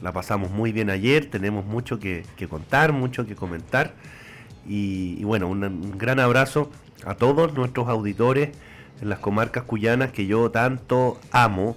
la 0.00 0.12
pasamos 0.12 0.50
muy 0.50 0.72
bien 0.72 0.90
ayer, 0.90 1.28
tenemos 1.30 1.64
mucho 1.64 1.98
que, 1.98 2.24
contar, 2.48 2.92
mucho 2.92 3.26
que 3.26 3.34
comentar. 3.34 3.94
Y, 4.66 5.24
bueno, 5.24 5.48
un, 5.48 5.96
gran 5.96 6.20
abrazo 6.20 6.70
a 7.04 7.14
todos 7.14 7.54
nuestros 7.54 7.88
auditores 7.88 8.50
en 9.00 9.08
las 9.08 9.18
comarcas 9.18 9.64
cuyanas 9.64 10.12
que 10.12 10.26
yo 10.26 10.50
tanto 10.50 11.18
amo. 11.30 11.76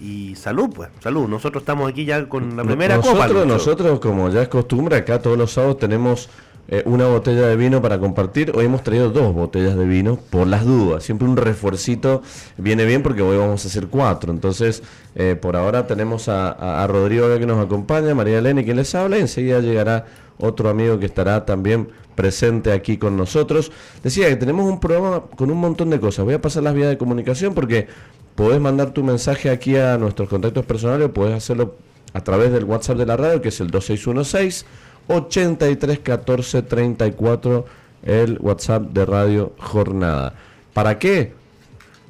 Y 0.00 0.36
salud, 0.36 0.70
pues, 0.72 0.90
salud. 1.00 1.28
Nosotros 1.28 1.62
estamos 1.62 1.90
aquí 1.90 2.04
ya 2.04 2.28
con 2.28 2.56
la 2.56 2.62
primera 2.62 3.00
copa. 3.00 3.26
Nosotros, 3.26 3.98
como 3.98 4.30
ya 4.30 4.42
es 4.42 4.48
costumbre, 4.48 4.96
acá 4.96 5.20
todos 5.20 5.36
los 5.36 5.52
sábados 5.52 5.78
tenemos 5.78 6.30
eh, 6.70 6.82
una 6.84 7.06
botella 7.06 7.46
de 7.46 7.56
vino 7.56 7.80
para 7.80 7.98
compartir. 7.98 8.52
Hoy 8.54 8.66
hemos 8.66 8.82
traído 8.82 9.08
dos 9.08 9.34
botellas 9.34 9.74
de 9.74 9.86
vino 9.86 10.18
por 10.28 10.46
las 10.46 10.66
dudas. 10.66 11.02
Siempre 11.02 11.26
un 11.26 11.38
refuercito 11.38 12.22
viene 12.58 12.84
bien 12.84 13.02
porque 13.02 13.22
hoy 13.22 13.38
vamos 13.38 13.64
a 13.64 13.68
hacer 13.68 13.86
cuatro. 13.88 14.30
Entonces, 14.30 14.82
eh, 15.14 15.34
por 15.40 15.56
ahora 15.56 15.86
tenemos 15.86 16.28
a, 16.28 16.86
Rodrigo 16.86 17.26
que 17.38 17.46
nos 17.46 17.64
acompaña, 17.64 18.14
María 18.14 18.38
Elena 18.38 18.62
quien 18.62 18.76
les 18.76 18.94
habla. 18.94 19.16
Y 19.16 19.22
enseguida 19.22 19.60
llegará 19.60 20.04
otro 20.36 20.68
amigo 20.68 20.98
que 20.98 21.06
estará 21.06 21.46
también 21.46 21.88
presente 22.14 22.70
aquí 22.72 22.98
con 22.98 23.16
nosotros. 23.16 23.72
Decía 24.02 24.28
que 24.28 24.36
tenemos 24.36 24.70
un 24.70 24.78
programa 24.78 25.22
con 25.36 25.50
un 25.50 25.56
montón 25.56 25.88
de 25.88 25.98
cosas. 25.98 26.26
Voy 26.26 26.34
a 26.34 26.42
pasar 26.42 26.64
las 26.64 26.74
vías 26.74 26.90
de 26.90 26.98
comunicación 26.98 27.54
porque 27.54 27.86
podés 28.34 28.60
mandar 28.60 28.90
tu 28.90 29.02
mensaje 29.02 29.48
aquí 29.48 29.76
a 29.76 29.96
nuestros 29.96 30.28
contactos 30.28 30.66
personales 30.66 31.08
o 31.08 31.12
podés 31.14 31.34
hacerlo 31.34 31.76
a 32.12 32.20
través 32.22 32.52
del 32.52 32.64
WhatsApp 32.64 32.98
de 32.98 33.06
la 33.06 33.16
radio 33.16 33.40
que 33.40 33.48
es 33.48 33.60
el 33.60 33.70
2616. 33.70 34.66
83 35.08 35.98
14 36.00 36.62
34 36.62 37.64
el 38.02 38.38
WhatsApp 38.40 38.82
de 38.92 39.04
Radio 39.04 39.52
Jornada. 39.58 40.34
¿Para 40.72 40.98
qué? 40.98 41.32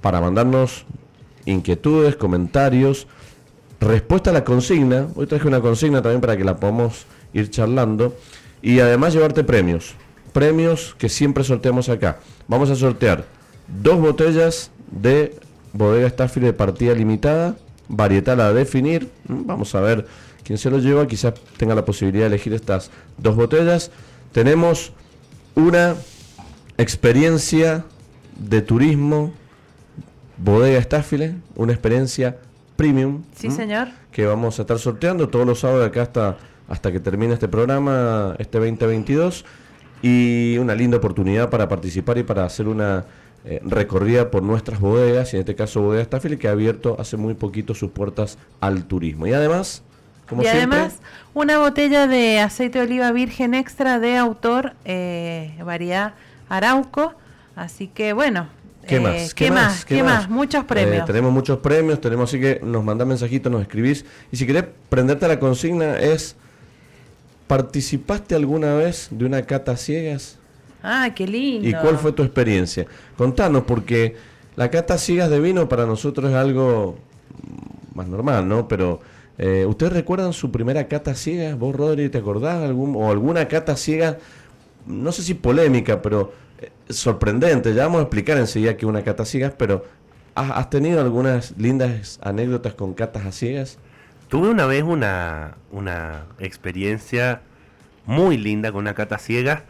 Para 0.00 0.20
mandarnos 0.20 0.84
inquietudes, 1.44 2.16
comentarios, 2.16 3.06
respuesta 3.80 4.30
a 4.30 4.32
la 4.32 4.44
consigna. 4.44 5.08
Hoy 5.14 5.26
traje 5.26 5.48
una 5.48 5.60
consigna 5.60 6.02
también 6.02 6.20
para 6.20 6.36
que 6.36 6.44
la 6.44 6.56
podamos 6.56 7.06
ir 7.32 7.50
charlando. 7.50 8.14
Y 8.60 8.80
además 8.80 9.14
llevarte 9.14 9.44
premios. 9.44 9.94
Premios 10.32 10.94
que 10.98 11.08
siempre 11.08 11.44
sorteamos 11.44 11.88
acá. 11.88 12.18
Vamos 12.46 12.70
a 12.70 12.76
sortear 12.76 13.24
dos 13.82 14.00
botellas 14.00 14.70
de 14.90 15.34
bodega 15.72 16.06
Stafford 16.08 16.44
de 16.44 16.52
partida 16.52 16.94
limitada, 16.94 17.56
varietal 17.88 18.40
a 18.40 18.52
definir. 18.52 19.10
Vamos 19.26 19.74
a 19.74 19.80
ver 19.80 20.06
quien 20.48 20.56
se 20.56 20.70
lo 20.70 20.78
lleva 20.78 21.06
quizás 21.06 21.34
tenga 21.58 21.74
la 21.74 21.84
posibilidad 21.84 22.22
de 22.22 22.28
elegir 22.28 22.54
estas 22.54 22.90
dos 23.18 23.36
botellas. 23.36 23.90
Tenemos 24.32 24.94
una 25.54 25.94
experiencia 26.78 27.84
de 28.38 28.62
turismo 28.62 29.34
bodega 30.38 30.78
Estáfile, 30.78 31.34
una 31.54 31.74
experiencia 31.74 32.38
premium. 32.76 33.24
Sí, 33.36 33.50
señor. 33.50 33.88
Que 34.10 34.24
vamos 34.24 34.58
a 34.58 34.62
estar 34.62 34.78
sorteando 34.78 35.28
todos 35.28 35.46
los 35.46 35.60
sábados 35.60 35.86
acá 35.86 36.00
hasta, 36.00 36.38
hasta 36.66 36.92
que 36.92 37.00
termine 37.00 37.34
este 37.34 37.48
programa, 37.48 38.34
este 38.38 38.56
2022. 38.56 39.44
Y 40.00 40.56
una 40.56 40.74
linda 40.74 40.96
oportunidad 40.96 41.50
para 41.50 41.68
participar 41.68 42.16
y 42.16 42.22
para 42.22 42.46
hacer 42.46 42.68
una 42.68 43.04
eh, 43.44 43.60
recorrida 43.62 44.30
por 44.30 44.42
nuestras 44.42 44.80
bodegas, 44.80 45.34
y 45.34 45.36
en 45.36 45.40
este 45.40 45.54
caso 45.54 45.82
Bodega 45.82 46.04
Estáfile, 46.04 46.38
que 46.38 46.48
ha 46.48 46.52
abierto 46.52 46.96
hace 46.98 47.18
muy 47.18 47.34
poquito 47.34 47.74
sus 47.74 47.90
puertas 47.90 48.38
al 48.60 48.84
turismo. 48.84 49.26
Y 49.26 49.34
además 49.34 49.82
y 50.42 50.46
además 50.46 50.98
una 51.34 51.58
botella 51.58 52.06
de 52.06 52.40
aceite 52.40 52.78
de 52.78 52.84
oliva 52.84 53.12
virgen 53.12 53.54
extra 53.54 53.98
de 53.98 54.16
autor, 54.16 54.74
eh, 54.84 55.54
variedad 55.64 56.14
Arauco. 56.48 57.14
Así 57.56 57.88
que 57.88 58.12
bueno. 58.12 58.48
¿Qué 58.86 58.96
eh, 58.96 59.00
más? 59.00 59.34
¿Qué, 59.34 59.50
más? 59.50 59.84
¿Qué, 59.84 60.02
más? 60.02 60.30
Muchos 60.30 60.62
eh, 60.62 60.66
premios. 60.66 61.04
tenemos 61.04 61.32
muchos 61.32 61.58
premios, 61.58 62.00
tenemos 62.00 62.30
así 62.30 62.40
que 62.40 62.60
nos 62.62 62.82
mandás 62.82 63.06
mensajitos, 63.06 63.52
nos 63.52 63.62
escribís. 63.62 64.04
Y 64.32 64.36
si 64.36 64.46
querés 64.46 64.64
prenderte 64.88 65.26
a 65.26 65.28
la 65.28 65.38
consigna 65.38 65.98
es, 65.98 66.36
¿participaste 67.46 68.34
alguna 68.34 68.74
vez 68.74 69.08
de 69.10 69.26
una 69.26 69.42
cata 69.42 69.76
ciegas? 69.76 70.38
Ah, 70.82 71.10
qué 71.14 71.26
lindo. 71.26 71.68
¿Y 71.68 71.74
cuál 71.74 71.98
fue 71.98 72.12
tu 72.12 72.22
experiencia? 72.22 72.86
Contanos, 73.16 73.64
porque 73.64 74.16
la 74.56 74.70
cata 74.70 74.96
ciegas 74.96 75.28
de 75.28 75.40
vino 75.40 75.68
para 75.68 75.84
nosotros 75.84 76.30
es 76.30 76.36
algo 76.36 76.96
más 77.94 78.06
normal, 78.08 78.48
¿no? 78.48 78.68
Pero 78.68 79.00
eh, 79.38 79.64
¿Ustedes 79.66 79.92
recuerdan 79.92 80.32
su 80.32 80.50
primera 80.50 80.88
cata 80.88 81.14
ciega? 81.14 81.54
¿Vos, 81.54 81.74
Rodri, 81.74 82.08
te 82.08 82.18
acordás? 82.18 82.60
Algún, 82.62 82.96
¿O 82.96 83.08
alguna 83.10 83.46
cata 83.46 83.76
ciega, 83.76 84.18
no 84.84 85.12
sé 85.12 85.22
si 85.22 85.34
polémica, 85.34 86.02
pero 86.02 86.32
eh, 86.60 86.70
sorprendente? 86.88 87.72
Ya 87.72 87.84
vamos 87.84 88.00
a 88.00 88.02
explicar 88.02 88.36
enseguida 88.36 88.76
que 88.76 88.84
una 88.84 89.04
cata 89.04 89.24
ciegas, 89.24 89.52
pero 89.56 89.84
¿has, 90.34 90.68
tenido 90.70 91.00
algunas 91.00 91.56
lindas 91.56 92.18
anécdotas 92.20 92.74
con 92.74 92.94
catas 92.94 93.26
a 93.26 93.32
ciegas? 93.32 93.78
Tuve 94.26 94.48
una 94.48 94.66
vez 94.66 94.82
una, 94.82 95.56
una 95.70 96.24
experiencia 96.40 97.40
muy 98.06 98.38
linda 98.38 98.72
con 98.72 98.80
una 98.80 98.94
cata 98.94 99.18
ciega 99.18 99.64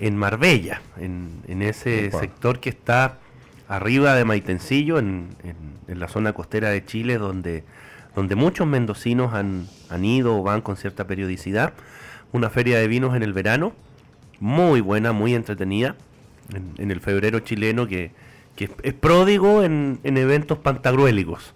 en 0.00 0.16
Marbella, 0.16 0.80
en, 0.96 1.42
en 1.48 1.62
ese 1.62 2.12
sector 2.12 2.60
que 2.60 2.68
está 2.68 3.18
arriba 3.66 4.14
de 4.14 4.24
Maitencillo, 4.24 5.00
en, 5.00 5.30
en 5.88 5.98
la 5.98 6.06
zona 6.06 6.32
costera 6.34 6.70
de 6.70 6.84
Chile, 6.84 7.18
donde 7.18 7.64
donde 8.16 8.34
muchos 8.34 8.66
mendocinos 8.66 9.34
han, 9.34 9.68
ido 10.02 10.38
o 10.38 10.42
van 10.42 10.62
con 10.62 10.76
cierta 10.76 11.06
periodicidad. 11.06 11.74
Una 12.32 12.48
feria 12.48 12.78
de 12.78 12.88
vinos 12.88 13.14
en 13.14 13.22
el 13.22 13.34
verano, 13.34 13.74
muy 14.40 14.80
buena, 14.80 15.12
muy 15.12 15.34
entretenida, 15.34 15.96
en, 16.78 16.90
el 16.90 17.00
febrero 17.00 17.40
chileno, 17.40 17.86
que, 17.86 18.10
es 18.56 18.94
pródigo 18.94 19.62
en, 19.62 20.00
eventos 20.02 20.58
pantagruélicos. 20.58 21.52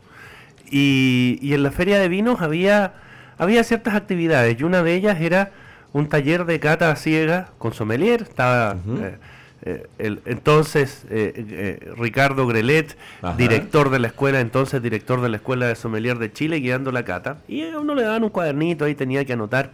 Y, 0.70 1.38
en 1.42 1.62
la 1.62 1.70
feria 1.72 1.98
de 1.98 2.10
vinos 2.10 2.42
había, 2.42 2.92
había 3.38 3.64
ciertas 3.64 3.94
actividades, 3.94 4.60
y 4.60 4.62
una 4.62 4.82
de 4.82 4.94
ellas 4.94 5.18
era 5.18 5.52
un 5.94 6.10
taller 6.10 6.44
de 6.44 6.60
cata 6.60 6.94
ciega 6.94 7.48
con 7.58 7.72
sommelier, 7.72 8.22
estaba... 8.22 8.76
Eh, 9.00 9.16
el, 9.62 10.22
entonces 10.24 11.04
eh, 11.10 11.32
eh, 11.36 11.92
Ricardo 11.96 12.46
Grelet, 12.46 12.96
director 13.36 13.90
de 13.90 13.98
la 13.98 14.08
escuela, 14.08 14.40
entonces 14.40 14.82
director 14.82 15.20
de 15.20 15.28
la 15.28 15.36
escuela 15.36 15.66
de 15.66 15.74
sommelier 15.74 16.18
de 16.18 16.32
Chile, 16.32 16.60
guiando 16.60 16.92
la 16.92 17.04
cata. 17.04 17.38
Y 17.46 17.68
a 17.68 17.78
uno 17.78 17.94
le 17.94 18.02
daban 18.02 18.24
un 18.24 18.30
cuadernito, 18.30 18.86
ahí 18.86 18.94
tenía 18.94 19.24
que 19.24 19.34
anotar 19.34 19.72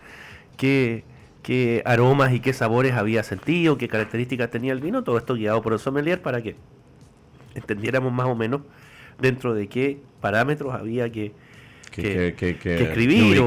qué, 0.57 1.05
qué 1.43 1.83
aromas 1.85 2.33
y 2.33 2.41
qué 2.41 2.53
sabores 2.53 2.95
había 2.95 3.23
sentido, 3.23 3.79
qué 3.79 3.87
características 3.87 4.51
tenía 4.51 4.73
el 4.73 4.81
vino, 4.81 5.05
todo 5.05 5.19
esto 5.19 5.35
guiado 5.35 5.63
por 5.63 5.73
el 5.73 5.79
sommelier 5.79 6.21
para 6.21 6.43
que 6.43 6.57
entendiéramos 7.55 8.13
más 8.13 8.27
o 8.27 8.35
menos 8.35 8.63
dentro 9.21 9.55
de 9.55 9.69
qué 9.69 10.01
parámetros 10.21 10.75
había 10.75 11.11
que, 11.11 11.33
que, 11.93 12.35
escribir 12.65 13.39
o, 13.39 13.47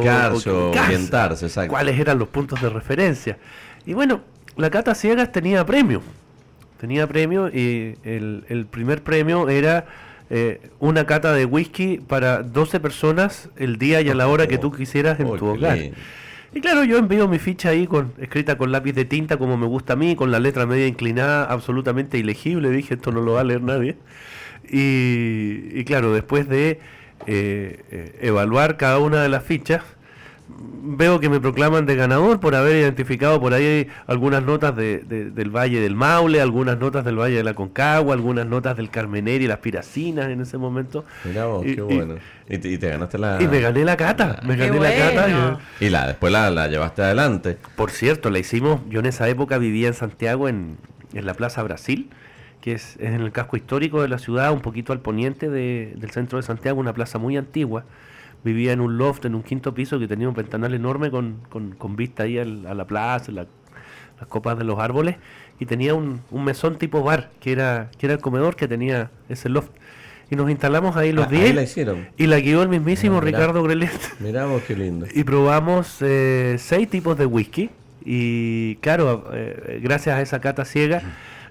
orientarse, 0.71 1.67
cuáles 1.67 1.99
eran 1.99 2.17
los 2.17 2.29
puntos 2.29 2.61
de 2.61 2.69
referencia. 2.69 3.37
Y 3.85 3.93
bueno, 3.93 4.21
la 4.55 4.69
cata 4.69 4.95
ciegas 4.95 5.33
tenía 5.33 5.65
premio 5.65 6.01
tenía 6.79 7.07
premio 7.07 7.49
y 7.49 7.95
el, 8.03 8.67
primer 8.69 9.03
premio 9.03 9.49
era 9.49 9.85
eh, 10.29 10.61
una 10.79 11.05
cata 11.05 11.33
de 11.33 11.45
whisky 11.45 11.97
para 11.97 12.43
12 12.43 12.79
personas 12.79 13.49
el 13.57 13.77
día 13.77 14.01
y 14.01 14.09
a 14.09 14.15
la 14.15 14.27
hora 14.27 14.47
que 14.47 14.57
tú 14.57 14.71
quisieras 14.71 15.19
en 15.19 15.35
tu 15.37 15.45
hogar. 15.45 15.77
Y 16.51 16.61
claro, 16.61 16.83
yo 16.83 16.97
envío 16.97 17.27
mi 17.27 17.37
ficha 17.37 17.69
ahí 17.69 17.85
con 17.85 18.13
escrita 18.17 18.57
con 18.57 18.71
lápiz 18.71 18.93
de 18.93 19.05
tinta 19.05 19.37
como 19.37 19.55
me 19.55 19.67
gusta 19.67 19.93
a 19.93 19.95
mí, 19.95 20.15
con 20.15 20.31
la 20.31 20.39
letra 20.39 20.65
media 20.65 20.87
inclinada, 20.87 21.43
absolutamente 21.43 22.17
ilegible. 22.17 22.71
Dije, 22.71 22.95
esto 22.95 23.11
no 23.11 23.21
lo 23.21 23.33
va 23.33 23.41
a 23.41 23.43
leer 23.43 23.61
nadie. 23.61 23.97
Y, 24.71 25.83
claro, 25.85 26.13
después 26.13 26.47
de 26.47 26.79
eh, 27.27 27.83
eh, 27.91 28.19
evaluar 28.21 28.77
cada 28.77 28.99
una 28.99 29.21
de 29.21 29.29
las 29.29 29.43
fichas, 29.43 29.83
veo 30.81 31.19
que 31.19 31.29
me 31.29 31.39
proclaman 31.39 31.85
de 31.85 31.95
ganador 31.95 32.39
por 32.39 32.55
haber 32.55 32.75
identificado 32.77 33.39
por 33.39 33.53
ahí 33.53 33.87
algunas 34.07 34.43
notas 34.43 34.75
de, 34.75 34.99
del 34.99 35.55
Valle 35.55 35.79
del 35.79 35.95
Maule, 35.95 36.41
algunas 36.41 36.77
notas 36.77 37.05
del 37.05 37.19
Valle 37.19 37.37
de 37.37 37.43
la 37.43 37.53
Concagua, 37.53 38.13
algunas 38.13 38.45
notas 38.45 38.75
del 38.77 38.89
Carmeneri 38.89 39.45
y 39.45 39.47
las 39.47 39.59
Piracinas 39.59 40.29
en 40.29 40.41
ese 40.41 40.57
momento. 40.57 41.05
Mira 41.23 41.45
vos, 41.45 41.65
y, 41.65 41.75
qué 41.75 41.81
bueno. 41.81 42.15
Y, 42.47 42.57
te, 42.57 42.89
ganaste 42.89 43.17
la... 43.19 43.41
Y 43.41 43.47
me 43.47 43.61
gané 43.61 43.85
la 43.85 43.95
cata, 43.95 44.39
me 44.43 44.55
gané 44.55 44.79
la 44.79 44.95
cata. 44.95 45.59
Y, 45.79 45.89
la, 45.89 46.07
después 46.07 46.33
la, 46.33 46.49
la, 46.49 46.67
llevaste 46.67 47.03
adelante. 47.03 47.57
Por 47.75 47.91
cierto, 47.91 48.29
la 48.29 48.39
hicimos, 48.39 48.81
yo 48.89 48.99
en 48.99 49.05
esa 49.05 49.29
época 49.29 49.57
vivía 49.59 49.87
en 49.87 49.93
Santiago, 49.93 50.49
en, 50.49 50.77
en 51.13 51.25
la 51.25 51.35
Plaza 51.35 51.61
Brasil, 51.61 52.09
que 52.61 52.73
es, 52.73 52.97
en 52.99 53.13
el 53.13 53.31
casco 53.31 53.55
histórico 53.55 54.01
de 54.01 54.07
la 54.07 54.17
ciudad, 54.17 54.51
un 54.51 54.61
poquito 54.61 54.93
al 54.93 54.99
poniente 54.99 55.49
del 55.49 56.11
centro 56.11 56.37
de 56.37 56.43
Santiago, 56.43 56.79
una 56.79 56.93
plaza 56.93 57.19
muy 57.19 57.37
antigua 57.37 57.85
vivía 58.43 58.73
en 58.73 58.81
un 58.81 58.97
loft, 58.97 59.25
en 59.25 59.35
un 59.35 59.43
quinto 59.43 59.73
piso 59.73 59.99
que 59.99 60.07
tenía 60.07 60.27
un 60.27 60.35
ventanal 60.35 60.73
enorme 60.73 61.11
con, 61.11 61.39
con, 61.49 61.95
vista 61.95 62.23
ahí 62.23 62.37
a 62.37 62.45
la 62.45 62.85
plaza, 62.85 63.31
las 63.31 63.47
copas 64.27 64.57
de 64.57 64.63
los 64.63 64.79
árboles, 64.79 65.17
y 65.59 65.65
tenía 65.65 65.93
un, 65.93 66.21
un, 66.31 66.43
mesón 66.43 66.77
tipo 66.77 67.03
bar, 67.03 67.31
que 67.39 67.51
era, 67.51 67.89
que 67.97 68.05
era 68.05 68.15
el 68.15 68.21
comedor 68.21 68.55
que 68.55 68.67
tenía 68.67 69.11
ese 69.27 69.49
loft. 69.49 69.71
Y 70.31 70.35
nos 70.35 70.49
instalamos 70.49 70.95
ahí 70.95 71.11
los 71.11 71.27
10. 71.29 71.87
Ah, 71.87 71.95
y 72.15 72.27
la 72.27 72.39
guió 72.39 72.61
el 72.61 72.69
mismísimo 72.69 73.17
ah, 73.17 73.21
Ricardo 73.21 73.63
Grelet. 73.63 73.91
Miramos 74.19 74.61
qué 74.61 74.75
lindo. 74.75 75.07
Y 75.13 75.23
probamos 75.23 75.97
eh, 76.01 76.57
seis 76.59 76.87
tipos 76.87 77.17
de 77.17 77.25
whisky. 77.25 77.71
Y 78.05 78.75
claro, 78.75 79.29
eh, 79.33 79.79
gracias 79.83 80.17
a 80.17 80.21
esa 80.21 80.39
cata 80.39 80.65
ciega, 80.65 81.01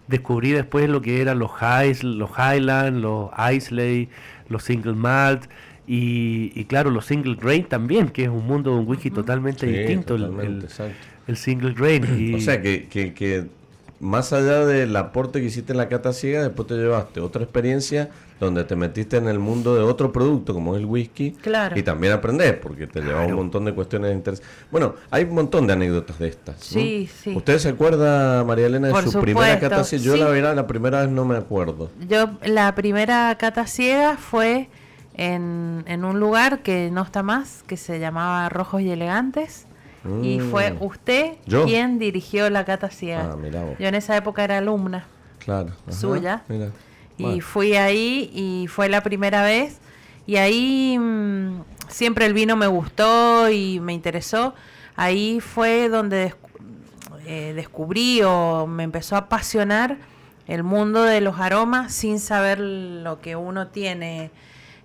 descubrí 0.06 0.52
después 0.52 0.88
lo 0.88 1.02
que 1.02 1.20
eran 1.20 1.38
los 1.40 1.50
Highs, 1.60 2.04
los 2.04 2.30
Highland, 2.30 3.02
los 3.02 3.30
Islay, 3.52 4.08
los 4.48 4.62
Single 4.62 4.94
Malt 4.94 5.44
Y, 5.90 6.64
claro, 6.66 6.90
los 6.90 7.06
single 7.06 7.36
grain 7.36 7.64
también, 7.64 8.10
que 8.10 8.24
es 8.24 8.28
un 8.28 8.46
mundo 8.46 8.72
de 8.72 8.80
un 8.80 8.88
whisky 8.88 9.10
totalmente 9.10 9.66
distinto. 9.66 10.16
el, 10.16 11.36
single 11.36 11.72
grain. 11.72 12.34
o 12.34 12.40
sea, 12.40 12.60
que, 12.60 12.88
que, 12.88 13.14
que 13.14 13.46
más 14.00 14.32
allá 14.32 14.64
del 14.64 14.94
aporte 14.96 15.40
que 15.40 15.46
hiciste 15.46 15.72
en 15.72 15.78
la 15.78 15.88
cata 15.88 16.12
ciega, 16.12 16.42
después 16.42 16.68
te 16.68 16.74
llevaste 16.74 17.20
otra 17.20 17.42
experiencia 17.42 18.10
donde 18.38 18.62
te 18.64 18.76
metiste 18.76 19.16
en 19.16 19.26
el 19.26 19.38
mundo 19.38 19.74
de 19.74 19.82
otro 19.82 20.12
producto 20.12 20.54
como 20.54 20.76
es 20.76 20.80
el 20.80 20.86
whisky 20.86 21.32
claro. 21.32 21.76
y 21.76 21.82
también 21.82 22.12
aprendés 22.12 22.52
porque 22.52 22.86
te 22.86 23.00
lleva 23.00 23.26
un 23.26 23.32
montón 23.32 23.64
de 23.64 23.74
cuestiones 23.74 24.14
interesantes. 24.14 24.56
Bueno, 24.70 24.94
hay 25.10 25.24
un 25.24 25.34
montón 25.34 25.66
de 25.66 25.72
anécdotas 25.72 26.18
de 26.18 26.28
estas. 26.28 26.56
Sí, 26.60 27.08
sí. 27.22 27.34
¿Usted 27.34 27.58
se 27.58 27.70
acuerda, 27.70 28.44
María 28.44 28.66
Elena, 28.66 28.88
de 28.88 29.10
su 29.10 29.20
primera 29.20 29.58
cata 29.58 29.82
ciega? 29.82 30.04
Yo 30.04 30.16
la 30.16 30.28
verdad 30.28 30.54
la 30.54 30.66
primera 30.66 31.00
vez 31.00 31.10
no 31.10 31.24
me 31.24 31.36
acuerdo. 31.36 31.90
Yo 32.08 32.30
la 32.44 32.74
primera 32.74 33.36
cata 33.38 33.66
ciega 33.66 34.16
fue 34.16 34.68
en, 35.18 35.84
en 35.86 36.04
un 36.04 36.20
lugar 36.20 36.60
que 36.60 36.90
no 36.90 37.02
está 37.02 37.22
más, 37.22 37.64
que 37.66 37.76
se 37.76 37.98
llamaba 37.98 38.48
Rojos 38.48 38.80
y 38.80 38.90
Elegantes. 38.90 39.66
Y 40.22 40.40
fue 40.40 40.72
mm. 40.72 40.82
usted 40.82 41.32
quien 41.44 41.98
dirigió 41.98 42.48
la 42.48 42.64
cata 42.64 42.88
ciega. 42.88 43.34
Ah, 43.34 43.76
Yo 43.78 43.88
en 43.88 43.94
esa 43.94 44.16
época 44.16 44.44
era 44.44 44.58
alumna 44.58 45.06
claro. 45.38 45.72
suya. 45.90 46.44
Y 47.18 47.40
fui 47.40 47.74
ahí 47.74 48.30
y 48.32 48.68
fue 48.68 48.88
la 48.88 49.02
primera 49.02 49.42
vez. 49.42 49.80
Y 50.26 50.36
ahí 50.36 50.96
mm, 50.98 51.62
siempre 51.88 52.26
el 52.26 52.32
vino 52.32 52.56
me 52.56 52.68
gustó 52.68 53.50
y 53.50 53.80
me 53.80 53.92
interesó. 53.92 54.54
Ahí 54.96 55.40
fue 55.40 55.88
donde 55.88 56.34
eh, 57.26 57.52
descubrí 57.54 58.22
o 58.22 58.66
me 58.66 58.84
empezó 58.84 59.16
a 59.16 59.20
apasionar 59.20 59.98
el 60.46 60.62
mundo 60.62 61.02
de 61.02 61.20
los 61.20 61.38
aromas 61.40 61.92
sin 61.92 62.20
saber 62.20 62.60
lo 62.60 63.20
que 63.20 63.36
uno 63.36 63.66
tiene 63.66 64.30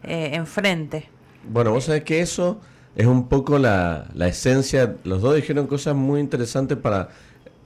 eh, 0.03 0.31
enfrente. 0.33 1.09
Bueno, 1.50 1.71
vos 1.71 1.85
sabés 1.85 2.03
que 2.03 2.21
eso 2.21 2.59
es 2.95 3.07
un 3.07 3.27
poco 3.27 3.57
la, 3.57 4.09
la 4.13 4.27
esencia. 4.27 4.95
Los 5.03 5.21
dos 5.21 5.35
dijeron 5.35 5.67
cosas 5.67 5.95
muy 5.95 6.19
interesantes 6.19 6.77
para 6.77 7.09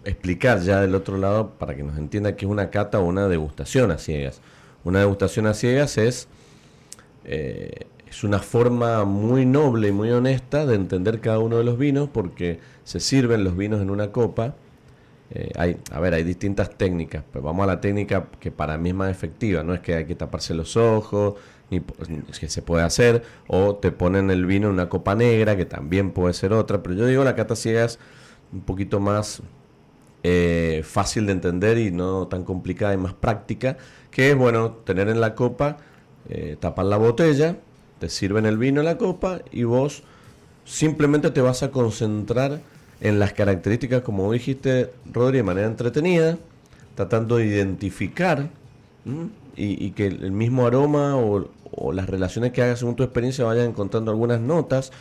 explicar 0.08 0.62
ya 0.62 0.80
del 0.82 0.96
otro 0.96 1.18
lado, 1.18 1.52
para 1.60 1.76
que 1.76 1.84
nos 1.84 1.98
entienda 1.98 2.36
que 2.36 2.46
es 2.46 2.52
una 2.52 2.70
cata 2.70 3.00
o 3.00 3.06
una 3.06 3.28
degustación 3.28 3.92
a 3.92 3.98
ciegas. 3.98 4.42
Una 4.84 5.00
degustación 5.00 5.48
a 5.48 5.54
ciegas 5.54 5.98
es, 5.98 6.28
eh, 7.26 7.88
es 8.10 8.24
una 8.24 8.40
forma 8.40 9.04
muy 9.04 9.46
noble 9.46 9.90
y 9.90 9.92
muy 9.92 10.10
honesta 10.12 10.66
de 10.66 10.76
entender 10.76 11.20
cada 11.20 11.40
uno 11.40 11.58
de 11.58 11.66
los 11.66 11.78
vinos 11.78 12.10
porque 12.12 12.60
se 12.86 13.02
sirven 13.02 13.44
los 13.44 13.58
vinos 13.58 13.82
en 13.82 13.90
una 13.90 14.12
copa. 14.14 14.56
Eh, 15.30 15.52
hay, 15.58 15.78
a 15.92 16.00
ver, 16.00 16.14
hay 16.14 16.24
distintas 16.24 16.78
técnicas, 16.78 17.26
pero 17.34 17.44
vamos 17.44 17.64
a 17.66 17.68
la 17.68 17.82
técnica 17.82 18.28
que 18.40 18.50
para 18.50 18.78
mí 18.78 18.90
es 18.90 18.96
más 18.96 19.12
efectiva, 19.12 19.62
no 19.62 19.74
es 19.74 19.82
que 19.82 19.96
hay 19.96 20.06
que 20.06 20.16
taparse 20.16 20.54
los 20.54 20.78
ojos, 20.78 21.34
ni 21.70 21.82
es 22.30 22.40
que 22.40 22.50
se 22.50 22.62
puede 22.62 22.84
hacer, 22.84 23.24
o 23.48 23.76
te 23.76 23.92
ponen 23.92 24.32
el 24.32 24.46
vino 24.46 24.68
en 24.68 24.74
una 24.74 24.90
copa 24.90 25.16
negra, 25.16 25.58
que 25.58 25.66
también 25.66 26.12
puede 26.12 26.34
ser 26.34 26.54
otra, 26.54 26.82
pero 26.82 26.96
yo 26.96 27.06
digo 27.06 27.24
la 27.24 27.36
cata 27.36 27.56
ciegas 27.56 28.00
un 28.54 28.62
poquito 28.62 29.00
más 29.00 29.42
eh, 30.24 30.82
fácil 30.86 31.26
de 31.26 31.34
entender 31.34 31.78
y 31.78 31.92
no 31.92 32.28
tan 32.28 32.44
complicada 32.44 32.94
y 32.94 32.98
más 32.98 33.14
práctica, 33.14 33.78
que 34.12 34.32
es 34.32 34.38
bueno 34.38 34.72
tener 34.72 35.10
en 35.10 35.22
la 35.22 35.36
copa, 35.36 35.78
eh, 36.30 36.58
tapar 36.60 36.86
la 36.86 36.98
botella, 36.98 37.58
te 38.00 38.10
sirven 38.10 38.46
el 38.46 38.58
vino 38.58 38.82
en 38.82 38.86
la 38.86 38.98
copa 38.98 39.40
y 39.52 39.64
vos 39.64 40.04
simplemente 40.66 41.32
te 41.32 41.42
vas 41.42 41.64
a 41.64 41.72
concentrar 41.72 42.62
en 43.00 43.20
las 43.20 43.34
características, 43.34 44.02
como 44.02 44.32
dijiste, 44.32 44.92
Rodri, 45.12 45.38
de 45.38 45.44
manera 45.44 45.68
entretenida, 45.68 46.38
tratando 46.96 47.38
de 47.38 47.46
identificar 47.46 48.50
y, 49.56 49.92
que 49.92 50.08
el 50.08 50.32
mismo 50.32 50.66
aroma 50.66 51.16
o, 51.16 51.48
o, 51.72 51.92
las 51.92 52.10
relaciones 52.10 52.52
que 52.52 52.62
hagas 52.62 52.80
según 52.80 52.96
tu 52.96 53.04
experiencia 53.04 53.46
vayan 53.46 53.70
encontrando 53.70 54.12
algunas 54.12 54.40
notas, 54.40 54.92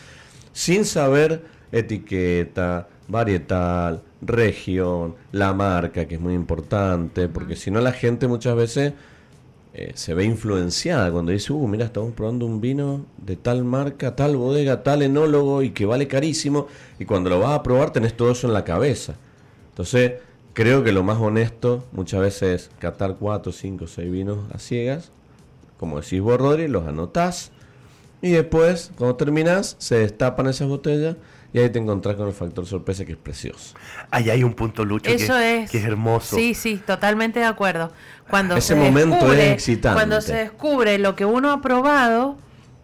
sin 0.53 0.85
saber 0.85 1.45
etiqueta, 1.73 2.89
varietal, 3.09 4.03
región, 4.23 5.15
la 5.33 5.53
marca, 5.53 6.07
que 6.07 6.17
es 6.17 6.21
muy 6.21 6.35
importante, 6.35 7.29
porque 7.29 7.57
si 7.57 7.71
no 7.71 7.81
la 7.81 7.93
gente 7.93 8.27
muchas 8.29 8.57
veces 8.57 8.93
eh, 9.75 9.93
se 9.95 10.15
ve 10.15 10.25
influenciada 10.25 11.13
cuando 11.13 11.33
dice, 11.33 11.53
uh, 11.53 11.69
mira, 11.69 11.85
estamos 11.85 12.15
probando 12.15 12.47
un 12.47 12.63
vino 12.63 13.05
de 13.19 13.37
tal 13.37 13.63
marca, 13.63 14.17
tal 14.17 14.37
bodega, 14.37 14.83
tal 14.83 15.03
enólogo 15.03 15.63
y 15.63 15.71
que 15.71 15.85
vale 15.85 16.09
carísimo, 16.09 16.67
y 16.99 17.05
cuando 17.05 17.29
lo 17.29 17.41
vas 17.41 17.59
a 17.59 17.63
probar 17.63 17.93
tenés 17.93 18.17
todo 18.17 18.31
eso 18.31 18.47
en 18.47 18.55
la 18.55 18.65
cabeza. 18.65 19.17
Entonces, 19.69 20.15
creo 20.55 20.83
que 20.83 20.93
lo 20.93 21.03
más 21.03 21.19
honesto 21.19 21.85
muchas 21.93 22.23
veces 22.23 22.63
es 22.63 22.71
catar 22.79 23.17
4, 23.21 23.53
5, 23.53 23.87
6 23.87 24.11
vinos 24.11 24.39
a 24.51 24.59
ciegas, 24.59 25.13
como 25.79 26.01
decís 26.01 26.21
vos, 26.21 26.39
Rodri, 26.39 26.69
los 26.69 26.87
anotás, 26.87 27.53
y 28.23 28.33
después, 28.33 28.91
cuando 28.97 29.17
terminás, 29.17 29.77
se 29.79 29.97
destapan 29.97 30.47
esas 30.47 30.69
botellas 30.69 31.17
y 31.53 31.59
ahí 31.59 31.71
te 31.71 31.79
encontrás 31.79 32.17
con 32.17 32.27
el 32.27 32.35
factor 32.35 32.67
sorpresa 32.67 33.05
que 33.05 33.13
es 33.13 33.19
precioso. 33.19 33.75
Ahí 34.11 34.31
hay 34.31 34.43
un 34.43 34.55
punto, 34.55 34.85
Lucho, 34.85 35.11
Eso 35.11 35.35
que, 35.35 35.63
es, 35.63 35.71
que 35.71 35.79
es 35.79 35.85
hermoso. 35.85 36.37
Sí, 36.37 36.55
sí, 36.55 36.77
totalmente 36.85 37.41
de 37.41 37.47
acuerdo. 37.47 37.93
Cuando 38.29 38.57
Ese 38.57 38.75
momento 38.75 39.33
es 39.33 39.53
excitante. 39.53 39.95
Cuando 39.95 40.21
se 40.21 40.35
descubre 40.35 40.99
lo 40.99 41.15
que 41.15 41.25
uno 41.25 41.53
ha 41.53 41.61
probado, 41.61 42.37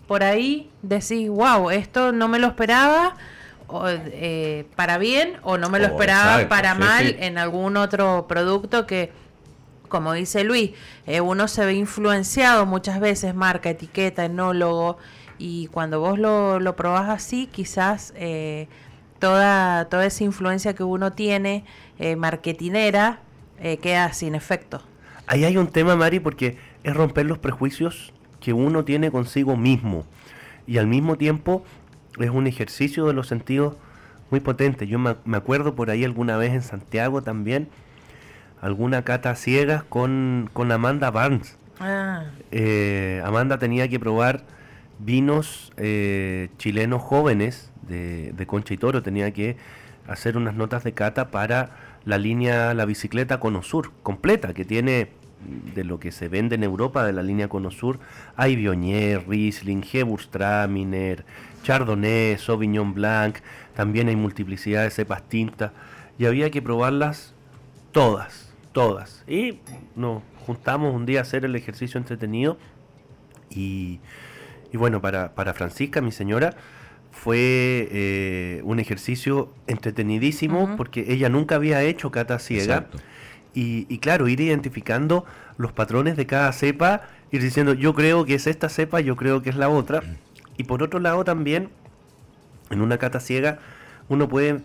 por 0.07 0.23
ahí 0.23 0.71
decís, 0.83 1.29
wow, 1.29 1.71
esto 1.71 2.13
no 2.13 2.29
me 2.29 2.39
lo 2.39 2.47
esperaba 2.47 3.17
eh, 3.89 4.67
para 4.77 4.99
bien 4.99 5.35
o 5.43 5.57
no 5.57 5.71
me 5.71 5.79
lo 5.79 5.87
oh, 5.87 5.91
esperaba 5.91 6.49
para 6.49 6.75
mal 6.75 7.17
en 7.19 7.39
algún 7.39 7.77
otro 7.77 8.27
producto 8.29 8.87
que 8.87 9.11
como 9.93 10.13
dice 10.15 10.43
Luis, 10.43 10.73
eh, 11.07 11.21
uno 11.21 11.47
se 11.47 11.65
ve 11.65 11.75
influenciado 11.75 12.67
muchas 12.67 12.99
veces, 12.99 13.35
marca, 13.35 13.71
etiqueta, 13.71 14.25
enólogo, 14.25 14.97
y 15.39 15.67
cuando 15.67 16.01
vos 16.01 16.19
lo, 16.19 16.61
lo 16.61 16.77
probás 16.77 17.11
así, 17.11 17.47
quizás 17.47 18.15
eh, 18.17 18.69
toda, 19.19 19.85
toda 19.91 20.07
esa 20.07 20.25
influencia 20.25 20.75
que 20.75 20.83
uno 20.83 21.13
tiene 21.13 21.65
eh, 21.99 22.17
marketinera 22.17 23.21
eh, 23.61 23.77
queda 23.77 24.13
sin 24.13 24.35
efecto. 24.35 24.83
Ahí 25.27 25.45
hay 25.45 25.57
un 25.57 25.69
tema, 25.69 25.95
Mari, 25.95 26.21
porque 26.21 26.57
es 26.83 26.95
romper 26.95 27.27
los 27.27 27.39
prejuicios 27.39 28.13
que 28.41 28.53
uno 28.53 28.85
tiene 28.85 29.11
consigo 29.11 29.57
mismo 29.57 30.05
y 30.67 30.79
al 30.79 30.87
mismo 30.87 31.17
tiempo 31.17 31.65
es 32.19 32.31
un 32.31 32.47
ejercicio 32.47 33.07
de 33.07 33.13
los 33.13 33.29
sentidos 33.29 33.77
muy 34.31 34.41
potente. 34.41 34.87
Yo 34.87 34.99
me, 34.99 35.37
acuerdo 35.37 35.75
por 35.75 35.91
ahí 35.91 36.05
alguna 36.05 36.37
vez 36.37 36.53
en 36.53 36.63
Santiago 36.63 37.23
también, 37.23 37.69
alguna 38.63 39.03
cata 39.03 39.35
ciegas 39.35 39.85
con, 39.85 40.49
con 40.55 40.73
Amanda 40.73 41.11
Barnes. 41.11 41.59
Ah. 41.79 42.25
Amanda 43.25 43.59
tenía 43.59 43.89
que 43.89 44.01
probar 44.01 44.45
vinos 44.99 45.73
eh, 45.77 46.49
chilenos 46.59 47.03
jóvenes 47.03 47.71
de, 47.89 48.45
Concha 48.47 48.75
y 48.75 48.77
Toro. 48.77 49.03
Tenía 49.03 49.33
que 49.33 49.57
hacer 50.07 50.37
unas 50.37 50.55
notas 50.55 50.85
de 50.85 50.93
cata 50.93 51.31
para 51.31 51.71
la 52.05 52.19
línea 52.19 52.75
La 52.75 52.85
Bicicleta 52.85 53.41
Conosur 53.41 53.93
completa, 54.03 54.55
que 54.55 54.65
tiene 54.65 55.11
de 55.75 55.83
lo 55.85 55.99
que 55.99 56.13
se 56.13 56.29
vende 56.29 56.55
en 56.55 56.63
Europa 56.63 57.05
de 57.05 57.13
la 57.13 57.23
línea 57.23 57.49
Conosur, 57.49 57.99
hay 58.37 58.55
Viognier, 58.55 59.29
Riesling, 59.29 59.83
Gewürztraminer, 59.83 61.25
Chardonnay, 61.65 62.39
Sauvignon 62.39 62.95
Blanc, 62.95 63.39
también 63.75 64.07
hay 64.07 64.15
multiplicidad 64.15 64.85
de 64.85 64.91
cepas 64.91 65.29
tintas 65.29 65.73
y 66.17 66.27
había 66.27 66.51
que 66.51 66.63
probarlas 66.63 67.35
todas, 67.91 68.52
todas. 68.73 69.25
Y 69.27 69.61
nos 69.97 70.23
juntamos 70.47 70.95
un 70.95 71.07
día 71.07 71.21
a 71.21 71.23
hacer 71.23 71.45
el 71.45 71.55
ejercicio 71.55 71.99
entretenido 71.99 72.59
y 73.51 74.01
y 74.73 74.79
bueno, 74.79 75.01
para, 75.03 75.35
para 75.35 75.53
Francisca, 75.53 76.01
mi 76.01 76.13
señora, 76.13 76.55
fue 77.11 77.89
eh, 77.93 78.63
un 78.65 78.81
ejercicio 78.81 79.53
entretenidísimo 79.67 80.77
porque 80.77 81.13
ella 81.13 81.29
nunca 81.29 81.57
había 81.57 81.83
hecho 81.83 82.11
cata 82.11 82.39
ciega. 82.39 82.87
Y, 83.55 83.87
y, 83.91 83.99
claro, 83.99 84.29
ir 84.29 84.41
identificando 84.41 85.27
los 85.59 85.73
patrones 85.73 86.17
de 86.17 86.27
cada 86.27 86.51
cepa, 86.53 87.03
ir 87.31 87.43
diciendo, 87.43 87.75
yo 87.75 87.93
creo 87.93 88.25
que 88.25 88.35
es 88.35 88.47
esta 88.47 88.71
cepa, 88.71 89.01
yo 89.01 89.15
creo 89.15 89.43
que 89.43 89.51
es 89.51 89.57
la 89.57 89.69
otra. 89.69 90.03
Y 90.57 90.65
por 90.65 90.83
otro 90.83 91.01
lado 91.01 91.23
también, 91.23 91.69
en 92.71 92.81
una 92.81 92.97
cata 92.97 93.21
ciega, 93.21 93.59
uno 94.09 94.27
puede, 94.27 94.63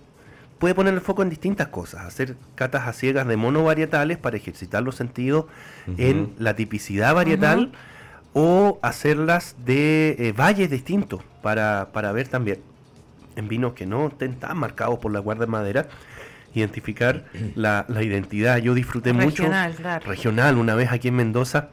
puede 0.60 0.76
poner 0.76 0.94
el 0.94 1.02
foco 1.02 1.22
en 1.22 1.30
distintas 1.30 1.68
cosas, 1.68 2.06
hacer 2.06 2.36
catas 2.56 2.88
a 2.88 2.94
ciegas 2.94 3.28
de 3.28 3.38
monovarietales 3.38 4.18
para 4.18 4.38
ejercitar 4.38 4.84
los 4.84 4.96
sentidos 4.96 5.46
en 5.98 6.34
la 6.38 6.56
tipicidad 6.56 7.14
varietal 7.14 7.72
o 8.34 8.80
hacerlas 8.82 9.56
de 9.66 10.16
eh, 10.20 10.32
valles 10.32 10.70
distintos 10.70 11.22
para, 11.42 11.90
para, 11.94 12.12
ver 12.12 12.28
también 12.28 12.60
en 13.36 13.48
vinos 13.48 13.74
que 13.74 13.86
no 13.86 14.08
estén 14.08 14.36
tan 14.36 14.58
marcados 14.58 15.00
por 15.00 15.12
la 15.12 15.20
guarda 15.20 15.46
de 15.46 15.52
madera 15.52 15.88
identificar 16.54 17.26
la, 17.56 17.86
la 17.88 18.04
identidad. 18.04 18.58
Yo 18.58 18.74
disfruté 18.74 19.14
mucho 19.14 19.44
regional 20.06 20.58
una 20.58 20.76
vez 20.76 20.92
aquí 20.92 21.08
en 21.08 21.16
Mendoza 21.16 21.70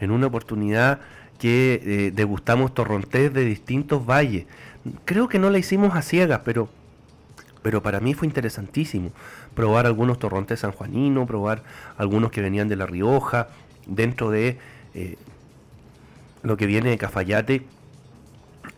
en 0.00 0.10
una 0.10 0.26
oportunidad 0.26 1.00
que 1.38 1.80
eh, 1.84 2.12
degustamos 2.12 2.74
torrontés 2.74 3.32
de 3.32 3.44
distintos 3.44 4.06
valles. 4.06 4.46
Creo 5.04 5.28
que 5.28 5.38
no 5.38 5.50
la 5.50 5.58
hicimos 5.58 5.96
a 5.96 6.02
ciegas, 6.02 6.40
pero 6.44 6.68
pero 7.62 7.82
para 7.82 8.00
mí 8.00 8.14
fue 8.14 8.26
interesantísimo 8.26 9.12
probar 9.54 9.86
algunos 9.86 10.18
torrontés 10.18 10.60
sanjuaninos, 10.60 11.26
probar 11.26 11.62
algunos 11.96 12.30
que 12.30 12.40
venían 12.40 12.68
de 12.68 12.76
La 12.76 12.86
Rioja, 12.86 13.48
dentro 13.86 14.30
de 14.30 14.58
eh, 14.94 15.16
lo 16.42 16.56
que 16.56 16.66
viene 16.66 16.90
de 16.90 16.98
Cafayate 16.98 17.62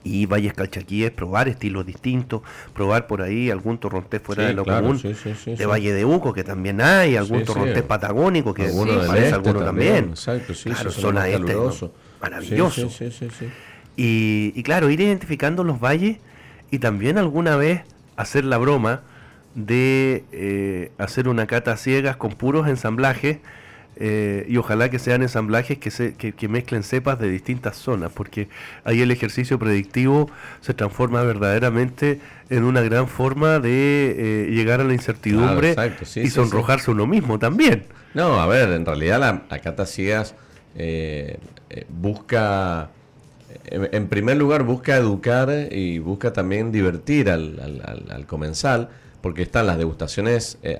y 0.02 0.26
Valles 0.26 0.52
Calchaquíes, 0.52 1.10
probar 1.10 1.48
estilos 1.48 1.86
distintos, 1.86 2.42
probar 2.74 3.06
por 3.06 3.22
ahí 3.22 3.50
algún 3.50 3.78
torrontés 3.78 4.20
fuera 4.20 4.44
de 4.44 4.52
lo 4.52 4.64
común, 4.64 5.00
de 5.00 5.66
Valle 5.66 5.92
de 5.92 6.04
Uco, 6.04 6.32
que 6.32 6.44
también 6.44 6.80
hay, 6.80 7.16
algún 7.16 7.44
torrontés 7.44 7.82
patagónico, 7.82 8.52
que 8.52 8.64
parece 8.64 9.24
este 9.24 9.34
alguno 9.34 9.60
también. 9.64 10.10
Exacto, 10.10 10.52
claro, 10.62 10.90
zona 10.90 11.28
este, 11.28 11.56
maravilloso. 12.20 12.90
Y, 13.96 14.52
y, 14.54 14.62
claro, 14.62 14.90
ir 14.90 15.00
identificando 15.00 15.62
los 15.62 15.80
valles 15.80 16.18
y 16.70 16.80
también 16.80 17.16
alguna 17.16 17.56
vez 17.56 17.82
hacer 18.16 18.44
la 18.44 18.58
broma 18.58 19.02
de 19.54 20.24
eh, 20.32 20.90
hacer 20.98 21.28
una 21.28 21.46
cata 21.46 21.76
ciegas 21.76 22.16
con 22.16 22.32
puros 22.32 22.68
ensamblajes 22.68 23.38
eh, 23.96 24.44
y 24.48 24.56
ojalá 24.56 24.90
que 24.90 24.98
sean 24.98 25.22
ensamblajes 25.22 25.78
que, 25.78 25.92
se, 25.92 26.14
que, 26.14 26.48
mezclen 26.48 26.82
cepas 26.82 27.20
de 27.20 27.28
distintas 27.28 27.76
zonas, 27.76 28.10
porque 28.12 28.48
ahí 28.82 29.00
el 29.00 29.12
ejercicio 29.12 29.56
predictivo 29.60 30.28
se 30.60 30.74
transforma 30.74 31.22
verdaderamente 31.22 32.18
en 32.50 32.64
una 32.64 32.80
gran 32.80 33.06
forma 33.06 33.60
de 33.60 34.14
eh, 34.18 34.50
llegar 34.50 34.80
a 34.80 34.84
la 34.84 34.94
incertidumbre 34.94 35.76
y 36.16 36.28
sonrojarse 36.28 36.90
uno 36.90 37.06
mismo 37.06 37.38
también. 37.38 37.84
No, 38.14 38.40
a 38.40 38.48
ver, 38.48 38.70
en 38.70 38.84
realidad 38.84 39.20
la, 39.20 39.42
la 39.48 39.58
cata 39.60 39.86
ciegas 39.86 40.34
busca 41.88 42.90
en 43.66 44.08
primer 44.08 44.36
lugar 44.36 44.64
busca 44.64 44.96
educar 44.96 45.50
y 45.70 45.98
busca 45.98 46.32
también 46.32 46.72
divertir 46.72 47.30
al, 47.30 47.80
al, 48.08 48.26
comensal, 48.26 48.90
porque 49.20 49.42
están 49.42 49.66
las 49.66 49.78
degustaciones 49.78 50.58
eh, 50.62 50.78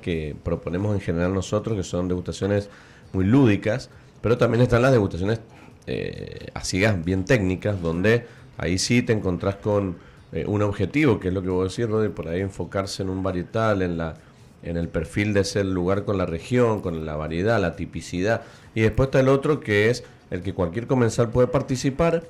que 0.00 0.36
proponemos 0.42 0.94
en 0.94 1.00
general 1.00 1.34
nosotros, 1.34 1.76
que 1.76 1.82
son 1.82 2.08
degustaciones 2.08 2.68
muy 3.12 3.24
lúdicas, 3.24 3.90
pero 4.20 4.38
también 4.38 4.62
están 4.62 4.82
las 4.82 4.92
degustaciones 4.92 5.40
eh, 5.86 6.48
a 6.54 6.64
ciegas 6.64 7.04
bien 7.04 7.24
técnicas, 7.24 7.80
donde 7.80 8.26
ahí 8.58 8.78
sí 8.78 9.02
te 9.02 9.12
encontrás 9.12 9.56
con 9.56 9.96
eh, 10.32 10.44
un 10.46 10.62
objetivo, 10.62 11.20
que 11.20 11.28
es 11.28 11.34
lo 11.34 11.42
que 11.42 11.48
voy 11.48 11.60
a 11.62 11.64
decir, 11.64 11.88
Rodri, 11.88 12.08
por 12.08 12.28
ahí 12.28 12.40
enfocarse 12.40 13.02
en 13.02 13.10
un 13.10 13.22
varietal, 13.22 13.82
en 13.82 13.96
la 13.96 14.14
en 14.62 14.76
el 14.76 14.88
perfil 14.88 15.32
de 15.32 15.40
ese 15.40 15.62
lugar 15.64 16.04
con 16.04 16.18
la 16.18 16.26
región, 16.26 16.80
con 16.80 17.06
la 17.06 17.14
variedad, 17.16 17.60
la 17.60 17.76
tipicidad. 17.76 18.42
Y 18.74 18.80
después 18.82 19.08
está 19.08 19.20
el 19.20 19.28
otro 19.28 19.60
que 19.60 19.90
es 19.90 20.04
el 20.30 20.42
que 20.42 20.54
cualquier 20.54 20.86
comensal 20.86 21.30
puede 21.30 21.48
participar 21.48 22.24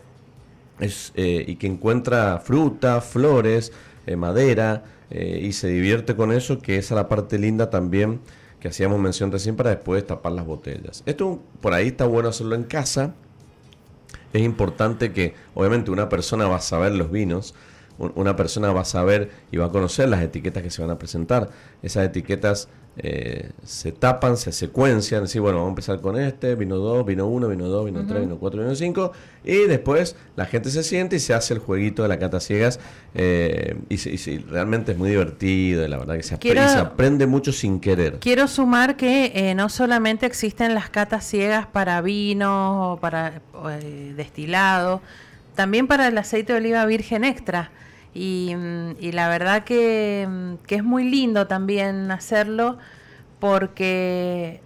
es, 0.81 1.12
eh, 1.15 1.45
y 1.47 1.57
que 1.57 1.67
encuentra 1.67 2.38
fruta, 2.38 3.00
flores, 3.00 3.73
eh, 4.07 4.17
madera 4.17 4.85
eh, 5.11 5.41
y 5.43 5.53
se 5.53 5.69
divierte 5.69 6.17
con 6.17 6.33
eso, 6.33 6.59
que 6.59 6.76
esa 6.76 6.95
es 6.95 6.97
la 6.97 7.09
parte 7.09 7.38
linda 7.38 7.71
también 7.71 8.21
que 8.61 8.69
hacíamos 8.69 8.99
mención 8.99 9.31
recién 9.31 9.57
para 9.57 9.71
después 9.71 10.07
tapar 10.07 10.33
las 10.33 10.47
botellas. 10.47 11.03
Esto 11.07 11.41
por 11.61 11.75
ahí 11.75 11.88
está 11.88 12.07
bueno 12.07 12.29
hacerlo 12.29 12.55
en 12.55 12.65
casa. 12.65 13.15
Es 14.33 14.43
importante 14.43 15.12
que 15.12 15.35
obviamente 15.55 15.91
una 15.91 16.09
persona 16.09 16.47
va 16.47 16.57
a 16.57 16.61
saber 16.61 16.93
los 16.93 17.11
vinos, 17.11 17.55
una 17.99 18.37
persona 18.37 18.73
va 18.73 18.83
a 18.83 18.85
saber 18.85 19.31
y 19.50 19.57
va 19.57 19.67
a 19.67 19.71
conocer 19.71 20.09
las 20.09 20.23
etiquetas 20.23 20.62
que 20.62 20.71
se 20.71 20.83
van 20.83 20.91
a 20.91 20.99
presentar. 20.99 21.50
Esas 21.83 22.05
etiquetas 22.07 22.69
eh, 22.99 23.50
se 23.62 23.93
tapan, 23.93 24.38
se 24.38 24.53
secuencian, 24.53 25.25
decir, 25.25 25.43
bueno, 25.43 25.59
vamos 25.59 25.69
a 25.69 25.73
empezar 25.73 26.00
con 26.00 26.19
este, 26.19 26.55
vino 26.55 26.76
2, 26.76 27.05
vino 27.05 27.26
1, 27.26 27.49
vino 27.49 27.69
2, 27.69 27.85
vino 27.85 28.07
3, 28.07 28.21
vino 28.23 28.38
4, 28.38 28.62
vino 28.62 28.75
5, 28.75 29.12
y 29.45 29.57
después 29.67 30.17
la 30.35 30.47
gente 30.47 30.71
se 30.71 30.83
siente 30.83 31.17
y 31.17 31.19
se 31.19 31.35
hace 31.35 31.53
el 31.53 31.61
jueguito 31.61 32.03
de 32.03 32.09
la 32.09 32.19
cata 32.19 32.41
ciegas, 32.41 32.81
eh, 33.15 33.76
y, 33.91 34.38
realmente 34.38 34.93
es 34.93 34.99
muy 34.99 35.11
divertido, 35.11 35.87
la 35.87 35.99
verdad 35.99 36.17
que 36.17 36.23
se, 36.23 36.35
aprende, 36.79 37.26
mucho 37.26 37.53
sin 37.53 37.81
querer. 37.81 38.19
Quiero 38.21 38.49
sumar 38.49 38.97
que 38.97 39.33
eh, 39.35 39.55
no 39.55 39.69
solamente 39.69 40.25
existen 40.25 40.75
las 40.75 40.88
catas 40.88 41.26
ciegas 41.26 41.67
para 41.67 42.00
vino 42.00 42.93
o 42.93 42.97
para 42.97 43.43
destilado, 44.17 45.03
también 45.55 45.87
para 45.87 46.09
el 46.09 46.17
aceite 46.17 46.55
de 46.55 46.61
oliva 46.61 46.87
virgen 46.87 47.25
extra. 47.25 47.71
Mm, 48.16 48.92
y, 48.99 49.12
la 49.12 49.28
verdad 49.28 49.64
que, 49.64 50.26
mm, 50.28 50.66
que, 50.66 50.76
es 50.76 50.85
muy 50.85 51.04
lindo 51.04 51.46
también 51.46 52.11
hacerlo 52.11 52.78
porque 53.38 54.61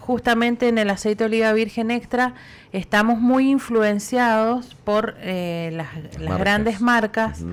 justamente 0.00 0.68
en 0.68 0.78
el 0.78 0.90
aceite 0.90 1.24
de 1.24 1.28
oliva 1.28 1.52
virgen 1.52 1.90
extra 1.90 2.34
estamos 2.72 3.18
muy 3.18 3.50
influenciados 3.50 4.76
por 4.84 5.16
eh, 5.20 5.70
las, 5.72 6.38
grandes 6.38 6.80
marcas 6.80 7.44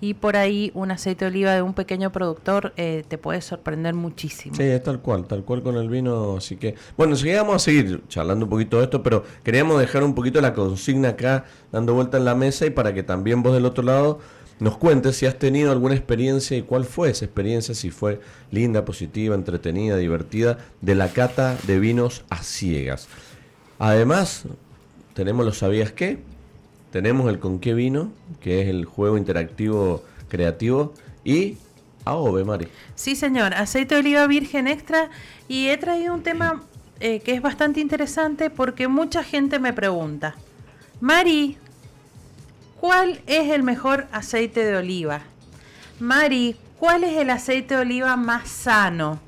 y 0.00 0.14
por 0.14 0.36
ahí 0.36 0.72
un 0.74 0.90
aceite 0.90 1.24
de 1.24 1.30
oliva 1.30 1.54
de 1.54 1.62
un 1.62 1.74
pequeño 1.74 2.10
productor 2.10 2.74
eh, 2.76 3.04
te 3.06 3.16
puede 3.16 3.40
sorprender 3.40 3.94
muchísimo. 3.94 4.56
Sí, 4.56 4.64
es 4.64 4.82
tal 4.82 5.00
cual, 5.00 5.26
tal 5.26 5.44
cual 5.44 5.62
con 5.62 5.76
el 5.76 5.88
vino, 5.88 6.36
así 6.36 6.56
que 6.56 6.74
bueno, 6.96 7.14
enseguida 7.14 7.42
vamos 7.42 7.56
a 7.56 7.58
seguir 7.60 8.02
charlando 8.08 8.46
un 8.46 8.50
poquito 8.50 8.78
de 8.78 8.84
esto, 8.84 9.02
pero 9.02 9.22
queríamos 9.44 9.78
dejar 9.78 10.02
un 10.02 10.14
poquito 10.14 10.40
la 10.40 10.52
consigna 10.52 11.10
acá 11.10 11.44
dando 11.70 11.94
vuelta 11.94 12.18
en 12.18 12.24
la 12.24 12.34
mesa 12.34 12.66
y 12.66 12.70
para 12.70 12.92
que 12.92 13.04
también 13.04 13.42
vos 13.42 13.54
del 13.54 13.64
otro 13.64 13.84
lado 13.84 14.18
nos 14.62 14.78
cuentes 14.78 15.16
si 15.16 15.26
has 15.26 15.40
tenido 15.40 15.72
alguna 15.72 15.96
experiencia 15.96 16.56
y 16.56 16.62
cuál 16.62 16.84
fue 16.84 17.10
esa 17.10 17.24
experiencia, 17.24 17.74
si 17.74 17.90
fue 17.90 18.20
linda, 18.52 18.84
positiva, 18.84 19.34
entretenida, 19.34 19.96
divertida, 19.96 20.58
de 20.80 20.94
la 20.94 21.08
cata 21.08 21.58
de 21.66 21.80
vinos 21.80 22.24
a 22.30 22.44
ciegas. 22.44 23.08
Además, 23.80 24.44
tenemos 25.14 25.44
los 25.44 25.58
sabías 25.58 25.90
qué, 25.90 26.20
tenemos 26.92 27.28
el 27.28 27.40
con 27.40 27.58
qué 27.58 27.74
vino, 27.74 28.12
que 28.40 28.62
es 28.62 28.68
el 28.68 28.84
juego 28.84 29.18
interactivo 29.18 30.04
creativo, 30.28 30.94
y 31.24 31.56
AOVE, 32.04 32.44
Mari. 32.44 32.68
Sí, 32.94 33.16
señor, 33.16 33.54
aceite 33.54 33.96
de 33.96 34.00
oliva 34.00 34.28
virgen 34.28 34.68
extra, 34.68 35.10
y 35.48 35.70
he 35.70 35.76
traído 35.76 36.14
un 36.14 36.22
tema 36.22 36.62
eh, 37.00 37.18
que 37.18 37.34
es 37.34 37.42
bastante 37.42 37.80
interesante 37.80 38.48
porque 38.48 38.86
mucha 38.86 39.24
gente 39.24 39.58
me 39.58 39.72
pregunta, 39.72 40.36
Mari, 41.00 41.58
¿Cuál 42.82 43.20
es 43.28 43.48
el 43.52 43.62
mejor 43.62 44.08
aceite 44.10 44.64
de 44.64 44.76
oliva? 44.76 45.20
Mari, 46.00 46.56
¿cuál 46.80 47.04
es 47.04 47.16
el 47.16 47.30
aceite 47.30 47.76
de 47.76 47.82
oliva 47.82 48.16
más 48.16 48.48
sano? 48.48 49.20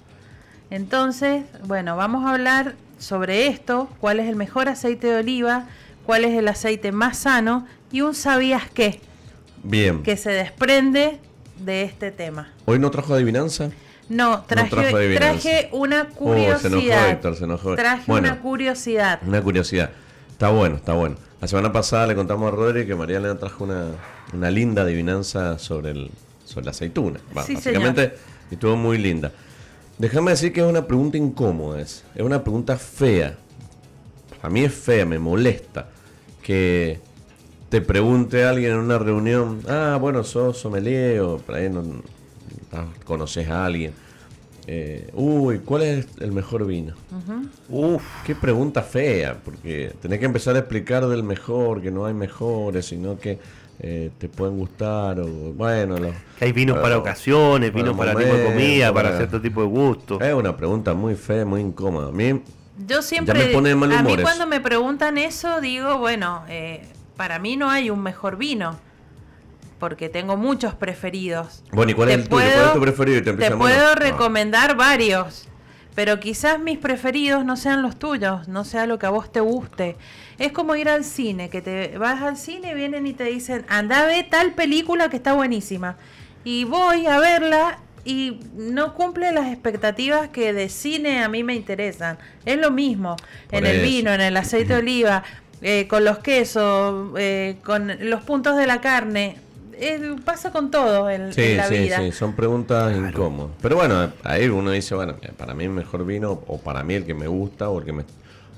Entonces, 0.70 1.44
bueno, 1.62 1.96
vamos 1.96 2.26
a 2.26 2.32
hablar 2.32 2.74
sobre 2.98 3.46
esto, 3.46 3.88
cuál 4.00 4.18
es 4.18 4.28
el 4.28 4.34
mejor 4.34 4.68
aceite 4.68 5.06
de 5.06 5.20
oliva, 5.20 5.66
cuál 6.04 6.24
es 6.24 6.36
el 6.36 6.48
aceite 6.48 6.90
más 6.90 7.18
sano 7.18 7.64
y 7.92 8.00
un 8.00 8.16
sabías 8.16 8.68
qué. 8.74 9.00
Bien. 9.62 10.02
Que 10.02 10.16
se 10.16 10.32
desprende 10.32 11.20
de 11.60 11.84
este 11.84 12.10
tema. 12.10 12.52
¿Hoy 12.64 12.80
no 12.80 12.90
trajo 12.90 13.14
adivinanza? 13.14 13.70
No, 14.08 14.42
traje, 14.48 15.14
traje 15.14 15.68
una 15.70 16.06
curiosidad. 16.06 16.56
Oh, 16.56 16.58
se 16.58 16.66
enojó 16.66 17.08
Héctor, 17.08 17.36
se 17.36 17.44
enojó. 17.44 17.76
Traje 17.76 18.10
una 18.10 18.40
curiosidad. 18.40 19.20
Una 19.24 19.40
curiosidad. 19.40 19.90
Está 20.32 20.48
bueno, 20.48 20.74
está 20.74 20.94
bueno. 20.94 21.14
La 21.44 21.48
semana 21.48 21.70
pasada 21.70 22.06
le 22.06 22.14
contamos 22.14 22.50
a 22.50 22.56
Rodri 22.56 22.86
que 22.86 22.94
María 22.94 23.20
le 23.20 23.34
trajo 23.34 23.64
una, 23.64 24.50
linda 24.50 24.80
adivinanza 24.80 25.58
sobre, 25.58 25.90
el, 25.90 26.10
sobre 26.46 26.64
la 26.64 26.70
aceituna. 26.70 27.20
básicamente 27.34 28.14
estuvo 28.50 28.76
muy 28.76 28.96
linda. 28.96 29.30
Déjame 29.98 30.30
decir 30.30 30.54
que 30.54 30.62
es 30.62 30.66
una 30.66 30.86
pregunta 30.86 31.18
incómoda, 31.18 31.82
es, 31.82 32.02
una 32.18 32.42
pregunta 32.42 32.78
fea. 32.78 33.36
A 34.40 34.48
mí 34.48 34.64
es 34.64 34.72
fea, 34.72 35.04
me 35.04 35.18
molesta 35.18 35.90
que 36.42 36.98
te 37.68 37.82
pregunte 37.82 38.44
alguien 38.44 38.72
en 38.72 38.78
una 38.78 38.98
reunión, 38.98 39.60
ah, 39.68 39.98
bueno, 40.00 40.24
sos 40.24 40.56
sommelier 40.56 41.20
o 41.20 41.36
por 41.36 41.56
ahí 41.56 41.68
no, 41.68 41.82
conoces 43.04 43.50
a 43.50 43.66
alguien. 43.66 43.92
Eh, 44.66 45.10
uy, 45.12 45.58
¿cuál 45.58 45.82
es 45.82 46.06
el 46.20 46.32
mejor 46.32 46.66
vino? 46.66 46.94
Uf, 47.68 48.02
qué 48.24 48.34
pregunta 48.34 48.82
fea, 48.82 49.36
porque 49.44 49.94
tenés 50.00 50.18
que 50.18 50.24
empezar 50.24 50.56
a 50.56 50.60
explicar 50.60 51.06
del 51.06 51.22
mejor, 51.22 51.82
que 51.82 51.90
no 51.90 52.06
hay 52.06 52.14
mejores, 52.14 52.86
sino 52.86 53.18
que 53.18 53.38
eh, 53.80 54.10
te 54.18 54.28
pueden 54.28 54.56
gustar, 54.56 55.20
o 55.20 55.26
bueno, 55.52 55.96
que 56.38 56.44
hay 56.44 56.52
vinos 56.52 56.78
para 56.78 56.96
ocasiones, 56.96 57.74
vinos 57.74 57.96
para, 57.96 58.14
tipo 58.14 58.32
de 58.32 58.44
comida, 58.44 58.92
para, 58.92 59.16
cierto 59.16 59.40
tipo 59.40 59.60
de 59.60 59.68
gusto. 59.68 60.20
Es 60.20 60.32
una 60.32 60.56
pregunta 60.56 60.94
muy 60.94 61.14
fea, 61.14 61.44
muy 61.44 61.60
incómoda. 61.60 62.08
A 62.08 62.12
mí, 62.12 62.40
yo 62.86 63.02
siempre, 63.02 63.54
a 63.54 64.02
mí 64.02 64.16
cuando 64.22 64.46
me 64.46 64.60
preguntan 64.60 65.18
eso, 65.18 65.60
digo, 65.60 65.98
bueno, 65.98 66.44
eh, 66.48 66.86
para 67.16 67.38
mí 67.38 67.56
no 67.56 67.68
hay 67.68 67.90
un 67.90 68.02
mejor 68.02 68.36
vino 68.36 68.78
porque 69.78 70.08
tengo 70.08 70.36
muchos 70.36 70.74
preferidos. 70.74 71.62
Bueno, 71.72 71.92
¿y 71.92 71.94
cuál 71.94 72.10
es 72.10 72.14
el 72.16 72.28
tuyo? 72.28 72.44
¿Cuál 72.44 72.66
es 72.66 72.72
tu 72.72 72.80
preferido? 72.80 73.36
te, 73.36 73.50
puedo 73.50 73.94
recomendar 73.94 74.76
varios, 74.76 75.48
pero 75.94 76.20
quizás 76.20 76.58
mis 76.58 76.78
preferidos 76.78 77.44
no 77.44 77.56
sean 77.56 77.82
los 77.82 77.98
tuyos, 77.98 78.48
no 78.48 78.64
sea 78.64 78.86
lo 78.86 78.98
que 78.98 79.06
a 79.06 79.10
vos 79.10 79.30
te 79.30 79.40
guste. 79.40 79.96
Es 80.38 80.52
como 80.52 80.74
ir 80.76 80.88
al 80.88 81.04
cine, 81.04 81.50
que 81.50 81.62
te 81.62 81.98
vas 81.98 82.22
al 82.22 82.36
cine, 82.36 82.74
vienen 82.74 83.06
y 83.06 83.12
te 83.12 83.24
dicen, 83.24 83.64
anda 83.68 84.00
a 84.00 84.06
ver 84.06 84.28
tal 84.30 84.52
película 84.52 85.08
que 85.08 85.16
está 85.16 85.32
buenísima. 85.34 85.96
Y 86.44 86.64
voy 86.64 87.06
a 87.06 87.18
verla 87.18 87.78
y 88.04 88.40
no 88.54 88.94
cumple 88.94 89.32
las 89.32 89.50
expectativas 89.50 90.28
que 90.28 90.52
de 90.52 90.68
cine 90.68 91.22
a 91.22 91.28
mí 91.28 91.42
me 91.42 91.54
interesan. 91.54 92.18
Es 92.44 92.58
lo 92.58 92.70
mismo 92.70 93.16
en 93.50 93.64
el 93.64 93.80
vino, 93.80 94.12
en 94.12 94.20
el 94.20 94.36
aceite 94.36 94.74
de 94.74 94.78
oliva, 94.80 95.22
eh, 95.62 95.86
con 95.88 96.04
los 96.04 96.18
quesos, 96.18 97.12
eh, 97.16 97.56
con 97.64 97.90
los 98.00 98.22
puntos 98.22 98.56
de 98.56 98.66
la 98.66 98.80
carne 98.80 99.38
pasa 100.24 100.50
con 100.52 100.70
todo 100.70 101.08
en, 101.10 101.30
la 101.56 101.68
vida. 101.68 102.00
Sí, 102.00 102.12
son 102.12 102.34
preguntas 102.34 102.96
incómodas. 102.96 103.52
Pero 103.60 103.76
bueno, 103.76 104.12
ahí 104.22 104.48
uno 104.48 104.70
dice, 104.70 104.94
bueno, 104.94 105.16
para 105.36 105.54
mí 105.54 105.64
el 105.64 105.70
mejor 105.70 106.04
vino, 106.04 106.42
o 106.46 106.58
para 106.58 106.82
mí 106.82 106.94
el 106.94 107.04
que 107.04 107.14
me 107.14 107.26
gusta, 107.26 107.68
o 107.68 107.78
el 107.78 107.84
que 107.84 107.92
me... 107.92 108.04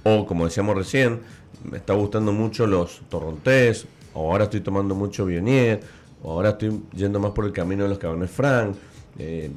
O 0.05 0.27
como 0.27 0.45
decíamos 0.45 0.77
recién, 0.77 1.21
me 1.65 1.79
está 1.79 1.95
gustando 1.95 2.33
mucho 2.33 2.67
los 2.67 3.03
torrontés, 3.09 3.87
o 4.15 4.31
ahora 4.31 4.45
estoy 4.45 4.61
tomando 4.61 4.95
mucho 4.95 5.27
Bionier, 5.27 5.81
o 6.23 6.33
ahora 6.33 6.51
estoy 6.51 6.81
yendo 6.95 7.21
más 7.21 7.33
por 7.33 7.45
el 7.45 7.53
camino 7.53 7.85
de 7.85 7.89
los 7.91 7.99
Cabernet 7.99 8.31
Franc, 8.31 8.77
eh, 9.19 9.51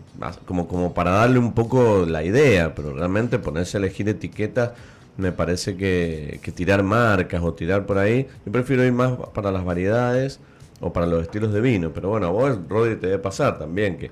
como, 0.46 0.68
como 0.68 0.94
para 0.94 1.12
darle 1.12 1.40
un 1.40 1.54
poco 1.54 2.06
la 2.08 2.24
idea, 2.24 2.74
pero 2.74 2.94
realmente 2.94 3.40
ponerse 3.40 3.78
a 3.78 3.80
elegir 3.80 4.08
etiquetas 4.10 4.72
me 5.20 5.32
parece 5.32 5.76
que, 5.76 6.40
tirar 6.56 6.82
marcas 6.82 7.42
o 7.44 7.54
tirar 7.54 7.86
por 7.86 7.98
ahí, 7.98 8.28
yo 8.46 8.52
prefiero 8.52 8.86
ir 8.86 8.94
más 8.94 9.14
para 9.34 9.52
las 9.52 9.66
variedades 9.66 10.40
o 10.80 10.94
para 10.94 11.06
los 11.06 11.24
estilos 11.24 11.54
de 11.54 11.62
vino, 11.62 11.92
pero 11.92 12.10
bueno, 12.10 12.28
a 12.28 12.30
vos, 12.30 12.60
Rodri, 12.68 12.96
te 12.96 13.08
debe 13.08 13.20
pasar 13.20 13.58
también 13.58 13.98
que 13.98 14.12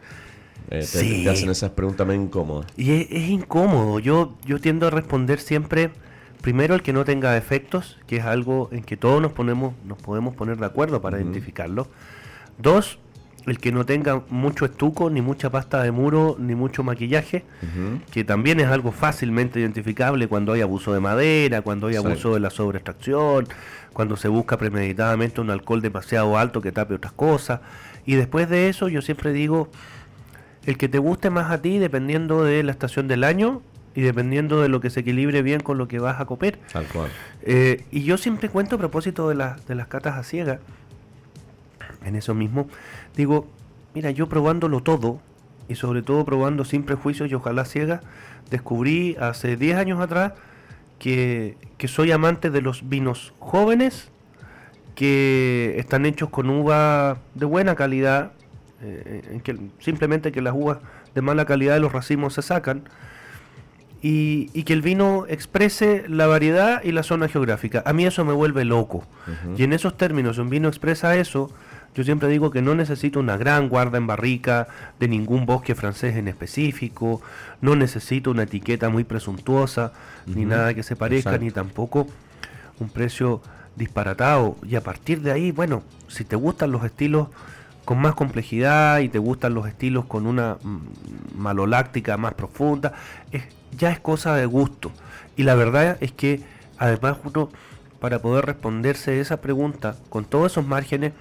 eh, 0.70 0.86
te, 0.92 1.30
hacen 1.30 1.50
esas 1.50 1.72
preguntas 1.72 2.06
muy 2.06 2.16
incómodas. 2.16 2.68
Y 2.76 2.92
es, 2.94 3.30
incómodo, 3.30 4.00
yo, 4.00 4.36
yo 4.46 4.60
tiendo 4.60 4.88
a 4.88 4.90
responder 4.90 5.40
siempre 5.40 5.92
primero 6.42 6.76
el 6.76 6.82
que 6.82 6.94
no 6.94 7.06
tenga 7.06 7.32
defectos, 7.32 7.98
que 8.06 8.18
es 8.18 8.26
algo 8.26 8.70
en 8.72 8.84
que 8.84 8.98
todos 8.98 9.22
nos 9.22 9.32
ponemos, 9.32 9.74
nos 9.86 9.98
podemos 9.98 10.36
poner 10.36 10.58
de 10.58 10.66
acuerdo 10.66 11.02
para 11.02 11.18
identificarlo. 11.18 11.88
Dos, 12.58 13.00
el 13.46 13.60
que 13.60 13.72
no 13.72 13.86
tenga 13.86 14.24
mucho 14.30 14.66
estuco, 14.66 15.10
ni 15.10 15.22
mucha 15.22 15.50
pasta 15.50 15.82
de 15.82 15.92
muro, 15.92 16.36
ni 16.38 16.54
mucho 16.54 16.84
maquillaje, 16.84 17.46
que 18.12 18.26
también 18.26 18.60
es 18.60 18.68
algo 18.68 18.92
fácilmente 18.92 19.62
identificable 19.62 20.28
cuando 20.28 20.52
hay 20.52 20.62
abuso 20.62 20.94
de 20.94 21.00
madera, 21.00 21.62
cuando 21.62 21.88
hay 21.88 21.96
abuso 21.96 22.34
de 22.34 22.42
la 22.42 22.50
sobreextracción, 22.50 23.48
cuando 23.98 24.16
se 24.16 24.28
busca 24.28 24.60
premeditadamente 24.60 25.42
un 25.42 25.50
alcohol 25.50 25.82
demasiado 25.82 26.38
alto 26.38 26.62
que 26.62 26.72
tape 26.72 26.94
otras 26.94 27.14
cosas. 27.14 27.62
Y 28.06 28.14
después 28.14 28.48
de 28.48 28.70
eso 28.70 28.90
yo 28.90 29.02
siempre 29.02 29.34
digo, 29.34 29.72
el 30.68 30.78
que 30.78 30.88
te 30.88 31.00
guste 31.00 31.32
más 31.32 31.50
a 31.50 31.64
ti 31.64 31.80
dependiendo 31.80 32.44
de 32.44 32.62
la 32.62 32.72
estación 32.72 33.08
del 33.08 33.24
año 33.24 33.64
y 33.96 34.02
dependiendo 34.02 34.62
de 34.62 34.70
lo 34.70 34.82
que 34.82 34.92
se 34.92 35.00
equilibre 35.00 35.42
bien 35.42 35.62
con 35.62 35.80
lo 35.80 35.88
que 35.88 35.98
vas 35.98 36.22
a 36.22 36.26
comer. 36.26 36.60
Tal 36.72 36.86
cual. 36.86 37.10
Eh, 37.42 37.86
y 37.90 38.04
yo 38.04 38.20
siempre 38.20 38.50
cuento 38.50 38.76
a 38.76 38.78
propósito 38.78 39.30
de, 39.30 39.36
de 39.68 39.74
las 39.74 39.88
catas 39.88 40.16
a 40.16 40.22
ciegas, 40.22 40.60
en 42.06 42.16
eso 42.16 42.36
mismo, 42.36 42.70
digo, 43.16 43.48
mira, 43.96 44.12
yo 44.12 44.30
probándolo 44.30 44.84
todo, 44.84 45.20
y 45.68 45.74
sobre 45.74 46.04
todo 46.04 46.24
probando 46.24 46.66
sin 46.66 46.84
prejuicios 46.84 47.32
y 47.32 47.34
ojalá 47.34 47.66
ciega, 47.66 48.02
descubrí 48.52 49.16
hace 49.20 49.58
10 49.58 49.76
años 49.76 50.00
atrás 50.00 50.34
que, 51.00 51.56
soy 51.88 52.12
amante 52.12 52.50
de 52.50 52.62
los 52.62 52.88
vinos 52.88 53.34
jóvenes, 53.40 54.10
que 54.96 55.76
están 55.78 56.06
hechos 56.06 56.30
con 56.30 56.50
uva 56.50 57.20
de 57.36 57.46
buena 57.46 57.76
calidad, 57.76 58.32
eh, 58.82 59.24
en 59.32 59.42
que 59.42 59.58
simplemente 59.80 60.32
que 60.32 60.42
las 60.42 60.54
uvas 60.56 60.80
de 61.14 61.22
mala 61.22 61.46
calidad 61.46 61.74
de 61.74 61.80
los 61.80 61.92
racimos 61.92 62.34
se 62.34 62.42
sacan, 62.42 62.84
y, 64.02 64.64
que 64.64 64.74
el 64.74 64.82
vino 64.82 65.26
exprese 65.28 66.06
la 66.08 66.28
variedad 66.28 66.84
y 66.84 66.92
la 66.92 67.04
zona 67.04 67.28
geográfica. 67.28 67.84
A 67.86 67.94
mí 67.94 68.06
eso 68.06 68.24
me 68.26 68.34
vuelve 68.34 68.64
loco. 68.64 69.04
Y 69.58 69.64
en 69.64 69.74
esos 69.74 69.98
términos, 69.98 70.38
un 70.38 70.50
vino 70.50 70.68
expresa 70.68 71.16
eso, 71.16 71.52
yo 71.98 72.04
siempre 72.04 72.30
digo 72.30 72.52
que 72.52 72.62
no 72.62 72.76
necesito 72.76 73.20
una 73.20 73.38
gran 73.38 73.70
guarda 73.70 73.98
en 73.98 74.06
barrica 74.06 74.68
de 75.00 75.08
ningún 75.08 75.48
bosque 75.48 75.74
francés 75.74 76.16
en 76.16 76.28
específico, 76.28 77.24
no 77.60 77.76
necesito 77.76 78.30
una 78.30 78.44
etiqueta 78.44 78.90
muy 78.90 79.04
presuntuosa, 79.04 79.94
ni 80.28 80.46
nada 80.46 80.76
que 80.76 80.84
se 80.84 80.96
parezca, 80.96 81.40
ni 81.40 81.50
tampoco 81.50 82.06
un 82.80 82.90
precio 82.90 83.42
disparatado. 83.76 84.58
Y 84.62 84.76
a 84.76 84.82
partir 84.82 85.22
de 85.22 85.32
ahí, 85.32 85.52
bueno, 85.52 85.82
si 86.08 86.24
te 86.24 86.36
gustan 86.36 86.72
los 86.72 86.84
estilos 86.84 87.30
con 87.84 87.98
más 87.98 88.14
complejidad 88.14 89.00
y 89.00 89.10
te 89.10 89.18
gustan 89.18 89.56
los 89.56 89.66
estilos 89.66 90.06
con 90.06 90.28
una 90.28 90.58
mm, 90.62 90.78
maloláctica 91.36 92.16
más 92.16 92.36
profunda, 92.36 92.94
ya 93.76 93.90
es 93.90 94.00
cosa 94.00 94.36
de 94.36 94.46
gusto. 94.46 94.92
Y 95.36 95.42
la 95.42 95.56
verdad 95.56 95.98
es 96.00 96.12
que 96.12 96.44
además 96.78 97.18
uno, 97.24 97.50
para 98.00 98.20
poder 98.20 98.46
responderse 98.46 99.20
esa 99.20 99.42
pregunta 99.42 99.96
con 100.10 100.26
todos 100.26 100.52
esos 100.52 100.68
márgenes, 100.68 101.14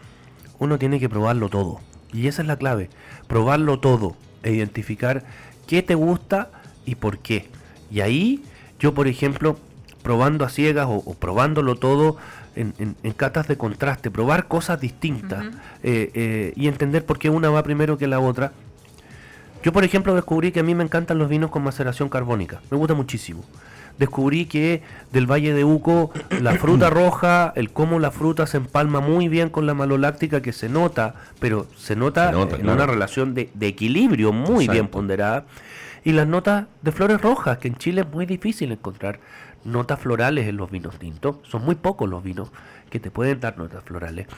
uno 0.58 0.78
tiene 0.78 1.00
que 1.00 1.08
probarlo 1.08 1.48
todo. 1.48 1.80
Y 2.12 2.28
esa 2.28 2.42
es 2.42 2.48
la 2.48 2.56
clave, 2.56 2.90
probarlo 3.26 3.78
todo 3.78 4.16
e 4.42 4.52
identificar 4.52 5.24
qué 5.66 5.82
te 5.82 5.94
gusta 5.94 6.50
y 6.84 6.94
por 6.94 7.18
qué. 7.18 7.48
Y 7.90 8.00
ahí 8.00 8.42
yo, 8.78 8.94
por 8.94 9.08
ejemplo, 9.08 9.58
probando 10.02 10.44
a 10.44 10.48
ciegas 10.48 10.86
o, 10.88 11.14
probándolo 11.14 11.76
todo 11.76 12.16
en, 12.54 12.94
catas 13.16 13.48
de 13.48 13.58
contraste, 13.58 14.10
probar 14.10 14.48
cosas 14.48 14.80
distintas 14.80 15.44
eh, 15.82 16.10
eh, 16.14 16.52
y 16.56 16.68
entender 16.68 17.04
por 17.04 17.18
qué 17.18 17.28
una 17.28 17.50
va 17.50 17.62
primero 17.62 17.98
que 17.98 18.06
la 18.06 18.20
otra. 18.20 18.52
Yo, 19.62 19.72
por 19.72 19.84
ejemplo, 19.84 20.14
descubrí 20.14 20.52
que 20.52 20.60
a 20.60 20.62
mí 20.62 20.74
me 20.74 20.84
encantan 20.84 21.18
los 21.18 21.28
vinos 21.28 21.50
con 21.50 21.64
maceración 21.64 22.08
carbónica. 22.08 22.60
Me 22.70 22.76
gusta 22.76 22.94
muchísimo 22.94 23.44
descubrí 23.98 24.46
que 24.46 24.82
del 25.12 25.30
Valle 25.30 25.52
de 25.52 25.64
Uco 25.64 26.10
la 26.40 26.54
fruta 26.54 26.90
roja, 26.90 27.52
el 27.56 27.70
cómo 27.70 27.98
la 27.98 28.10
fruta 28.10 28.46
se 28.46 28.56
empalma 28.56 29.00
muy 29.00 29.28
bien 29.28 29.50
con 29.50 29.66
la 29.66 29.74
maloláctica 29.74 30.42
que 30.42 30.52
se 30.52 30.68
nota, 30.68 31.14
pero 31.40 31.66
se 31.76 31.96
nota, 31.96 32.30
en 32.30 32.68
una 32.68 32.86
relación 32.86 33.34
de, 33.34 33.50
equilibrio 33.60 34.32
muy 34.32 34.68
bien 34.68 34.88
ponderada. 34.88 35.46
Y 36.04 36.12
las 36.12 36.28
notas 36.28 36.66
de 36.82 36.92
flores 36.92 37.20
rojas, 37.20 37.58
que 37.58 37.68
en 37.68 37.76
Chile 37.76 38.02
es 38.02 38.08
muy 38.12 38.26
difícil 38.26 38.70
encontrar 38.70 39.18
notas 39.64 39.98
florales 39.98 40.46
en 40.46 40.56
los 40.56 40.70
vinos 40.70 40.98
tintos. 40.98 41.38
Son 41.42 41.64
muy 41.64 41.74
pocos 41.74 42.08
los 42.08 42.22
vinos 42.22 42.52
que 42.90 43.00
te 43.00 43.10
pueden 43.10 43.40
dar 43.40 43.58
notas 43.58 43.82
florales 43.82 44.28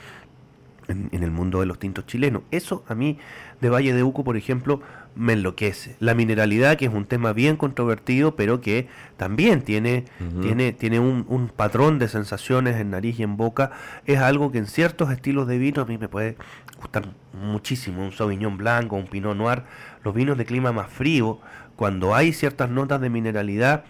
en, 0.88 1.22
el 1.22 1.30
mundo 1.30 1.60
de 1.60 1.66
los 1.66 1.78
tintos 1.78 2.06
chilenos. 2.06 2.42
Eso 2.50 2.84
a 2.88 2.94
mí 2.94 3.18
de 3.60 3.68
Valle 3.68 3.92
de 3.92 4.02
Uco, 4.02 4.24
por 4.24 4.36
ejemplo, 4.36 4.80
me 5.18 5.34
enloquece. 5.34 5.96
La 5.98 6.14
mineralidad, 6.14 6.76
que 6.76 6.86
es 6.86 6.94
un 6.94 7.04
tema 7.04 7.32
bien 7.32 7.56
controvertido, 7.56 8.36
pero 8.36 8.60
que 8.60 8.88
también 9.16 9.62
tiene, 9.62 10.04
tiene, 10.40 10.72
tiene 10.72 11.00
un, 11.00 11.26
un, 11.28 11.48
patrón 11.48 11.98
de 11.98 12.08
sensaciones 12.08 12.76
en 12.76 12.90
nariz 12.90 13.18
y 13.18 13.24
en 13.24 13.36
boca, 13.36 13.72
es 14.06 14.18
algo 14.18 14.52
que 14.52 14.58
en 14.58 14.66
ciertos 14.66 15.10
estilos 15.10 15.48
de 15.48 15.58
vino 15.58 15.82
a 15.82 15.84
mí 15.84 15.98
me 15.98 16.08
puede 16.08 16.36
gustar 16.78 17.08
muchísimo. 17.32 18.02
Un 18.02 18.12
Sauvignon 18.12 18.56
Blanco, 18.56 18.96
un 18.96 19.08
Pinot 19.08 19.36
Noir, 19.36 19.64
los 20.04 20.14
vinos 20.14 20.38
de 20.38 20.44
clima 20.44 20.72
más 20.72 20.88
frío, 20.88 21.40
cuando 21.74 22.14
hay 22.14 22.32
ciertas 22.32 22.70
notas 22.70 23.00
de 23.00 23.10
mineralidad, 23.10 23.84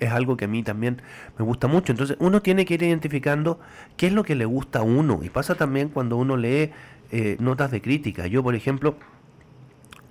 es 0.00 0.10
algo 0.10 0.36
que 0.36 0.46
a 0.46 0.48
mí 0.48 0.62
también 0.62 1.02
me 1.38 1.44
gusta 1.44 1.68
mucho. 1.68 1.92
Entonces 1.92 2.16
uno 2.18 2.42
tiene 2.42 2.64
que 2.64 2.74
ir 2.74 2.82
identificando 2.82 3.60
qué 3.96 4.08
es 4.08 4.12
lo 4.12 4.24
que 4.24 4.34
le 4.34 4.46
gusta 4.46 4.80
a 4.80 4.82
uno. 4.82 5.20
Y 5.22 5.28
pasa 5.30 5.54
también 5.54 5.88
cuando 5.88 6.16
uno 6.16 6.36
lee 6.36 6.72
eh, 7.10 7.36
notas 7.40 7.70
de 7.70 7.80
crítica. 7.80 8.26
Yo, 8.26 8.42
por 8.42 8.54
ejemplo, 8.54 8.96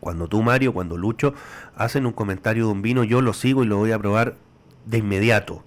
cuando 0.01 0.27
tú, 0.27 0.41
Mario, 0.41 0.73
cuando 0.73 0.97
Lucho 0.97 1.33
hacen 1.75 2.05
un 2.05 2.11
comentario 2.11 2.65
de 2.65 2.71
un 2.71 2.81
vino, 2.81 3.03
yo 3.05 3.21
lo 3.21 3.33
sigo 3.33 3.63
y 3.63 3.67
lo 3.67 3.77
voy 3.77 3.91
a 3.91 3.99
probar 3.99 4.35
de 4.85 4.97
inmediato. 4.97 5.63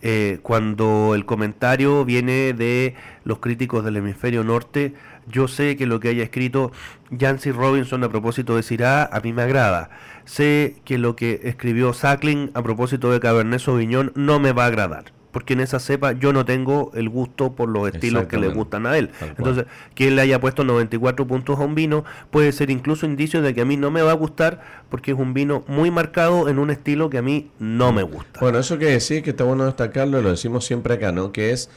Eh, 0.00 0.38
cuando 0.42 1.14
el 1.14 1.26
comentario 1.26 2.04
viene 2.04 2.52
de 2.52 2.94
los 3.24 3.40
críticos 3.40 3.84
del 3.84 3.96
hemisferio 3.96 4.44
norte, 4.44 4.94
yo 5.26 5.48
sé 5.48 5.76
que 5.76 5.86
lo 5.86 5.98
que 5.98 6.10
haya 6.10 6.22
escrito 6.22 6.70
Jancy 7.18 7.50
Robinson 7.50 8.04
a 8.04 8.08
propósito 8.08 8.54
de 8.54 8.62
Syrah 8.62 9.04
a 9.04 9.20
mí 9.20 9.32
me 9.32 9.42
agrada. 9.42 9.90
Sé 10.24 10.76
que 10.84 10.96
lo 10.96 11.16
que 11.16 11.40
escribió 11.44 11.92
Sackling 11.94 12.52
a 12.54 12.62
propósito 12.62 13.10
de 13.10 13.18
Cabernet 13.18 13.60
Sauvignon 13.60 14.12
no 14.14 14.38
me 14.38 14.52
va 14.52 14.64
a 14.64 14.68
agradar 14.68 15.13
porque 15.34 15.54
en 15.54 15.60
esa 15.60 15.80
cepa 15.80 16.12
yo 16.12 16.32
no 16.32 16.44
tengo 16.44 16.92
el 16.94 17.08
gusto 17.08 17.54
por 17.56 17.68
los 17.68 17.92
estilos 17.92 18.26
que 18.28 18.38
le 18.38 18.46
gustan 18.50 18.86
a 18.86 18.96
él. 18.96 19.10
Entonces, 19.20 19.66
que 19.96 20.06
él 20.06 20.14
le 20.14 20.22
haya 20.22 20.40
puesto 20.40 20.62
94 20.62 21.26
puntos 21.26 21.58
a 21.58 21.64
un 21.64 21.74
vino 21.74 22.04
puede 22.30 22.52
ser 22.52 22.70
incluso 22.70 23.04
indicio 23.04 23.42
de 23.42 23.52
que 23.52 23.62
a 23.62 23.64
mí 23.64 23.76
no 23.76 23.90
me 23.90 24.00
va 24.00 24.12
a 24.12 24.14
gustar 24.14 24.62
porque 24.90 25.10
es 25.10 25.18
un 25.18 25.34
vino 25.34 25.64
muy 25.66 25.90
marcado 25.90 26.48
en 26.48 26.60
un 26.60 26.70
estilo 26.70 27.10
que 27.10 27.18
a 27.18 27.22
mí 27.22 27.50
no 27.58 27.92
me 27.92 28.04
gusta. 28.04 28.38
Bueno, 28.38 28.60
eso 28.60 28.78
que 28.78 28.84
decir 28.84 29.24
que 29.24 29.30
está 29.30 29.42
bueno 29.42 29.66
destacarlo, 29.66 30.22
lo 30.22 30.30
decimos 30.30 30.64
siempre 30.64 30.94
acá, 30.94 31.10
¿no? 31.10 31.32
Que 31.32 31.50
es, 31.50 31.68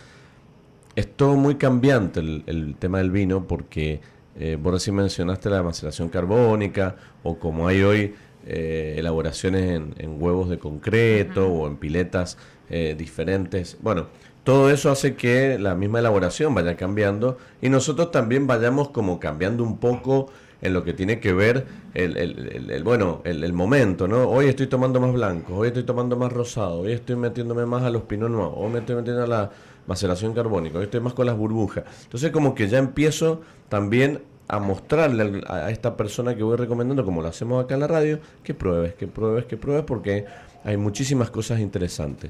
es 0.95 1.11
todo 1.11 1.35
muy 1.35 1.55
cambiante 1.55 2.19
el, 2.19 2.75
tema 2.77 2.99
del 2.99 3.09
vino 3.09 3.47
porque 3.47 4.01
eh, 4.39 4.55
vos 4.61 4.71
recién 4.71 4.95
mencionaste 4.95 5.49
la 5.49 5.63
maceración 5.63 6.09
carbónica 6.09 6.95
o 7.23 7.39
como 7.39 7.67
hay 7.67 7.81
hoy 7.81 8.13
eh, 8.45 8.95
elaboraciones 8.97 9.81
en, 9.97 10.21
huevos 10.21 10.47
de 10.47 10.57
concreto 10.57 11.47
o 11.47 11.67
en 11.67 11.75
piletas 11.75 12.37
eh, 12.69 12.95
diferentes. 12.97 13.77
Bueno, 13.81 14.07
todo 14.43 14.69
eso 14.69 14.89
hace 14.89 15.15
que 15.15 15.59
la 15.59 15.75
misma 15.75 15.99
elaboración 15.99 16.53
vaya 16.55 16.77
cambiando 16.77 17.37
y 17.61 17.69
nosotros 17.69 18.11
también 18.11 18.47
vayamos 18.47 18.89
como 18.89 19.19
cambiando 19.19 19.63
un 19.63 19.77
poco 19.77 20.29
en 20.61 20.73
lo 20.73 20.83
que 20.83 20.93
tiene 20.93 21.19
que 21.19 21.33
ver 21.33 21.65
el, 21.93 22.17
el, 22.17 22.83
bueno, 22.83 23.21
el, 23.25 23.53
momento, 23.53 24.07
¿no? 24.07 24.27
Hoy 24.29 24.47
estoy 24.47 24.67
tomando 24.67 24.99
más 24.99 25.13
blanco, 25.13 25.55
hoy 25.55 25.67
estoy 25.67 25.83
tomando 25.83 26.15
más 26.15 26.31
rosado, 26.31 26.79
hoy 26.79 26.93
estoy 26.93 27.15
metiéndome 27.15 27.65
más 27.65 27.83
a 27.83 27.89
los 27.89 28.03
pinot 28.03 28.29
noir, 28.29 28.51
hoy 28.55 28.71
me 28.71 28.79
estoy 28.79 28.95
metiendo 28.95 29.23
a 29.23 29.27
la 29.27 29.51
maceración 29.85 30.33
carbónica, 30.33 30.77
hoy 30.77 30.85
estoy 30.85 30.99
más 30.99 31.13
con 31.13 31.25
las 31.25 31.37
burbujas. 31.37 31.83
Entonces 32.03 32.31
como 32.31 32.55
que 32.55 32.67
ya 32.67 32.79
empiezo 32.79 33.41
también 33.69 34.21
a 34.47 34.59
mostrarle 34.59 35.41
a 35.47 35.69
esta 35.71 35.97
persona 35.97 36.35
que 36.35 36.43
voy 36.43 36.55
recomendando, 36.55 37.03
como 37.03 37.21
lo 37.21 37.27
hacemos 37.27 37.63
acá 37.63 37.73
en 37.73 37.81
la 37.81 37.87
radio, 37.87 38.19
que 38.43 38.53
pruebes, 38.53 38.93
que 38.93 39.07
pruebes, 39.07 39.45
que 39.45 39.57
pruebes, 39.57 39.83
porque 39.83 40.25
hay 40.67 40.75
muchísimas 40.75 41.29
cosas 41.29 41.61
interesantes. 41.61 42.29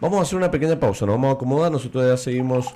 Vamos 0.00 0.18
a 0.18 0.22
hacer 0.22 0.36
una 0.36 0.50
pequeña 0.50 0.78
pausa, 0.78 1.06
nos 1.06 1.14
vamos 1.14 1.30
a 1.30 1.32
acomodar, 1.34 1.70
nosotros 1.70 2.04
ya 2.04 2.16
seguimos. 2.16 2.66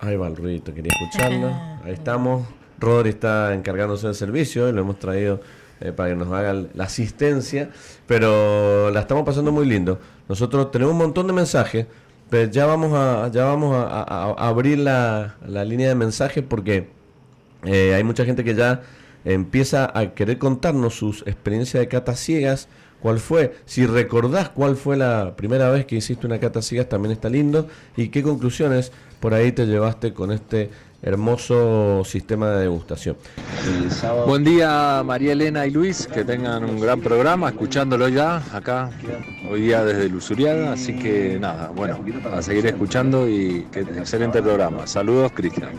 Ahí 0.00 0.16
va 0.16 0.26
el 0.26 0.34
ruido, 0.34 0.74
quería 0.74 0.92
escucharlo. 0.92 1.48
Ahí 1.84 1.92
estamos. 1.92 2.44
Rodri 2.80 3.10
está 3.10 3.54
encargándose 3.54 4.08
del 4.08 4.16
servicio, 4.16 4.68
y 4.68 4.72
lo 4.72 4.80
hemos 4.80 4.98
traído 4.98 5.40
eh, 5.80 5.92
para 5.92 6.08
que 6.08 6.16
nos 6.16 6.32
haga 6.32 6.52
la 6.74 6.84
asistencia, 6.84 7.70
pero 8.08 8.90
la 8.90 8.98
estamos 8.98 9.24
pasando 9.24 9.52
muy 9.52 9.64
lindo. 9.64 10.00
Nosotros 10.28 10.72
tenemos 10.72 10.92
un 10.92 10.98
montón 10.98 11.28
de 11.28 11.32
mensajes, 11.32 11.86
Pero 12.28 12.50
ya 12.50 12.66
vamos 12.66 12.92
a, 12.94 13.30
ya 13.30 13.44
vamos 13.44 13.76
a, 13.76 14.34
abrir 14.36 14.78
la, 14.78 15.36
línea 15.46 15.86
de 15.86 15.94
mensajes 15.94 16.42
porque 16.42 16.88
eh, 17.62 17.94
hay 17.94 18.02
mucha 18.02 18.24
gente 18.24 18.42
que 18.42 18.56
ya 18.56 18.82
empieza 19.24 19.96
a 19.96 20.14
querer 20.14 20.38
contarnos 20.38 20.96
sus 20.96 21.22
experiencias 21.28 21.80
de 21.80 21.86
catas 21.86 22.18
ciegas. 22.18 22.68
¿Cuál 23.04 23.18
fue? 23.18 23.54
Si 23.66 23.84
recordás 23.84 24.48
cuál 24.48 24.76
fue 24.76 24.96
la 24.96 25.36
primera 25.36 25.68
vez 25.68 25.84
que 25.84 25.96
hiciste 25.96 26.26
una 26.26 26.40
cata 26.40 26.62
ciegas, 26.62 26.88
también 26.88 27.12
está 27.12 27.28
lindo. 27.28 27.68
¿Y 27.98 28.08
qué 28.08 28.22
conclusiones 28.22 28.92
por 29.20 29.34
ahí 29.34 29.52
te 29.52 29.66
llevaste 29.66 30.14
con 30.14 30.32
este 30.32 30.70
hermoso 31.02 32.02
sistema 32.06 32.48
de 32.52 32.62
degustación. 32.62 33.16
Buen 34.26 34.42
día 34.42 35.02
María 35.04 35.32
Elena 35.32 35.66
y 35.66 35.70
Luis, 35.70 36.06
que 36.06 36.24
tengan 36.24 36.64
un 36.64 36.80
gran 36.80 37.02
programa, 37.02 37.50
escuchándolo 37.50 38.08
ya 38.08 38.42
acá, 38.56 38.90
hoy 39.50 39.60
día 39.60 39.84
desde 39.84 40.08
Lusuriada, 40.08 40.72
así 40.72 40.98
que 40.98 41.38
nada, 41.38 41.70
bueno, 41.76 42.02
a 42.32 42.40
seguir 42.40 42.64
escuchando 42.64 43.28
y 43.28 43.66
que 43.70 43.80
excelente 43.80 44.40
programa. 44.40 44.86
Saludos 44.86 45.30
Cristian. 45.32 45.72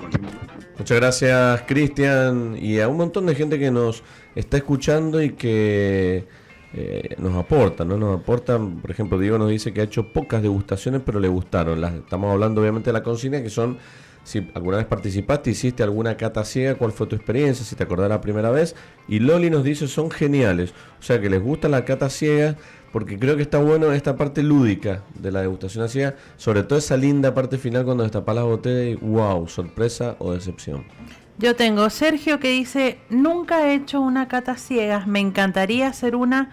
Muchas 0.77 0.97
gracias 0.99 1.63
Cristian 1.63 2.55
y 2.61 2.79
a 2.81 2.87
un 2.87 2.97
montón 2.97 3.25
de 3.25 3.33
gente 3.33 3.57
que 3.57 3.71
nos 3.71 4.03
está 4.35 4.57
escuchando 4.57 5.23
y 5.23 5.31
que 5.31 6.44
eh, 6.77 7.15
nos 7.19 7.33
aporta, 7.35 7.85
¿no? 7.85 7.95
Nos 7.95 8.19
aportan, 8.19 8.81
por 8.81 8.91
ejemplo, 8.91 9.17
Diego 9.17 9.37
nos 9.37 9.49
dice 9.49 9.71
que 9.71 9.79
ha 9.79 9.85
hecho 9.85 10.11
pocas 10.11 10.41
degustaciones, 10.41 11.01
pero 11.05 11.21
le 11.21 11.29
gustaron. 11.29 11.79
Las, 11.79 11.93
estamos 11.93 12.33
hablando 12.33 12.59
obviamente 12.59 12.89
de 12.89 12.93
la 12.93 13.01
consigna, 13.01 13.41
que 13.41 13.49
son 13.49 13.77
si 14.25 14.45
alguna 14.55 14.77
vez 14.77 14.85
participaste, 14.85 15.51
hiciste 15.51 15.83
alguna 15.83 16.17
cata 16.17 16.43
ciega, 16.43 16.75
cuál 16.75 16.91
fue 16.91 17.07
tu 17.07 17.15
experiencia, 17.15 17.63
si 17.63 17.77
te 17.77 17.83
acordás 17.83 18.09
la 18.09 18.19
primera 18.19 18.49
vez. 18.49 18.75
Y 19.07 19.19
Loli 19.19 19.49
nos 19.49 19.63
dice 19.63 19.87
son 19.87 20.11
geniales, 20.11 20.73
o 20.99 21.03
sea 21.03 21.21
que 21.21 21.29
les 21.29 21.41
gusta 21.41 21.69
la 21.69 21.85
cata 21.85 22.09
ciega, 22.09 22.57
porque 22.91 23.17
creo 23.17 23.37
que 23.37 23.43
está 23.43 23.59
bueno 23.59 23.93
esta 23.93 24.17
parte 24.17 24.43
lúdica 24.43 25.03
de 25.13 25.31
la 25.31 25.41
degustación 25.41 25.87
ciega, 25.87 26.15
sobre 26.35 26.63
todo 26.63 26.77
esa 26.77 26.97
linda 26.97 27.33
parte 27.33 27.57
final 27.57 27.85
cuando 27.85 28.03
destapas 28.03 28.35
la 28.35 28.43
botella 28.43 28.89
y 28.89 28.95
wow, 28.95 29.47
sorpresa 29.47 30.17
o 30.19 30.33
decepción. 30.33 30.83
Yo 31.37 31.55
tengo 31.55 31.89
Sergio 31.89 32.39
que 32.39 32.49
dice, 32.49 32.99
nunca 33.09 33.67
he 33.67 33.75
hecho 33.75 33.99
una 33.99 34.27
cata 34.27 34.55
ciega, 34.55 35.05
me 35.05 35.19
encantaría 35.19 35.87
hacer 35.87 36.15
una 36.15 36.51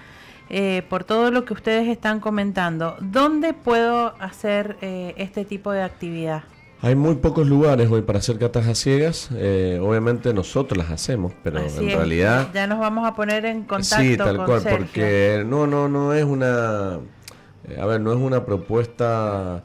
eh, 0.50 0.82
por 0.88 1.04
todo 1.04 1.30
lo 1.30 1.44
que 1.44 1.54
ustedes 1.54 1.88
están 1.88 2.18
comentando. 2.18 2.96
¿Dónde 3.00 3.54
puedo 3.54 4.14
hacer 4.20 4.76
eh, 4.82 5.14
este 5.16 5.44
tipo 5.44 5.70
de 5.70 5.82
actividad? 5.82 6.42
Hay 6.80 6.96
muy 6.96 7.14
pocos 7.14 7.46
lugares 7.46 7.88
hoy 7.90 8.02
para 8.02 8.18
hacer 8.18 8.38
catas 8.38 8.66
a 8.66 8.74
ciegas. 8.74 9.30
Eh, 9.36 9.78
obviamente 9.80 10.34
nosotros 10.34 10.76
las 10.76 10.90
hacemos, 10.90 11.32
pero 11.44 11.60
en 11.60 11.88
realidad 11.88 12.48
ya 12.52 12.66
nos 12.66 12.80
vamos 12.80 13.06
a 13.06 13.14
poner 13.14 13.46
en 13.46 13.62
contacto. 13.62 14.02
Sí, 14.02 14.16
tal 14.16 14.44
cual, 14.44 14.62
porque 14.68 15.44
no, 15.46 15.68
no, 15.68 15.88
no 15.88 16.12
es 16.12 16.24
una, 16.24 16.94
a 16.94 17.86
ver, 17.86 18.00
no 18.00 18.12
es 18.12 18.18
una 18.18 18.44
propuesta 18.44 19.62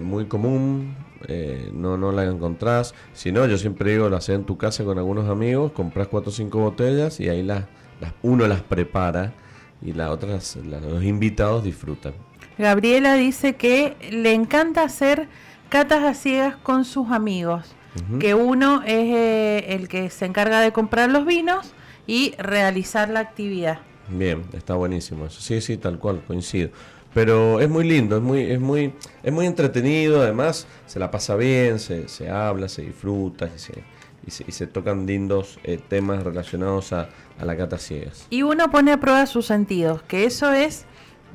muy 0.00 0.26
común. 0.26 0.96
No, 1.72 1.96
no 1.96 2.12
la 2.12 2.24
encontrás. 2.24 2.94
Si 3.12 3.32
no, 3.32 3.46
yo 3.46 3.58
siempre 3.58 3.92
digo, 3.92 4.08
la 4.08 4.18
haces 4.18 4.36
en 4.36 4.44
tu 4.44 4.56
casa 4.56 4.84
con 4.84 4.98
algunos 4.98 5.28
amigos, 5.28 5.72
compras 5.72 6.08
cuatro 6.08 6.30
o 6.30 6.32
cinco 6.32 6.58
botellas 6.58 7.20
y 7.20 7.28
ahí 7.28 7.42
las, 7.42 7.64
las, 8.00 8.12
uno 8.22 8.46
las 8.46 8.62
prepara 8.62 9.32
y 9.82 9.92
las 9.92 10.10
otras, 10.10 10.56
los 10.56 11.04
invitados 11.04 11.64
disfrutan. 11.64 12.14
Gabriela 12.58 13.14
dice 13.14 13.54
que 13.54 13.96
le 14.10 14.32
encanta 14.32 14.82
hacer 14.82 15.28
catas 15.68 16.02
a 16.02 16.14
ciegas 16.14 16.56
con 16.56 16.84
sus 16.84 17.10
amigos, 17.10 17.74
que 18.20 18.34
uno 18.34 18.82
es 18.82 19.14
eh, 19.14 19.74
el 19.74 19.88
que 19.88 20.10
se 20.10 20.24
encarga 20.24 20.60
de 20.60 20.72
comprar 20.72 21.10
los 21.10 21.26
vinos 21.26 21.72
y 22.06 22.34
realizar 22.38 23.08
la 23.10 23.20
actividad. 23.20 23.80
Bien, 24.08 24.42
está 24.52 24.74
buenísimo 24.74 25.26
eso. 25.26 25.40
Sí, 25.40 25.60
sí, 25.60 25.76
tal 25.76 25.98
cual, 25.98 26.22
coincido. 26.26 26.70
Pero 27.18 27.60
es 27.60 27.68
muy 27.68 27.84
lindo, 27.84 28.16
es 28.16 28.22
muy, 28.22 28.42
es 28.42 28.60
muy, 28.60 28.92
es 29.22 29.32
muy 29.32 29.46
entretenido, 29.46 30.22
además 30.22 30.68
se 30.86 30.98
la 30.98 31.10
pasa 31.10 31.34
bien, 31.34 31.78
se, 31.78 32.08
se 32.08 32.30
habla, 32.30 32.68
se 32.68 32.82
disfruta 32.82 33.50
y 33.54 33.58
se, 33.58 33.82
y 34.46 34.52
se, 34.52 34.66
tocan 34.66 35.06
lindos 35.06 35.58
eh, 35.64 35.80
temas 35.88 36.22
relacionados 36.22 36.92
a, 36.92 37.08
a 37.40 37.44
la 37.44 37.56
cata 37.56 37.78
ciegas. 37.78 38.26
Y 38.30 38.42
uno 38.42 38.70
pone 38.70 38.92
a 38.92 39.00
prueba 39.00 39.26
sus 39.26 39.46
sentidos, 39.46 40.02
que 40.02 40.26
eso 40.26 40.52
es 40.52 40.84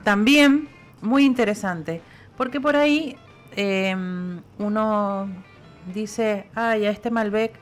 también 0.03 0.69
muy 1.01 1.25
interesante, 1.25 2.01
porque 2.37 2.61
por 2.61 2.75
ahí 2.75 3.17
Em, 3.55 4.41
uno 4.57 5.29
dice, 5.93 6.47
ay, 6.55 6.85
a 6.85 6.89
este 6.89 7.11
Malbec, 7.11 7.53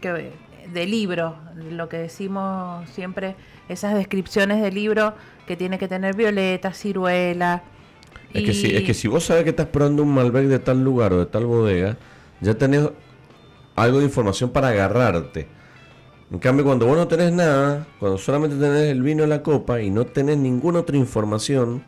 que, 0.00 0.32
de 0.72 0.86
libro, 0.86 1.36
lo 1.56 1.88
que 1.88 1.98
decimos 1.98 2.88
siempre, 2.90 3.36
esas 3.68 3.94
descripciones 3.94 4.62
de 4.62 4.70
libro 4.70 5.14
que 5.46 5.56
tiene 5.56 5.78
que 5.78 5.88
tener 5.88 6.16
violeta, 6.16 6.72
ciruela. 6.72 7.62
Es, 8.32 8.44
que 8.44 8.52
si, 8.52 8.74
es 8.74 8.82
que 8.82 8.94
si 8.94 9.08
vos 9.08 9.24
sabes 9.24 9.44
que 9.44 9.50
estás 9.50 9.66
probando 9.66 10.02
un 10.02 10.12
Malbec 10.12 10.46
de 10.46 10.58
tal 10.58 10.82
lugar 10.82 11.12
o 11.12 11.18
de 11.20 11.26
tal 11.26 11.46
bodega, 11.46 11.96
ya 12.40 12.54
tenés 12.54 12.88
algo 13.76 13.98
de 13.98 14.04
información 14.04 14.50
para 14.50 14.68
agarrarte. 14.68 15.46
En 16.30 16.38
cambio, 16.38 16.64
cuando 16.64 16.86
vos 16.86 16.96
no 16.96 17.06
tenés 17.06 17.32
nada, 17.32 17.86
cuando 18.00 18.18
solamente 18.18 18.56
tenés 18.56 18.90
el 18.90 19.02
vino 19.02 19.22
en 19.22 19.30
la 19.30 19.42
copa 19.42 19.80
y 19.80 19.90
no 19.90 20.04
tenés 20.04 20.38
ninguna 20.38 20.80
otra 20.80 20.96
información, 20.96 21.84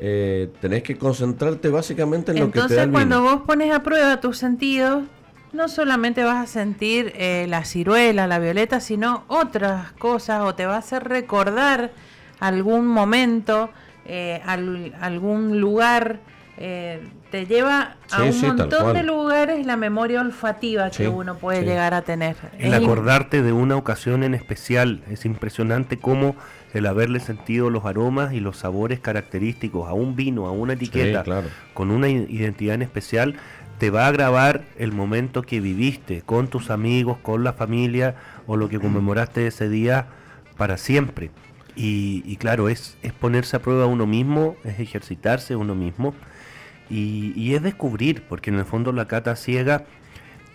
eh, 0.00 0.50
tenés 0.60 0.82
que 0.82 0.96
concentrarte 0.96 1.68
básicamente 1.68 2.32
en 2.32 2.40
lo 2.40 2.50
que 2.50 2.60
te 2.62 2.74
da 2.74 2.84
el 2.84 2.90
cuando 2.90 3.22
vos 3.22 3.42
pones 3.42 3.72
a 3.72 3.82
prueba 3.82 4.20
tus 4.20 4.38
sentidos, 4.38 5.04
no 5.52 5.68
solamente 5.68 6.24
vas 6.24 6.42
a 6.42 6.46
sentir 6.46 7.12
eh, 7.16 7.46
la 7.48 7.64
ciruela, 7.64 8.26
la 8.26 8.38
violeta, 8.38 8.80
sino 8.80 9.24
otras 9.28 9.92
cosas, 9.92 10.42
o 10.42 10.54
te 10.54 10.66
va 10.66 10.76
a 10.76 10.78
hacer 10.78 11.04
recordar 11.04 11.92
algún 12.40 12.86
momento, 12.86 13.70
eh, 14.04 14.40
algún 15.00 15.60
lugar. 15.60 16.20
te 16.56 17.46
lleva 17.46 17.96
a 18.12 18.22
un 18.22 18.40
montón 18.40 18.94
de 18.94 19.02
lugares 19.02 19.66
la 19.66 19.76
memoria 19.76 20.20
olfativa 20.20 20.88
que 20.90 21.08
uno 21.08 21.36
puede 21.36 21.64
llegar 21.64 21.94
a 21.94 22.02
tener. 22.02 22.36
El 22.58 22.74
acordarte 22.74 23.42
de 23.42 23.52
una 23.52 23.76
ocasión 23.76 24.22
en 24.22 24.34
especial, 24.34 25.02
es 25.10 25.24
impresionante 25.24 25.98
cómo 25.98 26.36
el 26.74 26.86
haberle 26.86 27.20
sentido 27.20 27.70
los 27.70 27.84
aromas 27.84 28.34
y 28.34 28.40
los 28.40 28.58
sabores 28.58 28.98
característicos 28.98 29.88
a 29.88 29.94
un 29.94 30.16
vino, 30.16 30.46
a 30.46 30.50
una 30.50 30.74
etiqueta, 30.74 31.24
con 31.72 31.90
una 31.90 32.08
identidad 32.08 32.74
en 32.74 32.82
especial, 32.82 33.36
te 33.78 33.90
va 33.90 34.08
a 34.08 34.12
grabar 34.12 34.64
el 34.76 34.92
momento 34.92 35.42
que 35.42 35.60
viviste 35.60 36.22
con 36.22 36.48
tus 36.48 36.70
amigos, 36.70 37.18
con 37.22 37.44
la 37.44 37.52
familia 37.52 38.16
o 38.46 38.56
lo 38.56 38.68
que 38.68 38.80
conmemoraste 38.80 39.46
ese 39.46 39.68
día 39.68 40.06
para 40.56 40.76
siempre. 40.76 41.30
Y, 41.76 42.36
claro, 42.36 42.68
es, 42.68 42.96
es, 43.02 43.12
ponerse 43.12 43.56
a 43.56 43.62
prueba 43.62 43.86
uno 43.86 44.06
mismo, 44.06 44.56
es 44.62 44.78
ejercitarse 44.78 45.56
uno 45.56 45.74
mismo 45.74 46.14
y, 46.88 47.54
es 47.54 47.62
descubrir, 47.62 48.22
porque 48.28 48.50
en 48.50 48.58
el 48.58 48.64
fondo 48.64 48.92
la 48.92 49.08
cata 49.08 49.34
ciega 49.34 49.84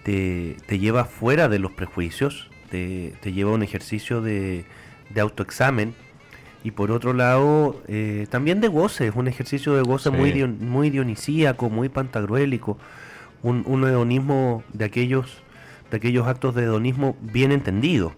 te, 0.04 0.56
lleva 0.70 1.06
fuera 1.06 1.50
de 1.50 1.60
los 1.60 1.72
prejuicios, 1.72 2.50
te, 2.70 3.14
lleva 3.24 3.52
a 3.52 3.54
un 3.54 3.64
ejercicio 3.64 4.22
de, 4.22 4.66
de 5.10 5.22
autoexamen 5.22 5.94
y 6.64 6.72
por 6.72 6.92
otro 6.92 7.14
lado 7.14 7.82
eh, 7.88 8.28
también 8.30 8.62
de 8.62 8.68
goce, 8.68 9.08
es 9.08 9.16
un 9.16 9.28
ejercicio 9.28 9.76
de 9.76 9.82
goce 9.82 10.10
muy, 10.10 10.46
muy 10.46 10.90
dionisíaco, 10.90 11.70
muy 11.70 11.90
pantagruélico, 11.90 12.78
un, 13.44 13.64
un 13.66 13.84
hedonismo 13.84 14.64
de 14.74 14.86
aquellos 14.86 15.42
de 15.90 15.98
aquellos 15.98 16.28
actos 16.28 16.56
de 16.56 16.64
hedonismo 16.64 17.16
bien 17.22 17.52
entendido, 17.52 18.14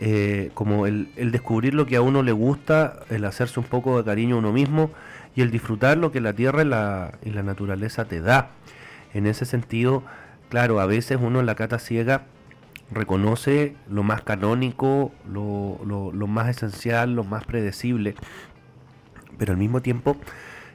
eh, 0.00 0.50
como 0.54 0.86
el, 0.86 1.10
el, 1.16 1.30
descubrir 1.30 1.74
lo 1.74 1.86
que 1.86 1.96
a 1.96 2.02
uno 2.02 2.22
le 2.22 2.32
gusta, 2.32 3.00
el 3.10 3.24
hacerse 3.24 3.60
un 3.60 3.66
poco 3.66 3.98
de 3.98 4.04
cariño 4.04 4.36
a 4.36 4.38
uno 4.38 4.52
mismo 4.52 4.90
y 5.34 5.42
el 5.42 5.50
disfrutar 5.50 5.98
lo 5.98 6.12
que 6.12 6.20
la 6.20 6.32
tierra 6.32 6.62
y 6.62 6.66
la, 6.66 7.18
y 7.24 7.30
la 7.30 7.42
naturaleza 7.42 8.04
te 8.04 8.20
da. 8.20 8.50
En 9.14 9.26
ese 9.26 9.44
sentido, 9.44 10.02
claro, 10.48 10.80
a 10.80 10.86
veces 10.86 11.18
uno 11.20 11.40
en 11.40 11.46
la 11.46 11.54
cata 11.54 11.78
ciega 11.78 12.24
reconoce 12.90 13.74
lo 13.88 14.02
más 14.02 14.22
canónico, 14.22 15.12
lo, 15.30 15.80
lo, 15.84 16.26
más 16.26 16.48
esencial, 16.48 17.14
lo 17.14 17.24
más 17.24 17.44
predecible, 17.44 18.14
pero 19.38 19.52
al 19.52 19.58
mismo 19.58 19.80
tiempo 19.80 20.16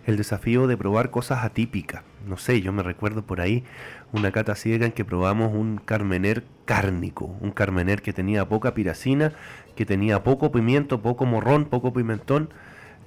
el 0.06 0.18
desafío 0.18 0.68
de 0.68 0.78
probar 0.78 1.12
cosas 1.12 1.44
atípicas. 1.44 2.04
No 2.28 2.38
sé, 2.38 2.62
yo 2.62 2.72
me 2.72 2.82
recuerdo 2.82 3.24
por 3.24 3.42
ahí 3.42 3.64
una 4.14 4.32
cata 4.32 4.56
ciega 4.56 4.86
en 4.86 4.92
que 4.92 5.06
probamos 5.06 5.54
un 5.54 5.78
carmener 5.78 6.44
cárnico, 6.66 7.26
un 7.42 7.52
carmener 7.52 8.02
que 8.02 8.14
tenía 8.14 8.48
poca 8.48 8.74
piracina, 8.74 9.34
que 9.76 9.86
tenía 9.86 10.24
poco 10.24 10.52
pimiento, 10.52 11.02
poco 11.02 11.26
morrón, 11.26 11.66
poco 11.66 11.94
pimentón, 11.94 12.50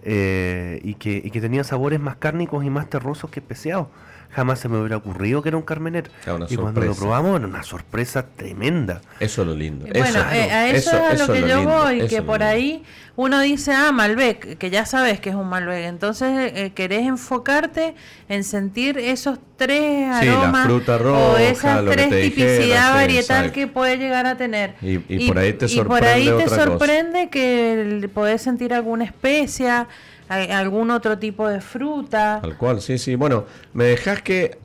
eh, 0.03 0.81
y, 0.83 0.95
que, 0.95 1.21
y 1.23 1.31
que 1.31 1.41
tenía 1.41 1.63
sabores 1.65 2.01
más 2.01 2.17
cárnicos 2.17 2.65
y 2.65 2.71
más 2.71 2.89
terrosos 2.89 3.31
que 3.31 3.41
especiados 3.41 3.89
jamás 4.33 4.61
se 4.61 4.69
me 4.69 4.79
hubiera 4.79 4.97
ocurrido 4.97 5.43
que 5.43 5.49
era 5.49 5.59
un 5.59 5.65
Carmener. 5.65 6.11
y 6.49 6.57
cuando 6.57 6.81
lo 6.81 6.95
probamos, 6.95 7.39
era 7.39 7.47
una 7.49 7.63
sorpresa 7.63 8.27
tremenda. 8.37 9.01
Eso 9.19 9.43
es 9.43 9.49
lo 9.49 9.55
lindo. 9.55 9.87
Bueno, 9.87 10.19
eh, 10.33 10.51
a 10.51 10.69
eso, 10.71 10.91
es 10.91 11.21
a 11.21 11.27
lo 11.27 11.33
que 11.33 11.49
yo 11.49 11.65
voy, 11.65 12.07
que 12.07 12.23
por 12.23 12.43
ahí 12.43 12.85
uno 13.17 13.41
dice, 13.41 13.73
ah, 13.73 13.93
Malbec, 13.93 14.57
que 14.57 14.71
ya 14.71 14.87
sabes 14.87 15.21
que 15.21 15.31
es 15.31 15.35
un 15.35 15.49
Malbec. 15.49 15.85
Entonces 15.85 16.53
eh, 16.55 16.73
querés 16.75 17.07
enfocarte 17.07 17.95
en 18.29 18.45
sentir 18.45 18.99
esos 18.99 19.39
tres 19.57 20.11
aromas 20.11 20.69
o 20.69 21.37
esas 21.37 21.85
tres 21.85 22.09
tipicidad 22.09 22.95
varietal 22.95 23.53
que 23.53 23.67
puede 23.67 23.99
llegar 23.99 24.27
a 24.27 24.37
tener. 24.37 24.75
Y, 24.81 24.99
por 25.27 25.39
ahí 25.39 25.53
te 25.53 25.69
sorprende, 25.69 26.01
por 26.01 26.05
ahí 26.09 26.31
te 26.45 26.49
sorprende 26.49 27.29
que 27.31 28.09
podés 28.15 28.43
sentir 28.43 28.73
alguna 28.73 29.05
especia 29.05 29.89
algún 30.31 30.91
otro 30.91 31.19
tipo 31.19 31.49
de 31.49 31.61
fruta. 31.61 32.39
Tal 32.41 32.57
cual, 32.57 32.81
sí, 32.81 32.99
sí. 32.99 33.17
Bueno, 33.17 33.45
me 33.75 33.85
dejas 33.85 34.23
que 34.23 34.59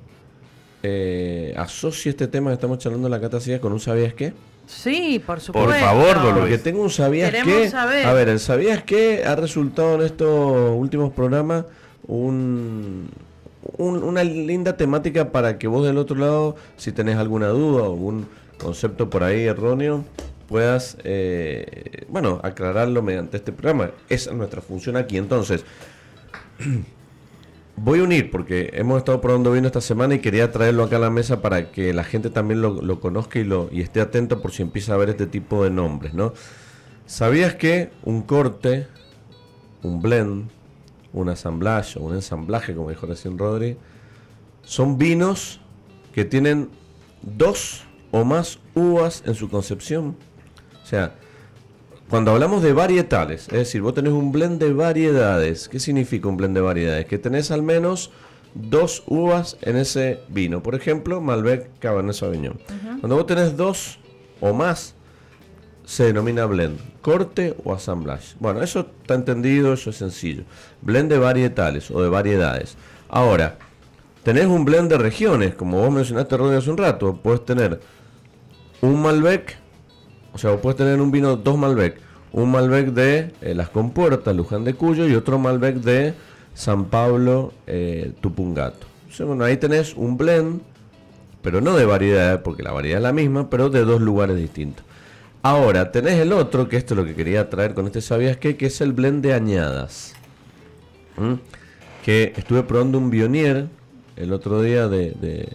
eh, 0.83 1.53
asocie 1.57 2.11
este 2.11 2.27
tema 2.27 2.51
que 2.51 2.55
estamos 2.55 2.77
charlando 2.77 3.07
en 3.07 3.11
la 3.11 3.19
cata 3.19 3.39
con 3.59 3.73
un 3.73 3.79
sabías 3.79 4.13
qué. 4.13 4.33
Sí, 4.67 5.21
por 5.25 5.39
supuesto. 5.39 5.69
Por 5.69 5.79
favor, 5.79 6.35
Porque 6.39 6.57
tengo 6.57 6.81
un 6.81 6.89
sabías 6.89 7.31
qué. 7.31 7.71
A 7.75 8.13
ver, 8.13 8.29
el 8.29 8.39
sabías 8.39 8.83
qué 8.83 9.23
ha 9.25 9.35
resultado 9.35 9.95
en 9.95 10.01
estos 10.01 10.75
últimos 10.75 11.11
programas 11.13 11.65
un, 12.07 13.09
una 13.77 14.23
linda 14.23 14.77
temática 14.77 15.31
para 15.31 15.57
que 15.57 15.67
vos 15.67 15.85
del 15.85 15.97
otro 15.97 16.15
lado, 16.15 16.55
si 16.77 16.91
tenés 16.91 17.17
alguna 17.17 17.47
duda 17.47 17.83
o 17.83 17.85
algún 17.85 18.27
concepto 18.57 19.09
por 19.09 19.23
ahí 19.23 19.45
erróneo, 19.45 20.03
puedas, 20.47 20.97
eh, 21.03 22.05
bueno, 22.09 22.39
aclararlo 22.43 23.01
mediante 23.01 23.37
este 23.37 23.51
programa. 23.51 23.91
Esa 24.09 24.31
es 24.31 24.35
nuestra 24.35 24.61
función 24.61 24.97
aquí. 24.97 25.17
Entonces, 25.17 25.65
voy 27.75 27.99
a 27.99 28.03
unir, 28.03 28.31
porque 28.31 28.71
hemos 28.73 28.97
estado 28.97 29.21
probando 29.21 29.51
vino 29.51 29.67
esta 29.67 29.81
semana 29.81 30.15
y 30.15 30.19
quería 30.19 30.51
traerlo 30.51 30.83
acá 30.83 30.97
a 30.97 30.99
la 30.99 31.09
mesa 31.09 31.41
para 31.41 31.71
que 31.71 31.93
la 31.93 32.03
gente 32.03 32.29
también 32.29 32.61
lo, 32.61 32.99
conozca 32.99 33.39
y, 33.39 33.43
lo, 33.43 33.69
y 33.71 33.81
esté 33.81 34.01
atento 34.01 34.41
por 34.41 34.51
si 34.51 34.61
empieza 34.61 34.93
a 34.93 34.97
ver 34.97 35.09
este 35.09 35.27
tipo 35.27 35.63
de 35.63 35.69
nombres, 35.69 36.13
¿no? 36.13 36.33
¿Sabías 37.05 37.55
que 37.55 37.91
un 38.03 38.23
corte, 38.23 38.87
un 39.83 40.01
blend, 40.01 40.49
un 41.13 41.29
asamblaje 41.29 41.97
un 41.99 42.13
ensamblaje, 42.13 42.75
como 42.75 42.89
dijo 42.89 43.05
recién 43.05 43.37
Rodri, 43.37 43.77
son 44.63 44.97
vinos 44.97 45.61
que 46.13 46.25
tienen 46.25 46.69
dos 47.21 47.83
o 48.11 48.25
más 48.25 48.59
uvas 48.73 49.23
en 49.25 49.35
su 49.35 49.49
concepción? 49.49 50.17
O 50.85 50.87
sea, 50.87 51.13
cuando 52.11 52.29
hablamos 52.29 52.61
de 52.61 52.71
varietales, 52.71 53.47
es 53.47 53.53
decir, 53.53 53.81
vos 53.81 53.95
tenés 53.95 54.13
un 54.13 54.31
blend 54.31 54.61
de 54.61 54.71
variedades. 54.71 55.67
¿Qué 55.67 55.79
significa 55.79 56.27
un 56.27 56.37
blend 56.37 56.53
de 56.53 56.61
variedades? 56.61 57.07
Que 57.07 57.17
tenés 57.17 57.49
al 57.49 57.63
menos 57.63 58.11
dos 58.53 59.01
uvas 59.07 59.57
en 59.61 59.77
ese 59.77 60.19
vino. 60.29 60.61
Por 60.61 60.75
ejemplo, 60.75 61.21
Malbec 61.21 61.79
Cabernet 61.79 62.13
Sauvignon. 62.13 62.59
Cuando 62.99 63.15
vos 63.15 63.25
tenés 63.25 63.57
dos 63.57 63.97
o 64.41 64.53
más, 64.53 64.93
se 65.85 66.03
denomina 66.05 66.45
blend, 66.45 66.77
corte 67.01 67.55
o 67.63 67.73
assemblage. 67.73 68.35
Bueno, 68.39 68.61
eso 68.61 68.81
está 69.01 69.15
entendido, 69.15 69.73
eso 69.73 69.89
es 69.89 69.95
sencillo. 69.95 70.43
Blend 70.83 71.09
de 71.09 71.17
varietales 71.17 71.89
o 71.89 71.99
de 72.03 72.09
variedades. 72.09 72.77
Ahora, 73.09 73.57
tenés 74.21 74.45
un 74.45 74.65
blend 74.65 74.91
de 74.91 74.99
regiones, 74.99 75.55
como 75.55 75.79
vos 75.79 75.91
mencionaste, 75.91 76.37
Rodrigo, 76.37 76.59
hace 76.59 76.69
un 76.69 76.77
rato. 76.77 77.19
Puedes 77.23 77.43
tener 77.43 77.79
un 78.81 79.01
Malbec 79.01 79.64
o 80.35 80.37
sea, 80.37 80.51
vos 80.51 80.59
puedes 80.59 80.75
tener 80.75 80.99
un 80.99 81.11
vino, 81.11 81.37
dos 81.37 81.57
Malbec. 81.57 81.97
Un 82.33 82.51
Malbec 82.51 82.87
de 82.87 83.31
eh, 83.41 83.55
Las 83.55 83.69
Compuertas, 83.69 84.35
Luján 84.35 84.65
de 84.65 84.73
Cuyo, 84.73 85.07
y 85.07 85.15
otro 85.15 85.39
Malbec 85.39 85.77
de 85.77 86.13
San 86.53 86.85
Pablo, 86.85 87.53
eh, 87.65 88.11
Tupungato. 88.19 88.85
bueno, 89.19 89.45
ahí 89.45 89.55
tenés 89.55 89.95
un 89.95 90.17
blend, 90.17 90.59
pero 91.41 91.61
no 91.61 91.73
de 91.77 91.85
variedad, 91.85 92.43
porque 92.43 92.63
la 92.63 92.73
variedad 92.73 92.97
es 92.97 93.03
la 93.03 93.13
misma, 93.13 93.49
pero 93.49 93.69
de 93.69 93.85
dos 93.85 94.01
lugares 94.01 94.35
distintos. 94.35 94.83
Ahora, 95.41 95.93
tenés 95.93 96.19
el 96.19 96.33
otro, 96.33 96.67
que 96.67 96.75
esto 96.75 96.95
es 96.95 96.97
lo 96.97 97.05
que 97.05 97.15
quería 97.15 97.49
traer 97.49 97.73
con 97.73 97.85
este 97.85 98.01
¿Sabías 98.01 98.35
qué? 98.35 98.57
Que 98.57 98.65
es 98.65 98.81
el 98.81 98.91
blend 98.91 99.23
de 99.23 99.33
añadas. 99.33 100.15
Que 102.03 102.33
estuve 102.35 102.63
probando 102.63 102.97
un 102.97 103.09
Bionier 103.09 103.67
el 104.17 104.33
otro 104.33 104.61
día 104.61 104.89
de, 104.89 105.11
de, 105.11 105.47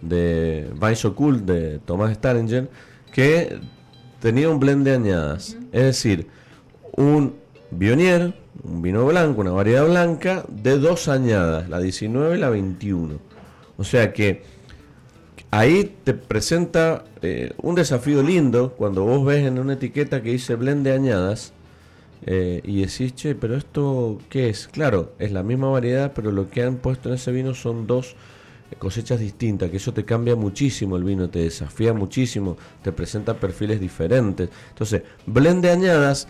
de 0.00 0.70
Vice 0.80 1.12
de 1.44 1.80
Tomás 1.80 2.12
Staringer, 2.14 2.70
que 3.12 3.58
tenía 4.26 4.50
un 4.50 4.58
blend 4.58 4.84
de 4.84 4.92
añadas. 4.92 5.56
Es 5.70 5.84
decir, 5.84 6.26
un 6.96 7.36
Bionier, 7.70 8.34
un 8.64 8.82
vino 8.82 9.06
blanco, 9.06 9.40
una 9.40 9.52
variedad 9.52 9.86
blanca, 9.86 10.44
de 10.48 10.80
dos 10.80 11.06
añadas, 11.06 11.68
la 11.68 11.78
19 11.78 12.36
y 12.36 12.40
la 12.40 12.50
21. 12.50 13.20
O 13.76 13.84
sea 13.84 14.12
que 14.12 14.42
ahí 15.52 15.94
te 16.02 16.12
presenta 16.12 17.04
eh, 17.22 17.52
un 17.62 17.76
desafío 17.76 18.20
lindo 18.20 18.74
cuando 18.76 19.04
vos 19.04 19.24
ves 19.24 19.46
en 19.46 19.60
una 19.60 19.74
etiqueta 19.74 20.20
que 20.24 20.32
dice 20.32 20.56
blend 20.56 20.84
de 20.84 20.92
añadas 20.94 21.52
eh, 22.26 22.62
y 22.64 22.80
decís, 22.80 23.14
che, 23.14 23.36
pero 23.36 23.54
esto, 23.54 24.18
¿qué 24.28 24.48
es? 24.48 24.66
Claro, 24.66 25.12
es 25.20 25.30
la 25.30 25.44
misma 25.44 25.68
variedad, 25.68 26.10
pero 26.16 26.32
lo 26.32 26.50
que 26.50 26.64
han 26.64 26.78
puesto 26.78 27.10
en 27.10 27.14
ese 27.14 27.30
vino 27.30 27.54
son 27.54 27.86
dos 27.86 28.16
cosechas 28.78 29.20
distintas, 29.20 29.70
que 29.70 29.76
eso 29.76 29.92
te 29.92 30.04
cambia 30.04 30.36
muchísimo 30.36 30.96
el 30.96 31.04
vino, 31.04 31.30
te 31.30 31.40
desafía 31.40 31.92
muchísimo, 31.92 32.56
te 32.82 32.92
presenta 32.92 33.34
perfiles 33.34 33.80
diferentes. 33.80 34.50
Entonces, 34.70 35.02
blend 35.26 35.62
de 35.62 35.70
añadas 35.70 36.28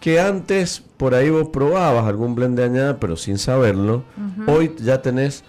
que 0.00 0.20
antes 0.20 0.82
por 0.96 1.14
ahí 1.14 1.30
vos 1.30 1.48
probabas 1.48 2.06
algún 2.06 2.34
blend 2.34 2.56
de 2.56 2.64
añada, 2.64 2.98
pero 2.98 3.16
sin 3.16 3.38
saberlo, 3.38 4.04
hoy 4.46 4.74
ya 4.78 5.02
tenés 5.02 5.44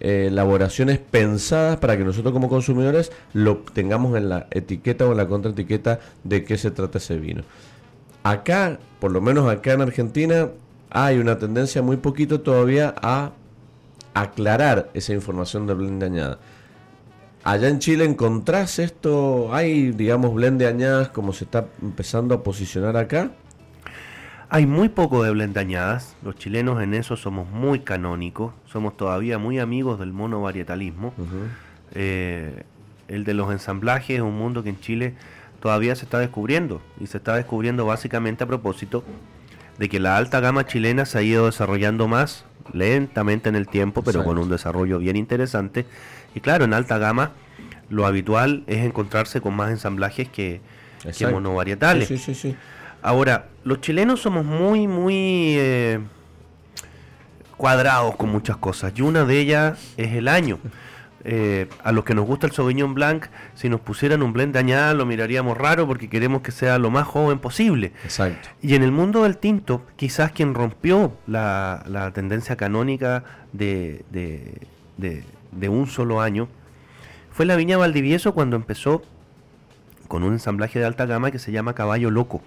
eh, 0.00 0.26
elaboraciones 0.28 0.98
pensadas 0.98 1.78
para 1.78 1.96
que 1.96 2.04
nosotros 2.04 2.32
como 2.32 2.48
consumidores 2.48 3.12
lo 3.32 3.58
tengamos 3.58 4.16
en 4.16 4.28
la 4.28 4.46
etiqueta 4.50 5.06
o 5.06 5.12
en 5.12 5.16
la 5.16 5.26
contraetiqueta 5.26 6.00
de 6.22 6.44
qué 6.44 6.58
se 6.58 6.70
trata 6.70 6.98
ese 6.98 7.16
vino. 7.16 7.42
Acá, 8.22 8.78
por 9.00 9.12
lo 9.12 9.20
menos 9.20 9.48
acá 9.48 9.72
en 9.72 9.82
Argentina, 9.82 10.48
hay 10.90 11.18
una 11.18 11.38
tendencia 11.38 11.82
muy 11.82 11.96
poquito 11.96 12.40
todavía 12.40 12.94
a 13.00 13.32
aclarar 14.16 14.88
esa 14.94 15.12
información 15.12 15.66
de 15.66 15.74
blend 15.74 16.00
de 16.00 16.06
añada. 16.06 16.38
Allá 17.44 17.68
en 17.68 17.78
Chile 17.78 18.04
encontrás 18.04 18.78
esto, 18.78 19.54
hay 19.54 19.90
digamos 19.92 20.34
blend 20.34 20.58
de 20.58 20.66
añadas 20.66 21.10
como 21.10 21.32
se 21.34 21.44
está 21.44 21.66
empezando 21.82 22.34
a 22.34 22.42
posicionar 22.42 22.96
acá. 22.96 23.30
Hay 24.48 24.64
muy 24.64 24.88
poco 24.88 25.22
de 25.22 25.30
blend 25.32 25.54
de 25.54 25.60
añadas, 25.60 26.16
los 26.22 26.36
chilenos 26.36 26.82
en 26.82 26.94
eso 26.94 27.16
somos 27.16 27.50
muy 27.50 27.80
canónicos, 27.80 28.54
somos 28.64 28.96
todavía 28.96 29.38
muy 29.38 29.58
amigos 29.58 29.98
del 29.98 30.12
monovarietalismo. 30.12 31.12
Eh, 31.92 32.64
el 33.08 33.24
de 33.24 33.34
los 33.34 33.52
ensamblajes 33.52 34.16
es 34.16 34.22
un 34.22 34.36
mundo 34.38 34.62
que 34.62 34.70
en 34.70 34.80
Chile 34.80 35.14
todavía 35.60 35.94
se 35.94 36.04
está 36.04 36.18
descubriendo 36.18 36.80
y 36.98 37.06
se 37.06 37.18
está 37.18 37.34
descubriendo 37.34 37.84
básicamente 37.84 38.44
a 38.44 38.46
propósito 38.46 39.04
de 39.78 39.88
que 39.90 40.00
la 40.00 40.16
alta 40.16 40.40
gama 40.40 40.64
chilena 40.64 41.04
se 41.04 41.18
ha 41.18 41.22
ido 41.22 41.46
desarrollando 41.46 42.08
más 42.08 42.46
lentamente 42.72 43.48
en 43.48 43.56
el 43.56 43.68
tiempo, 43.68 44.02
pero 44.02 44.24
con 44.24 44.38
un 44.38 44.48
desarrollo 44.48 44.98
bien 44.98 45.16
interesante. 45.16 45.86
Y 46.34 46.40
claro, 46.40 46.64
en 46.64 46.74
alta 46.74 46.98
gama 46.98 47.32
lo 47.88 48.06
habitual 48.06 48.64
es 48.66 48.84
encontrarse 48.84 49.40
con 49.40 49.54
más 49.54 49.70
ensamblajes 49.70 50.28
que, 50.28 50.60
monovarietales. 51.30 52.08
Sí, 52.08 52.18
sí, 52.18 52.34
sí, 52.34 52.56
Ahora, 53.02 53.46
los 53.64 53.80
chilenos 53.80 54.20
somos 54.20 54.44
muy, 54.44 54.88
muy 54.88 55.54
eh, 55.56 56.00
cuadrados 57.56 58.16
con 58.16 58.30
muchas 58.30 58.56
cosas 58.56 58.92
y 58.96 59.02
una 59.02 59.24
de 59.24 59.38
ellas 59.38 59.78
es 59.96 60.12
el 60.12 60.28
año. 60.28 60.58
Eh, 61.28 61.66
a 61.82 61.90
los 61.90 62.04
que 62.04 62.14
nos 62.14 62.24
gusta 62.24 62.46
el 62.46 62.52
Sauvignon 62.52 62.94
Blanc, 62.94 63.26
si 63.56 63.68
nos 63.68 63.80
pusieran 63.80 64.22
un 64.22 64.32
blend 64.32 64.52
de 64.52 64.60
añada 64.60 64.94
lo 64.94 65.06
miraríamos 65.06 65.58
raro 65.58 65.84
porque 65.84 66.08
queremos 66.08 66.40
que 66.40 66.52
sea 66.52 66.78
lo 66.78 66.88
más 66.88 67.04
joven 67.04 67.40
posible. 67.40 67.92
Exacto. 68.04 68.48
Y 68.62 68.76
en 68.76 68.84
el 68.84 68.92
mundo 68.92 69.24
del 69.24 69.36
tinto, 69.36 69.82
quizás 69.96 70.30
quien 70.30 70.54
rompió 70.54 71.12
la, 71.26 72.12
tendencia 72.14 72.54
canónica 72.54 73.24
de, 73.52 74.04
de, 74.12 75.68
un 75.68 75.88
solo 75.88 76.20
año 76.20 76.46
fue 77.32 77.44
la 77.44 77.56
viña 77.56 77.76
Valdivieso 77.76 78.32
cuando 78.32 78.54
empezó 78.54 79.02
con 80.06 80.22
un 80.22 80.34
ensamblaje 80.34 80.78
de 80.78 80.84
alta 80.84 81.06
gama 81.06 81.32
que 81.32 81.40
se 81.40 81.50
llama 81.50 81.74
Caballo 81.74 82.12
Loco. 82.12 82.40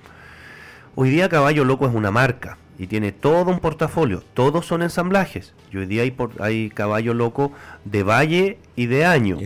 Hoy 0.96 1.10
día 1.10 1.30
Caballo 1.30 1.64
Loco 1.64 1.88
es 1.88 1.94
una 1.94 2.12
marca 2.12 2.58
y 2.78 2.88
tiene 2.88 3.12
todo 3.12 3.52
un 3.52 3.60
portafolio. 3.60 4.24
Todos 4.34 4.66
son 4.66 4.82
ensamblajes. 4.82 5.54
Y 5.72 5.78
hoy 5.78 5.86
día 5.86 6.04
hay, 6.04 6.16
hay 6.40 6.70
Caballo 6.70 7.14
Loco 7.14 7.52
de 7.86 8.04
Valle 8.04 8.58
y 8.76 8.88
de 8.88 9.06
Año. 9.06 9.38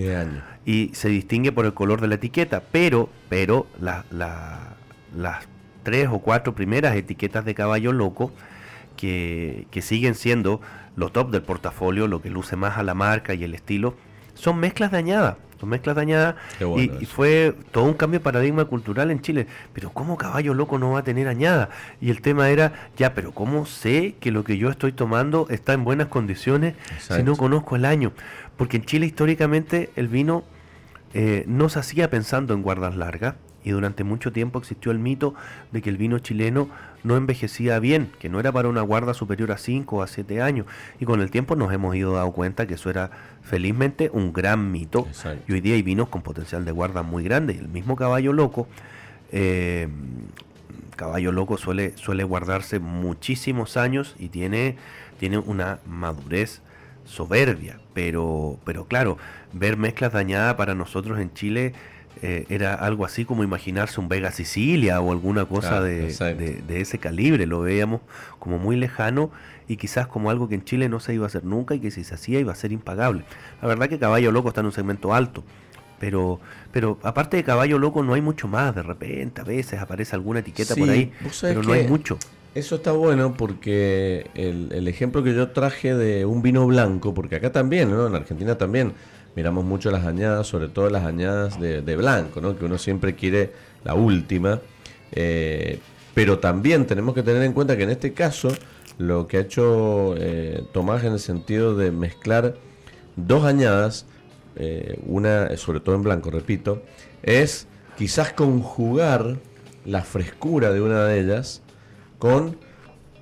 Y, 0.66 0.92
se 0.94 1.10
distingue 1.10 1.52
por 1.52 1.66
el 1.66 1.74
color 1.74 2.00
de 2.00 2.08
la 2.08 2.16
etiqueta. 2.16 2.64
Pero, 2.72 3.10
pero 3.30 3.68
las 3.80 5.48
tres 5.84 6.08
o 6.12 6.20
cuatro 6.20 6.56
primeras 6.56 6.96
etiquetas 6.96 7.44
de 7.44 7.54
Caballo 7.56 7.92
Loco 7.92 8.32
que, 8.96 9.68
que 9.72 9.82
siguen 9.82 10.16
siendo 10.16 10.62
los 10.96 11.12
top 11.12 11.32
del 11.32 11.42
portafolio, 11.42 12.08
lo 12.08 12.22
que 12.22 12.30
luce 12.30 12.56
más 12.56 12.78
a 12.78 12.84
la 12.84 12.94
marca 12.94 13.34
y 13.34 13.44
el 13.44 13.54
estilo, 13.54 13.96
son 14.36 14.60
mezclas 14.60 14.92
dañadas 14.92 15.38
mezclas 15.66 15.96
dañadas 15.96 16.36
y, 16.78 17.06
fue 17.06 17.56
todo 17.72 17.86
un 17.86 17.94
cambio 17.94 18.20
de 18.20 18.24
paradigma 18.24 18.66
cultural 18.66 19.12
en 19.12 19.22
Chile. 19.22 19.48
Pero 19.74 19.92
¿cómo 19.92 20.18
caballo 20.18 20.54
loco 20.54 20.80
no 20.80 20.92
va 20.92 21.00
a 21.00 21.04
tener 21.04 21.28
añada? 21.28 21.70
Y 22.02 22.10
el 22.10 22.22
tema 22.22 22.50
era, 22.50 22.74
ya, 22.98 23.14
pero 23.14 23.32
¿cómo 23.32 23.66
sé 23.66 24.16
que 24.20 24.32
lo 24.32 24.44
que 24.44 24.58
yo 24.58 24.70
estoy 24.70 24.92
tomando 24.92 25.48
está 25.50 25.74
en 25.74 25.84
buenas 25.84 26.08
condiciones 26.08 26.76
si 27.00 27.24
no 27.24 27.36
conozco 27.36 27.76
el 27.76 27.86
año? 27.86 28.12
Porque 28.58 28.78
en 28.78 28.86
Chile 28.86 29.06
históricamente 29.06 29.92
el 29.96 30.08
vino 30.08 30.44
eh, 31.14 31.44
no 31.48 31.70
se 31.70 31.80
hacía 31.80 32.10
pensando 32.10 32.54
en 32.54 32.62
guardas 32.64 32.96
largas 32.96 33.36
y 33.64 33.72
durante 33.72 34.04
mucho 34.04 34.32
tiempo 34.32 34.60
existió 34.60 34.92
el 34.92 35.00
mito 35.00 35.34
de 35.72 35.82
que 35.82 35.90
el 35.90 35.98
vino 35.98 36.20
chileno 36.20 36.70
no 37.04 37.18
envejecía 37.18 37.80
bien, 37.80 38.12
que 38.20 38.30
no 38.30 38.40
era 38.40 38.52
para 38.52 38.70
una 38.70 38.82
guarda 38.82 39.14
superior 39.14 39.52
a 39.52 39.58
5 39.58 39.98
o 39.98 40.02
a 40.02 40.08
7 40.08 40.42
años. 40.42 40.66
Y 41.00 41.06
con 41.06 41.22
el 41.22 41.32
tiempo 41.32 41.56
nos 41.56 41.72
hemos 41.74 41.96
ido 41.96 42.14
dando 42.14 42.32
cuenta 42.32 42.66
que 42.66 42.76
eso 42.76 42.90
era 42.90 43.12
felizmente 43.44 44.10
un 44.14 44.34
gran 44.34 44.72
mito. 44.72 45.08
Y 45.48 45.54
hoy 45.54 45.62
día 45.62 45.76
hay 45.76 45.82
vinos 45.82 46.10
con 46.10 46.22
potencial 46.22 46.66
de 46.66 46.72
guarda 46.72 47.04
muy 47.04 47.24
grande. 47.24 47.54
Y 47.54 47.58
el 47.58 47.68
mismo 47.68 47.96
caballo 47.96 48.32
loco, 48.32 48.68
eh, 49.32 49.90
caballo 50.96 51.32
loco 51.32 51.58
suele, 51.58 51.98
suele 51.98 52.24
guardarse 52.24 52.80
muchísimos 52.80 53.76
años 53.76 54.16
y 54.18 54.30
tiene, 54.30 54.78
tiene 55.20 55.38
una 55.38 55.80
madurez 55.86 56.62
soberbia. 57.06 57.80
Pero, 57.94 58.60
pero 58.64 58.86
claro, 58.86 59.18
ver 59.52 59.76
mezclas 59.76 60.14
dañadas 60.14 60.56
para 60.56 60.74
nosotros 60.74 61.20
en 61.20 61.34
Chile 61.34 61.74
eh, 62.26 62.46
era 62.48 62.74
algo 62.76 63.04
así 63.04 63.26
como 63.26 63.44
imaginarse 63.44 64.00
un 64.00 64.08
Vega 64.08 64.32
Sicilia 64.32 65.02
o 65.02 65.12
alguna 65.12 65.44
cosa 65.44 65.82
de, 65.82 66.08
ese 66.70 66.98
calibre. 66.98 67.46
Lo 67.46 67.60
veíamos 67.60 68.00
como 68.40 68.60
muy 68.60 68.78
lejano 68.78 69.30
y 69.68 69.76
quizás 69.76 70.08
como 70.08 70.30
algo 70.30 70.48
que 70.48 70.56
en 70.56 70.64
Chile 70.64 70.88
no 70.88 71.02
se 71.02 71.14
iba 71.14 71.26
a 71.26 71.28
hacer 71.28 71.44
nunca 71.44 71.76
y 71.76 71.82
que 71.82 71.92
si 71.92 72.06
se 72.06 72.16
hacía 72.16 72.40
iba 72.40 72.54
a 72.54 72.56
ser 72.56 72.72
impagable. 72.72 73.26
La 73.62 73.68
verdad 73.68 73.90
que 73.90 74.00
Caballo 74.00 74.32
Loco 74.32 74.48
está 74.48 74.62
en 74.62 74.68
un 74.68 74.72
segmento 74.72 75.14
alto. 75.14 75.44
Pero, 76.00 76.40
pero 76.72 76.98
aparte 77.04 77.36
de 77.36 77.44
Caballo 77.44 77.78
Loco 77.78 78.04
no 78.04 78.14
hay 78.14 78.22
mucho 78.22 78.48
más. 78.48 78.74
De 78.74 78.84
repente, 78.84 79.42
a 79.42 79.44
veces 79.44 79.82
aparece 79.82 80.16
alguna 80.16 80.40
etiqueta 80.40 80.78
por 80.78 80.90
ahí, 80.90 81.12
pero 81.42 81.62
no 81.62 81.74
hay 81.74 81.86
mucho. 81.90 82.18
Eso 82.56 82.76
está 82.76 82.94
bueno 82.94 83.34
porque 83.34 84.28
el, 84.34 84.88
ejemplo 84.88 85.24
que 85.24 85.36
yo 85.36 85.50
traje 85.50 85.94
de 85.94 86.24
un 86.24 86.42
vino 86.42 86.66
blanco, 86.68 87.14
porque 87.14 87.36
acá 87.36 87.52
también, 87.52 87.92
¿no? 87.92 88.08
En 88.08 88.16
Argentina 88.16 88.58
también 88.58 88.94
miramos 89.36 89.66
mucho 89.66 89.92
las 89.92 90.06
añadas, 90.06 90.48
sobre 90.48 90.68
todo 90.68 90.90
las 90.90 91.06
añadas 91.06 91.60
de, 91.60 91.96
blanco, 91.96 92.42
¿no? 92.42 92.58
Que 92.58 92.66
uno 92.66 92.78
siempre 92.78 93.16
quiere 93.16 93.52
la 93.84 93.94
última. 93.94 94.60
Eh, 95.12 95.80
pero 96.14 96.40
también 96.40 96.86
tenemos 96.86 97.16
que 97.16 97.24
tener 97.24 97.44
en 97.44 97.54
cuenta 97.54 97.76
que 97.76 97.84
en 97.84 97.90
este 97.90 98.14
caso 98.14 98.50
lo 98.98 99.28
que 99.28 99.38
ha 99.38 99.42
hecho 99.42 100.16
eh, 100.18 100.64
Tomás 100.72 101.04
en 101.04 101.14
el 101.14 101.20
sentido 101.20 101.76
de 101.76 101.92
mezclar 101.92 102.56
dos 103.16 103.46
añadas, 103.46 104.06
eh, 104.56 105.00
una 105.06 105.56
sobre 105.58 105.80
todo 105.80 105.96
en 105.96 106.04
blanco, 106.04 106.30
repito, 106.30 106.84
es 107.24 107.68
quizás 107.98 108.34
conjugar 108.34 109.38
la 109.86 110.04
frescura 110.04 110.72
de 110.72 110.82
una 110.82 111.06
de 111.06 111.20
ellas 111.20 111.62
con 112.20 112.58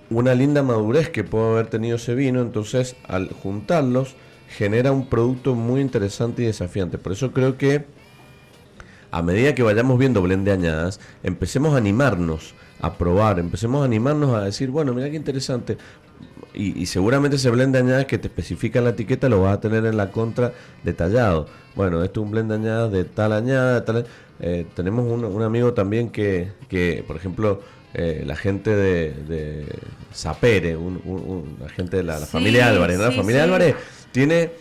una 0.09 0.35
linda 0.35 0.61
madurez 0.61 1.09
que 1.09 1.23
puede 1.23 1.51
haber 1.51 1.67
tenido 1.67 1.95
ese 1.95 2.15
vino, 2.15 2.41
entonces 2.41 2.95
al 3.07 3.31
juntarlos 3.31 4.15
genera 4.57 4.91
un 4.91 5.07
producto 5.07 5.55
muy 5.55 5.81
interesante 5.81 6.43
y 6.43 6.45
desafiante. 6.45 6.97
Por 6.97 7.13
eso 7.13 7.31
creo 7.31 7.57
que 7.57 7.85
a 9.11 9.21
medida 9.21 9.53
que 9.53 9.63
vayamos 9.63 9.99
viendo 9.99 10.21
blend 10.21 10.45
de 10.45 10.51
añadas, 10.53 10.99
empecemos 11.23 11.73
a 11.73 11.77
animarnos 11.77 12.53
a 12.79 12.97
probar, 12.97 13.39
empecemos 13.39 13.81
a 13.81 13.85
animarnos 13.85 14.33
a 14.33 14.45
decir, 14.45 14.69
bueno, 14.69 14.93
mira 14.93 15.09
qué 15.09 15.17
interesante. 15.17 15.77
Y, 16.53 16.85
seguramente 16.85 17.37
ese 17.37 17.49
blend 17.49 17.73
de 17.73 17.79
añadas 17.79 18.05
que 18.05 18.17
te 18.17 18.27
especifica 18.27 18.79
en 18.79 18.85
la 18.85 18.91
etiqueta 18.91 19.29
lo 19.29 19.41
vas 19.41 19.53
a 19.53 19.61
tener 19.61 19.85
en 19.85 19.95
la 19.95 20.11
contra 20.11 20.53
detallado. 20.83 21.47
Bueno, 21.75 22.03
esto 22.03 22.19
es 22.19 22.25
un 22.25 22.31
blend 22.31 22.49
de 22.49 22.55
añadas 22.55 22.91
de 22.91 23.03
tal 23.03 23.33
añada, 23.33 23.85
tal... 23.85 24.05
Eh, 24.43 24.65
tenemos 24.75 25.05
un, 25.05 25.43
amigo 25.43 25.73
también 25.73 26.09
que, 26.09 26.51
que 26.67 27.03
por 27.05 27.15
ejemplo, 27.15 27.61
eh, 27.93 28.23
la 28.25 28.35
gente 28.35 28.75
de, 28.75 29.13
de 29.27 29.65
Zapere, 30.13 30.75
un, 30.75 31.57
la 31.61 31.69
gente 31.69 31.97
de 31.97 32.03
la, 32.03 32.17
familia 32.17 32.67
Álvarez, 32.69 32.97
¿no? 32.97 33.05
la 33.05 33.11
familia 33.11 33.43
Álvarez 33.43 33.75
tiene 34.11 34.51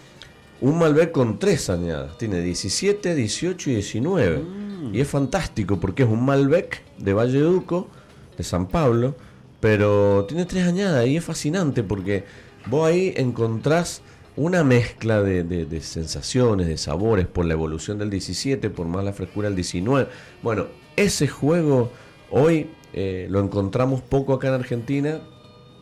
un 0.61 0.79
Malbec 0.79 1.13
con 1.13 1.39
tres 1.39 1.71
añadas. 1.71 2.19
Tiene 2.19 2.41
17, 2.41 3.15
18 3.15 3.71
y 3.71 3.75
19. 3.75 4.39
Mm. 4.39 4.95
Y 4.95 5.01
es 5.01 5.09
fantástico 5.09 5.79
porque 5.79 6.03
es 6.03 6.09
un 6.09 6.25
Malbec 6.25 6.83
de 6.99 7.13
Valle 7.13 7.41
Duco, 7.41 7.89
de 8.37 8.45
San 8.45 8.67
Pablo, 8.69 9.15
pero 9.61 10.25
tiene 10.27 10.47
tres 10.47 10.67
añadas 10.67 11.07
y 11.07 11.17
es 11.17 11.25
fascinante 11.25 11.83
porque 11.83 12.25
vos 12.67 12.89
ahí 12.89 13.13
encontrás 13.17 14.03
una 14.37 14.65
mezcla 14.65 15.23
de, 15.23 15.81
sensaciones, 15.83 16.67
de 16.67 16.79
sabores 16.79 17.27
por 17.27 17.45
la 17.45 17.53
evolución 17.53 17.99
del 17.99 18.11
17, 18.11 18.71
por 18.71 18.87
más 18.87 19.05
la 19.05 19.13
frescura 19.13 19.49
del 19.49 19.57
19. 19.57 20.09
Bueno, 20.43 20.67
ese 20.97 21.29
juego 21.29 21.91
hoy 22.31 22.71
eh, 22.93 23.27
lo 23.29 23.41
encontramos 23.41 24.01
poco 24.01 24.33
acá 24.33 24.49
en 24.49 24.55
Argentina, 24.55 25.21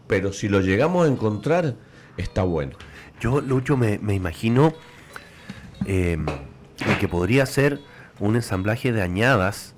pero 0.06 0.32
si 0.32 0.48
lo 0.48 0.60
llegamos 0.60 1.06
a 1.06 1.12
encontrar, 1.12 1.76
está 2.16 2.42
bueno. 2.42 2.72
Yo, 3.20 3.40
Lucho, 3.40 3.76
me, 3.76 3.98
me 3.98 4.14
imagino 4.14 4.72
eh, 5.86 6.18
que 7.00 7.08
podría 7.08 7.46
ser 7.46 7.80
un 8.20 8.36
ensamblaje 8.36 8.92
de 8.92 9.02
añadas 9.02 9.74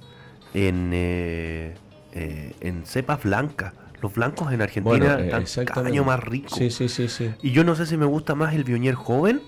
en, 0.54 0.90
eh, 0.92 1.74
eh, 2.12 2.54
en 2.60 2.84
cepas 2.86 3.22
blancas. 3.22 3.74
Los 4.00 4.14
blancos 4.14 4.52
en 4.52 4.62
Argentina 4.62 5.20
están 5.20 5.66
cada 5.66 5.86
año 5.86 6.04
más 6.04 6.20
ricos. 6.20 6.58
Sí, 6.58 6.70
sí, 6.70 6.88
sí, 6.88 7.08
sí. 7.08 7.34
Y 7.42 7.52
yo 7.52 7.64
no 7.64 7.76
sé 7.76 7.84
si 7.84 7.96
me 7.96 8.06
gusta 8.06 8.34
más 8.34 8.54
el 8.54 8.64
Bionier 8.64 8.94
joven 8.94 9.42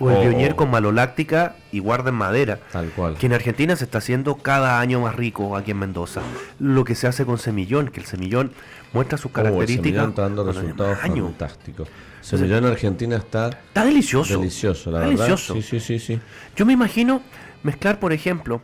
o 0.00 0.10
el 0.10 0.28
Bionier 0.28 0.56
con 0.56 0.70
maloláctica 0.70 1.54
y 1.70 1.78
guarda 1.78 2.10
en 2.10 2.16
madera. 2.16 2.58
Tal 2.72 2.90
cual. 2.90 3.14
Que 3.16 3.26
en 3.26 3.34
Argentina 3.34 3.76
se 3.76 3.84
está 3.84 3.98
haciendo 3.98 4.34
cada 4.36 4.80
año 4.80 5.00
más 5.00 5.14
rico 5.14 5.56
aquí 5.56 5.70
en 5.70 5.78
Mendoza. 5.78 6.22
Lo 6.58 6.84
que 6.84 6.96
se 6.96 7.06
hace 7.06 7.24
con 7.24 7.38
semillón, 7.38 7.88
que 7.88 8.00
el 8.00 8.06
semillón 8.06 8.50
muestra 8.92 9.16
sus 9.16 9.30
oh, 9.30 9.34
características. 9.34 10.08
está 10.08 10.22
dando 10.22 10.44
resultados 10.44 10.98
fantásticos. 10.98 11.88
Semillón 12.20 12.64
en 12.64 12.72
Argentina 12.72 13.16
está. 13.16 13.48
Está 13.48 13.84
delicioso. 13.84 14.38
Delicioso, 14.38 14.90
la 14.90 15.00
verdad. 15.00 15.12
Delicioso. 15.12 15.54
Sí, 15.54 15.62
sí, 15.62 15.80
sí, 15.80 15.98
sí. 15.98 16.20
Yo 16.56 16.66
me 16.66 16.72
imagino 16.72 17.22
mezclar, 17.62 18.00
por 18.00 18.12
ejemplo, 18.12 18.60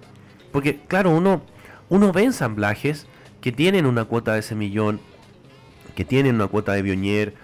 porque 0.52 0.80
claro, 0.86 1.10
uno, 1.10 1.42
uno 1.88 2.12
ve 2.12 2.24
ensamblajes 2.24 3.06
que 3.40 3.52
tienen 3.52 3.86
una 3.86 4.04
cuota 4.04 4.34
de 4.34 4.42
semillón, 4.42 5.00
que 5.94 6.04
tienen 6.04 6.36
una 6.36 6.46
cuota 6.46 6.72
de 6.72 6.82
Bionier 6.82 7.34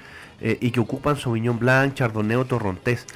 eh, 0.40 0.56
y 0.60 0.70
que 0.70 0.80
ocupan 0.80 1.16
Sauvignon 1.16 1.58
Blanc, 1.58 1.94
Chardonnay 1.94 2.36
o 2.36 2.44
Torrontés. 2.46 3.06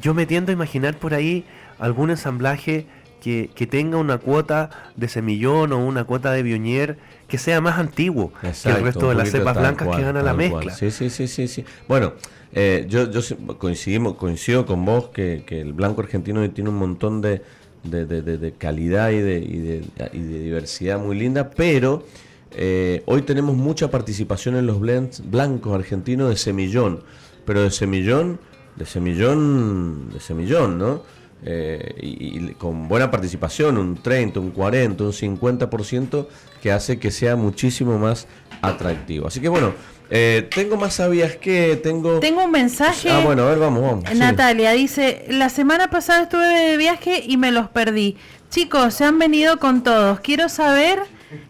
Yo 0.00 0.14
me 0.14 0.26
tiendo 0.26 0.50
a 0.50 0.54
imaginar 0.54 0.96
por 0.96 1.12
ahí 1.12 1.44
algún 1.78 2.10
ensamblaje 2.10 2.86
que, 3.20 3.50
que, 3.54 3.66
tenga 3.66 3.98
una 3.98 4.18
cuota 4.18 4.70
de 4.96 5.08
semillón 5.08 5.72
o 5.72 5.78
una 5.78 6.04
cuota 6.04 6.32
de 6.32 6.42
Bionier 6.42 6.98
que 7.32 7.38
sea 7.38 7.62
más 7.62 7.78
antiguo 7.78 8.30
que 8.42 8.48
el 8.48 8.82
resto 8.82 9.08
de 9.08 9.14
las 9.14 9.30
cepas 9.30 9.56
blancas 9.56 9.88
que 9.96 10.04
van 10.04 10.18
a 10.18 10.22
la 10.22 10.34
mezcla. 10.34 10.70
Sí, 10.70 10.90
sí, 10.90 11.08
sí, 11.08 11.26
sí, 11.26 11.48
sí. 11.48 11.64
Bueno, 11.88 12.12
eh, 12.52 12.84
yo, 12.86 13.10
yo 13.10 13.22
coincidimos, 13.56 14.16
coincido 14.16 14.66
con 14.66 14.84
vos 14.84 15.08
que, 15.08 15.42
que, 15.46 15.62
el 15.62 15.72
blanco 15.72 16.02
argentino 16.02 16.46
tiene 16.50 16.68
un 16.68 16.76
montón 16.76 17.22
de, 17.22 17.40
de, 17.84 18.04
de, 18.04 18.52
calidad 18.52 19.12
y 19.12 19.20
de, 19.20 19.38
y 19.38 19.56
de, 19.60 19.82
y 20.12 20.18
de 20.18 20.40
diversidad 20.40 20.98
muy 20.98 21.18
linda, 21.18 21.48
pero 21.48 22.04
eh, 22.50 23.02
hoy 23.06 23.22
tenemos 23.22 23.56
mucha 23.56 23.90
participación 23.90 24.56
en 24.56 24.66
los 24.66 24.78
blends 24.78 25.22
blancos 25.30 25.74
argentinos 25.74 26.28
de 26.28 26.36
semillón, 26.36 27.02
pero 27.46 27.62
de 27.62 27.70
semillón, 27.70 28.40
de 28.76 28.84
semillón, 28.84 30.10
de 30.12 30.20
semillón, 30.20 30.76
¿no? 30.76 31.02
Eh, 31.44 31.94
y, 32.00 32.52
con 32.54 32.88
buena 32.88 33.10
participación, 33.10 33.76
un 33.78 33.96
30, 33.96 34.40
un 34.40 34.50
40, 34.50 35.04
un 35.04 35.12
50%, 35.12 36.26
que 36.62 36.72
hace 36.72 36.98
que 36.98 37.10
sea 37.10 37.36
muchísimo 37.36 37.98
más 37.98 38.26
atractivo. 38.60 39.26
Así 39.26 39.40
que 39.40 39.48
bueno, 39.48 39.74
eh, 40.10 40.48
tengo 40.54 40.76
más 40.76 40.94
sabias 40.94 41.36
que 41.36 41.76
tengo... 41.76 42.20
Tengo 42.20 42.44
un 42.44 42.50
mensaje. 42.50 43.10
Ah, 43.10 43.20
bueno, 43.24 43.42
a 43.42 43.50
ver, 43.50 43.58
vamos, 43.58 43.82
vamos. 43.82 44.14
Natalia 44.14 44.72
dice, 44.72 45.24
la 45.28 45.48
semana 45.48 45.88
pasada 45.90 46.22
estuve 46.22 46.46
de 46.46 46.76
viaje 46.76 47.24
y 47.26 47.36
me 47.36 47.50
los 47.50 47.68
perdí. 47.68 48.16
Chicos, 48.50 48.94
se 48.94 49.04
han 49.04 49.18
venido 49.18 49.58
con 49.58 49.82
todos. 49.82 50.20
Quiero 50.20 50.48
saber 50.48 51.00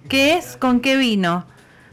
¿Qué 0.08 0.34
es? 0.34 0.56
¿Con 0.56 0.80
qué 0.80 0.96
vino? 0.96 1.46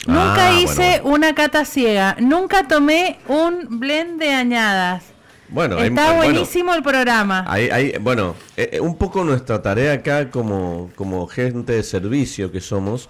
Nunca 0.07 0.49
ah, 0.49 0.59
hice 0.59 1.01
una 1.03 1.35
cata 1.35 1.65
ciega. 1.65 2.15
Nunca 2.19 2.67
tomé 2.67 3.19
un 3.27 3.79
blend 3.79 4.19
de 4.19 4.31
añadas. 4.33 5.03
Bueno, 5.51 5.79
está 5.79 6.13
buenísimo 6.13 6.73
el 6.73 6.83
programa. 6.83 7.45
Hay, 7.47 7.93
bueno, 7.99 8.35
eh, 8.55 8.69
eh, 8.73 8.79
un 8.79 8.95
poco 8.95 9.23
nuestra 9.23 9.61
tarea 9.61 9.93
acá 9.93 10.29
como, 10.29 10.91
como 10.95 11.25
gente 11.27 11.73
de 11.73 11.83
servicio 11.83 12.51
que 12.51 12.61
somos 12.61 13.09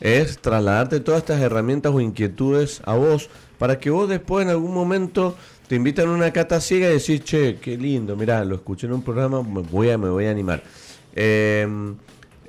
es 0.00 0.38
trasladarte 0.38 1.00
todas 1.00 1.20
estas 1.20 1.40
herramientas 1.40 1.92
o 1.92 2.00
inquietudes 2.00 2.82
a 2.84 2.94
vos 2.94 3.30
para 3.58 3.78
que 3.78 3.90
vos 3.90 4.08
después 4.08 4.44
en 4.44 4.50
algún 4.50 4.74
momento 4.74 5.36
te 5.68 5.76
invitan 5.76 6.08
a 6.08 6.12
una 6.12 6.32
cata 6.32 6.60
ciega 6.60 6.88
y 6.90 6.94
decís, 6.94 7.22
che, 7.24 7.56
qué 7.56 7.76
lindo, 7.76 8.16
mirá, 8.16 8.44
lo 8.44 8.56
escuché 8.56 8.86
en 8.86 8.94
un 8.94 9.02
programa, 9.02 9.42
me 9.42 9.62
voy 9.62 9.90
a, 9.90 9.98
me 9.98 10.08
voy 10.08 10.26
a 10.26 10.30
animar. 10.30 10.62
Eh, 11.14 11.66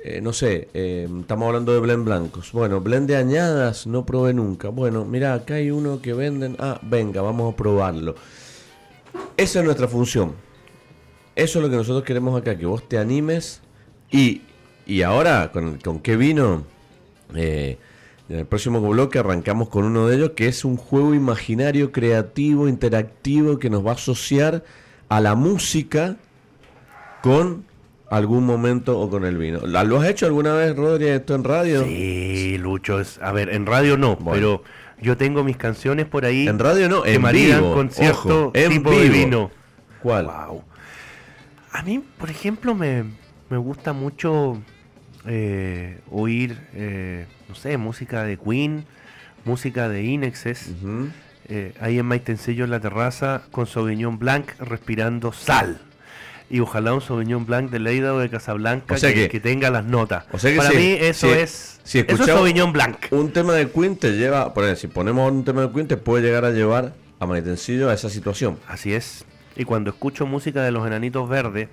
eh, 0.08 0.20
no 0.20 0.32
sé, 0.32 0.68
eh, 0.72 1.08
estamos 1.20 1.48
hablando 1.48 1.72
de 1.72 1.80
blend 1.80 2.04
blancos. 2.04 2.52
Bueno, 2.52 2.80
blend 2.80 3.08
de 3.08 3.16
añadas 3.16 3.88
no 3.88 4.06
probé 4.06 4.34
nunca. 4.34 4.68
Bueno, 4.68 5.04
mira, 5.04 5.34
acá 5.34 5.54
hay 5.54 5.72
uno 5.72 6.00
que 6.00 6.12
venden. 6.12 6.54
Ah, 6.60 6.78
venga, 6.80 7.22
vamos 7.22 7.52
a 7.52 7.56
probarlo. 7.56 8.14
Esa 9.36 9.58
es 9.60 9.64
nuestra 9.64 9.88
función. 9.88 10.34
Eso 11.34 11.58
es 11.58 11.64
lo 11.64 11.70
que 11.70 11.76
nosotros 11.76 12.04
queremos 12.04 12.40
acá, 12.40 12.56
que 12.56 12.66
vos 12.66 12.88
te 12.88 12.98
animes. 12.98 13.60
Y, 14.10 14.42
y 14.86 15.02
ahora, 15.02 15.50
¿con, 15.52 15.78
con 15.78 16.00
qué 16.00 16.16
vino? 16.16 16.64
Eh, 17.34 17.78
en 18.28 18.38
el 18.38 18.46
próximo 18.46 18.80
bloque 18.80 19.18
arrancamos 19.18 19.68
con 19.68 19.84
uno 19.84 20.08
de 20.08 20.16
ellos, 20.16 20.30
que 20.30 20.48
es 20.48 20.64
un 20.64 20.76
juego 20.76 21.14
imaginario, 21.14 21.92
creativo, 21.92 22.68
interactivo, 22.68 23.58
que 23.58 23.70
nos 23.70 23.86
va 23.86 23.90
a 23.90 23.94
asociar 23.94 24.64
a 25.08 25.20
la 25.20 25.34
música 25.34 26.16
con 27.22 27.64
algún 28.10 28.44
momento 28.44 28.98
o 28.98 29.10
con 29.10 29.24
el 29.24 29.36
vino. 29.36 29.60
¿Lo 29.66 30.00
has 30.00 30.08
hecho 30.08 30.26
alguna 30.26 30.54
vez, 30.54 30.74
Rodri, 30.76 31.08
esto 31.08 31.34
en 31.34 31.44
radio? 31.44 31.84
Sí, 31.84 32.58
Lucho. 32.58 33.00
Es, 33.00 33.18
a 33.20 33.32
ver, 33.32 33.50
en 33.50 33.66
radio 33.66 33.96
no, 33.96 34.18
pero 34.18 34.62
yo 35.00 35.16
tengo 35.16 35.44
mis 35.44 35.56
canciones 35.56 36.06
por 36.06 36.24
ahí. 36.24 36.48
En 36.48 36.58
radio 36.58 36.88
no, 36.88 37.04
en 37.04 37.22
vivo. 37.22 37.74
con 37.74 37.90
cierto 37.90 38.52
tipo 38.52 38.90
de 38.90 39.08
vino. 39.08 39.50
¿Cuál? 40.02 40.28
A 40.28 41.82
mí, 41.82 42.02
por 42.18 42.30
ejemplo, 42.30 42.74
me, 42.74 43.04
me 43.50 43.56
gusta 43.56 43.92
mucho 43.92 44.60
eh, 45.26 45.98
oír, 46.10 46.58
eh, 46.74 47.26
no 47.48 47.54
sé, 47.54 47.76
música 47.76 48.22
de 48.22 48.36
Queen, 48.36 48.84
música 49.44 49.88
de 49.88 50.04
Inexes, 50.04 50.70
eh, 51.48 51.74
ahí 51.80 51.98
en 51.98 52.06
Maitencillo 52.06 52.64
en 52.64 52.70
la 52.70 52.80
terraza 52.80 53.42
con 53.50 53.66
Sauvignon 53.66 54.18
Blanc 54.18 54.52
respirando 54.58 55.32
sal. 55.32 55.80
Y 56.48 56.60
ojalá 56.60 56.94
un 56.94 57.00
Sauvignon 57.00 57.44
Blanc 57.44 57.70
de 57.70 57.80
Leida 57.80 58.14
o 58.14 58.18
de 58.18 58.30
Casablanca 58.30 58.94
que, 58.94 59.40
tenga 59.40 59.70
las 59.70 59.84
notas. 59.84 60.24
Para 60.24 60.70
mí 60.70 60.96
eso 61.00 61.34
es 61.34 61.80
si 61.82 62.00
eso 62.00 62.22
es 62.22 62.26
Sauvignon 62.26 62.72
Blanc. 62.72 62.98
Un 63.10 63.32
tema 63.32 63.54
de 63.54 63.68
Queen 63.68 63.96
te 63.96 64.12
lleva, 64.12 64.54
por 64.54 64.64
ejemplo, 64.64 64.80
si 64.80 64.86
ponemos 64.88 65.30
un 65.30 65.44
tema 65.44 65.62
de 65.62 65.72
Queen 65.72 65.88
te 65.88 65.96
puede 65.96 66.24
llegar 66.24 66.44
a 66.44 66.50
llevar 66.50 66.94
a 67.18 67.26
Maitencillo 67.26 67.90
a 67.90 67.94
esa 67.94 68.10
situación. 68.10 68.58
Así 68.68 68.92
es. 68.92 69.24
Y 69.56 69.64
cuando 69.64 69.90
escucho 69.90 70.26
música 70.26 70.62
de 70.62 70.70
los 70.70 70.86
Enanitos 70.86 71.28
Verdes, 71.28 71.68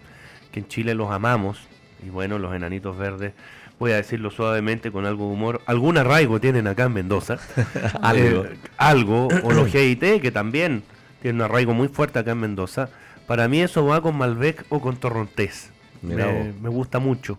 que 0.51 0.59
en 0.59 0.67
Chile 0.67 0.93
los 0.95 1.11
amamos, 1.11 1.59
y 2.05 2.09
bueno, 2.09 2.39
los 2.39 2.55
Enanitos 2.55 2.97
Verdes 2.97 3.33
voy 3.79 3.91
a 3.91 3.95
decirlo 3.95 4.31
suavemente 4.31 4.91
con 4.91 5.05
algo 5.05 5.27
de 5.27 5.33
humor, 5.33 5.61
algún 5.65 5.97
arraigo 5.97 6.39
tienen 6.39 6.67
acá 6.67 6.83
en 6.83 6.93
Mendoza. 6.93 7.37
algo. 8.01 8.45
Eh, 8.45 8.57
algo, 8.77 9.27
o 9.43 9.51
los 9.51 9.67
GIT, 9.71 10.21
que 10.21 10.31
también 10.31 10.83
tienen 11.21 11.41
un 11.41 11.45
arraigo 11.45 11.73
muy 11.73 11.87
fuerte 11.89 12.19
acá 12.19 12.31
en 12.31 12.39
Mendoza. 12.39 12.89
Para 13.27 13.47
mí 13.47 13.61
eso 13.61 13.85
va 13.85 14.01
con 14.01 14.17
Malbec 14.17 14.65
o 14.69 14.81
con 14.81 14.97
Torrontés. 14.97 15.71
Me, 16.01 16.69
gusta 16.69 16.99
mucho. 16.99 17.37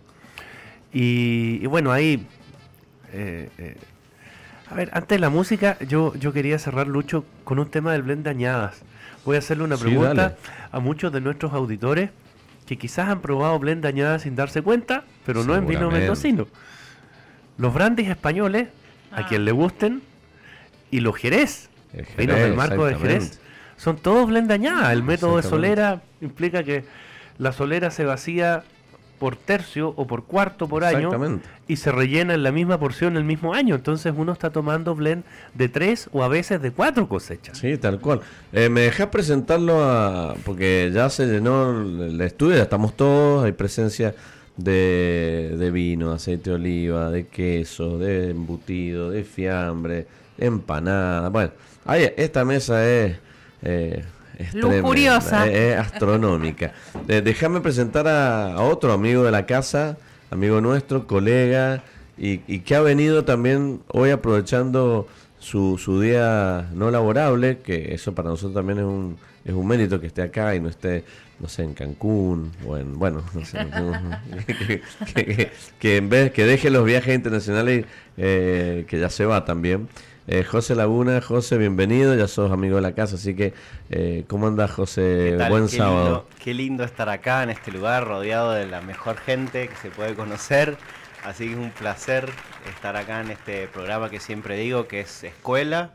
Y, 0.91 1.65
bueno, 1.67 1.91
ahí... 1.91 2.25
Eh, 3.13 3.49
eh, 3.57 3.77
a 4.69 4.73
ver, 4.73 4.89
antes 4.93 5.15
de 5.15 5.19
la 5.19 5.29
música, 5.29 5.77
yo, 5.87 6.15
yo 6.15 6.33
quería 6.33 6.57
cerrar, 6.57 6.87
Lucho, 6.87 7.23
con 7.43 7.59
un 7.59 7.69
tema 7.69 7.93
del 7.93 8.01
blend 8.01 8.23
de 8.23 8.31
añadas. 8.31 8.81
Voy 9.23 9.35
a 9.35 9.39
hacerle 9.39 9.63
una 9.63 9.77
pregunta 9.77 10.37
a 10.71 10.79
muchos 10.79 11.11
de 11.13 11.21
nuestros 11.21 11.53
auditores 11.53 12.09
que 12.65 12.77
quizás 12.77 13.09
han 13.09 13.21
probado 13.21 13.57
blend 13.59 13.83
dañada 13.83 14.17
sin 14.19 14.35
darse 14.35 14.61
cuenta, 14.61 15.03
pero 15.25 15.43
no 15.43 15.55
en 15.55 15.67
vino 15.67 15.91
mendocino. 15.91 16.47
Los 17.57 17.73
brandes 17.73 18.07
españoles, 18.07 18.69
a 19.11 19.27
quien 19.27 19.45
le 19.45 19.51
gusten, 19.51 20.01
y 20.89 20.99
los 20.99 21.15
jerez, 21.15 21.69
vinos 22.17 22.37
del 22.37 22.55
marco 22.55 22.85
de 22.85 22.95
jerez, 22.95 23.39
son 23.77 23.97
todos 23.97 24.27
blend 24.27 24.49
dañada. 24.49 24.91
El 24.93 25.03
método 25.03 25.37
de 25.37 25.43
solera 25.43 26.01
implica 26.21 26.63
que 26.63 26.83
la 27.37 27.51
solera 27.51 27.91
se 27.91 28.05
vacía 28.05 28.63
por 29.19 29.37
tercio 29.37 29.93
o 29.95 30.07
por 30.07 30.25
cuarto 30.25 30.67
por 30.67 30.83
año 30.83 31.09
y 31.67 31.77
se 31.77 31.91
rellena 31.91 32.33
en 32.33 32.43
la 32.43 32.51
misma 32.51 32.79
porción 32.79 33.15
el 33.15 33.23
mismo 33.23 33.53
año. 33.53 33.75
Entonces 33.75 34.13
uno 34.15 34.33
está 34.33 34.49
tomando 34.49 34.93
blend 34.93 35.23
de 35.53 35.69
tres 35.69 36.09
o 36.11 36.23
a 36.23 36.27
veces 36.27 36.61
de 36.61 36.71
cuatro 36.71 37.07
cosechas. 37.07 37.57
Sí, 37.57 37.77
tal 37.77 37.99
cual. 37.99 38.21
Eh, 38.51 38.69
¿Me 38.69 38.81
dejas 38.81 39.07
presentarlo 39.07 39.83
a...? 39.83 40.35
Porque 40.45 40.91
ya 40.93 41.09
se 41.09 41.27
llenó 41.27 41.81
el 41.81 42.19
estudio, 42.21 42.57
ya 42.57 42.63
estamos 42.63 42.95
todos, 42.95 43.45
hay 43.45 43.53
presencia 43.53 44.13
de, 44.57 45.55
de 45.57 45.71
vino, 45.71 46.11
aceite 46.11 46.49
de 46.49 46.55
oliva, 46.57 47.09
de 47.09 47.27
queso, 47.27 47.97
de 47.97 48.31
embutido, 48.31 49.11
de 49.11 49.23
fiambre, 49.23 50.07
empanada. 50.37 51.29
Bueno, 51.29 51.51
ahí, 51.85 52.11
esta 52.17 52.43
mesa 52.43 52.85
es... 52.85 53.24
Eh, 53.65 54.03
es 54.37 54.81
curiosa. 54.81 55.47
Es, 55.47 55.77
astronómica. 55.77 56.73
déjame 57.07 57.61
presentar 57.61 58.07
a, 58.07 58.61
otro 58.61 58.93
amigo 58.93 59.23
de 59.23 59.31
la 59.31 59.45
casa, 59.45 59.97
amigo 60.29 60.61
nuestro, 60.61 61.07
colega, 61.07 61.83
y, 62.17 62.37
que 62.59 62.75
ha 62.75 62.81
venido 62.81 63.25
también 63.25 63.81
hoy 63.87 64.11
aprovechando 64.11 65.07
su, 65.39 65.77
su, 65.77 65.99
día 65.99 66.69
no 66.73 66.91
laborable, 66.91 67.59
que 67.59 67.93
eso 67.93 68.15
para 68.15 68.29
nosotros 68.29 68.53
también 68.53 68.79
es 68.79 68.85
un, 68.85 69.17
es 69.43 69.53
un 69.53 69.67
mérito 69.67 69.99
que 69.99 70.07
esté 70.07 70.21
acá 70.21 70.55
y 70.55 70.59
no 70.59 70.69
esté, 70.69 71.03
no 71.39 71.47
sé, 71.47 71.63
en 71.63 71.73
Cancún 71.73 72.51
o 72.65 72.77
en, 72.77 72.97
bueno, 72.97 73.23
no 73.33 73.45
sé, 73.45 73.59
que, 75.79 75.97
en 75.97 76.09
vez 76.09 76.31
que 76.31 76.45
deje 76.45 76.69
los 76.69 76.85
viajes 76.85 77.13
internacionales, 77.13 77.85
eh, 78.17 78.85
que 78.87 78.99
ya 78.99 79.09
se 79.09 79.25
va 79.25 79.45
también. 79.45 79.87
Eh, 80.27 80.43
José 80.43 80.73
Laguna, 80.73 81.21
José, 81.21 81.59
bienvenido, 81.59 82.15
ya 82.15 82.27
sos 82.27 82.51
amigo 82.51 82.77
de 82.77 82.81
la 82.81 82.93
casa, 82.95 83.13
así 83.13 83.35
que, 83.35 83.53
eh, 83.91 84.23
¿cómo 84.27 84.47
andas, 84.47 84.71
José? 84.71 85.37
Buen 85.49 85.69
sábado. 85.69 86.25
qué 86.43 86.55
lindo 86.55 86.83
estar 86.83 87.09
acá 87.09 87.43
en 87.43 87.51
este 87.51 87.71
lugar, 87.71 88.07
rodeado 88.07 88.51
de 88.51 88.65
la 88.65 88.81
mejor 88.81 89.17
gente 89.17 89.67
que 89.67 89.75
se 89.75 89.91
puede 89.91 90.15
conocer, 90.15 90.77
así 91.23 91.45
que 91.45 91.53
es 91.53 91.59
un 91.59 91.69
placer 91.69 92.27
estar 92.73 92.95
acá 92.95 93.21
en 93.21 93.29
este 93.29 93.67
programa 93.67 94.09
que 94.09 94.19
siempre 94.19 94.57
digo 94.57 94.87
que 94.87 95.01
es 95.01 95.23
escuela, 95.23 95.91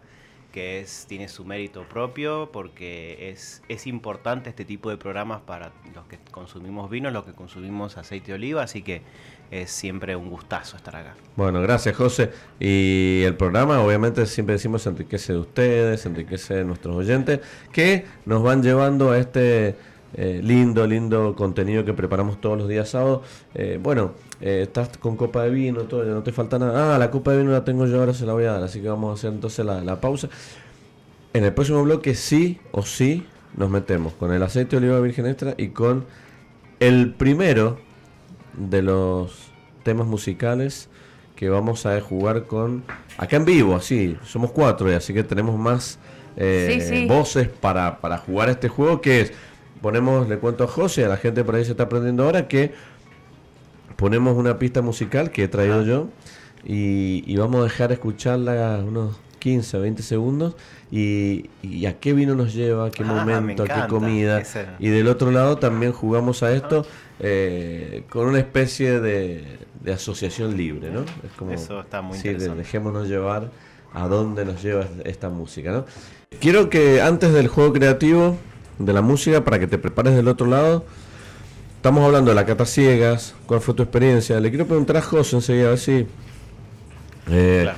que 0.53 0.80
es, 0.80 1.07
tiene 1.09 1.28
su 1.28 1.44
mérito 1.44 1.84
propio, 1.84 2.51
porque 2.53 3.30
es, 3.30 3.62
es 3.68 3.86
importante 3.86 4.51
este 4.51 4.64
tipo 4.64 4.90
de 4.90 4.96
programas 4.96 5.40
para 5.40 5.72
los 5.94 6.07
que 6.07 6.18
consumimos 6.30 6.90
vino, 6.90 7.11
los 7.11 7.24
que 7.24 7.32
consumimos 7.32 7.96
aceite 7.96 8.28
de 8.28 8.34
oliva, 8.34 8.62
así 8.62 8.82
que 8.82 9.03
es 9.51 9.70
siempre 9.70 10.14
un 10.14 10.30
gustazo 10.30 10.76
estar 10.76 10.94
acá. 10.96 11.14
Bueno, 11.36 11.61
gracias 11.61 11.96
José. 11.96 12.30
Y 12.59 13.22
el 13.24 13.36
programa 13.36 13.80
obviamente 13.80 14.24
siempre 14.26 14.55
decimos 14.55 14.86
enriquece 14.86 15.32
de 15.32 15.40
ustedes, 15.40 16.07
enriquece 16.07 16.55
de 16.55 16.64
nuestros 16.64 16.94
oyentes, 16.94 17.40
que 17.72 18.05
nos 18.26 18.42
van 18.42 18.62
llevando 18.62 19.11
a 19.11 19.18
este 19.18 19.76
eh, 20.14 20.40
lindo, 20.42 20.86
lindo 20.86 21.34
contenido 21.36 21.84
que 21.84 21.92
preparamos 21.92 22.40
todos 22.40 22.58
los 22.58 22.68
días 22.68 22.88
sábados. 22.88 23.20
Eh, 23.54 23.78
bueno, 23.82 24.12
eh, 24.40 24.62
estás 24.62 24.96
con 24.98 25.16
copa 25.16 25.44
de 25.44 25.50
vino, 25.50 25.82
todo, 25.82 26.04
ya 26.04 26.12
no 26.12 26.22
te 26.22 26.32
falta 26.32 26.58
nada. 26.58 26.94
Ah, 26.94 26.98
la 26.98 27.11
copa 27.11 27.32
de 27.32 27.38
vino 27.38 27.50
la 27.52 27.64
tengo 27.64 27.86
yo, 27.86 28.00
ahora 28.00 28.14
se 28.14 28.26
la 28.26 28.32
voy 28.32 28.44
a 28.44 28.52
dar, 28.52 28.62
así 28.62 28.80
que 28.80 28.88
vamos 28.88 29.11
a 29.11 29.14
hacer 29.14 29.32
entonces 29.32 29.64
la, 29.64 29.82
la 29.82 30.00
pausa. 30.00 30.28
En 31.32 31.44
el 31.44 31.52
próximo 31.52 31.82
bloque 31.84 32.14
sí 32.14 32.58
o 32.72 32.82
sí 32.82 33.24
nos 33.56 33.70
metemos 33.70 34.12
con 34.14 34.32
el 34.32 34.42
aceite 34.42 34.76
de 34.78 34.86
oliva 34.86 35.00
virgen 35.00 35.26
extra 35.26 35.54
y 35.56 35.68
con 35.68 36.04
el 36.80 37.14
primero 37.14 37.78
de 38.56 38.82
los 38.82 39.50
temas 39.82 40.06
musicales 40.06 40.88
que 41.36 41.48
vamos 41.48 41.86
a 41.86 42.00
jugar 42.00 42.44
con 42.44 42.84
acá 43.16 43.36
en 43.36 43.44
vivo, 43.44 43.74
así, 43.74 44.16
somos 44.24 44.50
cuatro 44.50 44.90
y 44.90 44.94
así 44.94 45.14
que 45.14 45.24
tenemos 45.24 45.58
más 45.58 45.98
eh, 46.36 47.06
voces 47.08 47.48
para, 47.48 48.00
para 48.00 48.18
jugar 48.18 48.50
este 48.50 48.68
juego 48.68 49.00
que 49.00 49.22
es, 49.22 49.32
ponemos, 49.81 50.28
le 50.28 50.39
cuento 50.39 50.64
a 50.64 50.66
José, 50.66 51.05
a 51.05 51.09
la 51.09 51.16
gente 51.16 51.45
por 51.45 51.55
ahí 51.55 51.64
se 51.64 51.72
está 51.72 51.85
aprendiendo 51.85 52.24
ahora 52.24 52.49
que 52.49 52.72
ponemos 53.97 54.37
una 54.37 54.59
pista 54.59 54.83
musical 54.83 55.31
que 55.31 55.45
he 55.45 55.49
traído 55.49 55.83
yo 55.83 56.09
y, 56.64 57.37
vamos 57.37 57.61
a 57.61 57.64
dejar 57.64 57.93
escucharla 57.93 58.83
unos 58.87 59.16
15 59.39 59.78
o 59.78 59.81
20 59.81 60.03
segundos 60.03 60.57
y, 60.91 61.47
a 61.87 61.99
qué 61.99 62.12
vino 62.12 62.35
nos 62.35 62.55
lleva, 62.55 62.87
a 62.87 62.91
qué 62.91 63.03
ah, 63.03 63.07
momento, 63.07 63.62
a 63.62 63.66
qué 63.66 63.89
comida. 63.89 64.43
Y 64.78 64.89
del 64.89 65.09
otro 65.09 65.31
lado 65.31 65.59
también 65.59 65.93
jugamos 65.93 66.43
a 66.43 66.53
esto 66.53 66.87
eh, 67.18 68.05
con 68.09 68.26
una 68.26 68.39
especie 68.39 69.01
de, 69.01 69.59
asociación 69.93 70.57
libre, 70.57 70.91
¿no? 70.91 71.01
Es 71.01 71.33
como, 71.37 71.53
Eso 71.53 71.81
está 71.81 72.03
muy 72.03 72.16
interesante. 72.16 72.59
dejémonos 72.59 73.09
llevar 73.09 73.51
a 73.93 74.07
dónde 74.09 74.45
nos 74.45 74.62
lleva 74.62 74.87
esta 75.05 75.31
música, 75.31 75.72
¿no? 75.72 75.85
Quiero 76.39 76.70
que 76.70 77.03
antes 77.03 77.33
del 77.33 77.49
juego 77.49 77.72
creativo, 77.72 78.37
de 78.81 78.93
la 78.93 79.03
música, 79.03 79.45
para 79.45 79.59
que 79.59 79.66
te 79.66 79.78
prepares 79.78 80.14
del 80.14 80.28
otro 80.28 80.47
lado, 80.47 80.85
estamos 81.76 82.05
hablando 82.05 82.31
de 82.31 82.35
la 82.35 82.47
cata 82.47 82.66
ciegas, 82.66 83.35
cuál 83.47 83.61
fue 83.61 83.74
tu 83.74 83.83
experiencia. 83.83 84.41
Le 84.41 84.51
quiero 84.51 84.66
preguntar 84.66 84.97
a 84.97 85.03
José 85.03 85.37
enseguida, 85.37 85.66
a 85.66 85.70
ver 85.70 85.78
si... 85.78 86.07
Eh, 87.31 87.70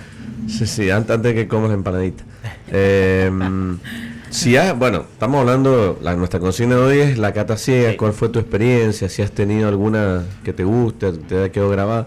sí, 0.49 0.67
sí, 0.67 0.91
antes, 0.91 1.21
de 1.23 1.35
que 1.35 1.49
comas 1.49 1.69
la 1.69 1.75
empanadita. 1.75 2.25
Eh, 2.69 3.31
si 4.31 4.57
bueno, 4.79 5.05
estamos 5.13 5.41
hablando, 5.41 5.99
la, 6.01 6.17
nuestra 6.17 6.41
consigna 6.41 6.77
de 6.77 6.83
hoy 6.83 6.99
es 7.01 7.19
la 7.19 7.33
cata 7.33 7.57
ciega, 7.57 7.97
cuál 7.97 8.13
fue 8.13 8.29
tu 8.29 8.39
experiencia, 8.39 9.09
si 9.09 9.23
has 9.23 9.33
tenido 9.33 9.69
alguna 9.69 10.25
que 10.45 10.53
te 10.53 10.65
guste, 10.65 11.13
te 11.13 11.37
haya 11.37 11.53
quedado 11.53 11.71
grabada. 11.71 12.07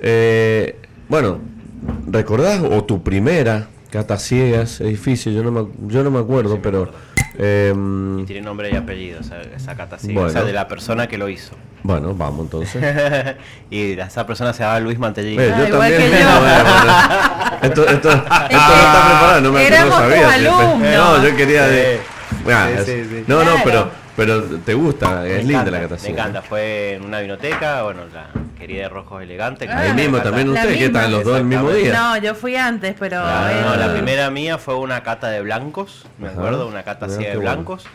Eh, 0.00 0.76
bueno, 1.08 1.38
¿recordás 2.06 2.62
o 2.62 2.84
tu 2.84 3.02
primera 3.02 3.68
cata 3.90 4.18
ciegas? 4.18 4.80
Es 4.80 4.88
difícil, 4.88 5.34
yo 5.34 5.42
no 5.42 5.50
me, 5.50 5.66
yo 5.88 6.04
no 6.04 6.10
me 6.10 6.18
acuerdo, 6.18 6.60
pero... 6.62 6.90
Em, 7.36 8.20
y 8.20 8.24
tiene 8.24 8.42
nombre 8.42 8.70
y 8.70 8.76
apellido, 8.76 9.20
esa 9.20 9.74
cata 9.74 9.98
ciega, 9.98 10.22
o 10.22 10.30
sea, 10.30 10.44
de 10.44 10.52
la 10.52 10.68
persona 10.68 11.06
que 11.08 11.18
lo 11.18 11.28
hizo. 11.28 11.56
Bueno, 11.82 12.14
vamos 12.14 12.46
entonces. 12.46 12.82
y 13.70 13.92
esa 13.92 14.26
persona 14.26 14.52
se 14.52 14.62
llama 14.62 14.80
Luis 14.80 14.98
Mantellini. 14.98 15.36
yo 15.36 15.54
ah, 15.54 15.68
también. 15.70 16.00
Que 16.00 16.10
yo. 17.68 17.68
esto, 17.68 17.88
esto, 17.88 18.10
esto 18.10 18.10
no 18.10 18.16
está 18.16 19.04
preparado, 19.04 19.40
no 19.42 19.52
me 19.52 19.70
no 19.70 19.90
sabía. 19.90 20.38
No, 20.96 21.22
yo 21.22 21.36
quería 21.36 21.66
de. 21.66 22.00
no, 23.26 23.44
no, 23.44 23.50
pero, 23.64 23.90
pero 24.16 24.42
te 24.42 24.74
gusta, 24.74 25.26
es 25.26 25.44
linda 25.44 25.70
la 25.70 25.80
catación. 25.80 26.14
Me 26.14 26.20
encanta, 26.20 26.42
fue 26.42 26.94
en 26.94 27.04
una 27.04 27.20
vinoteca, 27.20 27.82
bueno, 27.82 28.02
la 28.12 28.28
querida 28.58 28.82
de 28.82 28.88
Rojos 28.88 29.22
Elegante. 29.22 29.68
Ahí 29.68 29.92
mismo 29.94 30.20
también 30.20 30.48
usted, 30.48 30.78
que 30.78 30.86
están 30.86 31.10
los 31.10 31.24
dos 31.24 31.38
el 31.38 31.44
mismo 31.44 31.70
día. 31.70 31.92
No, 31.92 32.16
yo 32.18 32.34
fui 32.34 32.56
antes, 32.56 32.94
pero. 32.98 33.18
no, 33.18 33.76
la 33.76 33.92
primera 33.92 34.30
mía 34.30 34.58
fue 34.58 34.76
una 34.76 35.02
cata 35.02 35.30
de 35.30 35.40
blancos, 35.42 36.06
me 36.18 36.28
acuerdo, 36.28 36.66
una 36.66 36.82
cata 36.82 37.06
así 37.06 37.22
de 37.24 37.36
blancos. 37.36 37.86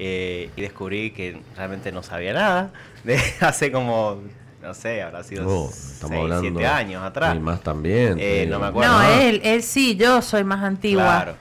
Eh, 0.00 0.50
y 0.54 0.62
descubrí 0.62 1.10
que 1.10 1.42
realmente 1.56 1.90
no 1.90 2.04
sabía 2.04 2.32
nada. 2.32 2.70
De 3.04 3.18
hace 3.40 3.72
como, 3.72 4.22
no 4.62 4.72
sé, 4.72 5.02
habrá 5.02 5.24
sido 5.24 5.70
7 5.72 6.66
años 6.66 7.02
atrás. 7.02 7.34
Y 7.34 7.40
más 7.40 7.60
también. 7.62 8.16
Eh, 8.20 8.46
no 8.48 8.60
me 8.60 8.66
acuerdo. 8.66 8.92
No, 8.92 9.02
él, 9.20 9.40
él 9.42 9.62
sí, 9.64 9.96
yo 9.96 10.22
soy 10.22 10.44
más 10.44 10.62
antigua. 10.62 11.34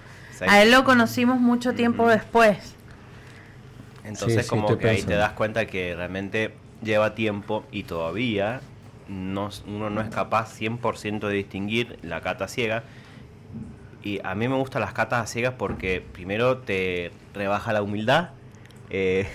A 0.47 0.61
él 0.61 0.71
lo 0.71 0.83
conocimos 0.83 1.39
mucho 1.39 1.73
tiempo 1.73 2.07
después. 2.07 2.76
Entonces 4.07 4.47
como 4.47 4.77
que 4.77 4.89
ahí 4.89 5.03
te 5.03 5.15
das 5.15 5.33
cuenta 5.33 5.65
que 5.65 5.95
realmente 5.95 6.53
lleva 6.81 7.15
tiempo 7.15 7.65
y 7.71 7.83
todavía 7.83 8.61
no, 9.07 9.49
uno 9.67 9.89
no 9.89 10.01
es 10.01 10.09
capaz 10.09 10.59
100% 10.59 11.27
de 11.27 11.33
distinguir 11.33 11.99
la 12.01 12.21
cata 12.21 12.47
ciega. 12.47 12.83
Y 14.03 14.19
a 14.23 14.35
mí 14.35 14.47
me 14.47 14.55
gustan 14.55 14.81
las 14.81 14.93
catas 14.93 15.29
ciegas 15.29 15.55
porque 15.57 16.03
primero 16.13 16.59
te 16.59 17.11
rebaja 17.33 17.73
la 17.73 17.81
humildad. 17.81 18.29
Eh, 18.89 19.27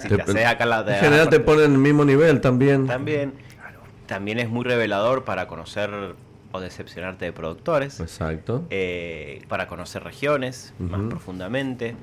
en 0.00 1.00
general 1.00 1.28
te 1.28 1.40
ponen 1.40 1.72
el 1.72 1.78
mismo 1.78 2.04
nivel 2.04 2.40
también. 2.40 2.86
También. 2.86 3.34
También 4.06 4.38
es 4.38 4.48
muy 4.48 4.64
revelador 4.64 5.24
para 5.24 5.46
conocer 5.48 6.14
o 6.56 6.60
decepcionarte 6.60 7.24
de 7.24 7.32
productores. 7.32 8.00
Exacto. 8.00 8.64
Eh, 8.70 9.42
para 9.48 9.66
conocer 9.66 10.02
regiones 10.02 10.74
más 10.78 11.00
profundamente. 11.08 11.96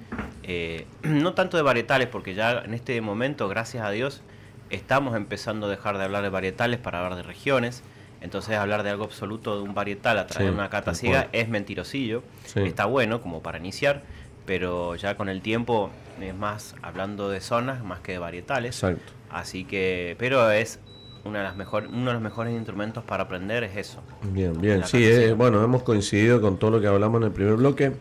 Eh, 0.43 0.85
no 1.03 1.33
tanto 1.33 1.57
de 1.57 1.63
varietales, 1.63 2.07
porque 2.07 2.33
ya 2.33 2.59
en 2.59 2.73
este 2.73 2.99
momento, 3.01 3.47
gracias 3.49 3.85
a 3.85 3.91
Dios, 3.91 4.21
estamos 4.69 5.15
empezando 5.15 5.67
a 5.67 5.69
dejar 5.69 5.97
de 5.97 6.05
hablar 6.05 6.23
de 6.23 6.29
varietales 6.29 6.79
para 6.79 6.99
hablar 6.99 7.15
de 7.15 7.23
regiones. 7.23 7.83
Entonces 8.21 8.55
hablar 8.55 8.83
de 8.83 8.89
algo 8.89 9.03
absoluto 9.03 9.57
de 9.57 9.63
un 9.63 9.73
varietal 9.73 10.17
a 10.17 10.27
través 10.27 10.47
de 10.47 10.53
una 10.53 10.69
cata 10.69 10.93
ciega 10.93 11.27
es 11.33 11.49
mentirosillo. 11.49 12.23
Está 12.55 12.85
bueno 12.85 13.21
como 13.21 13.43
para 13.43 13.57
iniciar, 13.57 14.03
pero 14.45 14.95
ya 14.95 15.17
con 15.17 15.27
el 15.27 15.41
tiempo 15.41 15.91
es 16.21 16.33
más 16.33 16.75
hablando 16.81 17.29
de 17.29 17.41
zonas 17.41 17.83
más 17.83 17.99
que 17.99 18.13
de 18.13 18.19
varietales. 18.19 18.75
Exacto. 18.77 19.11
Así 19.29 19.65
que, 19.65 20.15
pero 20.19 20.49
es 20.51 20.79
una 21.25 21.39
de 21.39 21.43
las 21.45 21.55
mejor, 21.55 21.87
uno 21.87 22.07
de 22.07 22.13
los 22.13 22.21
mejores 22.21 22.53
instrumentos 22.53 23.03
para 23.03 23.23
aprender 23.23 23.63
es 23.63 23.77
eso. 23.77 24.01
Bien, 24.31 24.59
bien. 24.59 24.83
Sí, 24.85 25.03
eh, 25.03 25.33
bueno, 25.33 25.63
hemos 25.63 25.83
coincidido 25.83 26.41
con 26.41 26.57
todo 26.57 26.71
lo 26.71 26.81
que 26.81 26.87
hablamos 26.87 27.21
en 27.21 27.27
el 27.27 27.31
primer 27.31 27.55
bloque. 27.55 27.93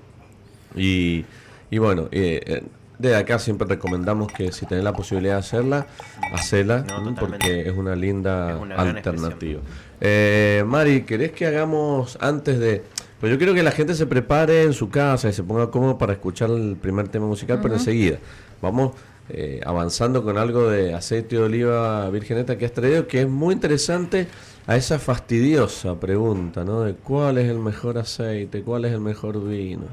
Y, 0.75 1.25
y 1.71 1.79
bueno, 1.79 2.09
eh, 2.11 2.41
eh 2.45 2.63
de 3.03 3.17
acá 3.17 3.39
siempre 3.39 3.67
recomendamos 3.67 4.33
que 4.33 4.53
si 4.53 4.65
tenés 4.65 4.85
la 4.85 4.93
posibilidad 4.93 5.35
de 5.35 5.41
hacerla, 5.41 5.87
hacela, 6.33 6.85
porque 7.19 7.63
es 7.63 7.77
una 7.77 7.97
linda 7.97 8.61
alternativa. 8.77 9.61
Eh, 10.01 10.63
Mari, 10.67 11.03
¿querés 11.03 11.33
que 11.33 11.47
hagamos 11.47 12.17
antes 12.21 12.61
de... 12.61 12.85
Pues 13.19 13.31
yo 13.33 13.39
quiero 13.39 13.55
que 13.55 13.63
la 13.63 13.73
gente 13.73 13.95
se 13.95 14.07
prepare 14.07 14.63
en 14.63 14.73
su 14.73 14.89
casa 14.89 15.29
y 15.29 15.33
se 15.33 15.43
ponga 15.43 15.71
cómodo 15.71 15.99
para 15.99 16.13
escuchar 16.13 16.51
el 16.51 16.77
primer 16.81 17.09
tema 17.09 17.27
musical, 17.27 17.61
pero 17.61 17.75
enseguida 17.75 18.19
vamos 18.61 18.93
eh, 19.35 19.61
avanzando 19.65 20.23
con 20.23 20.37
algo 20.37 20.69
de 20.69 20.93
aceite 20.93 21.37
de 21.37 21.43
oliva 21.43 22.11
virgeneta 22.11 22.59
que 22.59 22.67
has 22.67 22.73
traído, 22.73 23.07
que 23.07 23.23
es 23.23 23.29
muy 23.29 23.55
interesante 23.55 24.29
a 24.67 24.77
esa 24.77 24.99
fastidiosa 24.99 25.99
pregunta, 25.99 26.65
¿no? 26.65 26.83
De 26.83 26.95
cuál 26.95 27.39
es 27.39 27.49
el 27.49 27.59
mejor 27.59 27.97
aceite, 27.97 28.63
cuál 28.63 28.85
es 28.85 28.93
el 28.93 29.01
mejor 29.01 29.43
vino. 29.43 29.87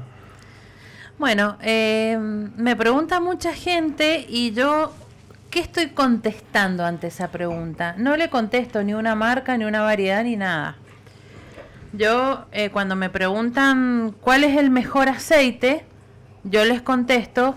Bueno, 1.18 1.56
eh, 1.62 2.18
me 2.18 2.76
pregunta 2.76 3.18
mucha 3.18 3.54
gente 3.54 4.26
y 4.28 4.52
yo, 4.52 4.92
¿qué 5.50 5.60
estoy 5.60 5.88
contestando 5.88 6.84
ante 6.84 7.06
esa 7.06 7.30
pregunta? 7.30 7.94
No 7.96 8.18
le 8.18 8.28
contesto 8.28 8.84
ni 8.84 8.92
una 8.92 9.14
marca, 9.14 9.56
ni 9.56 9.64
una 9.64 9.80
variedad, 9.80 10.22
ni 10.22 10.36
nada. 10.36 10.76
Yo, 11.94 12.44
eh, 12.52 12.68
cuando 12.68 12.94
me 12.94 13.08
preguntan 13.08 14.14
cuál 14.20 14.44
es 14.44 14.58
el 14.58 14.68
mejor 14.70 15.08
aceite, 15.08 15.84
yo 16.44 16.64
les 16.64 16.82
contesto 16.82 17.56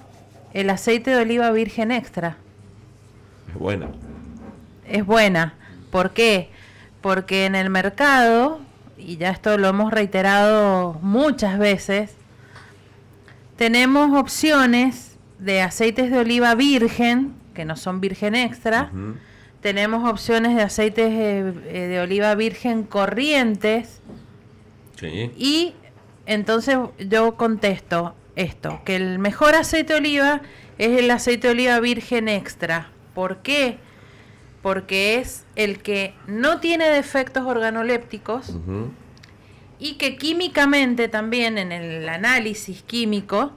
el 0.53 0.69
aceite 0.69 1.11
de 1.11 1.17
oliva 1.17 1.51
virgen 1.51 1.91
extra. 1.91 2.37
Es 3.49 3.55
buena. 3.55 3.89
Es 4.87 5.05
buena. 5.05 5.55
¿Por 5.91 6.11
qué? 6.11 6.49
Porque 7.01 7.45
en 7.45 7.55
el 7.55 7.69
mercado, 7.69 8.59
y 8.97 9.17
ya 9.17 9.31
esto 9.31 9.57
lo 9.57 9.67
hemos 9.67 9.91
reiterado 9.91 10.97
muchas 11.01 11.57
veces, 11.57 12.15
tenemos 13.57 14.17
opciones 14.17 15.17
de 15.39 15.61
aceites 15.61 16.09
de 16.11 16.19
oliva 16.19 16.55
virgen, 16.55 17.33
que 17.53 17.65
no 17.65 17.75
son 17.75 18.01
virgen 18.01 18.35
extra. 18.35 18.91
Tenemos 19.61 20.09
opciones 20.09 20.55
de 20.55 20.61
aceites 20.61 21.09
eh, 21.11 21.53
eh, 21.67 21.87
de, 21.87 21.99
oliva 22.01 22.35
virgen 22.35 22.83
corrientes. 22.83 24.01
Sí. 24.99 25.31
Y 25.37 25.73
entonces 26.25 26.77
yo 26.99 27.35
contesto 27.35 28.15
esto, 28.35 28.81
que 28.85 28.95
el 28.95 29.19
mejor 29.19 29.55
aceite 29.55 29.93
de 29.93 29.99
oliva 29.99 30.41
es 30.77 30.99
el 30.99 31.11
aceite 31.11 31.47
de 31.47 31.53
oliva 31.53 31.79
virgen 31.79 32.27
extra. 32.27 32.89
¿Por 33.13 33.37
qué? 33.37 33.77
Porque 34.61 35.17
es 35.17 35.45
el 35.55 35.79
que 35.79 36.13
no 36.25 36.59
tiene 36.59 36.85
defectos 36.89 37.45
organolépticos 37.45 38.55
y 39.79 39.95
que 39.95 40.15
químicamente 40.15 41.09
también 41.09 41.57
en 41.57 41.71
el 41.71 42.07
análisis 42.07 42.81
químico 42.83 43.51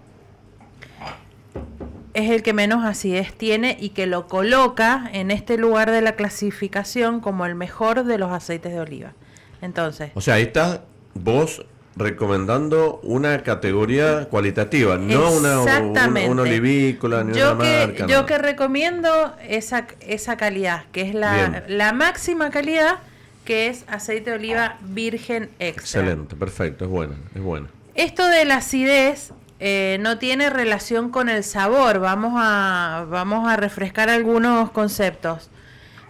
es 2.13 2.31
el 2.31 2.43
que 2.43 2.53
menos 2.53 2.85
acidez 2.85 3.35
tiene 3.35 3.77
y 3.79 3.91
que 3.91 4.07
lo 4.07 4.27
coloca 4.27 5.09
en 5.13 5.31
este 5.31 5.59
lugar 5.59 5.91
de 5.91 6.01
la 6.01 6.13
clasificación 6.13 7.21
como 7.21 7.45
el 7.45 7.55
mejor 7.55 8.05
de 8.05 8.19
los 8.19 8.33
aceites 8.33 8.73
de 8.73 8.81
oliva. 8.81 9.13
Entonces. 9.61 10.13
O 10.15 10.21
sea, 10.21 10.35
ahí 10.35 10.45
está 10.45 10.85
vos 11.15 11.65
recomendando 11.97 13.01
una 13.03 13.43
categoría 13.43 14.27
cualitativa, 14.29 14.99
no 14.99 15.33
una, 15.33 15.61
una, 15.61 16.43
olivícola 16.43 17.25
ni 17.25 17.39
yo 17.39 17.55
una 17.55 17.65
que, 17.65 17.87
marca. 17.87 18.07
Yo 18.07 18.27
que 18.27 18.39
recomiendo 18.39 19.35
esa, 19.49 19.87
esa 20.01 20.37
calidad, 20.37 20.85
que 20.93 21.03
es 21.03 21.15
la, 21.15 21.65
la 21.69 21.93
máxima 21.93 22.51
calidad 22.51 22.99
que 23.47 23.69
es 23.69 23.85
aceite 23.87 24.31
de 24.31 24.37
oliva 24.37 24.77
virgen 24.83 25.45
extra. 25.59 26.03
Excelente, 26.03 26.37
perfecto, 26.37 26.85
es 26.85 26.91
buena, 26.91 27.15
es 27.35 27.41
buena. 27.41 27.69
Esto 27.95 28.27
de 28.27 28.45
la 28.45 28.57
acidez 28.57 29.33
eh, 29.61 29.97
no 30.01 30.19
tiene 30.19 30.51
relación 30.51 31.11
con 31.11 31.31
el 31.31 31.45
sabor. 31.45 32.01
Vamos 32.01 32.35
a, 32.37 33.07
vamos 33.09 33.49
a 33.49 33.57
refrescar 33.57 34.11
algunos 34.11 34.71
conceptos. 34.73 35.49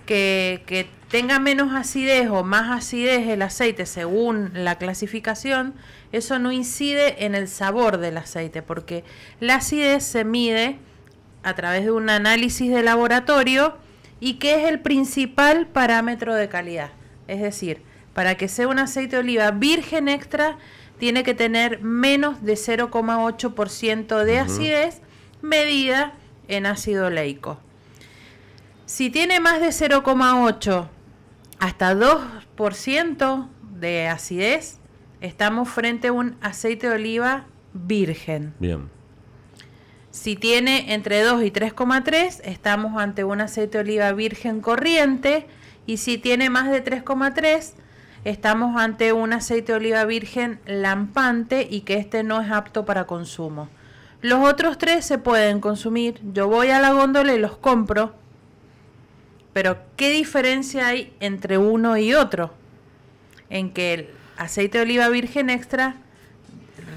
Que, 0.07 0.62
que 0.66 0.87
tenga 1.17 1.39
menos 1.39 1.73
acidez 1.73 2.29
o 2.29 2.45
más 2.45 2.71
acidez 2.71 3.27
el 3.29 3.41
aceite 3.41 3.87
según 3.87 4.51
la 4.53 4.75
clasificación, 4.75 5.73
eso 6.12 6.39
no 6.39 6.53
incide 6.53 7.25
en 7.25 7.35
el 7.35 7.49
sabor 7.49 7.97
del 7.97 8.19
aceite, 8.19 8.61
porque 8.61 9.03
la 9.41 9.55
acidez 9.55 10.05
se 10.05 10.27
mide 10.27 10.77
a 11.43 11.55
través 11.55 11.85
de 11.87 11.91
un 11.91 12.11
análisis 12.11 12.71
de 12.71 12.83
laboratorio 12.83 13.79
y 14.21 14.35
que 14.35 14.57
es 14.57 14.69
el 14.69 14.81
principal 14.81 15.67
parámetro 15.67 16.35
de 16.35 16.51
calidad. 16.51 16.91
Es 17.29 17.41
decir, 17.41 17.81
para 18.12 18.35
que 18.35 18.47
sea 18.47 18.69
un 18.69 18.79
aceite 18.79 19.17
de 19.17 19.21
oliva 19.21 19.53
virgen 19.53 20.09
extra, 20.09 20.59
tiene 20.99 21.23
que 21.23 21.33
tener 21.33 21.81
menos 21.81 22.43
de 22.43 22.57
0,8% 22.57 24.23
de 24.23 24.39
acidez 24.39 25.01
medida 25.41 26.12
en 26.49 26.67
ácido 26.67 27.09
leico. 27.09 27.59
Si 28.85 29.09
tiene 29.09 29.41
más 29.41 29.61
de 29.61 29.69
0,8 29.69 30.91
hasta 31.59 31.94
2% 31.94 33.48
de 33.78 34.09
acidez, 34.09 34.78
estamos 35.20 35.68
frente 35.68 36.09
a 36.09 36.12
un 36.12 36.36
aceite 36.40 36.88
de 36.88 36.94
oliva 36.94 37.46
virgen. 37.72 38.54
Bien. 38.59 38.88
Si 40.11 40.34
tiene 40.34 40.94
entre 40.94 41.22
2 41.22 41.42
y 41.42 41.50
3,3, 41.50 42.40
estamos 42.44 43.00
ante 43.00 43.24
un 43.24 43.40
aceite 43.40 43.78
de 43.78 43.84
oliva 43.84 44.12
virgen 44.12 44.61
corriente 44.61 45.46
y 45.86 45.98
si 45.98 46.16
tiene 46.16 46.48
más 46.48 46.70
de 46.70 46.82
3,3 46.82 47.74
estamos 48.24 48.80
ante 48.80 49.12
un 49.12 49.32
aceite 49.32 49.72
de 49.72 49.78
oliva 49.78 50.04
virgen 50.04 50.59
lampante 50.66 51.68
y 51.70 51.82
que 51.82 51.94
este 51.94 52.24
no 52.24 52.40
es 52.40 52.50
apto 52.50 52.84
para 52.84 53.07
consumo. 53.07 53.68
Los 54.20 54.42
otros 54.42 54.78
tres 54.78 55.04
se 55.04 55.18
pueden 55.18 55.61
consumir. 55.61 56.18
Yo 56.32 56.48
voy 56.48 56.70
a 56.70 56.80
la 56.80 56.92
góndola 56.92 57.34
y 57.34 57.38
los 57.38 57.57
compro. 57.57 58.14
Pero 59.57 59.78
¿qué 59.96 60.11
diferencia 60.11 60.88
hay 60.88 61.14
entre 61.18 61.57
uno 61.57 61.96
y 61.96 62.12
otro? 62.12 62.52
En 63.48 63.70
que 63.70 63.94
el 63.94 64.11
aceite 64.36 64.76
de 64.76 64.84
oliva 64.84 65.09
virgen 65.09 65.48
extra, 65.48 65.96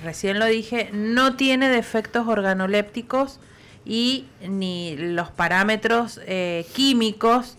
recién 0.04 0.40
lo 0.40 0.46
dije, 0.46 0.90
no 0.92 1.38
tiene 1.38 1.70
defectos 1.70 2.28
organolépticos 2.28 3.40
y 3.86 4.26
ni 4.46 4.98
los 4.98 5.32
parámetros 5.32 6.20
eh, 6.26 6.66
químicos 6.74 7.56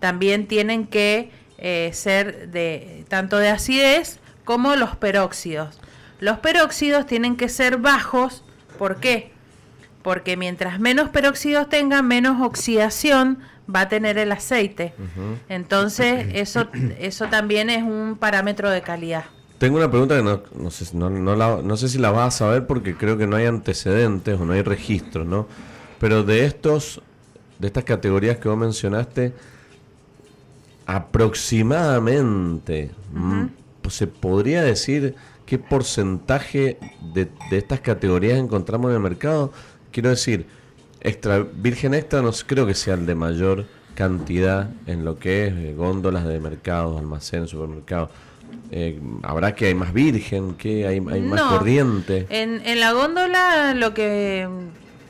también 0.00 0.46
tienen 0.46 0.86
que 0.86 1.30
eh, 1.58 1.90
ser 1.92 2.48
de 2.48 3.04
tanto 3.08 3.36
de 3.36 3.50
acidez 3.50 4.18
como 4.46 4.76
los 4.76 4.96
peróxidos. 4.96 5.78
Los 6.20 6.38
peróxidos 6.38 7.04
tienen 7.04 7.36
que 7.36 7.50
ser 7.50 7.76
bajos, 7.76 8.44
¿por 8.78 8.98
qué? 8.98 9.30
Porque 10.02 10.38
mientras 10.38 10.80
menos 10.80 11.10
peróxidos 11.10 11.68
tenga, 11.68 12.00
menos 12.00 12.40
oxidación 12.40 13.51
va 13.72 13.82
a 13.82 13.88
tener 13.88 14.18
el 14.18 14.32
aceite. 14.32 14.94
Entonces, 15.48 16.26
eso, 16.34 16.68
eso 16.98 17.28
también 17.28 17.70
es 17.70 17.82
un 17.82 18.16
parámetro 18.18 18.70
de 18.70 18.82
calidad. 18.82 19.24
Tengo 19.58 19.76
una 19.76 19.90
pregunta 19.90 20.16
que 20.16 20.22
no, 20.22 20.42
no, 20.56 20.70
sé, 20.72 20.96
no, 20.96 21.08
no, 21.08 21.76
sé 21.76 21.88
si 21.88 21.98
la 21.98 22.10
vas 22.10 22.34
a 22.34 22.38
saber 22.38 22.66
porque 22.66 22.96
creo 22.96 23.16
que 23.16 23.28
no 23.28 23.36
hay 23.36 23.46
antecedentes 23.46 24.40
o 24.40 24.44
no 24.44 24.54
hay 24.54 24.62
registros, 24.62 25.24
¿no? 25.24 25.46
Pero 26.00 26.24
de 26.24 26.46
estos, 26.46 27.00
de 27.60 27.68
estas 27.68 27.84
categorías 27.84 28.38
que 28.38 28.48
vos 28.48 28.58
mencionaste, 28.58 29.32
aproximadamente, 30.84 32.90
mm, 33.12 33.44
pues, 33.82 33.94
se 33.94 34.08
podría 34.08 34.62
decir 34.62 35.14
qué 35.46 35.58
porcentaje 35.58 36.78
de, 37.14 37.28
estas 37.50 37.80
categorías 37.80 38.38
encontramos 38.38 38.90
en 38.90 38.96
el 38.96 39.02
mercado. 39.02 39.52
Quiero 39.90 40.10
decir, 40.10 40.46
extra 41.02 41.38
virgen 41.38 41.94
extra 41.94 42.22
no 42.22 42.30
creo 42.46 42.66
que 42.66 42.74
sea 42.74 42.94
el 42.94 43.06
de 43.06 43.14
mayor 43.14 43.66
cantidad 43.94 44.70
en 44.86 45.04
lo 45.04 45.18
que 45.18 45.46
es 45.46 45.54
eh, 45.54 45.74
góndolas 45.76 46.24
de 46.24 46.40
mercados, 46.40 46.98
almacenes, 46.98 47.50
supermercados. 47.50 48.10
Eh, 48.70 49.00
¿Habrá 49.22 49.54
que 49.54 49.66
hay 49.66 49.74
más 49.74 49.92
virgen? 49.92 50.54
que 50.54 50.86
hay, 50.86 50.96
hay 51.10 51.20
más 51.20 51.42
corriente? 51.42 52.26
En, 52.30 52.62
en 52.64 52.80
la 52.80 52.92
góndola 52.92 53.74
lo 53.74 53.92
que 53.92 54.48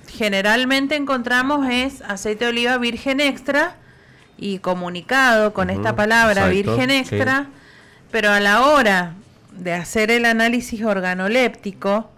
generalmente 0.09 0.97
encontramos 0.97 1.68
es 1.70 2.03
aceite 2.03 2.45
de 2.45 2.51
oliva 2.51 2.78
virgen 2.78 3.20
extra 3.20 3.76
y 4.36 4.59
comunicado 4.59 5.53
con 5.53 5.70
esta 5.70 5.95
palabra 5.95 6.49
virgen 6.49 6.90
extra, 6.90 7.47
pero 8.11 8.30
a 8.30 8.40
la 8.40 8.66
hora 8.66 9.14
de 9.57 9.72
hacer 9.72 10.11
el 10.11 10.24
análisis 10.24 10.82
organoléptico, 10.82 12.11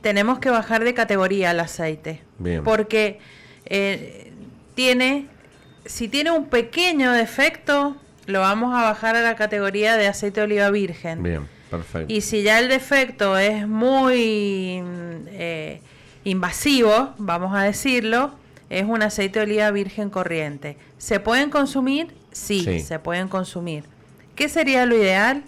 tenemos 0.00 0.38
que 0.38 0.50
bajar 0.50 0.84
de 0.84 0.94
categoría 0.94 1.50
el 1.50 1.60
aceite. 1.60 2.22
Porque 2.64 3.18
eh, 3.66 4.32
tiene, 4.74 5.26
si 5.84 6.08
tiene 6.08 6.30
un 6.30 6.46
pequeño 6.46 7.12
defecto, 7.12 7.96
lo 8.26 8.40
vamos 8.40 8.74
a 8.74 8.82
bajar 8.82 9.16
a 9.16 9.22
la 9.22 9.36
categoría 9.36 9.96
de 9.96 10.06
aceite 10.06 10.40
de 10.40 10.44
oliva 10.44 10.70
virgen. 10.70 11.22
Bien, 11.22 11.48
perfecto. 11.70 12.12
Y 12.12 12.20
si 12.20 12.42
ya 12.42 12.58
el 12.60 12.68
defecto 12.68 13.38
es 13.38 13.66
muy 13.66 14.82
eh, 15.28 15.80
invasivo, 16.24 17.14
vamos 17.18 17.54
a 17.56 17.62
decirlo, 17.62 18.32
es 18.70 18.84
un 18.84 19.02
aceite 19.02 19.40
de 19.40 19.46
oliva 19.46 19.70
virgen 19.70 20.10
corriente. 20.10 20.76
¿Se 20.98 21.20
pueden 21.20 21.50
consumir? 21.50 22.14
Sí, 22.32 22.80
se 22.80 22.98
pueden 22.98 23.28
consumir. 23.28 23.84
¿Qué 24.34 24.48
sería 24.48 24.86
lo 24.86 24.94
ideal? 24.94 25.42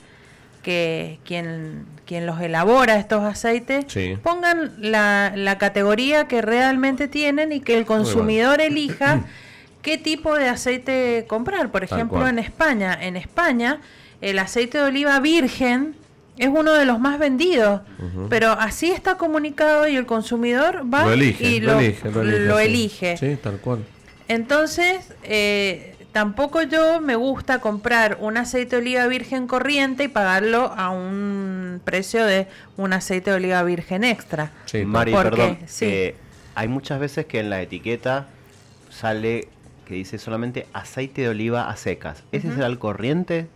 Que 0.62 1.20
quien, 1.24 1.86
quien 2.10 2.26
los 2.26 2.40
elabora 2.40 2.96
estos 2.96 3.22
aceites 3.22 3.86
pongan 4.20 4.72
la, 4.78 5.32
la, 5.36 5.58
categoría 5.58 6.26
que 6.26 6.42
realmente 6.42 7.06
tienen 7.06 7.52
y 7.52 7.60
que 7.60 7.78
el 7.78 7.86
consumidor 7.86 8.60
elija 8.60 9.26
qué 9.82 9.96
tipo 9.96 10.34
de 10.34 10.48
aceite 10.48 11.24
comprar. 11.28 11.70
Por 11.70 11.84
ejemplo, 11.84 12.26
en 12.26 12.40
España, 12.40 12.98
en 13.00 13.16
España 13.16 13.78
el 14.20 14.40
aceite 14.40 14.78
de 14.78 14.84
oliva 14.86 15.20
virgen 15.20 15.94
es 16.36 16.48
uno 16.48 16.72
de 16.72 16.84
los 16.84 16.98
más 16.98 17.20
vendidos, 17.20 17.82
pero 18.28 18.50
así 18.50 18.90
está 18.90 19.16
comunicado 19.16 19.86
y 19.86 19.94
el 19.94 20.06
consumidor 20.06 20.82
va 20.92 21.04
lo 21.04 21.12
elige, 21.12 21.46
y 21.48 21.60
lo, 21.60 21.78
elige, 21.78 22.10
lo, 22.10 22.58
elige. 22.58 23.16
Sí, 23.18 23.38
tal 23.40 23.58
cual. 23.58 23.84
Entonces, 24.26 25.14
eh, 25.22 25.94
tampoco 26.12 26.62
yo 26.62 27.00
me 27.00 27.16
gusta 27.16 27.60
comprar 27.60 28.18
un 28.20 28.36
aceite 28.36 28.76
de 28.76 28.82
oliva 28.82 29.06
virgen 29.06 29.46
corriente 29.46 30.04
y 30.04 30.08
pagarlo 30.08 30.72
a 30.76 30.90
un 30.90 31.80
precio 31.84 32.24
de 32.24 32.48
un 32.76 32.92
aceite 32.92 33.30
de 33.30 33.36
oliva 33.36 33.62
virgen 33.62 34.04
extra. 34.04 34.52
Sí, 34.66 34.84
Mari, 34.84 35.12
perdón. 35.12 35.58
Eh, 35.80 36.14
hay 36.54 36.68
muchas 36.68 37.00
veces 37.00 37.26
que 37.26 37.40
en 37.40 37.50
la 37.50 37.62
etiqueta 37.62 38.28
sale 38.90 39.48
que 39.86 39.94
dice 39.94 40.18
solamente 40.18 40.66
aceite 40.72 41.22
de 41.22 41.28
oliva 41.30 41.68
a 41.68 41.76
secas. 41.76 42.22
¿Ese 42.32 42.48
es 42.48 42.58
el 42.58 42.78
corriente? 42.78 43.48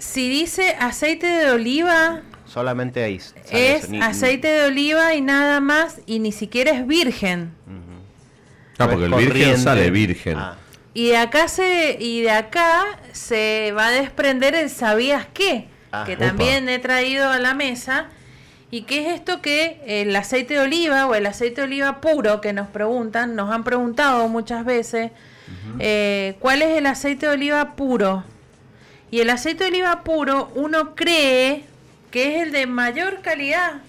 si 0.00 0.28
dice 0.28 0.74
aceite 0.80 1.26
de 1.26 1.50
oliva, 1.50 2.22
solamente 2.46 3.04
ahí. 3.04 3.20
Es 3.50 3.88
aceite 4.02 4.48
de 4.48 4.64
oliva 4.66 5.14
y 5.14 5.20
nada 5.20 5.60
más, 5.60 6.00
y 6.06 6.18
ni 6.18 6.32
siquiera 6.32 6.72
es 6.72 6.86
virgen. 6.86 7.52
Ah, 8.78 8.88
porque 8.88 9.04
el 9.04 9.14
virgen 9.14 9.58
sale 9.58 9.90
virgen. 9.90 10.38
Ah. 10.38 10.56
Y 10.92 11.08
de 11.08 11.16
acá 11.18 11.48
se 11.48 11.96
y 12.00 12.22
de 12.22 12.30
acá 12.30 12.84
se 13.12 13.72
va 13.76 13.88
a 13.88 13.90
desprender 13.90 14.54
el 14.54 14.70
sabías 14.70 15.26
qué, 15.32 15.68
ah. 15.92 16.04
que 16.04 16.16
también 16.16 16.68
he 16.68 16.78
traído 16.78 17.28
a 17.30 17.38
la 17.38 17.54
mesa. 17.54 18.08
¿Y 18.72 18.82
qué 18.82 19.06
es 19.06 19.14
esto 19.14 19.42
que 19.42 19.80
el 19.86 20.14
aceite 20.14 20.54
de 20.54 20.60
oliva 20.60 21.06
o 21.06 21.14
el 21.14 21.26
aceite 21.26 21.60
de 21.60 21.66
oliva 21.66 22.00
puro 22.00 22.40
que 22.40 22.52
nos 22.52 22.68
preguntan, 22.68 23.34
nos 23.34 23.50
han 23.50 23.64
preguntado 23.64 24.28
muchas 24.28 24.64
veces, 24.64 25.10
eh, 25.80 26.36
¿cuál 26.38 26.62
es 26.62 26.78
el 26.78 26.86
aceite 26.86 27.26
de 27.26 27.32
oliva 27.32 27.74
puro? 27.74 28.22
Y 29.10 29.20
el 29.20 29.30
aceite 29.30 29.64
de 29.64 29.70
oliva 29.70 30.04
puro 30.04 30.52
uno 30.54 30.94
cree 30.94 31.64
que 32.12 32.36
es 32.36 32.42
el 32.44 32.52
de 32.52 32.66
mayor 32.66 33.22
calidad 33.22 33.80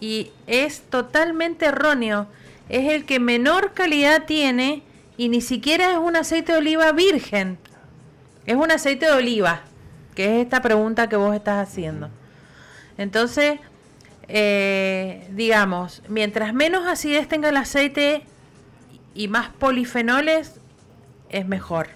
y 0.00 0.32
es 0.48 0.82
totalmente 0.82 1.66
erróneo. 1.66 2.26
Es 2.68 2.92
el 2.92 3.04
que 3.04 3.20
menor 3.20 3.74
calidad 3.74 4.24
tiene 4.24 4.82
y 5.16 5.28
ni 5.28 5.40
siquiera 5.40 5.92
es 5.92 5.98
un 5.98 6.16
aceite 6.16 6.52
de 6.52 6.58
oliva 6.58 6.92
virgen. 6.92 7.58
Es 8.44 8.54
un 8.56 8.70
aceite 8.70 9.06
de 9.06 9.12
oliva, 9.12 9.62
que 10.14 10.36
es 10.36 10.44
esta 10.44 10.62
pregunta 10.62 11.08
que 11.08 11.16
vos 11.16 11.34
estás 11.34 11.68
haciendo. 11.68 12.10
Entonces, 12.98 13.58
eh, 14.28 15.28
digamos, 15.32 16.02
mientras 16.08 16.54
menos 16.54 16.86
acidez 16.86 17.28
tenga 17.28 17.48
el 17.48 17.56
aceite 17.56 18.22
y 19.14 19.28
más 19.28 19.48
polifenoles, 19.48 20.60
es 21.28 21.46
mejor. 21.46 21.88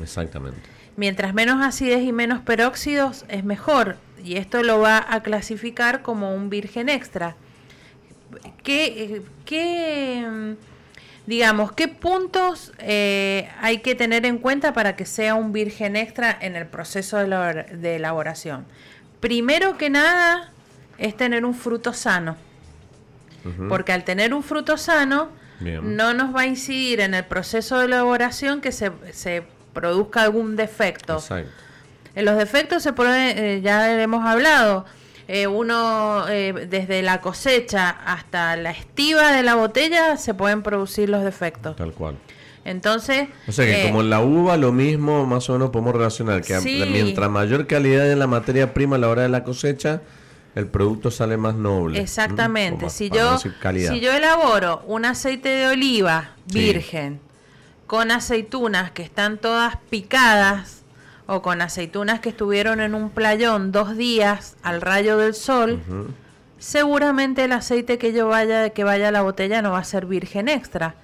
Exactamente. 0.00 0.60
Mientras 0.96 1.34
menos 1.34 1.64
acidez 1.64 2.02
y 2.02 2.12
menos 2.12 2.40
peróxidos 2.40 3.24
es 3.28 3.44
mejor. 3.44 3.96
Y 4.22 4.36
esto 4.36 4.62
lo 4.62 4.80
va 4.80 5.04
a 5.08 5.22
clasificar 5.22 6.02
como 6.02 6.34
un 6.34 6.50
virgen 6.50 6.88
extra. 6.88 7.36
¿Qué, 8.62 9.22
qué 9.44 10.56
digamos, 11.30 11.70
qué 11.70 11.86
puntos 11.86 12.72
eh, 12.80 13.48
hay 13.60 13.78
que 13.78 13.94
tener 13.94 14.26
en 14.26 14.38
cuenta 14.38 14.72
para 14.72 14.96
que 14.96 15.06
sea 15.06 15.36
un 15.36 15.52
virgen 15.52 15.94
extra 15.94 16.36
en 16.40 16.56
el 16.56 16.66
proceso 16.66 17.18
de, 17.18 17.94
elaboración? 17.94 18.66
Primero 19.20 19.78
que 19.78 19.90
nada 19.90 20.50
es 20.98 21.16
tener 21.16 21.44
un 21.44 21.54
fruto 21.54 21.92
sano. 21.92 22.36
Porque 23.68 23.92
al 23.92 24.02
tener 24.04 24.34
un 24.34 24.42
fruto 24.42 24.76
sano, 24.76 25.28
no 25.60 26.14
nos 26.14 26.34
va 26.34 26.40
a 26.40 26.46
incidir 26.46 26.98
en 26.98 27.14
el 27.14 27.24
proceso 27.24 27.78
de 27.78 27.84
elaboración 27.84 28.60
que 28.60 28.72
se, 28.72 28.90
se 29.12 29.44
produzca 29.72 30.22
algún 30.22 30.56
defecto. 30.56 31.22
En 32.16 32.24
los 32.24 32.36
defectos 32.36 32.82
se 32.82 32.92
eh, 32.98 33.60
ya 33.62 34.02
hemos 34.02 34.26
hablado, 34.26 34.84
eh, 35.32 35.46
uno 35.46 36.28
eh, 36.28 36.66
desde 36.68 37.02
la 37.02 37.20
cosecha 37.20 37.88
hasta 37.88 38.56
la 38.56 38.72
estiva 38.72 39.30
de 39.30 39.44
la 39.44 39.54
botella 39.54 40.16
se 40.16 40.34
pueden 40.34 40.64
producir 40.64 41.08
los 41.08 41.22
defectos. 41.22 41.76
Tal 41.76 41.92
cual. 41.92 42.16
Entonces... 42.64 43.28
O 43.46 43.52
sea 43.52 43.64
que 43.64 43.86
como 43.86 44.00
en 44.00 44.10
la 44.10 44.22
uva 44.22 44.56
lo 44.56 44.72
mismo 44.72 45.24
más 45.26 45.48
o 45.48 45.52
menos 45.52 45.70
podemos 45.70 45.94
relacionar, 45.94 46.42
que 46.42 46.58
mientras 46.60 47.30
mayor 47.30 47.68
calidad 47.68 48.10
en 48.10 48.18
la 48.18 48.26
materia 48.26 48.74
prima 48.74 48.96
a 48.96 48.98
la 48.98 49.08
hora 49.08 49.22
de 49.22 49.28
la 49.28 49.44
cosecha, 49.44 50.02
el 50.56 50.66
producto 50.66 51.12
sale 51.12 51.36
más 51.36 51.54
noble. 51.54 52.00
Exactamente. 52.00 52.90
Si, 52.90 53.08
yo, 53.08 53.38
si 53.38 54.00
yo 54.00 54.12
elaboro 54.12 54.82
un 54.88 55.04
aceite 55.04 55.48
de 55.48 55.68
oliva 55.68 56.30
virgen, 56.52 57.20
con 57.86 58.10
aceitunas 58.10 58.90
que 58.90 59.04
están 59.04 59.38
todas 59.38 59.76
picadas 59.90 60.79
o 61.30 61.42
con 61.42 61.62
aceitunas 61.62 62.18
que 62.18 62.30
estuvieron 62.30 62.80
en 62.80 62.92
un 62.92 63.08
playón 63.08 63.70
dos 63.70 63.96
días 63.96 64.56
al 64.64 64.80
rayo 64.80 65.16
del 65.16 65.34
sol, 65.34 65.80
seguramente 66.58 67.44
el 67.44 67.52
aceite 67.52 67.98
que 67.98 68.12
yo 68.12 68.26
vaya 68.26 68.70
que 68.70 68.82
vaya 68.82 69.08
a 69.08 69.10
la 69.12 69.22
botella 69.22 69.62
no 69.62 69.70
va 69.70 69.78
a 69.78 69.84
ser 69.84 70.06
virgen 70.06 70.48
extra. 70.48 70.96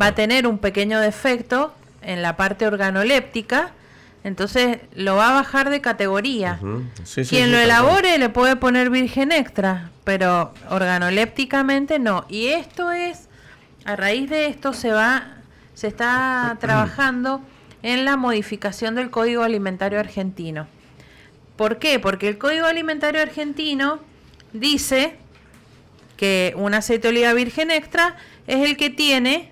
va 0.00 0.06
a 0.06 0.14
tener 0.14 0.46
un 0.46 0.58
pequeño 0.58 1.00
defecto 1.00 1.74
en 2.00 2.22
la 2.22 2.36
parte 2.36 2.64
organoléptica, 2.64 3.72
entonces 4.22 4.78
lo 4.94 5.16
va 5.16 5.30
a 5.30 5.32
bajar 5.32 5.68
de 5.68 5.80
categoría. 5.80 6.60
Quien 7.28 7.50
lo 7.50 7.58
elabore 7.58 8.18
le 8.18 8.28
puede 8.28 8.54
poner 8.54 8.88
virgen 8.88 9.32
extra, 9.32 9.90
pero 10.04 10.54
organolépticamente 10.70 11.98
no. 11.98 12.24
Y 12.28 12.48
esto 12.48 12.92
es, 12.92 13.28
a 13.84 13.96
raíz 13.96 14.30
de 14.30 14.46
esto 14.46 14.74
se 14.74 14.92
va 14.92 15.24
se 15.74 15.88
está 15.88 16.56
trabajando 16.60 17.40
en 17.82 18.04
la 18.04 18.16
modificación 18.16 18.94
del 18.94 19.10
Código 19.10 19.42
Alimentario 19.42 19.98
Argentino. 19.98 20.66
¿Por 21.56 21.78
qué? 21.78 21.98
Porque 21.98 22.28
el 22.28 22.38
Código 22.38 22.66
Alimentario 22.66 23.20
Argentino 23.20 24.00
dice 24.52 25.16
que 26.16 26.54
un 26.56 26.74
aceite 26.74 27.08
de 27.08 27.14
oliva 27.14 27.32
virgen 27.32 27.70
extra 27.70 28.16
es 28.46 28.68
el 28.68 28.76
que 28.76 28.90
tiene 28.90 29.50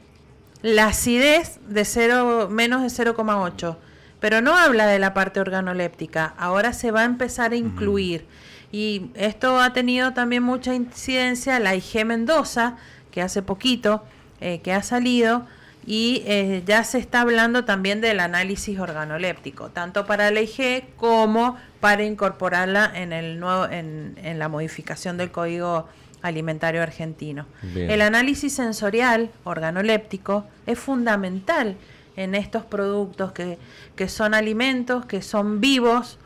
la 0.63 0.87
acidez 0.87 1.59
de 1.69 1.85
0, 1.85 2.49
menos 2.51 2.83
de 2.83 3.05
0,8. 3.05 3.77
Pero 4.21 4.41
no 4.43 4.57
habla 4.57 4.87
de 4.87 4.99
la 4.99 5.15
parte 5.15 5.41
organoléptica. 5.41 6.35
Ahora 6.37 6.73
se 6.73 6.91
va 6.91 7.01
a 7.01 7.05
empezar 7.05 7.53
a 7.53 7.57
incluir. 7.57 8.27
Y 8.71 9.11
esto 9.15 9.59
ha 9.59 9.73
tenido 9.73 10.13
también 10.13 10.43
mucha 10.43 10.75
incidencia 10.75 11.59
la 11.59 11.75
IG 11.75 12.05
Mendoza, 12.05 12.77
que 13.11 13.23
hace 13.23 13.43
poquito, 13.43 14.05
eh, 14.41 14.61
que 14.63 14.73
ha 14.73 14.83
salido, 14.83 15.47
y 15.91 16.23
eh, 16.25 16.63
ya 16.65 16.85
se 16.85 16.99
está 16.99 17.23
hablando 17.23 17.65
también 17.65 18.01
del 18.01 18.21
análisis 18.21 18.79
organoléptico, 18.79 19.71
tanto 19.71 20.07
para 20.07 20.31
la 20.31 20.41
IG 20.41 20.85
como 20.97 21.57
para 21.81 22.05
incorporarla 22.05 22.93
en, 22.95 23.13
el 23.13 23.41
nuevo, 23.41 23.65
en, 23.65 24.17
en 24.23 24.39
la 24.39 24.49
modificación 24.49 25.17
del 25.17 25.33
Código 25.33 25.89
Alimentario 26.23 26.81
Argentino. 26.81 27.45
El 27.75 28.03
análisis 28.03 28.53
sensorial 28.53 29.31
organoléptico 29.43 30.45
es 30.65 30.79
fundamental 30.79 31.75
en 32.15 32.37
estos 32.37 32.65
productos 32.65 33.33
que, 33.33 33.59
que 33.97 34.09
son 34.09 34.33
alimentos, 34.33 35.07
que 35.07 35.23
son 35.23 35.61
vivos 35.61 36.19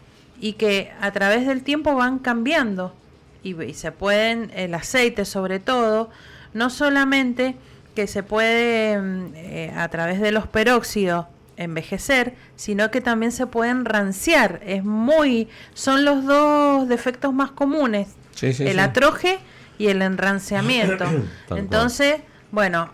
y 0.42 0.52
que 0.54 0.92
a 1.00 1.10
través 1.12 1.46
del 1.46 1.62
tiempo 1.62 1.94
van 1.94 2.18
cambiando 2.18 2.94
y, 3.42 3.58
y 3.62 3.72
se 3.72 3.92
pueden, 3.92 4.50
el 4.54 4.74
aceite 4.74 5.24
sobre 5.24 5.58
todo, 5.58 6.10
no 6.52 6.68
solamente 6.68 7.56
que 7.94 8.06
se 8.06 8.22
puede 8.22 8.98
mm, 8.98 9.32
eh, 9.34 9.72
a 9.76 9.88
través 9.88 10.20
de 10.20 10.32
los 10.32 10.46
peróxidos 10.46 11.26
envejecer, 11.56 12.34
sino 12.56 12.90
que 12.90 13.00
también 13.00 13.32
se 13.32 13.46
pueden 13.46 13.84
ranciar. 13.84 14.60
Es 14.64 14.84
muy, 14.84 15.48
son 15.72 16.04
los 16.04 16.24
dos 16.24 16.88
defectos 16.88 17.32
más 17.32 17.50
comunes, 17.50 18.08
el 18.40 18.80
atroje 18.80 19.38
y 19.78 19.88
el 19.88 20.02
enranciamiento. 20.02 21.04
Entonces, 21.50 22.16
bueno, 22.50 22.90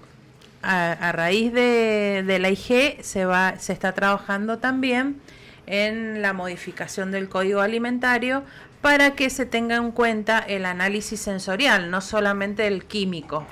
a, 0.62 1.12
raíz 1.12 1.52
de, 1.52 2.22
de, 2.26 2.38
la 2.38 2.50
IG 2.50 3.02
se 3.02 3.24
va, 3.24 3.58
se 3.58 3.72
está 3.72 3.92
trabajando 3.92 4.58
también 4.58 5.20
en 5.66 6.20
la 6.20 6.32
modificación 6.32 7.10
del 7.12 7.28
código 7.28 7.60
alimentario 7.60 8.42
para 8.80 9.14
que 9.14 9.30
se 9.30 9.46
tenga 9.46 9.76
en 9.76 9.92
cuenta 9.92 10.38
el 10.38 10.64
análisis 10.64 11.20
sensorial, 11.20 11.90
no 11.90 12.00
solamente 12.00 12.66
el 12.66 12.84
químico. 12.84 13.46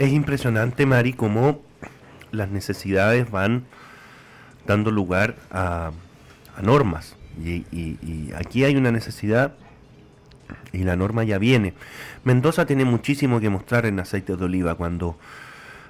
Es 0.00 0.12
impresionante, 0.12 0.86
Mari, 0.86 1.12
cómo 1.12 1.60
las 2.32 2.48
necesidades 2.48 3.30
van 3.30 3.66
dando 4.66 4.90
lugar 4.90 5.36
a, 5.50 5.90
normas. 6.62 7.16
Y, 7.44 8.32
aquí 8.34 8.64
hay 8.64 8.76
una 8.76 8.92
necesidad 8.92 9.52
y 10.72 10.84
la 10.84 10.96
norma 10.96 11.22
ya 11.24 11.36
viene. 11.36 11.74
Mendoza 12.24 12.64
tiene 12.64 12.86
muchísimo 12.86 13.40
que 13.40 13.50
mostrar 13.50 13.84
en 13.84 14.00
aceite 14.00 14.36
de 14.36 14.42
oliva. 14.42 14.74
Cuando, 14.74 15.18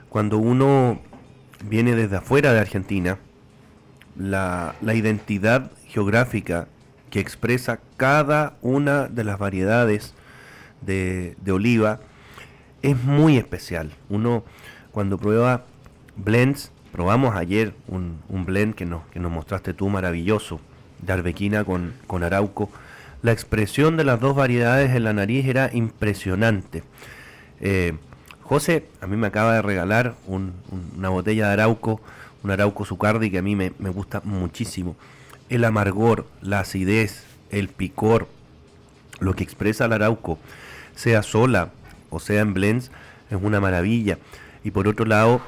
cuando 0.08 0.38
uno 0.38 1.00
viene 1.64 1.94
desde 1.94 2.16
afuera 2.16 2.52
de 2.52 2.58
Argentina, 2.58 3.16
la, 4.18 4.74
la 4.80 4.94
identidad 4.94 5.70
geográfica 5.86 6.66
que 7.10 7.20
expresa 7.20 7.78
cada 7.96 8.56
una 8.60 9.06
de 9.06 9.22
las 9.22 9.38
variedades 9.38 10.14
de, 10.80 11.36
de 11.40 11.52
oliva 11.52 12.00
es 12.82 13.02
muy 13.02 13.36
especial. 13.36 13.92
Uno 14.08 14.44
cuando 14.92 15.18
prueba 15.18 15.64
blends, 16.16 16.72
probamos 16.92 17.36
ayer 17.36 17.74
un, 17.86 18.20
blend 18.44 18.74
que 18.74 18.86
nos, 18.86 19.02
que 19.08 19.20
nos 19.20 19.30
mostraste 19.30 19.74
tú 19.74 19.88
maravilloso, 19.88 20.60
de 21.02 21.12
arbequina 21.12 21.64
con, 21.64 21.94
con 22.06 22.22
arauco. 22.22 22.70
La 23.22 23.32
expresión 23.32 23.96
de 23.96 24.04
las 24.04 24.20
dos 24.20 24.34
variedades 24.34 24.94
en 24.94 25.04
la 25.04 25.12
nariz 25.12 25.46
era 25.46 25.70
impresionante. 25.72 26.82
Eh, 27.60 27.94
José 28.42 28.86
a 29.00 29.06
mí 29.06 29.16
me 29.16 29.28
acaba 29.28 29.54
de 29.54 29.62
regalar 29.62 30.14
una 30.26 31.08
botella 31.08 31.46
de 31.48 31.52
arauco, 31.52 32.00
un 32.42 32.50
arauco 32.50 32.84
sucardi 32.84 33.30
que 33.30 33.38
a 33.38 33.42
mí 33.42 33.54
me, 33.54 33.72
me 33.78 33.90
gusta 33.90 34.22
muchísimo. 34.24 34.96
El 35.48 35.64
amargor, 35.64 36.26
la 36.40 36.60
acidez, 36.60 37.24
el 37.50 37.68
picor, 37.68 38.28
lo 39.20 39.34
que 39.34 39.44
expresa 39.44 39.84
el 39.84 39.92
arauco, 39.92 40.38
sea 40.94 41.22
sola 41.22 41.70
o 42.10 42.20
sea 42.20 42.42
en 42.42 42.54
blends, 42.54 42.90
es 43.30 43.38
una 43.40 43.60
maravilla. 43.60 44.18
Y 44.62 44.72
por 44.72 44.88
otro 44.88 45.06
lado, 45.06 45.40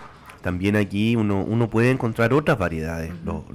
también 0.43 0.77
aquí 0.77 1.17
uno, 1.17 1.43
uno 1.43 1.69
puede 1.69 1.91
encontrar 1.91 2.33
otras 2.33 2.59
variedades. 2.59 3.13
los, 3.25 3.49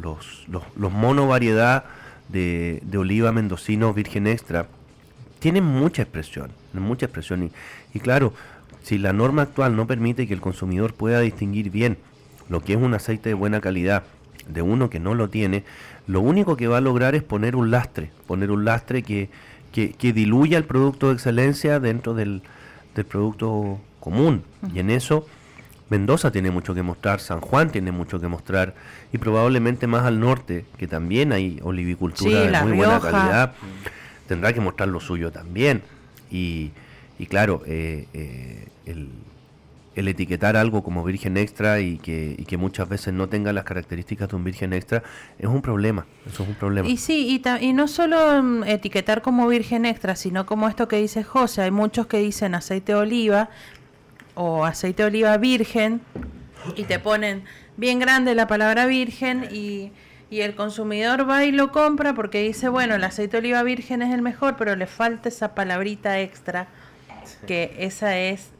los, 0.48 0.64
los, 0.76 0.92
mono 0.92 1.28
variedad 1.28 1.86
de, 2.30 2.82
oliva 2.98 3.32
mendocino 3.32 3.94
virgen 3.94 4.28
extra 4.28 4.68
tienen 5.40 5.64
mucha 5.64 6.02
expresión, 6.02 6.52
mucha 6.74 7.06
expresión. 7.06 7.44
Y, 7.44 7.52
y 7.94 8.00
claro, 8.00 8.34
si 8.84 8.98
la 8.98 9.14
norma 9.14 9.44
actual 9.44 9.76
no 9.76 9.86
permite 9.86 10.28
que 10.28 10.34
el 10.34 10.42
consumidor 10.42 10.94
pueda 10.94 11.20
distinguir 11.20 11.70
bien 11.70 11.98
lo 12.50 12.62
que 12.62 12.74
es 12.74 12.80
un 12.80 12.94
aceite 12.94 13.30
de 13.30 13.36
buena 13.36 13.60
calidad 13.60 14.04
de 14.48 14.62
uno 14.62 14.90
que 14.90 15.00
no 15.00 15.14
lo 15.14 15.30
tiene, 15.30 15.66
lo 16.08 16.22
único 16.22 16.56
que 16.56 16.68
va 16.68 16.78
a 16.78 16.82
lograr 16.82 17.14
es 17.16 17.24
poner 17.24 17.58
un 17.58 17.70
lastre, 17.70 18.12
poner 18.28 18.50
un 18.50 18.64
lastre 18.64 19.04
que, 19.04 19.30
que, 19.74 19.92
que 19.92 20.14
diluya 20.14 20.58
el 20.58 20.64
producto 20.64 21.08
de 21.08 21.16
excelencia 21.16 21.82
dentro 21.82 22.14
del, 22.14 22.42
del 23.02 23.06
producto 23.06 23.80
común. 24.00 24.44
Y 24.74 24.80
en 24.80 24.90
eso 24.90 25.26
Mendoza 25.90 26.32
tiene 26.32 26.52
mucho 26.52 26.76
que 26.76 26.84
mostrar, 26.84 27.20
San 27.20 27.40
Juan 27.40 27.72
tiene 27.72 27.92
mucho 27.92 28.20
que 28.20 28.28
mostrar 28.28 28.76
y 29.14 29.18
probablemente 29.18 29.88
más 29.88 30.06
al 30.06 30.20
norte, 30.20 30.66
que 30.78 30.88
también 30.88 31.32
hay 31.32 31.60
olivicultura 31.64 32.42
de 32.42 32.62
muy 32.64 32.74
buena 32.74 33.00
calidad, 33.00 33.54
tendrá 34.28 34.52
que 34.52 34.60
mostrar 34.60 34.90
lo 34.90 35.00
suyo 35.00 35.32
también. 35.32 35.82
Y, 36.30 36.72
y 37.18 37.26
claro, 37.28 37.64
eh, 37.66 38.08
eh, 38.14 38.68
el, 38.86 39.10
el, 40.00 40.08
etiquetar 40.08 40.58
algo 40.58 40.84
como 40.84 41.04
virgen 41.04 41.38
extra 41.38 41.80
y 41.80 41.98
que, 41.98 42.36
y 42.38 42.46
que 42.46 42.58
muchas 42.58 42.88
veces 42.90 43.14
no 43.14 43.30
tenga 43.30 43.54
las 43.54 43.64
características 43.64 44.30
de 44.30 44.36
un 44.36 44.44
virgen 44.44 44.74
extra 44.74 45.04
es 45.40 45.48
un 45.48 45.62
problema, 45.62 46.06
eso 46.26 46.44
es 46.44 46.50
un 46.50 46.56
problema. 46.56 46.88
Y 46.88 46.98
sí, 46.98 47.42
y, 47.44 47.66
y 47.66 47.74
no 47.74 47.88
solo 47.88 48.42
mm, 48.42 48.64
etiquetar 48.64 49.22
como 49.22 49.48
virgen 49.48 49.86
extra, 49.86 50.16
sino 50.16 50.46
como 50.46 50.68
esto 50.68 50.88
que 50.88 50.98
dice 50.98 51.24
José, 51.24 51.64
hay 51.64 51.72
muchos 51.72 52.08
que 52.08 52.18
dicen 52.18 52.56
aceite 52.56 52.94
de 52.94 53.00
oliva, 53.00 53.50
o 54.38 54.66
aceite 54.66 55.02
de 55.02 55.08
oliva 55.08 55.38
virgen 55.38 56.02
y 56.76 56.84
te 56.84 57.00
ponen 57.00 57.44
bien 57.76 58.00
grande 58.00 58.36
la 58.36 58.46
palabra 58.48 58.86
virgen 58.86 59.48
y, 59.52 59.92
y, 60.30 60.42
el 60.42 60.56
consumidor 60.56 61.28
va 61.28 61.44
y 61.44 61.52
lo 61.52 61.72
compra 61.72 62.14
porque 62.14 62.44
dice, 62.44 62.70
bueno, 62.70 62.96
el 62.96 63.04
aceite 63.04 63.38
de 63.38 63.38
oliva 63.40 63.64
virgen 63.64 64.04
es 64.04 64.14
el 64.14 64.22
mejor, 64.22 64.56
pero 64.56 64.76
le 64.76 64.86
falta 64.86 65.30
esa 65.30 65.56
palabrita 65.56 66.20
extra, 66.20 66.68
que 67.48 67.76
esa 67.80 68.18
es, 68.18 68.52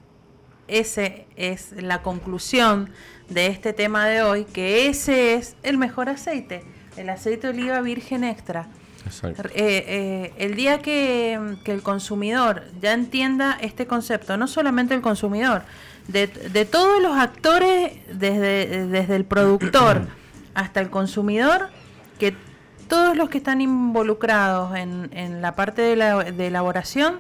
ese 0.68 1.26
es 1.36 1.72
la 1.72 2.02
conclusión 2.02 2.90
de 3.30 3.48
este 3.48 3.74
tema 3.74 4.06
de 4.06 4.22
hoy, 4.22 4.46
que 4.46 4.88
ese 4.88 5.36
es 5.36 5.56
el 5.64 5.78
mejor 5.78 6.10
aceite, 6.10 6.64
el 6.96 7.10
aceite 7.10 7.48
de 7.48 7.54
oliva 7.54 7.82
virgen 7.82 8.24
extra. 8.24 8.68
Eh, 9.24 9.46
eh, 9.56 10.34
el 10.38 10.56
día 10.56 10.82
que, 10.82 11.34
el 11.66 11.82
consumidor 11.82 12.64
ya 12.82 12.94
entienda 12.94 13.58
este 13.62 13.88
concepto, 13.88 14.38
no 14.38 14.48
solamente 14.48 14.94
el 14.94 15.02
consumidor, 15.02 15.64
de, 16.08 16.28
todos 16.66 17.02
los 17.02 17.18
actores, 17.18 17.94
desde, 18.12 18.88
desde 18.88 19.16
el 19.16 19.26
productor 19.26 20.08
hasta 20.54 20.80
el 20.80 20.90
consumidor, 20.90 21.70
que 22.20 22.36
todos 22.88 23.16
los 23.18 23.30
que 23.30 23.38
están 23.38 23.62
involucrados 23.62 24.76
en, 24.76 25.10
en 25.14 25.42
la 25.42 25.56
parte 25.56 25.82
de, 25.82 25.96
la, 25.96 26.24
de 26.24 26.48
elaboración 26.48 27.20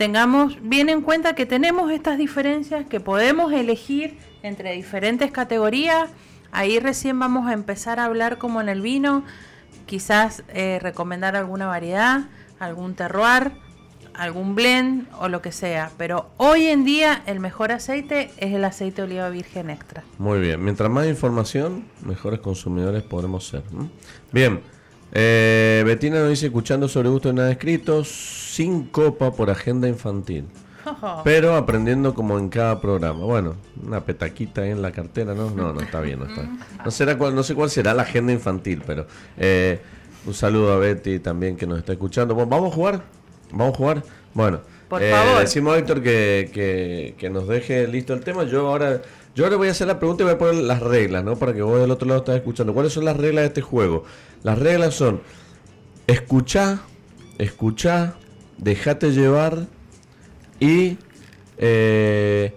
tengamos 0.00 0.56
bien 0.62 0.88
en 0.88 1.02
cuenta 1.02 1.34
que 1.34 1.44
tenemos 1.44 1.92
estas 1.92 2.16
diferencias, 2.16 2.86
que 2.86 3.00
podemos 3.00 3.52
elegir 3.52 4.16
entre 4.42 4.72
diferentes 4.72 5.30
categorías. 5.30 6.08
Ahí 6.52 6.78
recién 6.78 7.18
vamos 7.18 7.46
a 7.46 7.52
empezar 7.52 8.00
a 8.00 8.06
hablar 8.06 8.38
como 8.38 8.62
en 8.62 8.70
el 8.70 8.80
vino 8.80 9.24
quizás 9.84 10.42
eh, 10.48 10.78
recomendar 10.80 11.36
alguna 11.36 11.66
variedad, 11.66 12.30
algún 12.58 12.94
terroir, 12.94 13.52
algún 14.14 14.54
blend 14.54 15.06
o 15.18 15.28
lo 15.28 15.42
que 15.42 15.52
sea. 15.52 15.90
Pero 15.98 16.30
hoy 16.38 16.68
en 16.68 16.86
día 16.86 17.22
el 17.26 17.38
mejor 17.38 17.70
aceite 17.70 18.30
es 18.38 18.54
el 18.54 18.64
aceite 18.64 19.02
de 19.02 19.08
oliva 19.08 19.28
virgen 19.28 19.68
extra. 19.68 20.02
Muy 20.16 20.40
bien, 20.40 20.64
mientras 20.64 20.88
más 20.90 21.08
información, 21.08 21.84
mejores 22.06 22.40
consumidores 22.40 23.02
podremos 23.02 23.46
ser. 23.46 23.64
Bien, 24.32 24.62
eh, 25.12 25.82
Betina 25.84 26.20
nos 26.20 26.30
dice, 26.30 26.46
escuchando 26.46 26.88
sobre 26.88 27.08
gusto 27.08 27.28
de 27.28 27.34
nada 27.34 27.50
escrito, 27.50 28.04
sin 28.04 28.84
copa 28.86 29.32
por 29.32 29.50
agenda 29.50 29.88
infantil. 29.88 30.46
Pero 31.24 31.56
aprendiendo 31.56 32.14
como 32.14 32.38
en 32.38 32.48
cada 32.48 32.80
programa. 32.80 33.24
Bueno, 33.24 33.56
una 33.84 34.04
petaquita 34.04 34.62
ahí 34.62 34.70
en 34.70 34.82
la 34.82 34.92
cartera, 34.92 35.34
¿no? 35.34 35.50
No, 35.50 35.72
no 35.72 35.80
está 35.80 36.00
bien, 36.00 36.20
no 36.20 36.26
está 36.26 36.48
No, 36.84 36.90
será 36.90 37.18
cuál, 37.18 37.34
no 37.34 37.42
sé 37.42 37.54
cuál 37.54 37.70
será 37.70 37.94
la 37.94 38.02
agenda 38.02 38.32
infantil, 38.32 38.82
pero 38.86 39.06
eh, 39.36 39.80
un 40.26 40.34
saludo 40.34 40.72
a 40.72 40.78
Betty 40.78 41.18
también 41.18 41.56
que 41.56 41.66
nos 41.66 41.78
está 41.78 41.92
escuchando. 41.92 42.34
¿Vamos 42.34 42.72
a 42.72 42.74
jugar? 42.74 43.02
¿Vamos 43.52 43.74
a 43.74 43.76
jugar? 43.76 44.02
Bueno, 44.32 44.60
Por 44.88 45.02
eh, 45.02 45.10
favor. 45.10 45.40
decimos 45.40 45.74
a 45.74 45.78
Héctor 45.78 46.02
que, 46.02 47.14
que, 47.18 47.30
nos 47.30 47.48
deje 47.48 47.86
listo 47.88 48.14
el 48.14 48.20
tema. 48.20 48.44
Yo 48.44 48.68
ahora 48.68 49.02
yo 49.34 49.44
ahora 49.44 49.56
voy 49.56 49.68
a 49.68 49.70
hacer 49.70 49.86
la 49.86 49.98
pregunta 49.98 50.22
y 50.22 50.26
voy 50.26 50.34
a 50.34 50.38
poner 50.38 50.54
las 50.56 50.80
reglas, 50.80 51.24
¿no? 51.24 51.36
Para 51.36 51.54
que 51.54 51.62
vos 51.62 51.80
del 51.80 51.90
otro 51.90 52.08
lado 52.08 52.20
estés 52.20 52.36
escuchando. 52.36 52.74
¿Cuáles 52.74 52.92
son 52.92 53.04
las 53.04 53.16
reglas 53.16 53.42
de 53.42 53.48
este 53.48 53.62
juego? 53.62 54.04
Las 54.42 54.58
reglas 54.58 54.94
son 54.94 55.20
escuchá, 56.06 56.80
escuchá, 57.38 58.16
dejate 58.58 59.12
llevar 59.12 59.66
y 60.58 60.98
eh, 61.58 62.56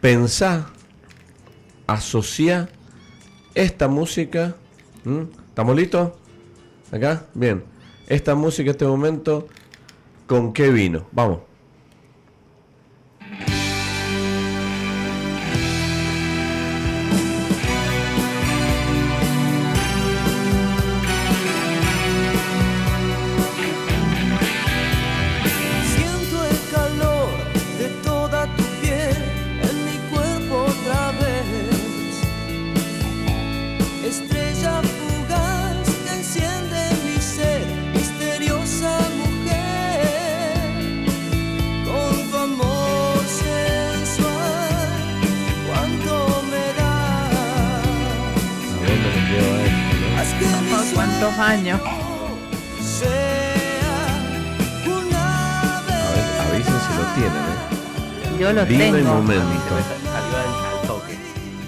pensá, 0.00 0.70
asociar 1.86 2.68
esta 3.54 3.88
música. 3.88 4.56
¿Estamos 5.48 5.76
listos? 5.76 6.12
¿Acá? 6.92 7.26
Bien. 7.34 7.64
Esta 8.06 8.34
música, 8.34 8.70
este 8.70 8.86
momento, 8.86 9.48
¿con 10.26 10.52
qué 10.52 10.70
vino? 10.70 11.08
Vamos. 11.12 11.47
Lo 58.60 58.66
Vino 58.66 58.84
tengo. 58.84 58.98
y 58.98 59.02
momento. 59.02 59.44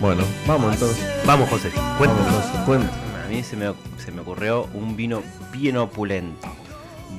Bueno, 0.00 0.22
vamos 0.46 0.72
entonces. 0.74 1.06
Vamos, 1.26 1.48
José, 1.50 1.70
Vamos, 1.76 1.98
cuéntanos. 1.98 2.44
José. 2.66 2.88
A 3.24 3.28
mí 3.28 3.42
se 3.42 3.56
me, 3.56 3.72
se 4.02 4.10
me 4.12 4.22
ocurrió 4.22 4.66
un 4.74 4.96
vino 4.96 5.22
bien 5.52 5.76
opulento, 5.76 6.48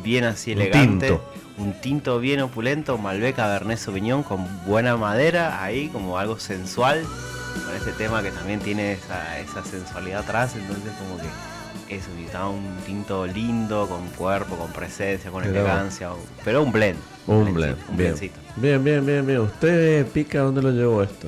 bien 0.04 0.24
así 0.24 0.54
Un 0.54 0.62
elegante. 0.62 1.08
tinto. 1.08 1.24
Un 1.58 1.74
tinto 1.80 2.20
bien 2.20 2.42
opulento, 2.42 2.98
Malbec 2.98 3.36
Cabernet 3.36 3.78
Sauvignon 3.78 4.24
con 4.24 4.48
buena 4.66 4.98
madera, 4.98 5.62
ahí 5.64 5.90
como 5.90 6.18
algo 6.18 6.40
sensual, 6.40 7.04
con 7.66 7.76
ese 7.76 7.92
tema 7.92 8.24
que 8.24 8.32
también 8.32 8.60
tiene 8.62 8.94
esa, 8.94 9.40
esa 9.40 9.64
sensualidad 9.64 10.22
atrás, 10.22 10.56
entonces 10.56 10.92
como 10.98 11.18
que 11.22 11.28
eso, 11.96 12.10
necesitaba 12.16 12.50
un 12.50 12.78
tinto 12.86 13.26
lindo, 13.28 13.88
con 13.88 14.08
cuerpo, 14.10 14.56
con 14.56 14.72
presencia, 14.72 15.30
con 15.32 15.44
Pero- 15.44 15.56
elegancia, 15.56 16.10
pero 16.44 16.64
un 16.64 16.72
blend. 16.72 16.98
Un 17.28 17.54
blend. 17.54 17.78
un 17.89 17.98
Bien. 17.98 18.10
blendcito. 18.14 18.39
bien, 18.56 18.84
bien, 18.84 19.06
bien, 19.06 19.26
bien. 19.26 19.39
¿Usted 19.42 20.06
pica 20.08 20.39
dónde 20.39 20.62
lo 20.62 20.72
llevó 20.72 21.04
esto? 21.04 21.28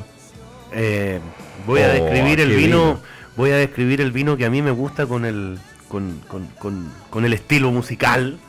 Eh, 0.72 1.20
voy 1.68 1.82
a 1.82 1.88
Oh, 1.90 1.94
describir 1.94 2.40
el 2.40 2.50
vino, 2.56 2.86
vino. 2.96 3.00
voy 3.36 3.52
a 3.52 3.58
describir 3.58 4.02
el 4.02 4.12
vino 4.12 4.38
que 4.38 4.46
a 4.46 4.50
mí 4.50 4.62
me 4.62 4.72
gusta 4.72 5.06
con 5.06 5.26
el 5.26 5.60
con, 5.88 6.20
con- 6.28 6.48
con- 6.58 6.90
con 7.12 7.24
el 7.26 7.34
estilo 7.34 7.70
musical, 7.72 8.40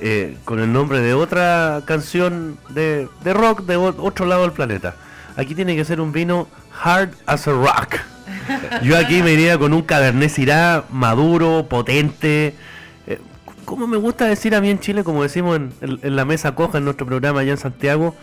eh, 0.00 0.36
con 0.44 0.58
el 0.58 0.72
nombre 0.72 1.00
de 1.00 1.14
otra 1.14 1.82
canción 1.84 2.58
de, 2.70 3.08
de 3.22 3.32
rock 3.32 3.60
de 3.62 3.76
otro 3.76 4.26
lado 4.26 4.42
del 4.42 4.50
planeta. 4.52 4.96
Aquí 5.36 5.54
tiene 5.54 5.76
que 5.76 5.84
ser 5.84 6.00
un 6.00 6.10
vino 6.10 6.48
hard 6.82 7.10
as 7.26 7.46
a 7.46 7.52
rock. 7.52 7.96
Yo 8.82 8.96
aquí 8.98 9.22
me 9.22 9.32
iría 9.32 9.58
con 9.58 9.72
un 9.72 9.82
Cabernet 9.82 10.30
Syrah 10.30 10.84
maduro, 10.90 11.66
potente. 11.68 12.54
eh, 13.06 13.18
como 13.64 13.86
me 13.86 13.96
gusta 13.96 14.26
decir 14.26 14.54
a 14.54 14.60
mí 14.60 14.70
en 14.70 14.80
Chile, 14.80 15.04
como 15.04 15.22
decimos 15.22 15.56
en, 15.56 15.72
en- 15.80 15.98
en 16.02 16.16
la 16.16 16.24
mesa 16.24 16.54
coja 16.54 16.78
en 16.78 16.84
nuestro 16.84 17.06
programa 17.06 17.40
allá 17.40 17.52
en 17.52 17.58
Santiago, 17.58 18.14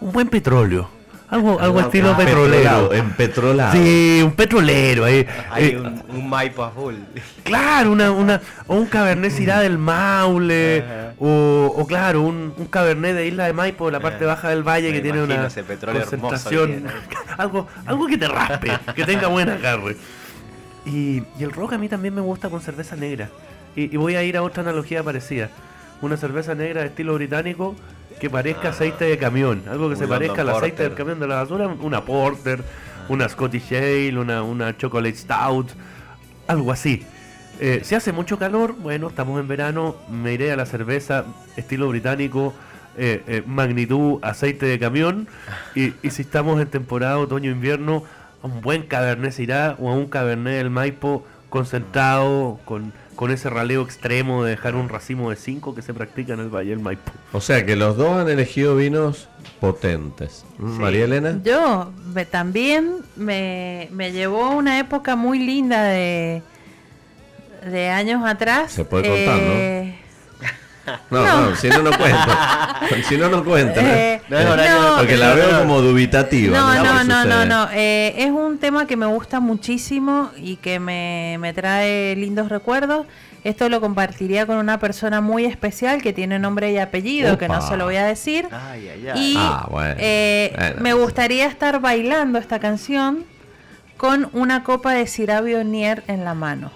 un 0.00 0.12
buen 0.12 0.28
petróleo. 0.28 0.88
Algo, 1.30 1.60
algo 1.60 1.80
estilo 1.80 2.16
petrolero. 2.16 2.92
En 2.92 3.10
petrolado. 3.10 3.72
Sí, 3.72 4.20
un 4.24 4.32
petrolero 4.32 5.04
ahí. 5.04 5.26
Hay 5.50 5.64
Eh, 5.66 5.78
un, 5.78 6.02
un 6.08 6.28
Maipo 6.28 6.64
azul. 6.64 6.96
Claro, 7.44 7.92
una, 7.92 8.10
una, 8.10 8.40
o 8.66 8.76
un 8.76 8.86
Cabernet 8.86 9.30
Syrah 9.30 9.60
del 9.60 9.76
Maule, 9.76 10.82
o, 11.18 11.72
o 11.76 11.86
claro, 11.86 12.22
un, 12.22 12.54
un 12.56 12.66
Cabernet 12.66 13.14
de 13.14 13.26
Isla 13.26 13.44
de 13.46 13.52
Maipo, 13.52 13.86
de 13.86 13.92
la 13.92 14.00
parte 14.00 14.24
Eh, 14.24 14.26
baja 14.26 14.48
del 14.48 14.62
valle, 14.62 14.88
me 14.88 14.94
que 14.94 15.00
tiene 15.02 15.22
una 15.22 15.48
concentración, 15.92 16.84
algo, 17.36 17.66
algo 17.84 18.06
que 18.06 18.16
te 18.16 18.28
raspe, 18.28 18.70
que 18.94 19.04
tenga 19.04 19.28
buena 19.28 19.54
agarre. 19.54 19.96
Y, 20.86 21.22
y 21.38 21.42
el 21.42 21.52
rock 21.52 21.74
a 21.74 21.78
mí 21.78 21.88
también 21.90 22.14
me 22.14 22.22
gusta 22.22 22.48
con 22.48 22.62
cerveza 22.62 22.96
negra. 22.96 23.28
Y, 23.76 23.94
y 23.94 23.96
voy 23.98 24.16
a 24.16 24.22
ir 24.22 24.36
a 24.38 24.42
otra 24.42 24.62
analogía 24.62 25.02
parecida. 25.02 25.50
Una 26.00 26.16
cerveza 26.16 26.54
negra 26.54 26.80
de 26.80 26.86
estilo 26.86 27.14
británico 27.14 27.74
que 28.18 28.28
parezca 28.30 28.68
Ah. 28.68 28.70
aceite 28.70 29.04
de 29.04 29.18
camión. 29.18 29.62
Algo 29.68 29.88
que 29.88 29.96
se 29.96 30.06
parezca 30.06 30.42
al 30.42 30.50
aceite 30.50 30.82
del 30.82 30.94
camión 30.94 31.20
de 31.20 31.26
la 31.28 31.36
basura. 31.36 31.66
Una 31.68 32.04
porter, 32.04 32.62
una 33.08 33.28
Scottish 33.28 33.74
Ale, 33.74 34.18
una, 34.18 34.42
una 34.42 34.76
chocolate 34.76 35.16
stout. 35.16 35.68
Algo 36.46 36.72
así. 36.72 37.04
Eh, 37.60 37.80
si 37.82 37.94
hace 37.94 38.12
mucho 38.12 38.38
calor, 38.38 38.76
bueno, 38.78 39.08
estamos 39.08 39.40
en 39.40 39.48
verano, 39.48 39.96
me 40.10 40.32
iré 40.34 40.52
a 40.52 40.56
la 40.56 40.64
cerveza 40.64 41.24
estilo 41.56 41.88
británico, 41.88 42.54
eh, 42.96 43.22
eh, 43.26 43.42
magnitud 43.46 44.18
aceite 44.22 44.66
de 44.66 44.78
camión. 44.78 45.26
Y, 45.74 45.94
y 46.02 46.10
si 46.10 46.22
estamos 46.22 46.60
en 46.60 46.68
temporada 46.68 47.18
otoño-invierno, 47.18 48.04
a 48.42 48.46
un 48.46 48.60
buen 48.60 48.82
Cabernet 48.82 49.32
Syrah 49.32 49.76
o 49.80 49.90
a 49.90 49.94
un 49.94 50.06
Cabernet 50.06 50.58
del 50.58 50.70
Maipo 50.70 51.26
concentrado 51.50 52.60
con, 52.64 52.92
con 53.18 53.32
ese 53.32 53.50
raleo 53.50 53.82
extremo 53.82 54.44
de 54.44 54.50
dejar 54.52 54.76
un 54.76 54.88
racimo 54.88 55.30
de 55.30 55.34
5 55.36 55.74
que 55.74 55.82
se 55.82 55.92
practica 55.92 56.34
en 56.34 56.38
el 56.40 56.50
Valle 56.54 56.70
del 56.70 56.78
Maipo. 56.78 57.10
O 57.32 57.40
sea 57.40 57.66
que 57.66 57.74
los 57.74 57.96
dos 57.96 58.16
han 58.16 58.28
elegido 58.28 58.76
vinos 58.76 59.28
potentes. 59.58 60.44
¿Mm, 60.58 60.72
Sí. 60.76 60.80
María 60.80 61.04
Elena. 61.04 61.40
Yo 61.42 61.90
me- 62.14 62.26
también 62.26 62.98
me, 63.16 63.88
me 63.90 64.12
llevó 64.12 64.50
una 64.50 64.78
época 64.78 65.16
muy 65.16 65.40
linda 65.40 65.82
de, 65.82 66.42
de 67.68 67.88
años 67.88 68.22
atrás. 68.24 68.70
Se 68.70 68.84
puede 68.84 69.08
contar, 69.08 69.42
¿no? 69.42 69.52
Eh, 69.52 69.97
No, 71.10 71.24
no, 71.50 71.56
si 71.56 71.68
no, 71.68 71.82
no 71.82 71.90
cuenta. 71.96 72.80
si 73.08 73.16
no, 73.16 73.28
no 73.28 73.44
cuenta. 73.44 73.80
¿no? 73.82 73.88
eh, 73.88 74.20
No 74.28 74.96
Porque 74.98 75.16
la 75.16 75.34
veo 75.34 75.58
como 75.60 75.80
dubitativa. 75.80 76.58
No, 76.58 76.72
¿Qué 76.72 76.88
no, 76.88 77.04
no, 77.04 77.24
no, 77.24 77.44
no. 77.44 77.68
Eh, 77.72 78.14
es 78.18 78.30
un 78.30 78.58
tema 78.58 78.86
que 78.86 78.96
me 78.96 79.06
gusta 79.06 79.40
muchísimo 79.40 80.30
y 80.36 80.56
que 80.56 80.78
me, 80.80 81.36
me 81.40 81.52
trae 81.52 82.14
lindos 82.16 82.48
recuerdos. 82.48 83.06
Esto 83.44 83.68
lo 83.68 83.80
compartiría 83.80 84.46
con 84.46 84.56
una 84.56 84.78
persona 84.80 85.20
muy 85.20 85.44
especial 85.44 86.02
que 86.02 86.12
tiene 86.12 86.38
nombre 86.38 86.72
y 86.72 86.78
apellido, 86.78 87.38
que 87.38 87.48
no 87.48 87.62
se 87.62 87.76
lo 87.76 87.84
voy 87.84 87.96
a 87.96 88.04
decir. 88.04 88.48
Ay, 88.50 88.88
ay, 88.88 89.08
ay. 89.14 89.20
Y 89.32 89.34
Ah, 89.38 89.66
bueno. 89.70 89.94
eh, 89.98 90.52
Bueno, 90.56 90.76
me 90.80 90.90
sí. 90.90 90.96
gustaría 90.98 91.46
estar 91.46 91.80
bailando 91.80 92.38
esta 92.38 92.58
canción 92.58 93.24
con 93.96 94.28
una 94.32 94.64
copa 94.64 94.92
de 94.92 95.06
Syrah 95.06 95.40
Nier 95.40 96.02
en 96.08 96.24
la 96.24 96.34
mano. 96.34 96.70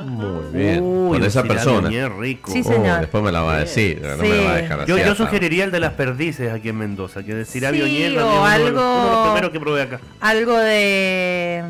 Muy 0.00 0.58
bien. 0.62 0.80
Uy, 0.82 1.18
Con 1.18 1.24
esa 1.24 1.42
persona. 1.42 1.88
Rico. 2.08 2.50
Sí, 2.50 2.62
Oh, 2.64 2.82
después 3.00 3.22
me 3.22 3.30
la 3.32 3.42
va 3.42 3.56
a 3.56 3.58
decir. 3.60 4.00
No 4.02 4.16
me 4.16 4.28
la 4.28 4.42
va 4.44 4.52
a 4.52 4.56
dejar 4.56 4.86
Yo, 4.86 4.96
yo 4.98 5.14
sugeriría 5.14 5.64
el 5.64 5.70
de 5.70 5.80
las 5.80 5.92
perdices 5.92 6.52
aquí 6.52 6.70
en 6.70 6.78
Mendoza, 6.78 7.22
que 7.22 7.34
decir 7.34 7.62
Sí, 7.64 7.70
Viognier 7.72 8.14
también 8.14 8.22
o 8.22 8.40
uno, 8.42 8.48
de 8.50 8.58
los- 8.58 8.68
algo- 8.68 8.92
uno 8.94 9.04
de 9.04 9.10
los 9.12 9.24
primeros 9.26 9.50
que 9.50 9.60
probé 9.60 9.82
acá. 9.82 10.00
Algo 10.20 10.56
de... 10.56 11.62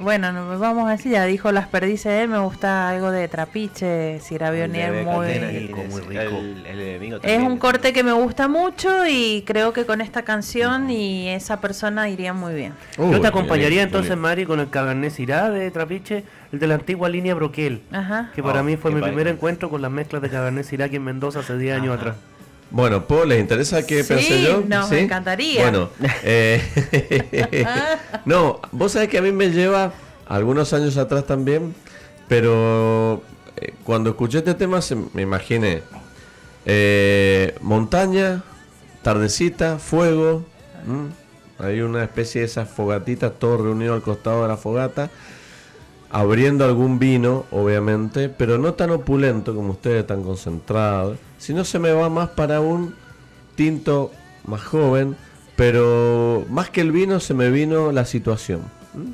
Bueno, 0.00 0.32
no- 0.32 0.58
vamos 0.58 0.88
a 0.88 0.92
decir, 0.92 1.12
ya 1.12 1.24
dijo 1.24 1.52
las 1.52 1.66
perdices, 1.68 2.06
él, 2.22 2.28
me 2.28 2.38
gusta 2.38 2.88
algo 2.88 3.10
de 3.10 3.28
trapiche, 3.28 4.20
Syrah 4.20 4.48
El 4.50 4.72
de 4.72 4.78
Nier 4.78 4.92
Becatena, 4.92 5.48
que 5.50 5.60
muy... 5.60 5.66
tiene 5.68 5.88
muy 5.88 6.00
rico. 6.00 6.36
El, 6.38 6.66
el 7.02 7.20
Es 7.22 7.38
un 7.42 7.58
corte 7.58 7.92
que 7.92 8.02
me 8.02 8.12
gusta 8.12 8.48
mucho 8.48 9.06
y 9.08 9.42
creo 9.46 9.72
que 9.72 9.84
con 9.86 10.00
esta 10.00 10.22
canción 10.22 10.90
y 10.90 11.28
esa 11.28 11.60
persona 11.60 12.08
iría 12.08 12.32
muy 12.32 12.54
bien. 12.54 12.72
Yo 12.98 13.20
te 13.20 13.26
acompañaría 13.28 13.68
bien, 13.68 13.82
entonces. 13.84 14.16
Mari, 14.16 14.44
con 14.46 14.60
el 14.60 14.70
Cabernet 14.70 15.12
Syrah 15.12 15.50
de 15.50 15.70
Trapiche, 15.70 16.24
el 16.52 16.58
de 16.58 16.66
la 16.66 16.74
antigua 16.74 17.08
línea 17.08 17.34
Broquel, 17.34 17.82
Ajá. 17.92 18.30
que 18.34 18.42
para 18.42 18.60
Oh, 18.60 18.64
mí 18.64 18.76
fue 18.76 18.90
mi 18.90 19.00
padre. 19.00 19.12
primer 19.14 19.28
encuentro 19.34 19.68
con 19.70 19.82
las 19.82 19.90
mezclas 19.90 20.22
de 20.22 20.28
Cabernet 20.30 20.64
Syrah 20.64 20.86
aquí 20.86 20.96
en 20.96 21.04
Mendoza 21.04 21.40
hace 21.40 21.56
10 21.58 21.76
años 21.76 21.94
Ajá. 21.94 22.10
atrás. 22.10 22.16
Bueno, 22.70 23.06
¿puedo? 23.06 23.24
¿les 23.24 23.40
interesa 23.40 23.86
qué 23.86 24.02
Sí, 24.02 24.08
pensé 24.14 24.42
yo? 24.42 24.62
nos 24.66 24.90
encantaría. 24.92 25.62
Bueno, 25.62 25.90
eh, 26.22 26.60
no, 28.24 28.60
vos 28.72 28.92
sabés 28.92 29.08
que 29.08 29.18
a 29.18 29.22
mí 29.22 29.32
me 29.32 29.50
lleva 29.50 29.92
algunos 30.26 30.72
años 30.72 30.96
atrás 30.96 31.26
también, 31.26 31.74
pero 32.28 33.22
eh, 33.56 33.72
cuando 33.84 34.10
escuché 34.10 34.38
este 34.38 34.54
tema 34.54 34.82
se, 34.82 34.96
me 34.96 35.22
imaginé 35.22 35.82
eh, 36.64 37.54
montaña, 37.60 38.42
tardecita, 39.02 39.78
fuego, 39.78 40.44
¿m? 40.86 41.10
hay 41.58 41.80
una 41.80 42.02
especie 42.02 42.40
de 42.40 42.46
esas 42.48 42.68
fogatitas, 42.68 43.32
todo 43.38 43.58
reunido 43.58 43.94
al 43.94 44.02
costado 44.02 44.42
de 44.42 44.48
la 44.48 44.56
fogata, 44.56 45.10
abriendo 46.10 46.64
algún 46.64 46.98
vino, 46.98 47.44
obviamente, 47.50 48.28
pero 48.28 48.58
no 48.58 48.74
tan 48.74 48.90
opulento 48.90 49.54
como 49.54 49.72
ustedes, 49.72 50.06
tan 50.06 50.22
concentrado, 50.22 51.16
sino 51.38 51.64
se 51.64 51.78
me 51.78 51.92
va 51.92 52.08
más 52.08 52.30
para 52.30 52.60
un 52.60 52.94
tinto 53.54 54.12
más 54.44 54.62
joven, 54.62 55.16
pero 55.56 56.44
más 56.48 56.70
que 56.70 56.80
el 56.82 56.92
vino 56.92 57.20
se 57.20 57.34
me 57.34 57.50
vino 57.50 57.92
la 57.92 58.04
situación, 58.04 58.60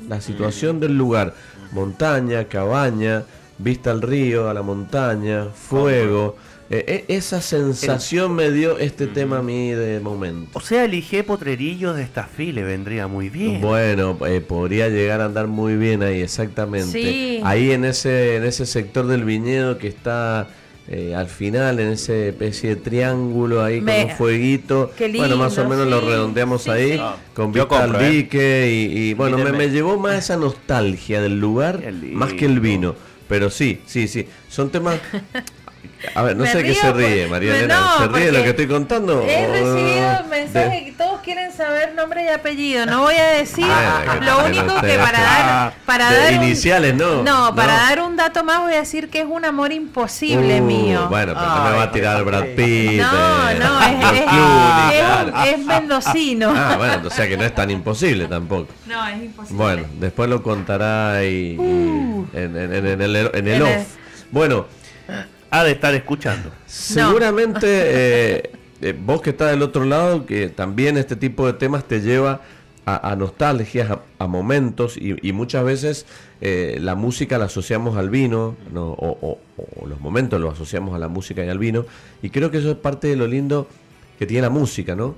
la 0.07 0.21
situación 0.21 0.79
del 0.79 0.97
lugar, 0.97 1.33
montaña, 1.71 2.45
cabaña, 2.45 3.23
vista 3.57 3.91
al 3.91 4.01
río, 4.01 4.49
a 4.49 4.53
la 4.53 4.61
montaña, 4.61 5.45
fuego, 5.45 6.35
eh, 6.69 7.05
esa 7.07 7.41
sensación 7.41 8.33
me 8.35 8.49
dio 8.51 8.77
este 8.79 9.07
tema 9.07 9.39
a 9.39 9.41
mí 9.41 9.71
de 9.71 9.99
momento. 9.99 10.57
O 10.57 10.61
sea, 10.61 10.85
elige 10.85 11.23
potrerillos 11.23 11.95
de 11.95 12.03
estafile, 12.03 12.63
vendría 12.63 13.07
muy 13.07 13.29
bien. 13.29 13.61
Bueno, 13.61 14.17
eh, 14.25 14.41
podría 14.41 14.89
llegar 14.89 15.21
a 15.21 15.25
andar 15.25 15.47
muy 15.47 15.75
bien 15.75 16.01
ahí, 16.03 16.21
exactamente. 16.21 16.91
Sí. 16.91 17.41
Ahí 17.43 17.71
en 17.71 17.85
ese, 17.85 18.37
en 18.37 18.43
ese 18.45 18.65
sector 18.65 19.07
del 19.07 19.23
viñedo 19.23 19.77
que 19.77 19.87
está 19.87 20.47
eh, 20.87 21.13
al 21.15 21.27
final, 21.27 21.79
en 21.79 21.89
ese 21.89 22.29
especie 22.29 22.71
de 22.71 22.75
triángulo 22.77 23.63
ahí 23.63 23.79
Me- 23.79 24.01
con 24.01 24.11
un 24.11 24.17
fueguito. 24.17 24.91
Qué 24.97 25.11
bueno, 25.15 25.37
más 25.37 25.57
o 25.57 25.61
lindo, 25.61 25.75
menos 25.75 25.89
lo 25.89 26.01
redondeamos 26.01 26.63
sí, 26.63 26.69
ahí, 26.69 26.91
sí. 26.93 26.97
Ah, 26.99 27.15
con 27.33 27.53
yo 27.53 27.67
vista 27.67 27.83
al 27.83 27.95
¿eh? 28.01 28.27
y, 28.71 28.97
y, 29.09 29.13
bueno, 29.13 29.37
me, 29.37 29.51
me 29.51 29.69
llevó 29.69 29.97
más 29.97 30.15
esa 30.15 30.37
nostalgia 30.37 31.21
del 31.21 31.39
lugar, 31.39 31.81
más 32.13 32.33
que 32.33 32.45
el 32.45 32.55
lindo. 32.55 32.61
vino. 32.61 32.95
Pero 33.29 33.49
sí, 33.49 33.79
sí, 33.85 34.07
sí, 34.07 34.27
son 34.49 34.69
temas... 34.69 34.99
A 36.15 36.21
ver, 36.21 36.35
no 36.35 36.43
Me 36.43 36.51
sé 36.51 36.57
de 36.57 36.63
qué 36.65 36.75
se 36.75 36.87
por- 36.87 36.97
ríe, 36.97 37.27
María 37.27 37.51
me- 37.51 37.57
Elena. 37.59 37.79
no, 37.79 37.97
¿Se 37.99 38.07
ríe 38.09 38.25
de 38.25 38.31
lo 38.33 38.43
que 38.43 38.49
estoy 38.49 38.67
contando? 38.67 39.21
He 39.23 39.45
o- 39.47 39.51
recibido 39.53 40.11
de- 40.11 40.23
mensajes 40.29 40.83
que 40.83 40.91
todos 40.91 41.21
quieren 41.21 41.51
saber 41.53 41.93
nombre 41.95 42.23
y 42.25 42.27
apellido. 42.27 42.85
No 42.85 43.03
voy 43.03 43.15
a 43.15 43.27
decir 43.27 43.65
Ah, 43.69 44.17
lo 44.21 44.45
único 44.45 44.81
que 44.81 44.97
para 44.97 45.19
dar 45.21 45.73
para 45.85 46.09
de 46.11 46.17
dar 46.17 46.33
un- 46.39 46.43
iniciales, 46.43 46.93
no. 46.95 47.23
No, 47.23 47.55
para 47.55 47.73
No. 47.73 47.79
dar 47.83 48.01
un 48.01 48.15
dato 48.17 48.43
más 48.43 48.59
voy 48.61 48.73
a 48.73 48.79
decir 48.79 49.09
que 49.09 49.19
es 49.21 49.25
un 49.29 49.45
amor 49.45 49.71
imposible 49.71 50.59
Uh, 50.59 50.63
mío. 50.65 51.07
Bueno, 51.09 51.33
pero 51.35 51.45
no 51.47 51.63
me 51.63 51.71
va 51.77 51.83
a 51.83 51.91
tirar 51.91 52.23
Brad. 52.25 52.43
Pitt. 52.55 53.01
no, 53.01 53.49
eh, 53.49 53.59
no, 53.59 53.81
es, 53.81 54.11
es- 54.13 54.19
es 54.19 54.25
claro. 54.25 55.31
un- 55.33 55.41
es 55.47 55.59
mendocino. 55.59 56.53
Ah, 56.55 56.75
bueno, 56.77 57.07
o 57.07 57.09
sea 57.09 57.27
que 57.29 57.37
no 57.37 57.45
es 57.45 57.55
tan 57.55 57.71
imposible 57.71 58.25
tampoco. 58.25 58.67
No, 58.87 59.07
es 59.07 59.23
imposible. 59.23 59.57
Bueno, 59.63 59.83
después 59.99 60.29
lo 60.29 60.43
contará 60.43 61.23
y, 61.23 61.27
y 61.27 61.57
en, 61.57 62.57
en- 62.57 62.73
en- 62.73 62.87
en 62.87 63.01
el, 63.01 63.15
en 63.15 63.25
el 63.33 63.35
En 63.35 63.47
el- 63.47 63.61
off. 63.63 63.87
Bueno, 64.31 64.65
ha 65.53 65.63
de 65.63 65.71
estar 65.71 65.93
escuchando. 65.93 66.49
Seguramente 66.65 67.67
eh, 67.67 68.49
eh, 68.81 68.97
vos 68.99 69.21
que 69.21 69.29
estás 69.29 69.51
del 69.51 69.61
otro 69.61 69.85
lado, 69.85 70.25
que 70.25 70.49
también 70.49 70.97
este 70.97 71.15
tipo 71.15 71.45
de 71.45 71.53
temas 71.53 71.87
te 71.87 72.01
lleva 72.01 72.41
a, 72.85 73.15
nostalgias, 73.15 73.99
a, 74.19 74.27
momentos 74.27 74.97
y, 74.97 75.31
muchas 75.31 75.63
veces 75.63 76.05
eh, 76.41 76.79
la 76.81 76.95
música 76.95 77.37
la 77.37 77.45
asociamos 77.45 77.95
al 77.95 78.09
vino 78.09 78.57
o, 78.75 79.37
los 79.87 80.01
momentos 80.01 80.41
los 80.41 80.55
asociamos 80.55 80.93
a 80.93 80.97
la 80.97 81.07
música 81.07 81.45
y 81.45 81.47
al 81.49 81.59
vino 81.59 81.85
y 82.21 82.29
creo 82.29 82.51
que 82.51 82.57
eso 82.57 82.71
es 82.71 82.75
parte 82.75 83.07
de 83.07 83.15
lo 83.15 83.25
lindo 83.25 83.69
que 84.19 84.25
tiene 84.25 84.41
la 84.41 84.49
música, 84.49 84.95
¿no? 84.95 85.15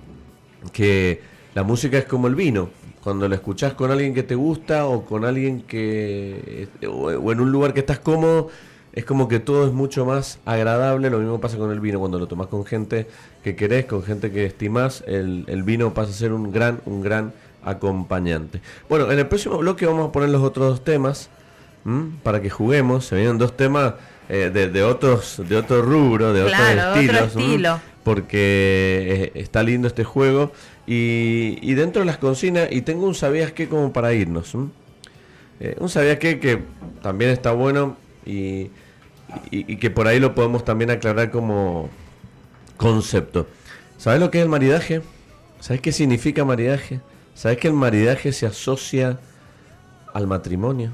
Que 0.73 1.21
la 1.55 1.63
música 1.63 1.97
es 1.97 2.05
como 2.05 2.27
el 2.27 2.35
vino, 2.35 2.69
cuando 3.03 3.27
la 3.27 3.35
escuchás 3.35 3.73
con 3.73 3.89
alguien 3.89 4.13
que 4.13 4.21
te 4.21 4.35
gusta 4.35 4.85
o 4.85 5.05
con 5.05 5.25
alguien 5.25 5.61
que 5.61 6.67
o 6.87 7.31
en 7.31 7.39
un 7.39 7.51
lugar 7.51 7.73
que 7.73 7.79
estás 7.79 7.97
cómodo 7.97 8.51
es 8.95 9.05
como 9.05 9.27
que 9.27 9.39
todo 9.39 9.67
es 9.67 9.73
mucho 9.73 10.05
más 10.05 10.39
agradable. 10.45 11.09
Lo 11.09 11.19
mismo 11.19 11.39
pasa 11.39 11.57
con 11.57 11.71
el 11.71 11.79
vino, 11.79 11.99
cuando 11.99 12.17
lo 12.17 12.27
tomas 12.27 12.47
con 12.47 12.65
gente 12.65 13.07
que 13.43 13.55
querés, 13.55 13.85
con 13.85 14.03
gente 14.03 14.31
que 14.31 14.45
estimás, 14.45 15.03
el, 15.05 15.43
el 15.47 15.63
vino 15.63 15.93
pasa 15.93 16.11
a 16.11 16.13
ser 16.13 16.31
un 16.31 16.51
gran, 16.51 16.79
un 16.85 17.01
gran 17.01 17.33
acompañante. 17.63 18.61
Bueno, 18.87 19.11
en 19.11 19.19
el 19.19 19.27
próximo 19.27 19.57
bloque 19.57 19.85
vamos 19.85 20.09
a 20.09 20.11
poner 20.11 20.29
los 20.29 20.41
otros 20.41 20.69
dos 20.69 20.83
temas 20.83 21.29
para 22.23 22.41
que 22.41 22.49
juguemos. 22.49 23.05
Se 23.05 23.15
vienen 23.15 23.37
dos 23.37 23.55
temas 23.55 23.93
eh, 24.29 24.49
de, 24.51 24.83
otros 24.83 25.41
de 25.47 25.55
otro 25.55 25.81
rubro, 25.81 26.33
de 26.33 26.43
otros 26.43 27.35
estilos. 27.35 27.79
Porque 28.03 29.31
eh, 29.35 29.39
está 29.39 29.63
lindo 29.63 29.87
este 29.87 30.03
juego. 30.03 30.51
Y, 30.87 31.57
y, 31.61 31.73
dentro 31.73 32.01
de 32.01 32.05
las 32.05 32.17
consignas, 32.17 32.69
y 32.71 32.81
tengo 32.81 33.07
un 33.07 33.15
sabías 33.15 33.51
qué 33.51 33.67
como 33.67 33.91
para 33.91 34.13
irnos. 34.13 34.55
Eh, 35.59 35.75
un 35.79 35.89
sabías 35.89 36.17
qué 36.17 36.39
que 36.39 36.61
también 37.01 37.31
está 37.31 37.51
bueno 37.51 37.97
y, 38.25 38.69
y, 39.51 39.77
que 39.77 39.89
por 39.89 40.07
ahí 40.07 40.19
lo 40.19 40.35
podemos 40.35 40.65
también 40.65 40.91
aclarar 40.91 41.31
como 41.31 41.89
concepto. 42.77 43.47
¿Sabes 43.97 44.19
lo 44.19 44.31
que 44.31 44.39
es 44.39 44.43
el 44.43 44.49
maridaje? 44.49 45.01
¿Sabes 45.59 45.81
qué 45.81 45.91
significa 45.91 46.45
maridaje? 46.45 47.01
¿Sabes 47.33 47.57
que 47.57 47.67
el 47.67 47.73
maridaje 47.73 48.31
se 48.31 48.45
asocia 48.45 49.19
al 50.13 50.27
matrimonio? 50.27 50.93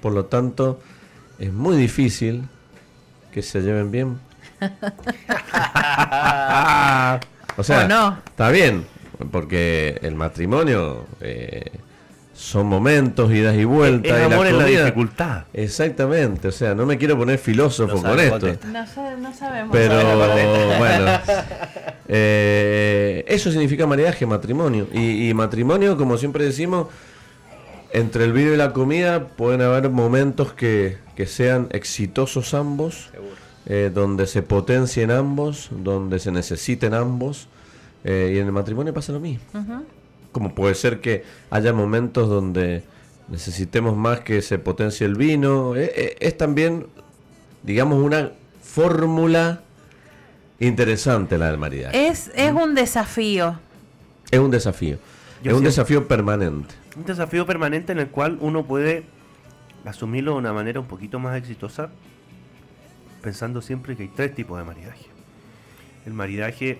Por 0.00 0.12
lo 0.12 0.26
tanto, 0.26 0.80
es 1.38 1.52
muy 1.52 1.76
difícil 1.76 2.44
que 3.32 3.42
se 3.42 3.60
lleven 3.60 3.90
bien. 3.90 4.18
o 7.56 7.62
sea, 7.62 7.88
no? 7.88 8.18
está 8.26 8.50
bien, 8.50 8.86
porque 9.30 9.98
el 10.02 10.14
matrimonio 10.14 11.06
eh, 11.20 11.70
son 12.40 12.68
momentos, 12.68 13.30
idas 13.30 13.54
y 13.54 13.64
vueltas. 13.64 14.18
El 14.18 14.32
amor 14.32 14.46
en 14.46 14.56
la 14.56 14.64
dificultad. 14.64 15.44
Exactamente, 15.52 16.48
o 16.48 16.52
sea, 16.52 16.74
no 16.74 16.86
me 16.86 16.96
quiero 16.96 17.18
poner 17.18 17.38
filósofo 17.38 18.00
con 18.00 18.18
esto. 18.18 18.56
No, 18.66 18.86
sabemos. 19.34 19.70
Pero 19.70 20.16
bueno, 20.78 21.20
eh, 22.08 23.26
eso 23.28 23.50
significa 23.50 23.86
maridaje, 23.86 24.24
matrimonio. 24.24 24.88
Y, 24.90 25.34
matrimonio, 25.34 25.98
como 25.98 26.16
siempre 26.16 26.42
decimos, 26.46 26.86
entre 27.92 28.24
el 28.24 28.32
vino 28.32 28.54
y 28.54 28.56
la 28.56 28.72
comida 28.72 29.28
pueden 29.28 29.60
haber 29.60 29.90
momentos 29.90 30.54
que, 30.54 30.96
sean 31.26 31.68
exitosos 31.72 32.54
ambos, 32.54 33.10
eh, 33.66 33.90
donde 33.92 34.26
se 34.26 34.40
potencien 34.40 35.10
ambos, 35.10 35.68
donde 35.70 36.18
se 36.18 36.32
necesiten 36.32 36.94
ambos. 36.94 37.48
Eh, 38.02 38.32
y 38.34 38.38
en 38.38 38.46
el 38.46 38.52
matrimonio 38.52 38.94
pasa 38.94 39.12
lo 39.12 39.20
mismo 39.20 39.44
como 40.32 40.54
puede 40.54 40.74
ser 40.74 41.00
que 41.00 41.24
haya 41.50 41.72
momentos 41.72 42.28
donde 42.28 42.82
necesitemos 43.28 43.96
más 43.96 44.20
que 44.20 44.42
se 44.42 44.58
potencie 44.58 45.06
el 45.06 45.14
vino. 45.14 45.76
Eh, 45.76 45.92
eh, 45.94 46.16
es, 46.20 46.36
también, 46.36 46.86
digamos, 47.62 48.02
una 48.02 48.32
fórmula 48.62 49.62
interesante 50.58 51.38
la 51.38 51.48
del 51.48 51.58
maridaje. 51.58 52.08
Es, 52.08 52.30
es 52.34 52.52
un 52.52 52.74
desafío. 52.74 53.58
Es 54.30 54.38
un 54.38 54.50
desafío. 54.50 54.98
es 55.42 55.52
un 55.52 55.64
desafío 55.64 56.06
permanente. 56.06 56.74
Un 56.96 57.04
desafío 57.04 57.46
permanente 57.46 57.92
en 57.92 57.98
el 57.98 58.08
cual 58.08 58.38
uno 58.40 58.66
puede 58.66 59.04
asumirlo 59.84 60.32
de 60.32 60.38
una 60.38 60.52
manera 60.52 60.80
un 60.80 60.86
poquito 60.86 61.18
más 61.18 61.36
exitosa, 61.36 61.90
pensando 63.22 63.62
siempre 63.62 63.96
que 63.96 64.04
hay 64.04 64.08
tres 64.08 64.34
tipos 64.34 64.58
de 64.58 64.64
maridaje. 64.64 65.06
El 66.04 66.14
maridaje 66.14 66.78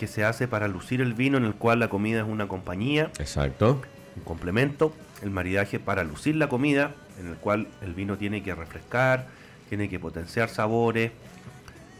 que 0.00 0.06
se 0.06 0.24
hace 0.24 0.48
para 0.48 0.66
lucir 0.66 1.02
el 1.02 1.12
vino, 1.12 1.36
en 1.36 1.44
el 1.44 1.54
cual 1.54 1.78
la 1.78 1.88
comida 1.88 2.20
es 2.20 2.26
una 2.26 2.48
compañía. 2.48 3.10
Exacto. 3.18 3.82
Un 4.16 4.22
complemento. 4.22 4.94
El 5.20 5.30
maridaje 5.30 5.78
para 5.78 6.04
lucir 6.04 6.36
la 6.36 6.48
comida, 6.48 6.94
en 7.20 7.26
el 7.26 7.36
cual 7.36 7.68
el 7.82 7.92
vino 7.92 8.16
tiene 8.16 8.42
que 8.42 8.54
refrescar, 8.54 9.26
tiene 9.68 9.90
que 9.90 9.98
potenciar 9.98 10.48
sabores, 10.48 11.12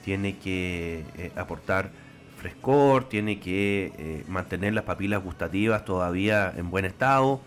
tiene 0.03 0.39
que 0.39 1.05
eh, 1.19 1.31
aportar 1.37 1.91
frescor, 2.39 3.07
tiene 3.07 3.39
que 3.39 3.93
eh, 3.99 4.25
mantener 4.29 4.73
las 4.73 4.85
papilas 4.85 5.23
gustativas 5.23 5.85
todavía 5.85 6.51
en 6.57 6.71
buen 6.71 6.87
estado, 6.87 7.43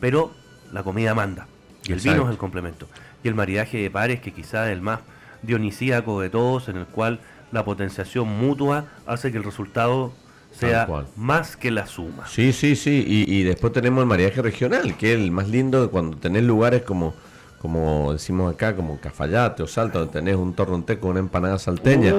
pero 0.00 0.34
la 0.70 0.82
comida 0.82 1.14
manda. 1.14 1.46
Y 1.84 1.94
el 1.94 2.00
vino 2.00 2.24
es 2.24 2.30
el 2.30 2.36
complemento. 2.36 2.88
Y 3.22 3.28
el 3.28 3.34
maridaje 3.34 3.78
de 3.78 3.90
pares, 3.90 4.20
que 4.20 4.34
quizás 4.34 4.66
es 4.66 4.74
el 4.74 4.82
más 4.82 5.00
dionisíaco 5.40 6.20
de 6.20 6.28
todos, 6.28 6.68
en 6.68 6.76
el 6.76 6.84
cual 6.84 7.20
la 7.54 7.64
potenciación 7.64 8.28
mutua 8.28 8.86
hace 9.06 9.30
que 9.30 9.38
el 9.38 9.44
resultado 9.44 10.12
sea 10.50 10.88
más 11.16 11.56
que 11.56 11.70
la 11.70 11.86
suma. 11.86 12.26
Sí, 12.26 12.52
sí, 12.52 12.74
sí. 12.74 13.04
Y, 13.06 13.42
después 13.44 13.72
tenemos 13.72 14.02
el 14.02 14.08
mariaje 14.08 14.42
regional, 14.42 14.96
que 14.96 15.14
es 15.14 15.20
el 15.20 15.30
más 15.30 15.48
lindo 15.48 15.90
cuando 15.90 16.16
tenés 16.16 16.42
lugares 16.42 16.82
como 16.82 17.14
como 17.60 18.12
decimos 18.12 18.52
acá, 18.52 18.76
como 18.76 19.00
Cafayate 19.00 19.62
o 19.62 19.66
Salta, 19.66 20.00
donde 20.00 20.12
tenés 20.12 20.36
un 20.36 20.52
torronté 20.52 20.98
con 20.98 21.12
una 21.12 21.20
empanada 21.20 21.58
salteña, 21.58 22.12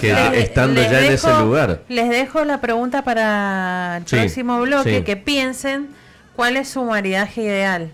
que 0.00 0.12
estando 0.34 0.80
ya 0.80 1.04
en 1.04 1.12
ese 1.12 1.28
lugar. 1.40 1.82
Les 1.88 2.08
dejo 2.08 2.44
la 2.44 2.60
pregunta 2.60 3.02
para 3.02 3.96
el 3.96 4.04
próximo 4.04 4.60
bloque, 4.60 5.02
que 5.02 5.16
piensen 5.16 5.88
cuál 6.36 6.56
es 6.56 6.68
su 6.68 6.84
maridaje 6.84 7.42
ideal. 7.42 7.90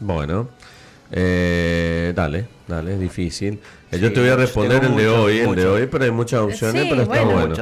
Bueno, 0.00 0.48
eh, 1.12 2.12
dale, 2.16 2.48
dale, 2.70 2.94
es 2.94 3.00
difícil. 3.00 3.58
Eh, 3.90 3.98
yo 3.98 4.12
te 4.12 4.20
voy 4.20 4.30
a 4.30 4.36
responder 4.36 4.84
el 4.84 4.96
de 4.96 5.08
hoy, 5.08 5.38
el 5.38 5.54
de 5.54 5.66
hoy, 5.66 5.86
pero 5.90 6.04
hay 6.04 6.10
muchas 6.10 6.40
opciones, 6.40 6.86
pero 6.88 7.02
está 7.02 7.22
bueno. 7.22 7.54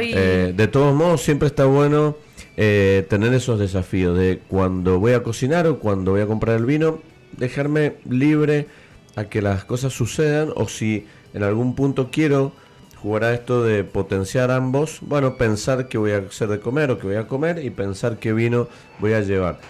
Eh, 0.00 0.52
de 0.56 0.68
todos 0.68 0.94
modos, 0.94 1.22
siempre 1.22 1.46
está 1.46 1.66
bueno 1.66 2.16
eh, 2.56 3.06
tener 3.08 3.32
esos 3.34 3.60
desafíos 3.60 4.18
de 4.18 4.40
cuando 4.48 4.98
voy 4.98 5.12
a 5.12 5.22
cocinar 5.22 5.66
o 5.66 5.78
cuando 5.78 6.12
voy 6.12 6.22
a 6.22 6.26
comprar 6.26 6.56
el 6.56 6.66
vino, 6.66 7.00
dejarme 7.36 7.94
libre 8.08 8.66
a 9.14 9.24
que 9.24 9.42
las 9.42 9.64
cosas 9.64 9.92
sucedan 9.92 10.50
o 10.56 10.68
si 10.68 11.06
en 11.34 11.42
algún 11.42 11.74
punto 11.74 12.08
quiero 12.10 12.52
jugar 12.96 13.24
a 13.24 13.34
esto 13.34 13.62
de 13.62 13.84
potenciar 13.84 14.50
ambos, 14.50 14.98
bueno, 15.02 15.36
pensar 15.36 15.86
qué 15.86 15.98
voy 15.98 16.12
a 16.12 16.18
hacer 16.18 16.48
de 16.48 16.58
comer 16.58 16.90
o 16.90 16.98
qué 16.98 17.06
voy 17.06 17.16
a 17.16 17.28
comer 17.28 17.64
y 17.64 17.70
pensar 17.70 18.18
qué 18.18 18.32
vino 18.32 18.66
voy 18.98 19.12
a 19.12 19.20
llevar 19.20 19.60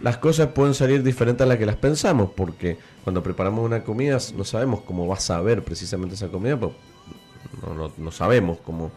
las 0.00 0.18
cosas 0.18 0.48
pueden 0.48 0.74
salir 0.74 1.02
diferentes 1.02 1.44
a 1.44 1.48
las 1.48 1.58
que 1.58 1.66
las 1.66 1.76
pensamos, 1.76 2.30
porque 2.34 2.78
cuando 3.04 3.22
preparamos 3.22 3.64
una 3.64 3.82
comida 3.84 4.18
no 4.36 4.44
sabemos 4.44 4.80
cómo 4.82 5.06
va 5.06 5.14
a 5.14 5.20
saber 5.20 5.62
precisamente 5.62 6.14
esa 6.14 6.28
comida, 6.28 6.58
pues 6.58 6.72
no, 7.76 7.92
no, 7.96 8.10
sabemos 8.10 8.58
cómo 8.64 8.90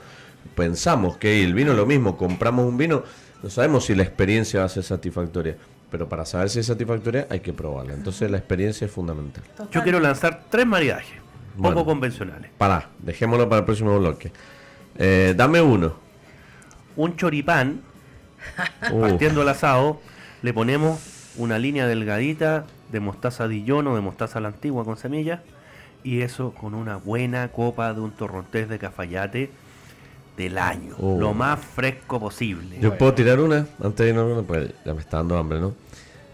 pensamos 0.56 1.18
que 1.18 1.44
el 1.44 1.54
vino 1.54 1.72
es 1.72 1.78
lo 1.78 1.86
mismo, 1.86 2.18
compramos 2.18 2.66
un 2.66 2.78
vino, 2.78 3.04
no 3.42 3.50
sabemos 3.50 3.86
si 3.86 3.96
la 3.96 4.04
experiencia 4.04 4.62
va 4.62 4.66
a 4.66 4.70
ser 4.70 4.84
satisfactoria. 4.84 5.58
Pero 5.90 6.10
para 6.10 6.26
saber 6.26 6.50
si 6.50 6.60
es 6.60 6.66
satisfactoria 6.66 7.28
hay 7.30 7.40
que 7.40 7.54
probarla. 7.54 7.94
Entonces 7.94 8.30
la 8.30 8.38
experiencia 8.38 8.86
es 8.86 8.92
fundamental. 8.92 9.44
Yo 9.72 9.84
quiero 9.84 10.00
lanzar 10.00 10.44
tres 10.50 10.66
maridajes, 10.66 11.18
poco 11.62 11.86
convencionales. 11.86 12.52
Para, 12.58 12.90
dejémoslo 13.00 13.48
para 13.48 13.60
el 13.60 13.66
próximo 13.66 13.98
bloque. 13.98 14.32
Eh, 14.98 15.34
dame 15.38 15.62
uno. 15.62 15.96
Un 16.98 17.16
choripán, 17.16 17.82
partiendo 18.82 19.44
el 19.44 19.50
asado, 19.50 20.02
le 20.42 20.54
ponemos 20.54 21.00
una 21.38 21.60
línea 21.60 21.88
delgadita 21.88 22.66
de 22.92 23.00
mostaza 23.00 23.48
Dijon 23.48 23.88
o 23.88 23.96
de 23.96 24.02
mostaza 24.02 24.40
la 24.40 24.50
antigua 24.50 24.86
con 24.86 24.98
semillas 24.98 25.42
y 26.04 26.22
eso 26.22 26.52
con 26.52 26.74
una 26.74 26.98
buena 26.98 27.50
copa 27.50 27.94
de 27.94 28.02
un 28.02 28.12
torrontés 28.12 28.70
de 28.70 28.80
cafayate 28.80 29.50
del 30.38 30.58
año, 30.58 30.96
oh. 31.00 31.20
lo 31.20 31.34
más 31.34 31.60
fresco 31.60 32.20
posible. 32.20 32.78
Yo 32.80 32.96
puedo 32.98 33.14
tirar 33.14 33.40
una 33.40 33.66
antes 33.84 34.06
de 34.06 34.10
irnos, 34.10 34.46
pues 34.46 34.70
ya 34.86 34.94
me 34.94 35.02
está 35.02 35.18
dando 35.18 35.38
hambre, 35.38 35.60
¿no? 35.60 35.74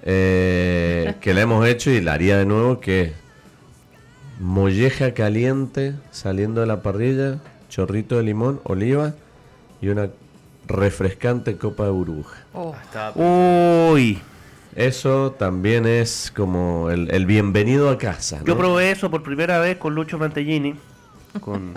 Eh, 0.03 1.15
que 1.21 1.33
la 1.33 1.41
hemos 1.41 1.65
hecho 1.65 1.89
y 1.89 2.01
la 2.01 2.13
haría 2.13 2.37
de 2.37 2.45
nuevo, 2.45 2.81
que 2.81 3.13
molleja 4.39 5.13
caliente 5.13 5.95
saliendo 6.11 6.61
de 6.61 6.67
la 6.67 6.81
parrilla, 6.81 7.39
chorrito 7.69 8.17
de 8.17 8.23
limón, 8.23 8.59
oliva 8.65 9.13
y 9.81 9.87
una 9.87 10.09
refrescante 10.67 11.57
copa 11.57 11.85
de 11.85 11.91
burbuja. 11.91 12.43
Oh. 12.53 12.75
Uy. 13.93 14.21
Eso 14.75 15.35
también 15.37 15.85
es 15.85 16.31
como 16.35 16.89
el, 16.89 17.25
bienvenido 17.27 17.89
a 17.89 17.97
casa. 17.97 18.41
Yo 18.43 18.57
probé 18.57 18.91
eso 18.91 19.11
por 19.11 19.21
primera 19.21 19.59
vez 19.59 19.77
con 19.77 19.93
Lucho 19.93 20.17
Mantellini. 20.17 20.75
Con, 21.41 21.75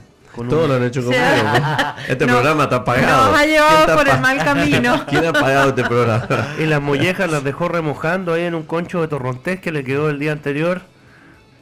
Todos 0.48 0.68
lo 0.68 0.76
han 0.76 0.84
hecho 0.84 1.02
conmigo. 1.02 1.22
Este 2.08 2.26
programa 2.26 2.64
está 2.64 2.84
pagado. 2.84 3.32
Nos 3.32 3.40
ha 3.40 3.46
llevado 3.46 3.96
por 3.96 4.08
el 4.08 4.20
mal 4.20 4.38
camino. 4.38 5.04
¿Quién 5.08 5.26
ha 5.26 5.32
pagado 5.32 5.70
este 5.70 5.84
programa? 5.84 6.26
Y 6.58 6.64
las 6.64 6.80
mollejas 6.80 7.30
las 7.30 7.44
dejó 7.44 7.68
remojando 7.68 8.32
ahí 8.32 8.44
en 8.44 8.54
un 8.54 8.62
concho 8.62 9.02
de 9.02 9.08
torrontés 9.08 9.60
que 9.60 9.72
le 9.72 9.84
quedó 9.84 10.08
el 10.08 10.18
día 10.18 10.32
anterior. 10.32 10.82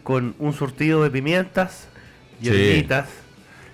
con 0.05 0.37
un 0.39 0.53
surtido 0.53 1.03
de 1.03 1.11
pimientas, 1.11 1.89
hierbitas, 2.41 3.09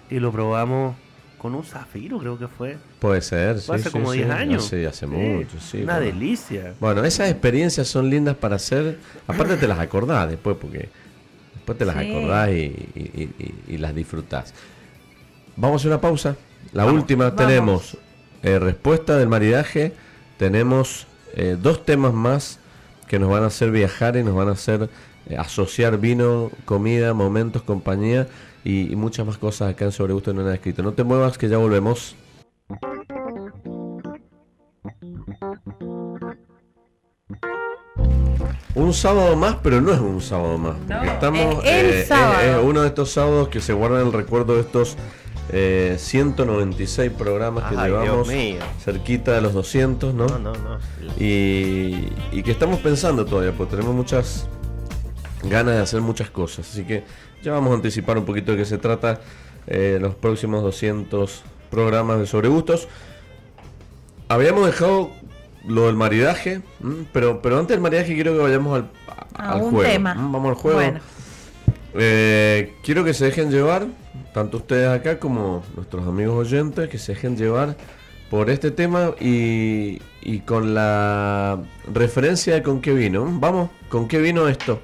y 0.08 0.18
lo 0.18 0.32
probamos 0.32 0.96
con 1.36 1.54
un 1.54 1.64
zafiro, 1.64 2.18
creo 2.18 2.38
que 2.38 2.48
fue. 2.48 2.78
Puede 3.00 3.22
ser, 3.22 3.60
sí, 3.60 3.72
hace 3.72 3.90
como 3.90 4.12
10 4.12 4.30
años. 4.30 4.66
Sí, 4.66 4.84
hace 4.84 5.06
mucho, 5.06 5.58
sí. 5.58 5.82
Una 5.82 5.98
delicia. 5.98 6.74
Bueno, 6.78 7.02
esas 7.04 7.30
experiencias 7.30 7.88
son 7.88 8.10
lindas 8.10 8.36
para 8.36 8.56
hacer. 8.56 8.98
Aparte 9.26 9.56
te 9.56 9.66
las 9.66 9.78
acordás 9.78 10.28
después, 10.28 10.56
porque 10.60 10.90
después 11.54 11.78
te 11.78 11.86
las 11.86 11.96
acordás 11.96 12.50
y, 12.50 13.78
las 13.78 13.94
disfrutás. 13.94 14.52
Vamos 15.56 15.74
a 15.74 15.78
hacer 15.80 15.90
una 15.92 16.00
pausa. 16.00 16.36
La 16.72 16.84
última 16.84 17.34
tenemos 17.34 17.96
eh, 18.42 18.58
respuesta 18.58 19.16
del 19.16 19.28
maridaje. 19.28 19.94
Tenemos 20.36 21.06
eh, 21.34 21.56
dos 21.60 21.86
temas 21.86 22.12
más 22.12 22.58
que 23.08 23.18
nos 23.18 23.30
van 23.30 23.44
a 23.44 23.46
hacer 23.46 23.70
viajar 23.70 24.16
y 24.16 24.22
nos 24.22 24.34
van 24.34 24.48
a 24.48 24.52
hacer 24.52 24.90
eh, 25.26 25.36
asociar 25.36 25.98
vino, 25.98 26.50
comida, 26.64 27.14
momentos, 27.14 27.62
compañía 27.62 28.28
y, 28.62 28.94
muchas 28.96 29.26
más 29.26 29.38
cosas 29.38 29.70
acá 29.70 29.86
en 29.86 29.92
Sobre 29.92 30.12
Gusto 30.12 30.32
no 30.32 30.42
nada 30.42 30.54
escrito. 30.54 30.82
No 30.82 30.92
te 30.92 31.02
muevas 31.02 31.38
que 31.38 31.48
ya 31.48 31.56
volvemos. 31.56 32.14
Un 38.74 38.94
sábado 38.94 39.34
más, 39.36 39.56
pero 39.62 39.80
no 39.80 39.92
es 39.92 40.00
un 40.00 40.20
sábado 40.20 40.58
más. 40.58 40.76
estamos, 41.04 41.64
eh, 41.64 42.02
es, 42.02 42.10
uno 42.62 42.82
de 42.82 42.88
estos 42.88 43.10
sábados 43.10 43.48
que 43.48 43.60
se 43.60 43.72
guardan 43.72 44.06
el 44.06 44.12
recuerdo 44.12 44.54
de 44.54 44.60
estos 44.60 44.96
196 45.50 47.10
eh, 47.10 47.14
programas 47.16 47.64
que 47.64 47.76
llevamos 47.76 48.28
cerquita 48.84 49.32
de 49.32 49.40
los 49.40 49.52
200, 49.52 50.14
¿no? 50.14 50.26
No, 50.26 50.52
no, 50.52 50.78
Y, 51.18 52.08
y 52.30 52.42
que 52.44 52.52
estamos 52.52 52.78
pensando 52.78 53.24
todavía, 53.24 53.52
porque 53.52 53.72
tenemos 53.72 53.94
muchas 53.94 54.46
ganas 55.42 55.74
de 55.74 55.80
hacer 55.80 56.00
muchas 56.00 56.30
cosas. 56.30 56.68
Así 56.70 56.84
que 56.84 57.04
ya 57.42 57.52
vamos 57.52 57.72
a 57.72 57.74
anticipar 57.74 58.18
un 58.18 58.24
poquito 58.24 58.52
de 58.52 58.58
qué 58.58 58.64
se 58.64 58.78
trata 58.78 59.20
eh, 59.66 59.98
los 60.00 60.14
próximos 60.14 60.62
200 60.62 61.42
programas 61.70 62.18
de 62.18 62.26
Sobre 62.26 62.48
Gustos. 62.48 62.88
Habíamos 64.28 64.66
dejado 64.66 65.10
lo 65.66 65.86
del 65.86 65.96
maridaje, 65.96 66.62
pero, 67.12 67.42
pero 67.42 67.58
antes 67.58 67.76
del 67.76 67.80
maridaje 67.80 68.14
quiero 68.14 68.32
que 68.32 68.38
vayamos 68.38 68.76
al, 68.76 68.90
al 69.34 69.60
juego. 69.60 70.04
Vamos 70.04 70.48
al 70.48 70.54
juego. 70.54 70.98
Eh, 71.94 72.74
quiero 72.82 73.04
que 73.04 73.14
se 73.14 73.24
dejen 73.26 73.50
llevar, 73.50 73.86
tanto 74.32 74.58
ustedes 74.58 74.88
acá 74.88 75.18
como 75.18 75.62
nuestros 75.74 76.06
amigos 76.06 76.36
oyentes, 76.36 76.88
que 76.88 76.98
se 76.98 77.14
dejen 77.14 77.36
llevar 77.36 77.76
por 78.30 78.48
este 78.48 78.70
tema 78.70 79.12
y, 79.20 80.00
y 80.22 80.40
con 80.40 80.72
la 80.72 81.58
referencia 81.92 82.54
de 82.54 82.62
con 82.62 82.80
qué 82.80 82.92
vino. 82.92 83.26
Vamos, 83.28 83.70
¿con 83.88 84.06
qué 84.06 84.18
vino 84.18 84.46
esto? 84.46 84.80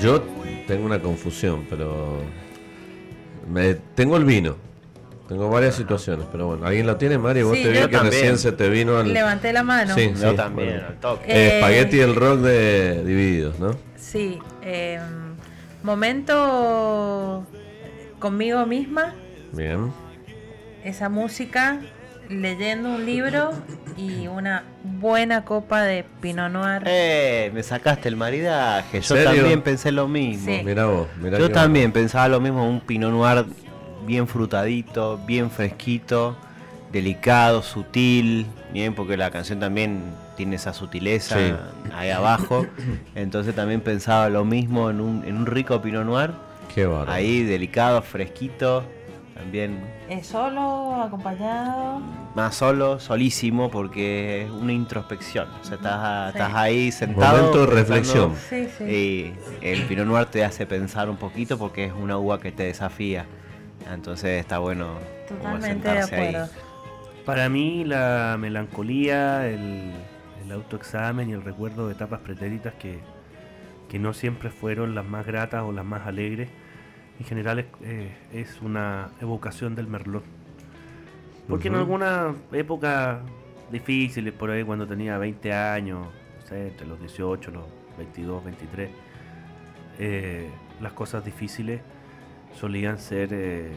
Yo 0.00 0.22
tengo 0.66 0.86
una 0.86 1.00
confusión, 1.00 1.66
pero 1.68 2.20
me, 3.48 3.74
tengo 3.74 4.16
el 4.16 4.24
vino. 4.24 4.56
Tengo 5.28 5.48
varias 5.48 5.76
situaciones, 5.76 6.26
pero 6.30 6.48
bueno, 6.48 6.66
¿alguien 6.66 6.86
lo 6.86 6.96
tiene, 6.96 7.16
Mario? 7.16 7.48
Vos 7.48 7.54
te 7.54 7.70
vi 7.70 7.88
que 7.88 7.98
recién 7.98 8.36
se 8.36 8.52
te 8.52 8.68
vino 8.68 8.98
al... 8.98 9.12
Levanté 9.12 9.52
la 9.52 9.62
mano. 9.62 9.94
Sí, 9.94 10.12
yo 10.20 10.34
también, 10.34 10.80
al 10.80 11.00
toque. 11.00 11.24
Eh, 11.26 11.54
espagueti 11.54 11.96
y 11.96 12.00
el 12.00 12.14
rock 12.14 12.40
de 12.40 13.04
Divididos, 13.04 13.58
¿no? 13.58 13.74
Sí. 13.96 14.38
Eh, 14.62 15.00
momento 15.82 17.46
conmigo 18.18 18.66
misma. 18.66 19.14
Bien. 19.52 19.92
Esa 20.84 21.08
música 21.08 21.80
leyendo 22.40 22.90
un 22.90 23.04
libro 23.04 23.52
y 23.96 24.26
una 24.26 24.64
buena 24.82 25.44
copa 25.44 25.82
de 25.82 26.04
Pinot 26.20 26.50
Noir. 26.50 26.82
Eh, 26.86 27.50
me 27.54 27.62
sacaste 27.62 28.08
el 28.08 28.16
maridaje. 28.16 29.00
Yo 29.00 29.22
también 29.22 29.62
pensé 29.62 29.92
lo 29.92 30.08
mismo. 30.08 30.50
Mira 30.64 30.86
vos, 30.86 31.08
Yo 31.38 31.50
también 31.50 31.92
pensaba 31.92 32.28
lo 32.28 32.40
mismo, 32.40 32.68
un 32.68 32.80
Pinot 32.80 33.10
Noir 33.12 33.44
bien 34.06 34.26
frutadito, 34.26 35.18
bien 35.26 35.50
fresquito, 35.50 36.36
delicado, 36.92 37.62
sutil, 37.62 38.46
bien, 38.72 38.94
porque 38.94 39.16
la 39.16 39.30
canción 39.30 39.60
también 39.60 40.02
tiene 40.36 40.56
esa 40.56 40.72
sutileza 40.72 41.38
ahí 41.94 42.10
abajo. 42.10 42.66
Entonces 43.14 43.54
también 43.54 43.80
pensaba 43.80 44.28
lo 44.28 44.44
mismo 44.44 44.90
en 44.90 45.00
un, 45.00 45.24
en 45.24 45.36
un 45.36 45.46
rico 45.46 45.80
Pinot 45.80 46.04
Noir. 46.04 46.30
Qué 46.74 46.88
Ahí 47.06 47.42
delicado, 47.42 48.00
fresquito, 48.00 48.84
también. 49.34 49.80
¿Es 50.08 50.26
solo, 50.26 51.02
acompañado? 51.02 52.00
Más 52.34 52.54
solo, 52.54 53.00
solísimo, 53.00 53.70
porque 53.70 54.42
es 54.42 54.50
una 54.50 54.72
introspección. 54.72 55.48
O 55.60 55.64
sea, 55.64 55.76
estás, 55.76 56.54
ahí 56.54 56.92
sentado. 56.92 57.38
Momento 57.38 57.66
de 57.66 57.74
reflexión. 57.74 58.34
Y 58.80 59.32
el 59.60 59.82
Pinot 59.88 60.06
Noir 60.06 60.26
te 60.26 60.44
hace 60.44 60.66
pensar 60.66 61.08
un 61.08 61.16
poquito 61.16 61.58
porque 61.58 61.86
es 61.86 61.92
una 61.92 62.18
uva 62.18 62.40
que 62.40 62.52
te 62.52 62.64
desafía. 62.64 63.26
Entonces 63.92 64.40
está 64.40 64.58
bueno. 64.58 64.98
Totalmente 65.28 65.88
de 65.88 66.00
acuerdo. 66.00 66.48
Para 67.24 67.48
mí, 67.48 67.84
la 67.84 68.36
melancolía, 68.38 69.48
el, 69.48 69.92
autoexamen 70.52 71.30
y 71.30 71.32
el 71.32 71.42
recuerdo 71.42 71.86
de 71.86 71.94
etapas 71.94 72.20
pretéritas 72.20 72.74
que, 72.74 72.98
que 73.88 73.98
no 73.98 74.12
siempre 74.12 74.50
fueron 74.50 74.94
las 74.94 75.06
más 75.06 75.24
gratas 75.24 75.62
o 75.62 75.72
las 75.72 75.84
más 75.84 76.06
alegres 76.06 76.50
en 77.22 77.28
general 77.28 77.64
eh, 77.82 78.10
es, 78.32 78.60
una 78.60 79.10
evocación 79.20 79.74
del 79.76 79.86
Merlot. 79.86 80.24
Porque 81.48 81.68
en 81.68 81.76
alguna 81.76 82.34
época 82.52 83.20
difícil, 83.70 84.32
por 84.32 84.50
ahí 84.50 84.64
cuando 84.64 84.86
tenía 84.86 85.18
20 85.18 85.52
años, 85.52 86.06
no 86.40 86.46
sé, 86.46 86.68
entre 86.68 86.86
los 86.86 86.98
18, 86.98 87.50
los 87.52 87.64
22, 87.96 88.44
23, 88.44 88.90
eh, 89.98 90.50
las 90.80 90.92
cosas 90.92 91.24
difíciles 91.24 91.80
solían 92.58 92.98
ser 92.98 93.28
eh, 93.32 93.72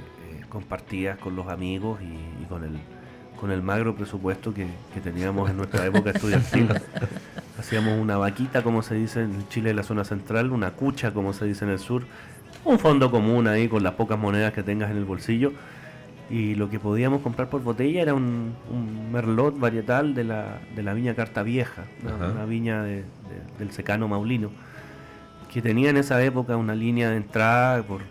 compartidas 0.49 1.17
con 1.19 1.35
los 1.35 1.47
amigos 1.47 1.99
y, 2.01 2.45
con 2.45 2.63
el 2.63 2.80
con 3.39 3.51
el 3.51 3.61
magro 3.61 3.95
presupuesto 3.95 4.53
que, 4.53 4.65
que 4.93 5.01
teníamos 5.01 5.49
en 5.49 5.57
nuestra 5.57 5.85
época 5.85 6.11
estudiantil. 6.11 6.69
Hacíamos 7.57 7.98
una 7.99 8.18
vaquita, 8.18 8.64
como 8.64 8.82
se 8.82 8.95
dice 8.95 9.23
en 9.23 9.48
Chile, 9.48 9.69
en 9.69 9.77
la 9.77 9.84
zona 9.84 10.03
central, 10.03 10.52
una 10.52 10.72
cucha, 10.72 11.14
como 11.14 11.32
se 11.34 11.45
dice 11.45 11.64
en 11.64 11.72
el 11.72 11.80
sur, 11.80 12.03
un 12.65 12.80
fondo 12.80 13.11
común 13.11 13.48
ahí 13.48 13.68
con 13.69 13.84
las 13.84 13.94
pocas 13.94 14.19
monedas 14.19 14.53
que 14.53 14.64
tengas 14.64 14.91
en 14.91 14.98
el 14.98 15.06
bolsillo. 15.06 15.53
Y 16.30 16.56
lo 16.56 16.69
que 16.69 16.80
podíamos 16.80 17.22
comprar 17.22 17.49
por 17.49 17.61
botella 17.61 18.02
era 18.02 18.14
un, 18.14 18.56
merlot 19.11 19.60
varietal 19.60 20.15
de 20.15 20.23
la, 20.23 20.60
de 20.76 20.84
la 20.84 20.94
viña 20.94 21.14
Carta 21.14 21.44
Vieja, 21.44 21.84
una, 22.03 22.45
viña 22.45 22.84
del 22.84 23.72
secano 23.72 24.07
Maulino, 24.07 24.49
que 25.53 25.61
tenía 25.61 25.91
en 25.91 25.98
esa 25.98 26.22
época 26.23 26.57
una 26.57 26.73
línea 26.73 27.11
de 27.11 27.18
entrada 27.18 27.84
por, 27.84 28.02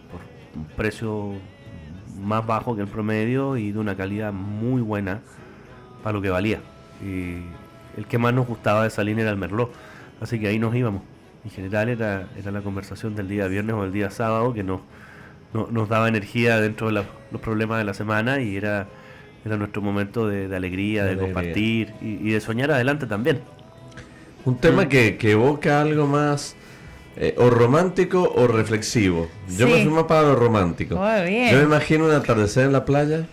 un 0.54 0.64
precio 0.76 1.32
más 2.20 2.46
bajo 2.46 2.76
que 2.76 2.82
el 2.82 2.88
promedio 2.88 3.56
y 3.56 3.72
de 3.72 3.78
una 3.78 3.96
calidad 3.96 4.32
muy 4.32 4.80
buena 4.80 5.20
para 6.02 6.14
lo 6.14 6.22
que 6.22 6.30
valía. 6.30 6.60
Y 7.04 7.42
el 7.96 8.06
que 8.06 8.18
más 8.18 8.34
nos 8.34 8.46
gustaba 8.46 8.82
de 8.82 8.88
esa 8.88 9.04
línea 9.04 9.22
era 9.22 9.30
el 9.30 9.38
merlot, 9.38 9.72
así 10.20 10.38
que 10.38 10.48
ahí 10.48 10.58
nos 10.58 10.74
íbamos 10.74 11.02
en 11.44 11.50
general 11.50 11.88
era, 11.88 12.26
era 12.38 12.50
la 12.50 12.62
conversación 12.62 13.14
del 13.14 13.28
día 13.28 13.46
viernes 13.48 13.76
o 13.76 13.82
del 13.82 13.92
día 13.92 14.10
sábado 14.10 14.54
que 14.54 14.64
nos, 14.64 14.80
nos 15.52 15.88
daba 15.88 16.08
energía 16.08 16.60
dentro 16.60 16.88
de 16.88 17.04
los 17.30 17.40
problemas 17.40 17.78
de 17.78 17.84
la 17.84 17.94
semana 17.94 18.40
y 18.40 18.56
era, 18.56 18.86
era 19.44 19.56
nuestro 19.56 19.82
momento 19.82 20.26
de, 20.26 20.54
alegría, 20.54 21.04
de, 21.04 21.18
compartir 21.18 21.92
y, 22.00 22.30
de 22.30 22.40
soñar 22.40 22.70
adelante 22.70 23.06
también. 23.06 23.40
Un 24.46 24.56
tema 24.56 24.84
mm. 24.84 24.88
que, 24.88 25.30
evoca 25.30 25.82
algo 25.82 26.06
más 26.06 26.56
eh, 27.16 27.34
o 27.36 27.50
romántico 27.50 28.32
o 28.34 28.46
reflexivo. 28.46 29.28
Yo 29.58 29.68
me 29.68 29.82
fui 29.82 29.92
más 29.92 30.04
para 30.04 30.22
lo 30.22 30.36
romántico. 30.36 30.94
Yo 30.94 31.58
me 31.58 31.62
imagino 31.62 32.06
un 32.06 32.12
atardecer 32.12 32.64
en 32.64 32.72
la 32.72 32.86
playa, 32.86 33.26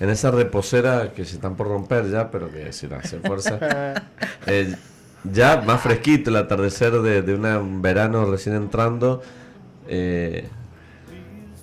en 0.00 0.10
esa 0.10 0.30
reposera 0.30 1.12
que 1.14 1.24
se 1.24 1.36
están 1.36 1.56
por 1.56 1.68
romper 1.68 2.10
ya, 2.10 2.30
pero 2.30 2.50
que 2.50 2.72
si 2.72 2.86
no 2.86 2.96
hace 2.96 3.18
fuerza. 3.18 3.58
Eh, 4.48 4.76
ya 5.24 5.60
más 5.62 5.80
fresquito 5.80 6.30
el 6.30 6.36
atardecer 6.36 6.92
de, 6.92 7.22
de 7.22 7.34
un 7.34 7.82
verano 7.82 8.24
recién 8.26 8.54
entrando. 8.54 9.22
Eh, 9.88 10.48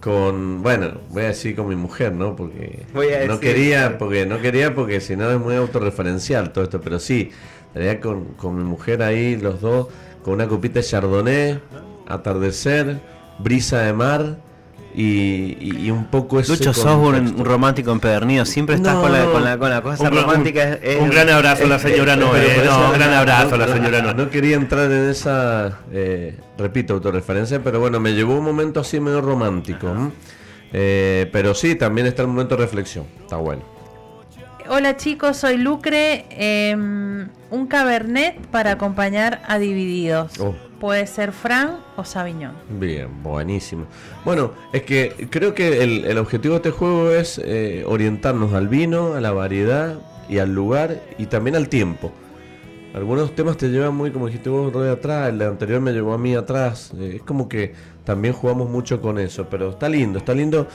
con 0.04 0.62
bueno 0.62 1.00
voy 1.12 1.24
a 1.24 1.28
decir 1.28 1.56
con 1.56 1.70
mi 1.70 1.78
mujer 1.78 2.12
no 2.12 2.36
porque 2.36 2.86
no 3.26 3.40
quería 3.40 3.98
porque 3.98 4.26
no 4.26 4.42
quería 4.42 4.76
porque 4.76 5.00
si 5.00 5.16
no 5.16 5.32
es 5.32 5.40
muy 5.40 5.56
autorreferencial 5.56 6.52
todo 6.52 6.66
esto 6.66 6.82
pero 6.82 7.00
sí 7.00 7.32
estaría 7.68 8.02
con, 8.02 8.34
con 8.34 8.58
mi 8.58 8.66
mujer 8.66 9.02
ahí 9.02 9.38
los 9.38 9.62
dos 9.62 9.88
con 10.22 10.34
una 10.34 10.50
copita 10.50 10.80
de 10.80 10.86
chardonnay 10.86 11.60
atardecer 12.06 13.00
brisa 13.40 13.80
de 13.80 13.94
mar 13.94 14.38
y, 14.96 15.90
un 15.90 16.06
poco 16.06 16.40
eso. 16.40 16.54
Lucho, 16.54 16.74
sos 16.74 16.86
un, 16.86 17.44
romántico 17.44 17.92
empedernido, 17.92 18.46
siempre 18.46 18.76
estás 18.76 18.96
con, 18.96 19.12
la, 19.12 19.26
con, 19.26 19.44
la, 19.44 19.58
con, 19.58 19.70
la, 19.70 19.82
cosa 19.82 20.10
romántica. 20.10 20.80
un 21.00 21.10
gran 21.10 21.30
abrazo 21.30 21.66
a 21.66 21.68
la 21.68 21.80
señora 21.80 22.16
Noé, 22.16 22.64
no, 22.66 22.88
un 22.88 22.94
gran 22.94 23.14
abrazo 23.14 23.56
a 23.56 23.58
la 23.58 23.68
señora 23.68 24.02
Noé. 24.02 24.14
No 24.14 24.30
quería 24.30 24.56
entrar 24.56 24.92
en 24.92 25.10
esa, 25.10 25.80
eh, 25.92 26.38
repito, 26.58 26.94
autorreferencia, 26.94 27.64
pero 27.64 27.80
bueno, 27.80 28.00
me 28.00 28.14
llevó 28.14 28.36
un 28.36 28.44
momento 28.44 28.80
así 28.80 29.00
medio 29.00 29.22
romántico. 29.22 30.12
Eh, 30.76 31.30
pero 31.32 31.54
sí, 31.54 31.76
también 31.76 32.08
está 32.08 32.24
el 32.24 32.28
momento 32.28 32.56
de 32.56 32.64
reflexión, 32.64 33.06
está 33.22 33.38
bueno. 33.38 33.73
Hola 34.70 34.96
chicos, 34.96 35.36
soy 35.38 35.58
Lucre, 35.58 36.26
em, 36.30 37.28
un 37.52 37.68
cabernet 37.68 38.40
para 38.48 38.72
acompañar 38.72 39.42
a 39.46 39.60
Divididos. 39.60 40.40
Oh. 40.40 40.56
Puede 40.80 41.06
ser 41.06 41.34
Fran 41.34 41.80
o 41.98 42.06
Sabiñón. 42.06 42.54
Bien, 42.80 43.22
buenísimo. 43.22 43.88
Bueno, 44.24 44.52
es 44.72 44.84
que 44.84 45.28
creo 45.30 45.54
que 45.54 45.84
el, 45.84 46.18
objetivo 46.18 46.54
de 46.54 46.58
este 46.58 46.72
juego 46.72 47.12
es 47.12 47.42
eh, 47.44 47.84
orientarnos 47.86 48.54
al 48.54 48.70
vino, 48.70 49.16
a 49.16 49.22
la 49.22 49.32
variedad 49.32 50.00
y 50.30 50.38
al 50.38 50.54
lugar 50.54 51.02
y 51.18 51.26
también 51.26 51.58
al 51.58 51.68
tiempo. 51.68 52.14
Algunos 52.94 53.36
temas 53.36 53.58
te 53.58 53.68
llevan 53.68 53.96
muy, 53.96 54.12
como 54.12 54.28
dijiste 54.28 54.50
vos, 54.50 54.72
de 54.72 54.92
atrás, 54.92 55.30
el 55.30 55.42
anterior 55.42 55.82
me 55.82 55.92
llevó 55.92 56.14
a 56.14 56.18
mí 56.18 56.36
atrás. 56.36 56.94
Eh, 56.98 57.16
es 57.18 57.22
como 57.24 57.50
que 57.50 57.74
también 58.06 58.34
jugamos 58.34 58.70
mucho 58.70 59.02
con 59.02 59.20
eso, 59.20 59.48
pero 59.50 59.72
está 59.72 59.90
lindo, 59.90 60.20
está 60.20 60.34
lindo. 60.34 60.68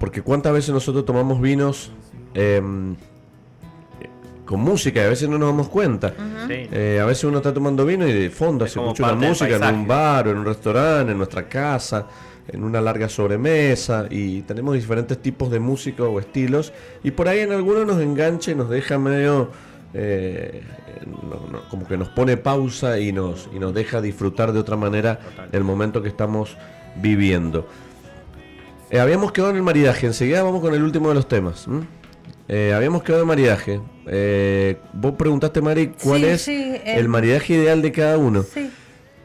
Porque 0.00 0.22
cuántas 0.22 0.52
veces 0.52 0.70
nosotros 0.70 1.04
tomamos 1.04 1.40
vinos 1.40 1.92
em, 2.36 2.96
con 4.44 4.60
música 4.60 5.00
y 5.00 5.04
a 5.04 5.08
veces 5.08 5.28
no 5.28 5.38
nos 5.38 5.48
damos 5.48 5.68
cuenta. 5.68 6.14
Eh, 6.48 7.00
a 7.02 7.04
veces 7.04 7.24
uno 7.24 7.38
está 7.38 7.52
tomando 7.52 7.84
vino 7.84 8.06
y 8.06 8.12
de 8.12 8.30
fondo 8.30 8.66
se 8.66 8.78
escucha 8.78 9.12
una 9.12 9.28
música 9.28 9.56
en 9.56 9.74
un 9.74 9.86
bar 9.86 10.28
o 10.28 10.30
en 10.30 10.38
un 10.38 10.44
restaurante, 10.44 11.12
en 11.12 11.18
nuestra 11.18 11.48
casa, 11.48 12.06
en 12.46 12.62
una 12.62 12.80
larga 12.80 13.08
sobremesa 13.08 14.06
y 14.08 14.42
tenemos 14.42 14.74
diferentes 14.74 15.18
tipos 15.20 15.50
de 15.50 15.58
música 15.58 16.04
o 16.04 16.20
estilos 16.20 16.72
y 17.02 17.10
por 17.10 17.26
ahí 17.28 17.40
en 17.40 17.52
alguno 17.52 17.84
nos 17.84 18.00
engancha 18.00 18.52
y 18.52 18.54
nos 18.54 18.70
deja 18.70 18.98
medio... 18.98 19.50
Eh, 19.94 20.62
como 21.70 21.86
que 21.86 21.96
nos 21.96 22.08
pone 22.08 22.36
pausa 22.36 22.98
y 22.98 23.12
nos, 23.12 23.48
y 23.54 23.58
nos 23.58 23.74
deja 23.74 24.00
disfrutar 24.00 24.52
de 24.52 24.58
otra 24.58 24.76
manera 24.76 25.20
el 25.52 25.64
momento 25.64 26.02
que 26.02 26.08
estamos 26.08 26.56
viviendo. 26.96 27.66
Eh, 28.90 29.00
habíamos 29.00 29.32
quedado 29.32 29.50
en 29.50 29.56
el 29.56 29.62
maridaje, 29.62 30.06
enseguida 30.06 30.42
vamos 30.42 30.60
con 30.60 30.74
el 30.74 30.82
último 30.82 31.08
de 31.08 31.14
los 31.14 31.28
temas. 31.28 31.66
Eh, 32.48 32.72
habíamos 32.74 33.02
quedado 33.02 33.22
en 33.22 33.28
maridaje. 33.28 33.80
Eh, 34.06 34.76
vos 34.92 35.14
preguntaste, 35.14 35.60
Mari, 35.60 35.92
cuál 36.02 36.24
es 36.24 36.46
el... 36.48 37.08
maridaje 37.08 37.54
ideal 37.54 37.82
de 37.82 37.92
cada 37.92 38.18
uno. 38.18 38.42
Sí. 38.42 38.70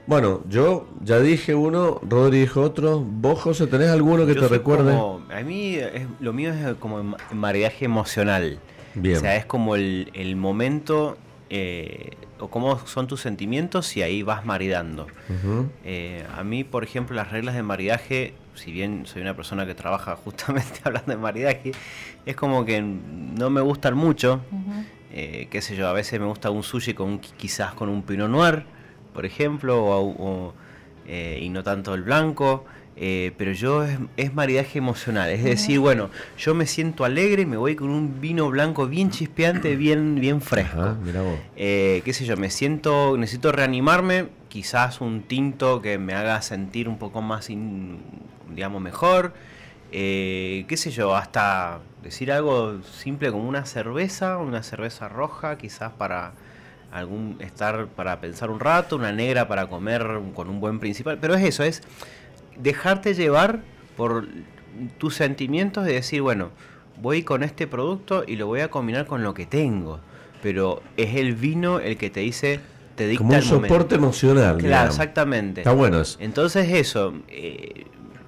Bueno, 0.07 0.41
yo 0.49 0.87
ya 1.03 1.19
dije 1.19 1.53
uno, 1.53 2.01
Rodri 2.01 2.39
dijo 2.39 2.61
otro. 2.61 2.99
¿Vos, 2.99 3.39
José, 3.39 3.67
tenés 3.67 3.89
alguno 3.89 4.25
que 4.25 4.33
te 4.33 4.47
recuerde? 4.47 4.93
a 4.93 5.41
mí 5.41 5.77
lo 6.19 6.33
mío 6.33 6.51
es 6.53 6.75
como 6.79 7.15
maridaje 7.31 7.85
emocional. 7.85 8.59
Bien. 8.95 9.17
O 9.17 9.19
sea, 9.19 9.35
es 9.35 9.45
como 9.45 9.75
el, 9.75 10.35
momento 10.35 11.17
eh, 11.49 12.11
o 12.41 12.49
cómo 12.49 12.79
son 12.87 13.07
tus 13.07 13.21
sentimientos 13.21 13.95
y 13.95 14.01
ahí 14.01 14.23
vas 14.23 14.45
maridando. 14.45 15.07
a 16.35 16.43
mí, 16.43 16.63
por 16.63 16.83
ejemplo, 16.83 17.15
las 17.15 17.31
reglas 17.31 17.55
de 17.55 17.63
maridaje 17.63 18.33
si 18.55 18.71
bien 18.71 19.05
soy 19.05 19.21
una 19.21 19.35
persona 19.35 19.65
que 19.65 19.75
trabaja 19.75 20.15
justamente 20.23 20.79
hablando 20.83 21.11
de 21.11 21.17
maridaje, 21.17 21.71
es 22.25 22.35
como 22.35 22.65
que 22.65 22.81
no 22.81 23.49
me 23.49 23.61
gustan 23.61 23.95
mucho. 23.95 24.41
Eh, 25.13 25.47
qué 25.51 25.61
sé 25.61 25.75
yo, 25.75 25.87
a 25.87 25.93
veces 25.93 26.19
me 26.19 26.25
gusta 26.25 26.49
un 26.51 26.63
sushi 26.63 26.93
con 26.93 27.19
quizás 27.19 27.73
con 27.73 27.89
un 27.89 28.03
pinot 28.03 28.29
noir, 28.29 28.63
por 29.13 29.25
ejemplo, 29.25 29.83
o, 29.83 30.53
eh, 31.05 31.39
y 31.41 31.49
no 31.49 31.63
tanto 31.63 31.93
el 31.93 32.03
blanco. 32.03 32.65
Eh, 33.03 33.31
pero 33.35 33.51
yo 33.51 33.83
es, 34.15 34.33
maridaje 34.33 34.77
emocional, 34.77 35.31
es 35.31 35.43
decir, 35.43 35.79
bueno, 35.79 36.11
yo 36.37 36.53
me 36.53 36.67
siento 36.67 37.03
alegre, 37.03 37.47
me 37.47 37.57
voy 37.57 37.75
con 37.75 37.89
un 37.89 38.21
vino 38.21 38.47
blanco 38.51 38.87
bien 38.87 39.09
chispeante, 39.09 39.75
bien, 39.75 40.15
bien 40.21 40.39
fresco. 40.39 40.97
qué 41.55 42.11
sé 42.13 42.25
yo, 42.25 42.37
me 42.37 42.51
siento, 42.51 43.17
necesito 43.17 43.51
reanimarme, 43.51 44.27
quizás 44.49 45.01
un 45.01 45.23
tinto 45.23 45.81
que 45.81 45.97
me 45.97 46.13
haga 46.13 46.41
sentir 46.43 46.87
un 46.87 46.99
poco 46.99 47.23
más 47.23 47.49
digamos, 48.53 48.81
mejor. 48.81 49.33
Eh, 49.91 50.65
qué 50.67 50.77
sé 50.77 50.91
yo, 50.91 51.15
hasta 51.15 51.79
decir 52.01 52.31
algo 52.31 52.81
simple 52.83 53.31
como 53.31 53.47
una 53.47 53.65
cerveza, 53.65 54.37
una 54.37 54.63
cerveza 54.63 55.09
roja, 55.09 55.57
quizás 55.57 55.91
para 55.91 56.33
algún 56.91 57.37
estar 57.39 57.87
para 57.87 58.19
pensar 58.19 58.49
un 58.49 58.59
rato, 58.59 58.95
una 58.95 59.11
negra 59.11 59.47
para 59.47 59.67
comer 59.67 60.05
con 60.33 60.49
un 60.49 60.59
buen 60.59 60.79
principal, 60.79 61.17
pero 61.19 61.35
es 61.35 61.43
eso, 61.43 61.63
es 61.63 61.81
dejarte 62.61 63.13
llevar 63.13 63.61
por 63.97 64.27
tus 64.97 65.15
sentimientos 65.15 65.85
de 65.85 65.93
decir, 65.93 66.21
bueno, 66.21 66.49
voy 67.01 67.23
con 67.23 67.43
este 67.43 67.67
producto 67.67 68.23
y 68.25 68.35
lo 68.35 68.47
voy 68.47 68.61
a 68.61 68.69
combinar 68.69 69.05
con 69.05 69.23
lo 69.23 69.33
que 69.33 69.45
tengo, 69.45 69.99
pero 70.41 70.81
es 70.97 71.15
el 71.15 71.35
vino 71.35 71.79
el 71.79 71.97
que 71.97 72.09
te 72.09 72.21
dice 72.21 72.59
te 72.95 73.07
dicta 73.07 73.23
como 73.23 73.35
un 73.35 73.41
soporte 73.41 73.95
emocional. 73.95 74.57
Claro, 74.57 74.89
exactamente. 74.89 75.61
Está 75.61 75.73
bueno 75.73 76.01
eso. 76.01 76.17
Entonces 76.19 76.69
eso, 76.69 77.13
eh, 77.29 77.85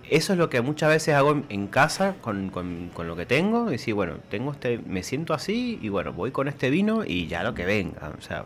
eso 0.09 0.33
es 0.33 0.39
lo 0.39 0.49
que 0.49 0.61
muchas 0.61 0.89
veces 0.89 1.15
hago 1.15 1.43
en, 1.49 1.67
casa 1.67 2.15
con, 2.21 2.51
lo 2.97 3.15
que 3.15 3.25
tengo. 3.25 3.67
Y 3.69 3.73
decir, 3.73 3.93
bueno, 3.93 4.15
tengo 4.29 4.51
este, 4.51 4.79
me 4.79 5.03
siento 5.03 5.33
así 5.33 5.79
y 5.81 5.89
bueno, 5.89 6.13
voy 6.13 6.31
con 6.31 6.47
este 6.47 6.69
vino 6.69 7.03
y 7.05 7.27
ya 7.27 7.43
lo 7.43 7.53
que 7.53 7.65
venga. 7.65 8.11
O 8.17 8.21
sea, 8.21 8.45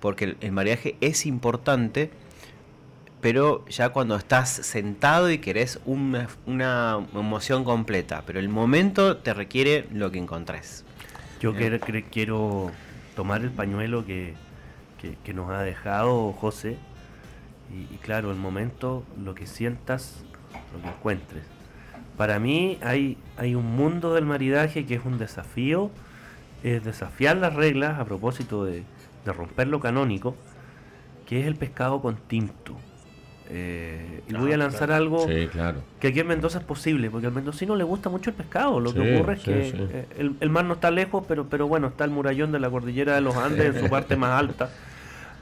porque 0.00 0.36
el, 0.40 0.52
mariaje 0.52 0.96
es 1.00 1.26
importante, 1.26 2.10
pero 3.20 3.64
ya 3.66 3.90
cuando 3.90 4.16
estás 4.16 4.48
sentado 4.48 5.30
y 5.30 5.38
querés 5.38 5.80
una, 5.84 6.28
una 6.46 7.06
emoción 7.14 7.64
completa. 7.64 8.22
Pero 8.26 8.38
el 8.38 8.48
momento 8.48 9.16
te 9.16 9.34
requiere 9.34 9.86
lo 9.92 10.10
que 10.10 10.18
encontrés. 10.18 10.84
Yo 11.40 11.54
quiero, 11.54 11.78
quiero 12.10 12.70
tomar 13.16 13.42
el 13.42 13.50
pañuelo 13.50 14.04
que, 14.04 14.34
nos 15.32 15.50
ha 15.50 15.62
dejado 15.62 16.32
José. 16.32 16.76
y 17.70 17.96
claro, 17.98 18.30
el 18.30 18.38
momento, 18.38 19.04
lo 19.22 19.34
que 19.34 19.46
sientas 19.46 20.24
lo 20.72 20.82
que 20.82 20.88
encuentres. 20.88 21.44
Para 22.16 22.38
mí 22.38 22.78
hay, 22.82 23.16
hay 23.36 23.54
un 23.54 23.76
mundo 23.76 24.14
del 24.14 24.24
maridaje 24.24 24.86
que 24.86 24.94
es 24.94 25.04
un 25.04 25.18
desafío, 25.18 25.90
es 26.62 26.84
desafiar 26.84 27.36
las 27.36 27.54
reglas 27.54 27.98
a 27.98 28.04
propósito 28.04 28.64
de, 28.64 28.82
romper 29.24 29.68
lo 29.68 29.78
canónico, 29.78 30.34
que 31.26 31.40
es 31.40 31.46
el 31.46 31.54
pescado 31.54 32.00
con 32.00 32.16
tinto. 32.16 32.76
Eh, 33.50 34.20
y 34.28 34.34
voy 34.34 34.52
a 34.52 34.58
lanzar 34.58 34.92
algo 34.92 35.26
que 35.26 36.08
aquí 36.08 36.20
en 36.20 36.26
Mendoza 36.26 36.58
es 36.58 36.64
posible, 36.64 37.10
porque 37.10 37.28
al 37.28 37.32
mendocino 37.32 37.76
le 37.76 37.84
gusta 37.84 38.10
mucho 38.10 38.30
el 38.30 38.36
pescado. 38.36 38.78
Lo 38.78 38.92
que 38.92 39.16
ocurre 39.16 39.34
es 39.34 39.40
que 39.40 39.68
eh, 39.74 40.32
el, 40.40 40.50
mar 40.50 40.64
no 40.64 40.74
está 40.74 40.90
lejos, 40.90 41.24
pero, 41.26 41.46
pero 41.48 41.66
bueno, 41.66 41.88
está 41.88 42.04
el 42.04 42.10
murallón 42.10 42.52
de 42.52 42.60
la 42.60 42.68
cordillera 42.68 43.14
de 43.14 43.22
los 43.22 43.36
Andes 43.36 43.74
en 43.74 43.84
su 43.84 43.90
parte 43.90 44.16
más 44.16 44.38
alta. 44.38 44.70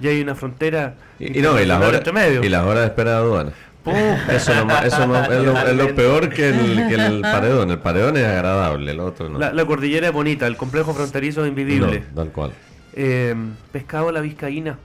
Y 0.01 0.09
hay 0.09 0.21
una 0.21 0.35
frontera. 0.35 0.95
Y, 1.19 1.41
no, 1.41 1.61
y 1.61 1.65
las 1.67 1.81
horas 1.81 2.03
de 2.03 2.85
espera 2.87 3.11
de 3.13 3.17
aduana 3.17 3.53
eso, 3.93 4.53
es, 4.85 5.77
lo, 5.77 5.95
peor 5.95 6.29
que 6.31 6.49
el, 6.49 6.89
que 6.89 6.95
el, 6.95 7.21
paredón. 7.21 7.71
El 7.71 7.79
paredón 7.79 8.17
es 8.17 8.25
agradable, 8.25 8.91
el 8.91 9.01
otro 9.01 9.29
no. 9.29 9.39
La, 9.39 9.65
cordillera 9.65 10.09
es 10.09 10.13
bonita, 10.13 10.47
el 10.47 10.57
complejo 10.57 10.93
fronterizo 10.95 11.45
es 11.45 11.49
invivible. 11.49 12.03
tal 12.15 12.31
cual. 12.31 12.53
Eh, 12.95 13.35
pescado 13.73 14.09
a 14.09 14.13
la 14.13 14.21
vizcaína, 14.21 14.79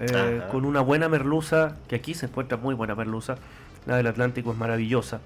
eh, 0.00 0.42
con 0.50 0.64
una 0.64 0.80
buena 0.80 1.08
merluza, 1.08 1.76
que 1.86 1.96
aquí 1.96 2.14
se 2.14 2.26
encuentra 2.26 2.56
muy 2.56 2.74
buena 2.74 2.94
merluza. 2.94 3.36
La 3.86 3.96
del 3.96 4.06
Atlántico 4.06 4.52
es 4.52 4.58
maravillosa. 4.58 5.20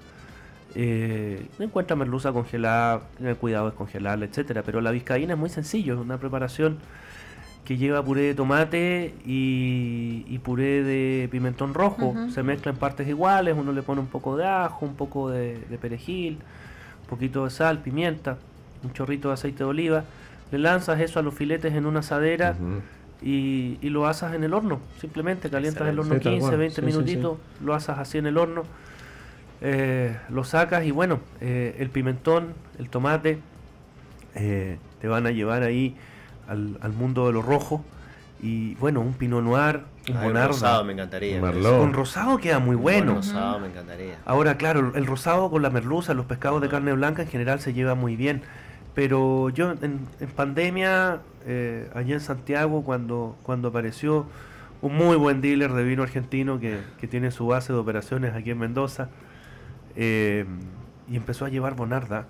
Eh, 0.75 1.47
encuentra 1.61 1.95
merluza 1.95 2.33
congelada, 2.33 3.03
el 3.23 3.37
cuidado 3.37 3.71
de 3.71 3.77
congelarla, 3.77 4.25
etcétera. 4.25 4.63
Pero 4.65 4.81
la 4.81 4.91
vizcaína 4.91 5.35
es 5.35 5.39
muy 5.39 5.49
sencillo, 5.49 5.95
es 5.95 6.01
una 6.01 6.19
preparación 6.19 6.79
que 7.65 7.77
lleva 7.77 8.05
puré 8.05 8.23
de 8.23 8.35
tomate 8.35 9.15
y, 9.25 10.39
puré 10.43 10.83
de 10.83 11.29
pimentón 11.31 11.73
rojo. 11.73 12.15
Se 12.31 12.43
mezcla 12.43 12.73
en 12.73 12.77
partes 12.77 13.09
iguales, 13.09 13.55
uno 13.57 13.73
le 13.73 13.83
pone 13.83 14.01
un 14.01 14.09
poco 14.09 14.37
de 14.37 14.47
ajo, 14.47 14.85
un 14.85 14.97
poco 14.97 15.31
de, 15.31 15.57
perejil, 15.81 16.39
un 17.03 17.07
poquito 17.09 17.45
de 17.45 17.51
sal, 17.51 17.79
pimienta, 17.79 18.39
un 18.83 18.93
chorrito 18.93 19.29
de 19.29 19.35
aceite 19.35 19.59
de 19.59 19.65
oliva. 19.65 20.05
Le 20.51 20.59
lanzas 20.59 21.01
eso 21.01 21.21
a 21.21 21.23
los 21.23 21.33
filetes 21.33 21.75
en 21.75 21.87
una 21.87 22.01
asadera 22.01 22.55
y, 23.25 23.89
lo 23.89 24.07
asas 24.07 24.35
en 24.35 24.45
el 24.45 24.53
horno. 24.53 24.81
Simplemente 25.01 25.49
calientas 25.49 25.89
el 25.89 25.99
horno 25.99 26.19
15, 26.19 26.57
20 26.57 26.83
minutitos, 26.83 27.39
lo 27.63 27.75
asas 27.75 27.99
así 27.99 28.19
en 28.19 28.27
el 28.27 28.37
horno, 28.37 28.65
eh, 29.63 30.17
lo 30.29 30.45
sacas 30.45 30.85
y 30.85 30.91
bueno, 30.91 31.21
eh, 31.41 31.77
el 31.79 31.89
pimentón, 31.89 32.53
el 32.79 32.91
tomate, 32.91 33.39
eh, 34.35 34.79
te 35.01 35.09
van 35.09 35.27
a 35.27 35.31
llevar 35.31 35.63
ahí 35.63 35.97
al, 36.49 36.77
al, 36.83 36.93
mundo 36.93 37.27
de 37.27 37.33
lo 37.33 37.41
rojo. 37.41 37.83
Y 38.43 38.75
bueno, 38.75 39.01
un 39.01 39.15
pinot 39.15 39.43
noir, 39.43 39.81
un 40.11 40.37
ah, 40.37 40.47
rosado 40.49 40.85
me 40.85 40.93
encantaría. 40.93 41.41
Con 41.41 41.95
rosado 41.95 42.37
queda 42.37 42.59
muy 42.59 42.77
bueno. 42.77 43.15
rosado 43.15 43.59
me 43.59 43.69
encantaría. 43.69 44.19
Ahora, 44.27 44.59
claro, 44.59 44.93
el 44.95 45.07
rosado 45.07 45.51
con 45.51 45.63
la 45.63 45.71
merluza, 45.71 46.13
los 46.13 46.27
pescados 46.27 46.61
de 46.61 46.69
carne 46.69 46.93
blanca 46.93 47.23
en 47.23 47.29
general 47.29 47.61
se 47.61 47.73
lleva 47.73 47.95
muy 47.95 48.17
bien. 48.17 48.43
Pero 48.95 49.51
yo 49.51 49.73
en, 49.73 50.07
pandemia, 50.37 51.21
eh, 51.47 51.89
allá 51.95 52.15
en 52.15 52.21
Santiago, 52.21 52.85
cuando, 52.85 53.37
cuando 53.43 53.69
apareció 53.69 54.27
un 54.83 54.95
muy 54.95 55.17
buen 55.17 55.41
dealer 55.41 55.73
de 55.73 55.83
vino 55.83 56.03
argentino 56.03 56.61
que, 56.61 56.81
tiene 57.09 57.31
su 57.31 57.47
base 57.47 57.73
de 57.73 57.79
operaciones 57.79 58.35
aquí 58.35 58.51
en 58.51 58.59
Mendoza, 58.59 59.09
eh, 59.97 60.45
y 61.09 61.17
empezó 61.17 61.45
a 61.45 61.49
llevar 61.49 61.75
Bonarda, 61.75 62.27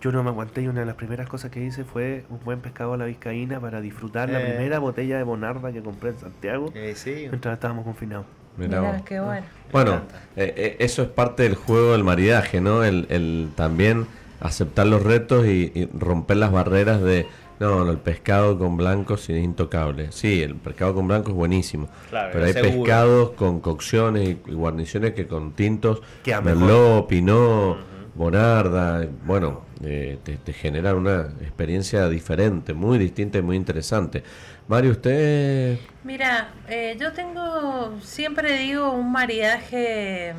yo 0.00 0.12
no 0.12 0.22
me 0.22 0.28
aguanté 0.28 0.62
y 0.62 0.68
una 0.68 0.80
de 0.80 0.86
las 0.86 0.94
primeras 0.94 1.26
cosas 1.26 1.50
que 1.50 1.64
hice 1.64 1.84
fue 1.84 2.24
un 2.30 2.38
buen 2.44 2.60
pescado 2.60 2.92
a 2.92 2.96
la 2.96 3.06
vizcaína 3.06 3.58
para 3.58 3.80
disfrutar 3.80 4.30
la 4.30 4.40
eh. 4.40 4.44
primera 4.44 4.78
botella 4.78 5.16
de 5.16 5.24
Bonarda 5.24 5.72
que 5.72 5.82
compré 5.82 6.10
en 6.10 6.18
Santiago 6.18 6.70
mientras 6.72 7.54
estábamos 7.54 7.84
confinados. 7.84 8.26
Mira, 8.56 9.02
qué 9.04 9.20
bueno. 9.20 9.46
Bueno, 9.72 10.02
eso 10.36 11.02
es 11.02 11.08
parte 11.08 11.44
del 11.44 11.54
juego 11.54 11.92
del 11.92 12.02
maridaje, 12.02 12.60
¿no? 12.60 12.82
El, 12.82 13.06
el 13.08 13.50
también 13.54 14.06
aceptar 14.40 14.86
los 14.86 15.02
retos 15.02 15.46
y, 15.46 15.88
romper 15.92 16.36
las 16.38 16.52
barreras 16.52 17.02
de 17.02 17.26
no, 17.60 17.90
el 17.90 17.98
pescado 17.98 18.56
con 18.56 18.76
blancos 18.76 19.28
es 19.30 19.42
intocable. 19.42 20.12
Sí, 20.12 20.42
el 20.42 20.54
pescado 20.54 20.94
con 20.94 21.08
blanco 21.08 21.30
es 21.30 21.34
buenísimo. 21.34 21.88
pero 22.10 22.44
hay 22.44 22.52
pescados 22.52 23.30
con 23.30 23.60
cocciones 23.60 24.28
y, 24.28 24.34
guarniciones 24.52 25.12
que 25.14 25.26
con 25.26 25.52
tintos, 25.52 26.00
merlot, 26.24 27.08
pinot, 27.08 27.78
bonarda, 28.14 29.08
bueno, 29.24 29.62
eh, 29.82 30.18
te, 30.22 30.52
generan 30.52 30.96
una 30.96 31.20
experiencia 31.40 32.08
diferente, 32.08 32.74
muy 32.74 32.96
distinta 32.96 33.38
y 33.38 33.42
muy 33.42 33.56
interesante. 33.56 34.22
Mario, 34.68 34.92
usted... 34.92 35.78
Mira, 36.04 36.50
eh, 36.68 36.96
yo 37.00 37.12
tengo, 37.12 37.98
siempre 38.02 38.58
digo, 38.58 38.92
un 38.92 39.10
maridaje 39.10 40.32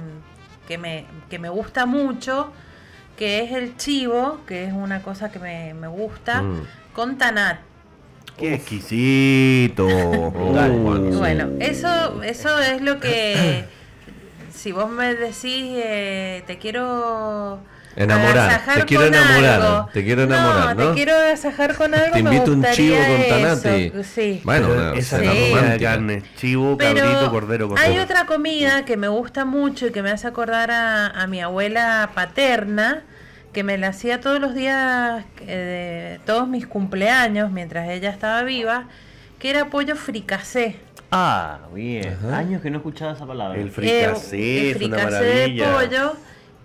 que 0.68 0.78
me, 0.78 1.06
que 1.30 1.38
me 1.38 1.50
gusta 1.50 1.86
mucho 1.86 2.54
que 3.20 3.44
es 3.44 3.52
el 3.52 3.76
chivo, 3.76 4.40
que 4.48 4.64
es 4.64 4.72
una 4.72 5.02
cosa 5.02 5.30
que 5.30 5.40
me, 5.40 5.88
gusta, 5.90 6.42
mm. 6.42 6.68
con 6.94 7.18
tanat. 7.18 7.60
¡Qué 8.38 8.54
exquisito! 8.54 9.86
bueno, 10.32 11.50
eso, 11.60 12.22
eso 12.24 12.60
es 12.60 12.82
lo 12.82 13.02
que, 13.02 13.66
si 14.54 14.72
vos 14.72 14.90
me 14.90 15.16
decís, 15.16 15.74
eh, 15.76 16.46
te 16.48 16.58
quiero 16.60 17.60
Enamorar, 18.00 18.62
te 18.76 18.86
quiero 18.86 19.06
enamorar, 19.08 19.92
te 19.92 20.06
quiero 20.06 20.24
enamorar, 20.24 20.78
¿no? 20.78 20.90
Te 20.90 20.96
quiero 20.96 21.16
agasajar 21.16 21.76
con 21.76 21.94
algo. 21.94 22.14
Te 22.14 22.20
invito 22.20 22.54
un 22.54 22.64
chivo 22.72 22.96
con 22.96 23.28
tanate. 23.28 24.04
Sí. 24.04 24.42
Bueno, 24.46 24.94
esa 24.94 25.20
sí. 25.20 25.28
carne, 25.82 26.24
chivo, 26.38 26.78
cabrito, 26.78 27.30
cordero. 27.30 27.68
Con 27.68 27.78
hay 27.78 27.98
otra 27.98 28.26
comida 28.26 28.86
que 28.86 28.96
me 28.96 29.10
gusta 29.10 29.44
mucho 29.44 29.88
y 29.88 29.92
que 29.92 30.02
me 30.02 30.12
hace 30.12 30.28
acordar 30.28 30.72
a, 30.72 31.28
mi 31.28 31.42
abuela 31.42 32.12
paterna, 32.16 33.04
que 33.54 33.64
me 33.64 33.78
la 33.78 33.90
hacía 33.90 34.22
todos 34.22 34.40
los 34.40 34.54
días, 34.54 35.26
eh, 35.42 36.20
todos 36.26 36.48
mis 36.48 36.68
cumpleaños, 36.68 37.52
mientras 37.52 37.90
ella 37.90 38.10
estaba 38.10 38.44
viva, 38.44 38.86
que 39.40 39.50
era 39.50 39.70
pollo 39.70 39.96
fricasé. 39.96 40.78
Ah, 41.12 41.60
bien. 41.74 42.18
Años 42.32 42.62
que 42.62 42.70
no 42.70 42.78
escuchaba 42.78 43.14
esa 43.14 43.26
palabra. 43.26 43.60
El 43.60 43.72
fricasé, 43.72 44.72
el 44.72 44.76
fricasé 44.76 45.24
de 45.24 45.64
pollo 45.64 46.16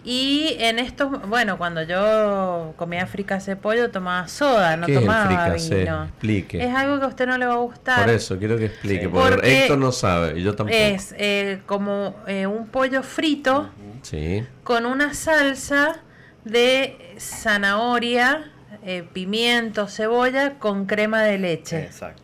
y 0.04 0.56
en 0.58 0.78
estos, 0.78 1.26
bueno, 1.28 1.56
cuando 1.56 1.82
yo 1.82 2.74
comía 2.76 3.06
fricase 3.06 3.56
pollo 3.56 3.90
tomaba 3.90 4.28
soda, 4.28 4.76
no 4.76 4.86
tomaba 4.86 5.54
vino. 5.54 6.04
Explique. 6.04 6.62
Es 6.62 6.74
algo 6.74 6.98
que 6.98 7.06
a 7.06 7.08
usted 7.08 7.26
no 7.26 7.38
le 7.38 7.46
va 7.46 7.54
a 7.54 7.58
gustar. 7.58 8.04
Por 8.04 8.14
eso 8.14 8.38
quiero 8.38 8.58
que 8.58 8.66
explique, 8.66 9.08
porque, 9.08 9.62
Héctor 9.62 9.78
no 9.78 9.92
sabe 9.92 10.38
y 10.38 10.42
yo 10.42 10.54
tampoco. 10.54 10.76
Es 10.76 11.14
eh, 11.16 11.62
como 11.64 12.16
eh, 12.26 12.46
un 12.46 12.66
pollo 12.66 13.02
frito 13.02 13.70
sí. 14.02 14.44
con 14.62 14.84
una 14.84 15.14
salsa 15.14 16.02
de 16.44 17.14
zanahoria, 17.18 18.52
eh, 18.84 19.04
pimiento, 19.12 19.88
cebolla 19.88 20.58
con 20.58 20.86
crema 20.86 21.22
de 21.22 21.38
leche. 21.38 21.84
Exacto. 21.84 22.22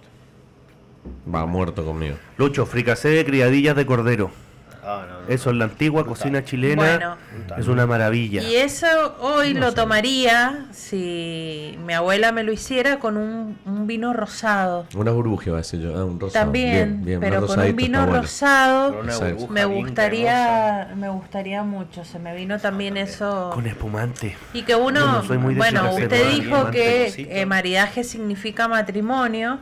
Va 1.32 1.46
muerto 1.46 1.84
conmigo. 1.84 2.16
Lucho, 2.36 2.66
fricasé 2.66 3.08
de 3.08 3.24
criadillas 3.24 3.76
de 3.76 3.86
cordero. 3.86 4.30
Ah, 4.82 5.06
eso 5.28 5.50
en 5.50 5.58
la 5.58 5.66
antigua 5.66 6.06
cocina 6.06 6.44
chilena 6.44 7.16
es 7.58 7.68
una 7.68 7.86
maravilla. 7.86 8.42
Y 8.42 8.56
eso 8.56 8.86
hoy 9.20 9.54
lo 9.54 9.74
tomaría 9.74 10.66
si 10.72 11.78
mi 11.84 11.92
abuela 11.92 12.32
me 12.32 12.42
lo 12.42 12.52
hiciera 12.52 12.98
con 12.98 13.16
un, 13.16 13.86
vino 13.86 14.12
rosado. 14.12 14.86
Una 14.94 15.10
burbuja, 15.10 15.50
va 15.50 15.58
a 15.58 15.60
decir 15.60 15.80
yo, 15.80 15.96
ah, 15.96 16.04
un 16.04 16.20
rosado. 16.20 16.44
También, 16.44 17.02
pero 17.20 17.46
con 17.46 17.58
un 17.58 17.76
vino 17.76 18.06
rosado. 18.06 19.02
Me 19.48 19.64
gustaría 19.64 20.90
me 20.96 21.08
gustaría 21.08 21.62
mucho. 21.62 22.04
Se 22.04 22.18
me 22.18 22.34
vino 22.34 22.58
también 22.58 22.96
eso. 22.96 23.50
Con 23.54 23.66
espumante. 23.66 24.36
Y 24.52 24.62
que 24.62 24.74
uno, 24.74 25.22
bueno, 25.56 25.94
usted 25.94 26.30
dijo 26.30 26.70
que 26.70 27.26
eh, 27.30 27.46
maridaje 27.46 28.04
significa 28.04 28.68
matrimonio. 28.68 29.58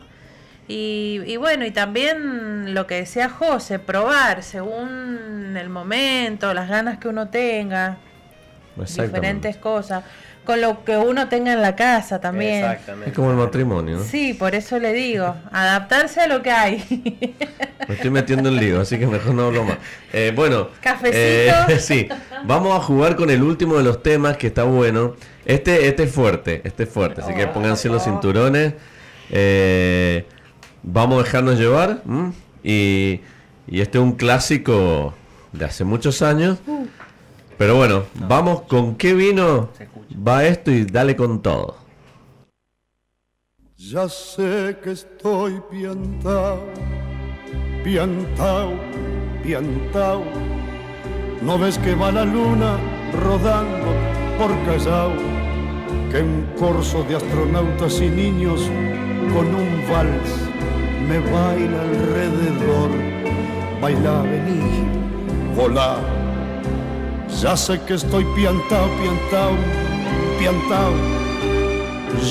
Y, 0.71 1.37
bueno, 1.39 1.65
y 1.65 1.71
también 1.71 2.75
lo 2.75 2.87
que 2.87 2.97
decía 2.97 3.31
José, 3.31 3.79
probar 3.79 4.43
según 4.43 5.57
el 5.57 5.71
momento, 5.71 6.53
las 6.53 6.69
ganas 6.69 6.99
que 6.99 7.09
uno 7.09 7.29
tenga, 7.29 7.97
diferentes 8.77 9.57
cosas, 9.57 10.05
con 10.45 10.61
lo 10.61 10.85
que 10.85 10.99
uno 10.99 11.29
tenga 11.29 11.55
en 11.55 11.63
la 11.63 11.75
casa 11.75 12.21
también. 12.21 12.67
Es 13.07 13.15
como 13.15 13.31
el 13.31 13.37
matrimonio, 13.39 13.97
¿no? 13.97 14.05
Sí, 14.05 14.35
por 14.35 14.55
eso 14.55 14.79
le 14.79 14.93
digo, 14.93 15.35
adaptarse 15.51 16.21
a 16.21 16.27
lo 16.27 16.43
que 16.43 16.51
hay. 16.51 17.37
Me 17.89 17.95
estoy 17.95 18.11
metiendo 18.11 18.51
en 18.51 18.57
lío, 18.57 18.83
así 18.83 18.99
que 18.99 19.07
mejor 19.07 19.35
no 19.35 19.47
hablo 19.47 19.65
más. 19.65 19.79
Eh, 20.13 20.33
bueno, 20.37 20.69
cafecito. 20.83 21.17
Eh, 21.19 21.53
sí, 21.81 22.09
vamos 22.45 22.79
a 22.79 22.81
jugar 22.83 23.17
con 23.17 23.31
el 23.31 23.43
último 23.43 23.79
de 23.79 23.85
los 23.85 24.03
temas 24.03 24.37
que 24.37 24.49
está 24.49 24.65
bueno. 24.65 25.17
Este, 25.47 25.89
este 25.89 26.03
es 26.03 26.13
fuerte, 26.13 26.61
este 26.65 26.83
es 26.83 26.91
fuerte, 26.91 27.23
así 27.23 27.33
que 27.33 27.45
oh. 27.45 27.53
pónganse 27.55 27.89
los 27.89 28.05
cinturones. 28.05 28.75
Eh, 29.31 30.27
vamos 30.83 31.21
a 31.21 31.25
dejarnos 31.25 31.59
llevar. 31.59 32.03
Y, 32.63 33.21
este 33.67 33.99
es 33.99 34.05
un 34.05 34.13
clásico 34.13 35.15
de 35.53 35.65
hace 35.65 35.85
muchos 35.85 36.23
años. 36.23 36.59
Pero 37.59 37.77
bueno, 37.77 38.05
vamos 38.15 38.63
con 38.63 38.95
qué 38.95 39.15
vino 39.15 39.69
va 40.27 40.45
esto 40.45 40.71
y 40.71 40.85
dale 40.85 41.17
con 41.17 41.43
todo. 41.43 41.77
Ya 43.77 44.09
sé 44.09 44.77
que 44.83 44.93
estoy 44.93 45.61
piantao, 45.71 46.65
piantao, 47.85 48.73
piantao. 49.43 50.25
No 51.43 51.59
ves 51.59 51.79
que 51.79 51.95
va 51.95 52.11
la 52.11 52.25
luna 52.25 52.77
rodando 53.13 53.95
por 54.37 54.51
Callao, 54.67 55.13
que 56.11 56.23
un 56.23 56.47
corso 56.59 57.05
de 57.05 57.17
astronautas 57.17 58.01
y 58.01 58.09
niños 58.09 58.69
con 59.33 59.47
un 59.55 59.71
vals 59.91 60.49
me 61.09 61.19
baila 61.19 61.81
alrededor. 61.83 62.91
Baila, 63.81 64.23
vení, 64.23 64.61
volá. 65.57 65.97
Ya 67.41 67.57
sé 67.57 67.81
que 67.87 67.95
estoy 67.95 68.25
piantao, 68.35 68.89
piantao, 69.01 69.55
piantao. 70.39 70.93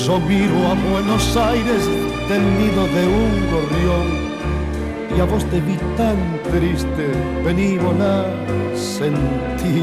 Yo 0.04 0.20
miro 0.20 0.58
a 0.70 0.74
Buenos 0.90 1.36
Aires 1.36 1.86
del 2.28 2.44
nido 2.58 2.82
de 2.96 3.04
un 3.06 3.32
gorrión 3.52 4.06
y 5.16 5.20
a 5.20 5.24
vos 5.24 5.44
te 5.46 5.60
vi 5.60 5.76
tan 5.96 6.18
triste, 6.50 7.06
vení 7.44 7.78
volá, 7.78 8.26
sentí 8.74 9.82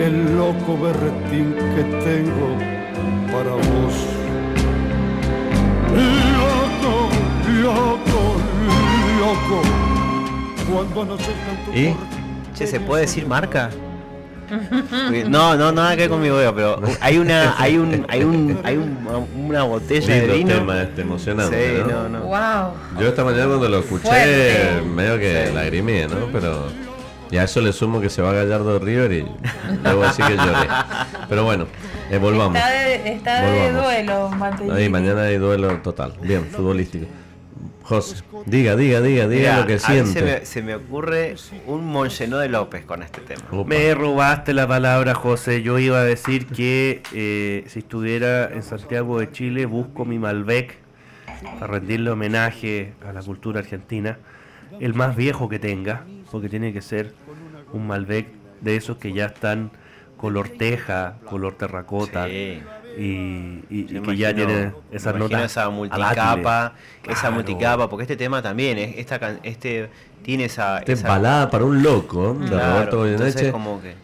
el 0.00 0.36
loco 0.36 0.76
berretín 0.82 1.54
que 1.74 1.84
tengo 2.04 2.48
para 3.32 3.52
vos 3.52 4.17
loco, 7.62 8.38
loco. 9.20 9.62
Cuando 10.94 11.16
no 11.16 11.16
¿Y? 11.74 11.94
Che, 12.54 12.66
¿se 12.66 12.80
puede 12.80 13.02
decir 13.02 13.26
marca? 13.26 13.70
No, 15.28 15.56
no, 15.56 15.72
nada 15.72 15.94
que 15.94 16.02
ver 16.02 16.10
con 16.10 16.22
mi 16.22 16.30
boda, 16.30 16.54
pero 16.54 16.80
hay 17.00 17.18
una, 17.18 17.54
hay 17.58 17.76
un, 17.76 18.06
hay 18.08 18.22
un, 18.22 18.58
hay 18.64 18.76
un, 18.76 18.98
una 19.36 19.62
botella 19.64 20.14
de 20.14 20.26
vino. 20.28 20.54
tema 20.54 20.82
este, 20.82 21.02
emocionante, 21.02 21.76
sí, 21.76 21.82
¿no? 21.86 22.08
No, 22.08 22.20
Wow. 22.22 22.72
Yo 22.98 23.08
esta 23.08 23.24
mañana 23.24 23.46
cuando 23.46 23.68
lo 23.68 23.78
escuché, 23.80 24.80
medio 24.82 25.18
que 25.18 25.50
lagrimé, 25.54 26.06
¿no? 26.08 26.28
Pero 26.32 26.66
ya 27.30 27.44
eso 27.44 27.60
le 27.60 27.72
sumo 27.72 28.00
que 28.00 28.08
se 28.08 28.22
va 28.22 28.30
a 28.30 28.32
Gallardo 28.32 28.78
River 28.78 29.12
y 29.12 29.26
luego 29.82 30.04
así 30.04 30.22
que 30.22 30.36
lloré. 30.36 30.68
Pero 31.28 31.44
bueno, 31.44 31.66
eh, 32.10 32.18
volvamos. 32.18 32.56
Está 32.56 32.70
de, 32.70 33.12
está 33.12 33.42
de 33.42 33.72
duelo, 33.72 34.30
Ahí, 34.72 34.88
mañana 34.88 35.22
hay 35.22 35.36
duelo 35.36 35.78
total. 35.78 36.14
Bien, 36.22 36.44
futbolístico. 36.46 37.06
José, 37.82 38.22
diga, 38.44 38.76
diga, 38.76 39.00
diga, 39.00 39.26
diga 39.26 39.60
lo 39.60 39.66
que 39.66 39.78
siente. 39.78 40.44
Se 40.44 40.62
me, 40.62 40.74
ocurre 40.74 41.36
un 41.66 41.86
Monsenó 41.86 42.36
de 42.36 42.50
López 42.50 42.84
con 42.84 43.02
este 43.02 43.22
tema. 43.22 43.40
Me 43.64 43.94
robaste 43.94 44.52
la 44.52 44.68
palabra, 44.68 45.14
José. 45.14 45.62
Yo 45.62 45.78
iba 45.78 45.98
a 45.98 46.04
decir 46.04 46.46
que 46.48 47.00
eh, 47.14 47.64
si 47.68 47.78
estuviera 47.78 48.52
en 48.52 48.62
Santiago 48.62 49.18
de 49.18 49.32
Chile, 49.32 49.64
busco 49.64 50.04
mi 50.04 50.18
Malbec 50.18 50.76
para 51.58 51.66
rendirle 51.66 52.10
homenaje 52.10 52.92
a 53.08 53.12
la 53.14 53.22
cultura 53.22 53.60
argentina, 53.60 54.18
el 54.80 54.92
más 54.92 55.16
viejo 55.16 55.48
que 55.48 55.58
tenga, 55.58 56.04
porque 56.30 56.50
tiene 56.50 56.74
que 56.74 56.82
ser 56.82 57.14
un 57.72 57.86
Malbec 57.86 58.26
de 58.60 58.76
esos 58.76 58.98
que 58.98 59.14
ya 59.14 59.26
están 59.26 59.70
color 60.18 60.50
teja, 60.50 61.14
color 61.24 61.54
terracota. 61.54 62.28
Y, 62.28 62.62
y, 63.70 63.84
que 64.00 64.16
ya 64.16 64.34
tiene 64.34 64.72
esa 64.90 65.12
nota 65.12 65.44
esa 65.44 65.70
multicapa 65.70 66.72
esa 67.06 67.30
multicapa 67.30 67.88
porque 67.88 68.02
este 68.02 68.16
tema 68.16 68.42
también 68.42 68.76
es 68.76 68.98
esta 68.98 69.38
este 69.44 69.88
tiene 70.22 70.44
esa, 70.44 70.78
esa... 70.80 71.08
balada 71.08 71.50
para 71.50 71.64
un 71.64 71.82
loco 71.82 72.34
de 72.34 72.50
Roberto 72.50 72.98
Goyeneche. 72.98 73.52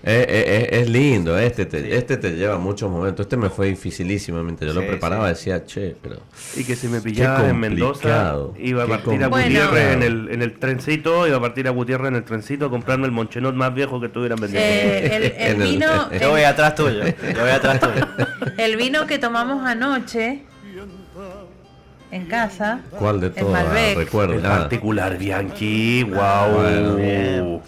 es, 0.02 0.88
lindo 0.88 1.38
este 1.38 1.66
te, 1.66 1.96
este 1.96 2.16
te 2.16 2.30
lleva 2.32 2.58
muchos 2.58 2.90
momentos. 2.90 3.24
Este 3.24 3.36
me 3.36 3.50
fue 3.50 3.68
dificilísimo 3.68 4.42
mientras 4.42 4.72
yo 4.72 4.80
lo 4.80 4.86
preparaba 4.86 5.28
decía 5.28 5.64
che 5.64 5.96
pero 6.00 6.16
y 6.56 6.64
que 6.64 6.76
si 6.76 6.88
me 6.88 7.00
pillaba 7.00 7.48
en 7.48 7.58
Mendoza 7.58 8.36
iba 8.58 8.84
a 8.84 8.86
partir 8.86 9.22
a 9.22 9.28
Gutiérrez 9.28 9.92
en 9.94 10.02
el, 10.02 10.28
en 10.30 10.42
el 10.42 10.58
trencito 10.58 11.26
iba 11.26 11.36
a 11.36 11.40
partir 11.40 11.68
a 11.68 11.70
Gutiérrez 11.70 12.08
en 12.08 12.16
el 12.16 12.24
trencito 12.24 12.66
a 12.66 12.70
comprarme 12.70 13.06
el 13.06 13.12
monchenot 13.12 13.54
más 13.54 13.74
viejo 13.74 14.00
que 14.00 14.06
estuvieran 14.06 14.38
vendiendo 14.40 14.68
eh, 14.68 15.34
el, 15.50 15.56
vino 15.62 16.10
yo 16.20 16.30
voy 16.30 16.42
atrás 16.42 16.74
tuyo 16.74 17.04
yo 17.04 17.40
voy 17.40 17.50
atrás 17.50 17.80
tuyo. 17.80 18.06
El 18.56 18.76
vino 18.76 19.06
que 19.06 19.18
tomamos 19.18 19.66
anoche 19.66 20.42
en 22.14 22.26
casa. 22.26 22.80
¿Cuál 22.90 23.20
de 23.20 23.30
todos? 23.30 23.58
Recuerdo. 23.96 24.34
En 24.34 24.42
particular, 24.42 25.18
Bianchi. 25.18 26.04
Wow. 26.04 27.60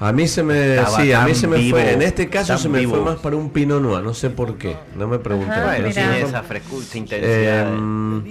A 0.00 0.12
mí 0.12 0.26
se 0.26 0.42
me, 0.42 0.84
sí, 0.96 1.12
a 1.12 1.24
mí 1.24 1.32
se 1.32 1.46
me 1.46 1.70
fue. 1.70 1.92
En 1.92 2.02
este 2.02 2.28
caso 2.28 2.58
se 2.58 2.68
me 2.68 2.86
fue 2.88 3.00
más 3.00 3.20
para 3.20 3.36
un 3.36 3.50
Pinot 3.50 3.80
Noir, 3.80 4.02
no 4.02 4.12
sé 4.14 4.30
por 4.30 4.58
qué. 4.58 4.76
No 4.96 5.06
me 5.06 5.20
pregunté. 5.20 5.54
esa 5.88 6.42
frescura, 6.42 6.84
intensidad. 6.94 7.72
Em, 7.72 8.24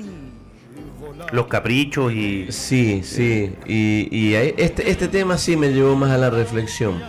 los 1.31 1.47
caprichos 1.47 2.11
y. 2.11 2.51
Sí, 2.51 3.01
sí. 3.03 3.55
Y, 3.65 4.09
y 4.11 4.35
este, 4.35 4.89
este 4.89 5.07
tema 5.07 5.38
sí 5.38 5.55
me 5.55 5.69
llevó 5.69 5.95
más 5.95 6.11
a 6.11 6.18
la 6.18 6.30
reflexión, 6.30 7.01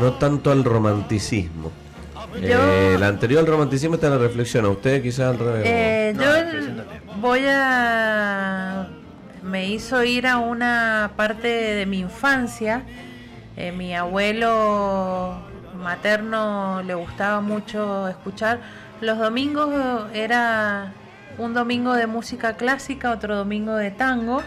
no 0.00 0.14
tanto 0.14 0.50
al 0.50 0.64
romanticismo. 0.64 1.70
Eh, 2.42 2.94
el 2.96 3.02
anterior 3.02 3.46
romanticismo 3.46 3.94
está 3.94 4.08
en 4.08 4.14
la 4.14 4.18
reflexión, 4.18 4.64
a 4.64 4.68
usted 4.68 5.02
quizás 5.02 5.34
al 5.34 5.38
revés. 5.38 5.62
Eh, 5.64 6.14
yo 6.16 6.97
voy 7.20 7.44
a... 7.48 8.88
Me 9.42 9.68
hizo 9.68 10.02
ir 10.04 10.26
a 10.26 10.38
una 10.38 11.12
parte 11.16 11.48
de 11.48 11.86
mi 11.86 12.00
infancia. 12.00 12.82
Eh, 13.56 13.72
mi 13.72 13.94
abuelo 13.94 15.38
materno 15.80 16.82
le 16.82 16.94
gustaba 16.94 17.40
mucho 17.40 18.08
escuchar. 18.08 18.60
Los 19.00 19.18
domingos 19.18 20.06
era 20.12 20.92
un 21.38 21.54
domingo 21.54 21.94
de 21.94 22.06
música 22.06 22.56
clásica, 22.56 23.10
otro 23.10 23.36
domingo 23.36 23.76
de 23.76 23.90
tango. 23.90 24.42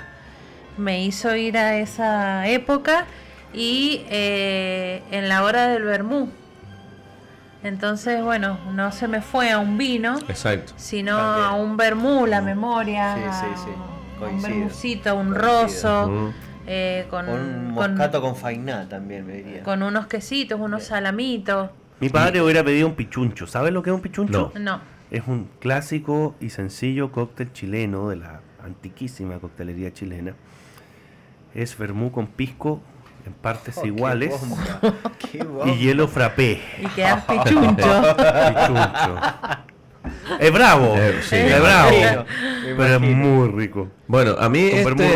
Me 0.77 1.03
hizo 1.03 1.35
ir 1.35 1.57
a 1.57 1.77
esa 1.77 2.47
época 2.47 3.05
y 3.53 4.05
en 4.09 5.29
la 5.29 5.43
hora 5.43 5.67
del 5.67 5.83
vermú 5.83 6.29
entonces, 7.63 8.23
bueno, 8.23 8.59
no 8.73 8.91
se 8.91 9.07
me 9.07 9.21
fue 9.21 9.51
a 9.51 9.59
un 9.59 9.77
vino, 9.77 10.17
Exacto. 10.27 10.73
sino 10.77 11.17
a 11.17 11.53
un 11.53 11.77
vermú, 11.77 12.25
la 12.25 12.41
memoria, 12.41 13.15
sí, 13.15 13.21
sí, 13.55 13.63
sí. 13.65 14.25
un 14.25 14.41
vermucito, 14.41 15.15
un 15.15 15.35
roso. 15.35 16.33
Eh, 16.67 17.07
con, 17.09 17.27
un 17.27 17.71
moscato 17.71 18.21
con, 18.21 18.35
fainá 18.35 18.87
también, 18.87 19.25
me 19.25 19.33
diría. 19.33 19.63
Con 19.63 19.83
unos 19.83 20.07
quesitos, 20.07 20.59
unos 20.59 20.83
salamitos. 20.83 21.69
Mi 21.99 22.09
padre 22.09 22.41
hubiera 22.41 22.63
pedido 22.63 22.87
un 22.87 22.95
pichuncho. 22.95 23.47
¿Sabes 23.47 23.73
lo 23.73 23.83
que 23.83 23.89
es 23.89 23.95
un 23.95 24.01
pichuncho? 24.01 24.51
No. 24.55 24.59
no. 24.59 24.81
Es 25.11 25.27
un 25.27 25.49
clásico 25.59 26.35
y 26.39 26.49
sencillo 26.49 27.11
cóctel 27.11 27.51
chileno 27.51 28.09
de 28.09 28.15
la 28.15 28.41
antiquísima 28.63 29.39
coctelería 29.39 29.91
chilena. 29.91 30.33
Es 31.53 31.77
vermú 31.77 32.11
con 32.11 32.27
pisco, 32.27 32.81
en 33.25 33.33
partes 33.33 33.77
oh, 33.77 33.85
iguales. 33.85 34.33
y 35.65 35.75
hielo 35.77 36.07
frappé. 36.07 36.61
Y 36.79 36.87
quedas 36.87 37.25
pichuncho. 37.27 37.75
pichuncho. 37.75 39.19
Es 40.39 40.51
bravo, 40.51 40.95
eh, 40.97 41.19
es 41.19 41.61
bravo, 41.61 42.25
pero 42.77 42.95
es 42.95 43.01
muy 43.01 43.49
rico. 43.49 43.87
Bueno, 44.07 44.35
a 44.39 44.49
mí 44.49 44.61
este, 44.61 45.15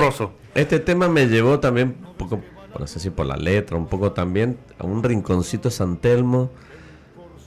este 0.54 0.80
tema 0.80 1.10
me 1.10 1.28
llevó 1.28 1.60
también 1.60 1.96
un 2.08 2.14
poco, 2.14 2.42
no 2.78 2.86
sé 2.86 3.00
si 3.00 3.10
por 3.10 3.26
la 3.26 3.36
letra, 3.36 3.78
un 3.78 3.88
poco 3.88 4.12
también 4.12 4.58
a 4.78 4.86
un 4.86 5.02
rinconcito 5.02 5.72
San 5.72 5.98
Telmo, 5.98 6.52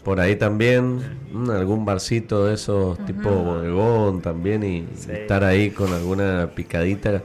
por 0.03 0.19
ahí 0.21 0.35
también, 0.35 1.19
algún 1.51 1.85
barcito 1.85 2.47
de 2.47 2.55
esos 2.55 2.99
tipo 3.05 3.31
bodegón 3.31 4.21
también 4.21 4.65
y 4.65 4.89
estar 5.09 5.45
ahí 5.45 5.71
con 5.71 5.93
alguna 5.93 6.51
picadita 6.55 7.23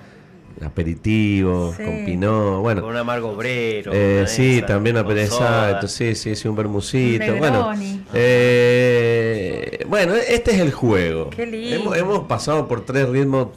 aperitivo, 0.62 1.74
con 1.76 2.06
pinot, 2.06 2.62
bueno. 2.62 2.82
Con 2.82 2.92
un 2.92 2.98
amargo 2.98 3.30
obrero. 3.30 3.92
Eh, 3.94 4.26
sí, 4.28 4.64
también 4.66 4.98
exacto, 4.98 5.88
sí, 5.88 6.16
sí, 6.16 6.36
sí, 6.36 6.48
un 6.48 6.56
bermucito. 6.56 7.36
bueno, 7.38 7.72
eh, 8.14 9.86
bueno, 9.88 10.14
este 10.16 10.52
es 10.52 10.60
el 10.60 10.72
juego. 10.72 11.30
Hemos, 11.38 12.28
pasado 12.28 12.68
por 12.68 12.86
tres 12.86 13.10
ritmos 13.10 13.50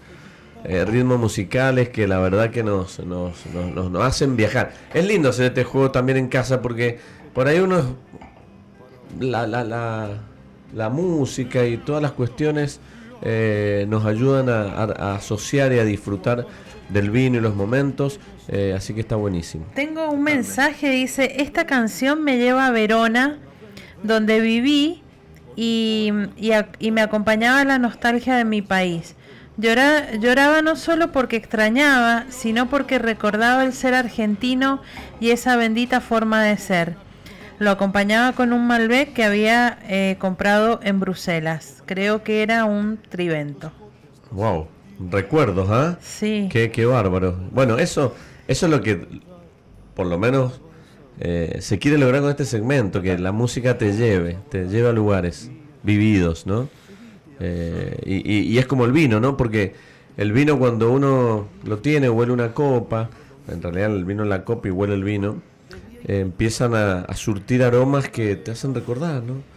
eh, 0.64 0.84
ritmos 0.84 1.20
musicales 1.20 1.90
que 1.90 2.08
la 2.08 2.18
verdad 2.18 2.50
que 2.50 2.64
nos 2.64 2.98
nos, 2.98 3.46
nos, 3.46 3.90
nos, 3.90 4.04
hacen 4.04 4.36
viajar. 4.36 4.72
Es 4.92 5.06
lindo 5.06 5.28
hacer 5.28 5.46
este 5.46 5.64
juego 5.64 5.90
también 5.90 6.18
en 6.18 6.28
casa 6.28 6.60
porque 6.60 6.98
por 7.34 7.46
ahí 7.46 7.60
uno 7.60 7.96
la, 9.20 9.46
la, 9.46 9.62
la, 9.62 10.08
la 10.74 10.88
música 10.88 11.64
y 11.66 11.76
todas 11.76 12.02
las 12.02 12.12
cuestiones 12.12 12.80
nos 13.88 14.04
ayudan 14.04 14.48
a 14.48 15.14
asociar 15.14 15.72
y 15.72 15.78
a 15.78 15.84
disfrutar 15.84 16.46
del 16.88 17.10
vino 17.10 17.38
y 17.38 17.40
los 17.40 17.54
momentos, 17.54 18.20
eh, 18.48 18.74
así 18.76 18.94
que 18.94 19.00
está 19.00 19.16
buenísimo. 19.16 19.66
Tengo 19.74 20.10
un 20.10 20.22
mensaje, 20.22 20.90
dice, 20.90 21.42
esta 21.42 21.66
canción 21.66 22.22
me 22.22 22.38
lleva 22.38 22.66
a 22.66 22.70
Verona, 22.70 23.38
donde 24.02 24.40
viví 24.40 25.02
y, 25.56 26.12
y, 26.78 26.90
me 26.90 27.00
acompañaba 27.00 27.64
la 27.64 27.78
nostalgia 27.78 28.36
de 28.36 28.44
mi 28.44 28.62
país. 28.62 29.16
lloraba 29.56 30.62
no 30.62 30.76
solo 30.76 31.12
porque 31.12 31.36
extrañaba, 31.36 32.26
sino 32.28 32.68
porque 32.68 32.98
recordaba 32.98 33.64
el 33.64 33.72
ser 33.72 33.94
argentino 33.94 34.82
y 35.18 35.30
esa 35.30 35.56
bendita 35.56 36.00
forma 36.00 36.42
de 36.42 36.56
ser. 36.58 36.96
Lo 37.58 37.70
acompañaba 37.70 38.32
con 38.32 38.52
un 38.52 38.66
Malbec 38.66 39.14
que 39.14 39.24
había 39.24 39.78
eh, 39.88 40.16
comprado 40.18 40.78
en 40.82 41.00
Bruselas. 41.00 41.82
Creo 41.86 42.22
que 42.22 42.42
era 42.42 42.66
un 42.66 42.98
Trivento. 42.98 43.72
Wow. 44.30 44.68
Recuerdos, 44.98 45.68
¿ah? 45.70 45.98
Sí. 46.00 46.48
Qué, 46.50 46.70
qué 46.70 46.86
bárbaro. 46.86 47.36
Bueno, 47.52 47.78
eso, 47.78 48.14
eso 48.48 48.66
es 48.66 48.72
lo 48.72 48.80
que, 48.80 49.06
por 49.94 50.06
lo 50.06 50.18
menos, 50.18 50.60
eh, 51.18 51.58
se 51.60 51.78
quiere 51.78 51.96
lograr 51.96 52.20
con 52.20 52.30
este 52.30 52.44
segmento, 52.44 53.00
que 53.00 53.18
la 53.18 53.32
música 53.32 53.78
te 53.78 53.94
lleve, 53.94 54.38
te 54.50 54.68
lleve 54.68 54.88
a 54.88 54.92
lugares 54.92 55.50
vividos, 55.82 56.46
¿no? 56.46 56.68
Eh, 57.40 57.96
y, 58.04 58.58
es 58.58 58.66
como 58.66 58.84
el 58.84 58.92
vino, 58.92 59.20
¿no? 59.20 59.36
Porque 59.36 59.74
el 60.16 60.32
vino 60.32 60.58
cuando 60.58 60.90
uno 60.92 61.48
lo 61.64 61.78
tiene, 61.78 62.10
huele 62.10 62.32
una 62.32 62.52
copa, 62.52 63.10
en 63.48 63.62
realidad 63.62 63.94
el 63.94 64.04
vino 64.04 64.22
en 64.24 64.28
la 64.28 64.44
copa 64.44 64.68
y 64.68 64.70
huele 64.70 64.94
el 64.94 65.04
vino, 65.04 65.42
eh, 66.04 66.20
empiezan 66.20 66.74
a, 66.74 67.06
surtir 67.14 67.62
aromas 67.62 68.08
que 68.08 68.36
te 68.36 68.50
hacen 68.50 68.74
recordar, 68.74 69.22
¿no? 69.22 69.56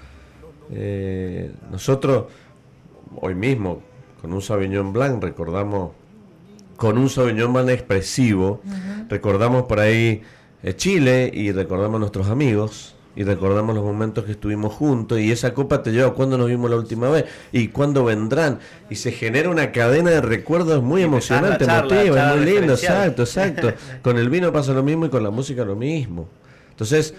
nosotros, 1.71 2.25
hoy 3.15 3.33
mismo, 3.33 3.81
con 4.21 4.33
un 4.33 4.41
Sauvignon 4.41 4.93
Blanc, 4.93 5.23
recordamos, 5.23 5.91
con 6.77 6.97
un 6.97 7.09
Sauvignon 7.09 7.53
Blanc 7.53 7.69
expresivo, 7.69 8.61
recordamos 9.09 9.63
por 9.63 9.79
ahí 9.79 10.21
eh, 10.63 10.75
Chile 10.75 11.31
y 11.33 11.51
recordamos 11.51 11.99
nuestros 11.99 12.27
amigos 12.27 12.95
y 13.15 13.23
recordamos 13.23 13.75
los 13.75 13.83
momentos 13.83 14.23
que 14.25 14.31
estuvimos 14.31 14.73
juntos 14.73 15.19
y 15.19 15.31
esa 15.31 15.53
copa 15.53 15.81
te 15.83 15.91
lleva 15.91 16.13
cuando 16.13 16.37
nos 16.37 16.47
vimos 16.47 16.69
la 16.69 16.77
última 16.77 17.09
vez 17.09 17.25
y 17.51 17.69
cuándo 17.69 18.05
vendrán 18.05 18.59
y 18.89 18.95
se 18.95 19.11
genera 19.11 19.49
una 19.49 19.71
cadena 19.71 20.11
de 20.11 20.21
recuerdos 20.21 20.83
muy 20.83 21.01
emocionante, 21.01 21.65
emotiva, 21.65 22.35
muy 22.35 22.45
lindo, 22.45 22.73
exacto, 22.73 23.23
exacto. 23.23 23.73
con 24.01 24.17
el 24.17 24.29
vino 24.29 24.53
pasa 24.53 24.73
lo 24.73 24.83
mismo 24.83 25.05
y 25.05 25.09
con 25.09 25.23
la 25.23 25.31
música 25.31 25.65
lo 25.65 25.75
mismo. 25.75 26.29
Entonces, 26.71 27.13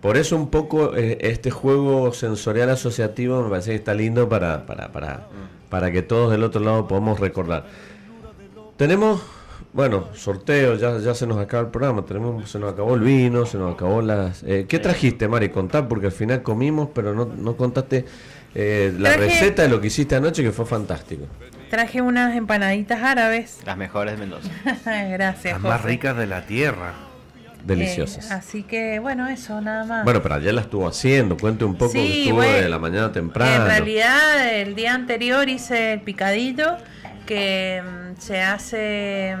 por 0.00 0.16
eso 0.16 0.36
un 0.36 0.48
poco 0.50 0.96
eh, 0.96 1.18
este 1.22 1.50
juego 1.50 2.12
sensorial 2.12 2.70
asociativo 2.70 3.42
me 3.42 3.50
parece 3.50 3.70
que 3.70 3.76
está 3.76 3.94
lindo 3.94 4.28
para, 4.28 4.64
para, 4.66 4.92
para, 4.92 5.28
para 5.68 5.90
que 5.90 6.02
todos 6.02 6.30
del 6.30 6.44
otro 6.44 6.60
lado 6.60 6.86
podamos 6.86 7.18
recordar. 7.20 7.66
Tenemos 8.76 9.20
Bueno, 9.72 10.08
sorteo, 10.14 10.76
ya, 10.76 10.98
ya 10.98 11.14
se 11.14 11.26
nos 11.26 11.38
acaba 11.38 11.64
el 11.64 11.70
programa, 11.70 12.04
tenemos, 12.04 12.50
se 12.50 12.58
nos 12.58 12.72
acabó 12.72 12.94
el 12.94 13.00
vino, 13.00 13.44
se 13.44 13.58
nos 13.58 13.74
acabó 13.74 14.00
las... 14.00 14.42
Eh, 14.44 14.66
¿Qué 14.68 14.78
trajiste, 14.78 15.28
Mari? 15.28 15.50
Contá, 15.50 15.86
porque 15.88 16.06
al 16.06 16.12
final 16.12 16.42
comimos, 16.42 16.88
pero 16.94 17.14
no, 17.14 17.26
no 17.26 17.56
contaste 17.56 18.04
eh, 18.54 18.94
la 18.98 19.16
receta 19.16 19.62
de 19.62 19.68
lo 19.68 19.80
que 19.80 19.88
hiciste 19.88 20.16
anoche, 20.16 20.42
que 20.42 20.52
fue 20.52 20.64
fantástico. 20.64 21.26
Traje 21.70 22.00
unas 22.00 22.34
empanaditas 22.34 23.02
árabes. 23.02 23.58
Las 23.66 23.76
mejores 23.76 24.14
de 24.14 24.20
Mendoza. 24.20 24.50
Gracias. 25.10 25.52
Las 25.54 25.62
más 25.62 25.82
ricas 25.82 26.16
de 26.16 26.26
la 26.26 26.46
tierra. 26.46 26.94
Deliciosas. 27.68 28.30
Eh, 28.30 28.34
así 28.34 28.62
que, 28.62 28.98
bueno, 28.98 29.28
eso, 29.28 29.60
nada 29.60 29.84
más. 29.84 30.04
Bueno, 30.04 30.22
pero 30.22 30.36
ayer 30.36 30.54
la 30.54 30.62
estuvo 30.62 30.88
haciendo. 30.88 31.36
Cuente 31.36 31.64
un 31.64 31.76
poco 31.76 31.92
estuvo 31.94 32.40
de 32.40 32.68
la 32.68 32.78
mañana 32.78 33.12
temprano. 33.12 33.64
En 33.64 33.68
realidad, 33.68 34.54
el 34.54 34.74
día 34.74 34.94
anterior 34.94 35.48
hice 35.48 35.92
el 35.92 36.00
picadillo, 36.00 36.78
que 37.26 37.82
mm, 37.84 38.20
se 38.20 38.42
hace 38.42 39.36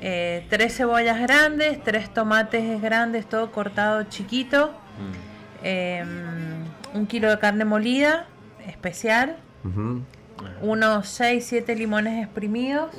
eh, 0.00 0.46
tres 0.50 0.76
cebollas 0.76 1.20
grandes, 1.20 1.82
tres 1.84 2.12
tomates 2.12 2.82
grandes, 2.82 3.28
todo 3.28 3.52
cortado 3.52 4.02
chiquito. 4.04 4.72
Mm. 4.98 5.64
Em, 5.64 6.64
un 6.94 7.06
kilo 7.06 7.30
de 7.30 7.38
carne 7.38 7.64
molida 7.64 8.26
especial, 8.66 9.36
unos 10.62 11.08
6, 11.08 11.44
7 11.44 11.76
limones 11.76 12.22
exprimidos. 12.24 12.90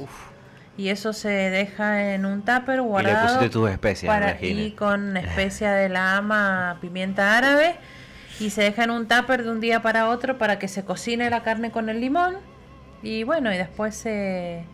Y 0.77 0.89
eso 0.89 1.11
se 1.11 1.29
deja 1.29 2.13
en 2.13 2.25
un 2.25 2.43
tupper 2.43 2.81
guardado. 2.81 3.17
Y 3.17 3.19
le 3.19 3.23
pusiste 3.23 3.49
tus 3.49 3.69
especias, 3.71 4.13
para, 4.13 4.37
Y 4.39 4.71
con 4.71 5.17
especia 5.17 5.73
de 5.73 5.89
la 5.89 6.17
ama, 6.17 6.77
pimienta 6.79 7.35
árabe. 7.35 7.75
Y 8.39 8.51
se 8.51 8.61
deja 8.61 8.83
en 8.83 8.91
un 8.91 9.07
tupper 9.07 9.43
de 9.43 9.49
un 9.49 9.59
día 9.59 9.81
para 9.81 10.07
otro 10.07 10.37
para 10.37 10.59
que 10.59 10.67
se 10.67 10.85
cocine 10.85 11.31
la 11.31 11.41
carne 11.41 11.71
con 11.71 11.89
el 11.89 11.99
limón. 11.99 12.37
Y 13.01 13.23
bueno, 13.23 13.51
y 13.51 13.57
después 13.57 13.95
se, 13.95 14.65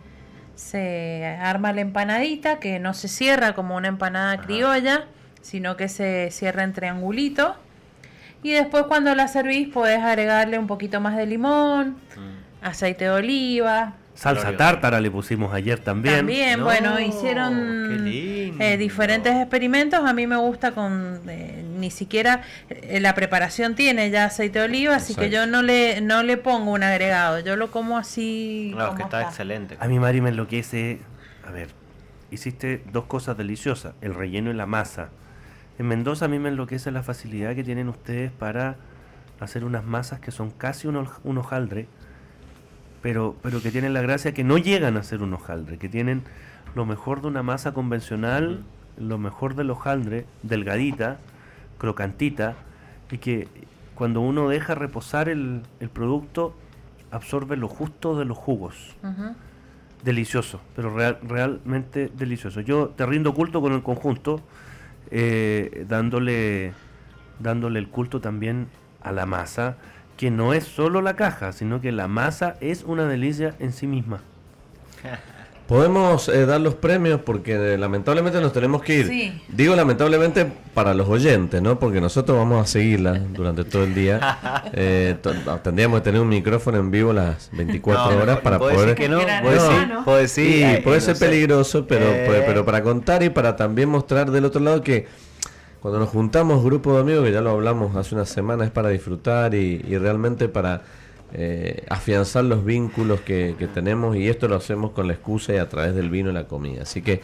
se 0.55 1.37
arma 1.41 1.71
la 1.71 1.79
empanadita, 1.79 2.59
que 2.59 2.79
no 2.79 2.93
se 2.93 3.07
cierra 3.07 3.53
como 3.53 3.77
una 3.77 3.87
empanada 3.87 4.37
criolla, 4.41 5.05
sino 5.41 5.77
que 5.77 5.87
se 5.87 6.29
cierra 6.31 6.63
en 6.63 6.73
triangulito. 6.73 7.55
Y 8.43 8.51
después 8.51 8.83
cuando 8.83 9.15
la 9.15 9.29
servís 9.29 9.69
podés 9.69 10.03
agregarle 10.03 10.59
un 10.59 10.67
poquito 10.67 10.99
más 10.99 11.15
de 11.15 11.25
limón, 11.25 11.91
mm. 12.17 12.65
aceite 12.65 13.05
de 13.05 13.11
oliva. 13.11 13.93
Salsa 14.15 14.55
tártara 14.55 15.01
le 15.01 15.09
pusimos 15.09 15.53
ayer 15.53 15.79
también. 15.79 16.17
También, 16.17 16.63
bueno, 16.63 16.99
hicieron 16.99 18.05
eh, 18.07 18.77
diferentes 18.77 19.35
experimentos. 19.35 20.01
A 20.05 20.13
mí 20.13 20.27
me 20.27 20.37
gusta 20.37 20.71
con 20.71 21.21
eh, 21.27 21.63
ni 21.77 21.89
siquiera 21.89 22.41
eh, 22.69 22.99
la 22.99 23.15
preparación 23.15 23.75
tiene 23.75 24.11
ya 24.11 24.25
aceite 24.25 24.59
de 24.59 24.65
oliva, 24.65 24.95
así 24.95 25.15
que 25.15 25.29
yo 25.29 25.47
no 25.47 25.61
le 25.63 26.01
no 26.01 26.23
le 26.23 26.37
pongo 26.37 26.71
un 26.71 26.83
agregado. 26.83 27.39
Yo 27.39 27.55
lo 27.55 27.71
como 27.71 27.97
así. 27.97 28.71
Claro, 28.73 28.95
que 28.95 29.03
está, 29.03 29.23
excelente. 29.23 29.77
A 29.79 29.87
mí 29.87 29.99
Mari 29.99 30.21
me 30.21 30.29
enloquece. 30.29 30.99
A 31.47 31.51
ver, 31.51 31.69
hiciste 32.29 32.83
dos 32.91 33.05
cosas 33.05 33.35
deliciosas: 33.35 33.95
el 34.01 34.13
relleno 34.13 34.51
y 34.51 34.53
la 34.53 34.65
masa 34.65 35.09
en 35.79 35.87
Mendoza 35.87 36.25
a 36.25 36.27
mí 36.27 36.39
me 36.39 36.49
enloquece 36.49 36.91
la 36.91 37.03
facilidad 37.03 37.55
que 37.55 37.63
tienen 37.63 37.89
ustedes 37.89 38.31
para 38.31 38.75
hacer 39.39 39.63
unas 39.65 39.83
masas 39.83 40.19
que 40.19 40.31
son 40.31 40.51
casi 40.51 40.87
un, 40.87 41.37
hojaldre, 41.37 41.87
pero, 43.03 43.35
pero 43.43 43.61
que 43.61 43.69
tienen 43.69 43.93
la 43.93 44.01
gracia 44.01 44.33
que 44.33 44.45
no 44.45 44.57
llegan 44.57 44.95
a 44.95 45.03
ser 45.03 45.21
un 45.21 45.33
hojaldre, 45.33 45.77
que 45.77 45.89
tienen 45.89 46.23
lo 46.73 46.85
mejor 46.85 47.21
de 47.21 47.27
una 47.27 47.43
masa 47.43 47.73
convencional, 47.73 48.63
lo 48.97 49.17
mejor 49.17 49.55
del 49.55 49.69
hojaldre, 49.69 50.25
delgadita, 50.41 51.17
crocantita, 51.77 52.55
y 53.11 53.17
que 53.17 53.49
cuando 53.93 54.21
uno 54.21 54.47
deja 54.47 54.73
reposar 54.73 55.27
el, 55.27 55.63
producto, 55.91 56.55
absorbe 57.11 57.57
lo 57.57 57.67
justo 57.67 58.17
de 58.17 58.23
los 58.23 58.37
jugos. 58.37 58.95
Delicioso, 60.03 60.61
pero 60.73 60.95
realmente 61.23 62.09
delicioso. 62.15 62.61
Yo 62.61 62.89
te 62.89 63.05
rindo 63.05 63.33
culto 63.33 63.61
con 63.61 63.73
el 63.73 63.83
conjunto 63.83 64.41
eh, 65.11 65.85
dándole, 65.89 66.71
dándole 67.39 67.79
el 67.79 67.89
culto 67.89 68.21
también 68.21 68.67
a 69.01 69.11
la 69.11 69.25
masa, 69.25 69.75
que 70.23 70.31
no 70.31 70.53
es 70.53 70.63
solo 70.63 71.01
la 71.01 71.17
caja, 71.17 71.51
sino 71.51 71.81
que 71.81 71.91
la 71.91 72.07
masa 72.07 72.55
es 72.61 72.83
una 72.83 73.05
delicia 73.05 73.55
en 73.59 73.73
sí 73.73 73.87
misma. 73.87 74.21
Podemos 75.67 76.29
eh, 76.29 76.45
dar 76.45 76.61
los 76.61 76.75
premios 76.75 77.19
porque 77.19 77.55
eh, 77.55 77.77
lamentablemente 77.77 78.39
nos 78.39 78.53
tenemos 78.53 78.81
que 78.81 78.99
ir. 78.99 79.41
Digo 79.49 79.75
lamentablemente 79.75 80.49
para 80.73 80.93
los 80.93 81.09
oyentes, 81.09 81.61
¿no? 81.61 81.77
Porque 81.77 81.99
nosotros 81.99 82.37
vamos 82.37 82.63
a 82.63 82.71
seguirla 82.71 83.19
durante 83.19 83.65
todo 83.65 83.83
el 83.83 83.93
día. 83.93 84.39
Eh, 84.75 85.17
tendríamos 85.61 85.99
que 85.99 86.05
tener 86.05 86.21
un 86.21 86.29
micrófono 86.29 86.77
en 86.77 86.89
vivo 86.89 87.11
las 87.13 87.49
24 87.51 88.23
horas 88.23 88.39
para 88.39 88.57
poder... 88.57 88.95
Que 88.95 89.09
no, 89.09 89.19
puede, 90.03 90.27
sí, 90.27 90.63
puede 90.83 91.01
ser 91.01 91.17
peligroso, 91.19 91.85
pero, 91.85 92.05
pero 92.25 92.65
para 92.65 92.81
contar 92.81 93.21
y 93.23 93.29
para 93.29 93.55
también 93.55 93.89
mostrar 93.89 94.31
del 94.31 94.45
otro 94.45 94.61
lado 94.61 94.81
que 94.81 95.05
cuando 95.83 95.99
nos 95.99 96.09
juntamos 96.09 96.63
grupo 96.63 96.95
de 96.95 97.01
amigos, 97.01 97.25
que 97.25 97.31
ya 97.31 97.41
lo 97.41 97.51
hablamos 97.51 97.95
hace 97.95 98.15
una 98.15 98.25
semana, 98.25 98.65
es 98.65 98.71
para 98.71 98.89
disfrutar 98.89 99.53
y 99.53 99.97
realmente 99.99 100.47
para 100.49 100.81
eh, 101.35 101.83
afianzar 101.89 102.43
los 102.43 102.63
vínculos 102.63 103.21
que, 103.21 103.55
tenemos 103.73 104.15
y 104.15 104.29
esto 104.29 104.47
lo 104.47 104.55
hacemos 104.55 104.91
con 104.91 105.07
la 105.07 105.13
excusa 105.13 105.51
y 105.51 105.57
a 105.57 105.67
través 105.67 105.95
del 105.95 106.11
vino 106.11 106.29
y 106.29 106.33
la 106.33 106.45
comida. 106.45 106.83
Así 106.83 107.01
que, 107.01 107.21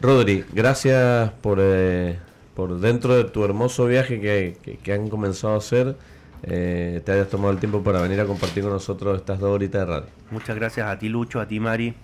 Rodri, 0.00 0.44
gracias 0.52 1.32
por, 1.42 1.58
eh, 1.60 2.20
por 2.54 2.78
dentro 2.78 3.16
de 3.16 3.24
tu 3.24 3.44
hermoso 3.44 3.86
viaje 3.86 4.20
que, 4.20 4.92
han 4.92 5.08
comenzado 5.08 5.54
a 5.54 5.56
hacer, 5.56 5.96
eh, 6.44 7.02
te 7.04 7.10
hayas 7.10 7.28
tomado 7.30 7.50
el 7.50 7.58
tiempo 7.58 7.82
para 7.82 8.00
venir 8.00 8.20
a 8.20 8.26
compartir 8.26 8.62
con 8.62 8.72
nosotros 8.72 9.18
estas 9.18 9.40
dos 9.40 9.50
horitas 9.50 9.80
de 9.80 9.92
radio. 9.92 10.06
Muchas 10.30 10.54
gracias 10.54 10.86
a 10.86 10.96
ti, 11.00 11.08
Lucho, 11.08 11.40
a 11.40 11.48
ti, 11.48 11.58
Mari, 11.58 11.94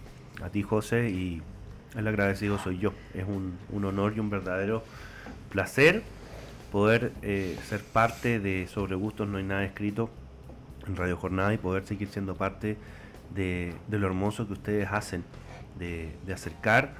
a 0.43 0.48
ti, 0.48 0.65
José, 0.65 1.09
y 1.09 1.40
el 1.97 2.09
agradecido 2.09 2.59
soy 2.59 2.78
yo. 2.78 2.93
Es 3.15 3.24
un, 3.28 3.56
un 3.70 3.85
honor 3.85 4.12
y 4.16 4.19
un 4.19 4.28
verdadero 4.28 4.82
placer 5.49 6.03
poder 6.73 7.12
ser 7.23 7.83
parte 7.93 8.41
de 8.41 8.66
Sobre 8.66 8.95
Gustos 8.95 9.27
No 9.27 9.39
hay 9.39 9.45
nada 9.45 9.65
escrito 9.65 10.11
en 10.87 10.97
Radio 10.97 11.16
Jornada 11.16 11.53
y 11.55 11.59
poder 11.59 11.87
seguir 11.87 12.09
siendo 12.09 12.35
parte 12.35 12.77
de, 13.35 13.75
lo 13.91 14.07
hermoso 14.07 14.47
que 14.47 14.55
ustedes 14.55 14.89
hacen, 14.91 15.25
de, 15.79 16.11
acercar 16.33 16.93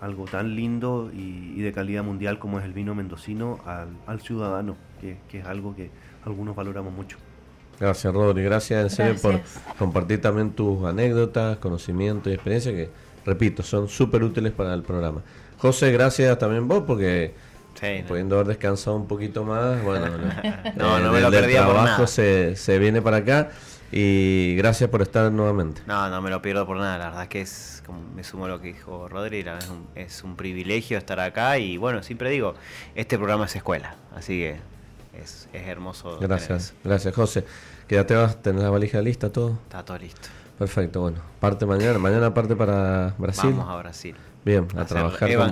algo 0.00 0.26
tan 0.26 0.54
lindo 0.54 1.10
y, 1.12 1.60
de 1.60 1.72
calidad 1.72 2.04
mundial 2.04 2.38
como 2.38 2.58
es 2.58 2.64
el 2.64 2.72
vino 2.72 2.94
mendocino 2.94 3.58
al, 4.06 4.20
ciudadano, 4.20 4.76
que, 5.00 5.38
es 5.38 5.46
algo 5.46 5.74
que 5.74 5.90
algunos 6.24 6.54
valoramos 6.54 6.92
mucho. 6.92 7.16
Gracias, 7.78 8.12
Rodri. 8.12 8.42
Gracias 8.42 8.82
en 8.82 8.90
serio 8.90 9.20
por 9.20 9.40
compartir 9.78 10.20
también 10.20 10.52
tus 10.52 10.84
anécdotas, 10.84 11.58
conocimientos 11.58 12.30
y 12.30 12.34
experiencias 12.34 12.74
que, 12.74 12.90
repito, 13.24 13.62
son 13.62 13.88
súper 13.88 14.22
útiles 14.22 14.52
para 14.52 14.72
el 14.74 14.82
programa. 14.82 15.22
José, 15.58 15.92
gracias 15.92 16.38
también 16.38 16.68
vos 16.68 16.84
porque 16.86 17.34
pudiendo 18.06 18.36
haber 18.36 18.48
descansado 18.48 18.96
un 18.96 19.06
poquito 19.06 19.44
más, 19.44 19.82
bueno, 19.82 20.06
no, 20.76 20.98
no, 21.00 21.12
me 21.12 21.20
lo 21.20 21.30
perdí 21.30 21.52
trabajo 21.52 22.06
Se, 22.06 22.56
se 22.56 22.78
viene 22.78 23.02
para 23.02 23.18
acá 23.18 23.50
y 23.92 24.54
gracias 24.56 24.90
por 24.90 25.02
estar 25.02 25.30
nuevamente. 25.30 25.82
No, 25.86 26.08
no 26.10 26.20
me 26.20 26.30
lo 26.30 26.42
pierdo 26.42 26.66
por 26.66 26.76
nada, 26.76 26.98
la 26.98 27.10
verdad 27.10 27.28
que 27.28 27.40
es, 27.40 27.82
como 27.86 28.00
me 28.14 28.24
sumo 28.24 28.46
a 28.46 28.48
lo 28.48 28.60
que 28.60 28.68
dijo 28.68 29.08
Rodri, 29.08 29.40
es 29.40 29.68
un, 29.68 29.86
es 29.94 30.24
un 30.24 30.36
privilegio 30.36 30.98
estar 30.98 31.20
acá 31.20 31.58
y 31.58 31.76
bueno, 31.76 32.02
siempre 32.02 32.30
digo, 32.30 32.54
este 32.94 33.16
programa 33.16 33.46
es 33.46 33.56
escuela, 33.56 33.96
así 34.14 34.38
que 34.38 34.56
es, 35.22 35.48
es 35.52 35.66
hermoso. 35.66 36.18
Gracias, 36.20 36.74
gracias 36.82 37.14
José. 37.14 37.44
Quédate, 37.86 38.16
vas, 38.16 38.42
¿tenés 38.42 38.62
la 38.62 38.70
valija 38.70 39.00
lista, 39.00 39.30
todo? 39.30 39.58
Está 39.64 39.84
todo 39.84 39.98
listo. 39.98 40.28
Perfecto, 40.58 41.02
bueno, 41.02 41.18
parte 41.38 41.66
mañana, 41.66 41.98
mañana 41.98 42.32
parte 42.32 42.56
para 42.56 43.14
Brasil. 43.18 43.50
Vamos 43.50 43.68
a 43.68 43.76
Brasil. 43.76 44.16
Bien, 44.46 44.66
a, 44.76 44.84
trabajar 44.84 45.28
con 45.34 45.50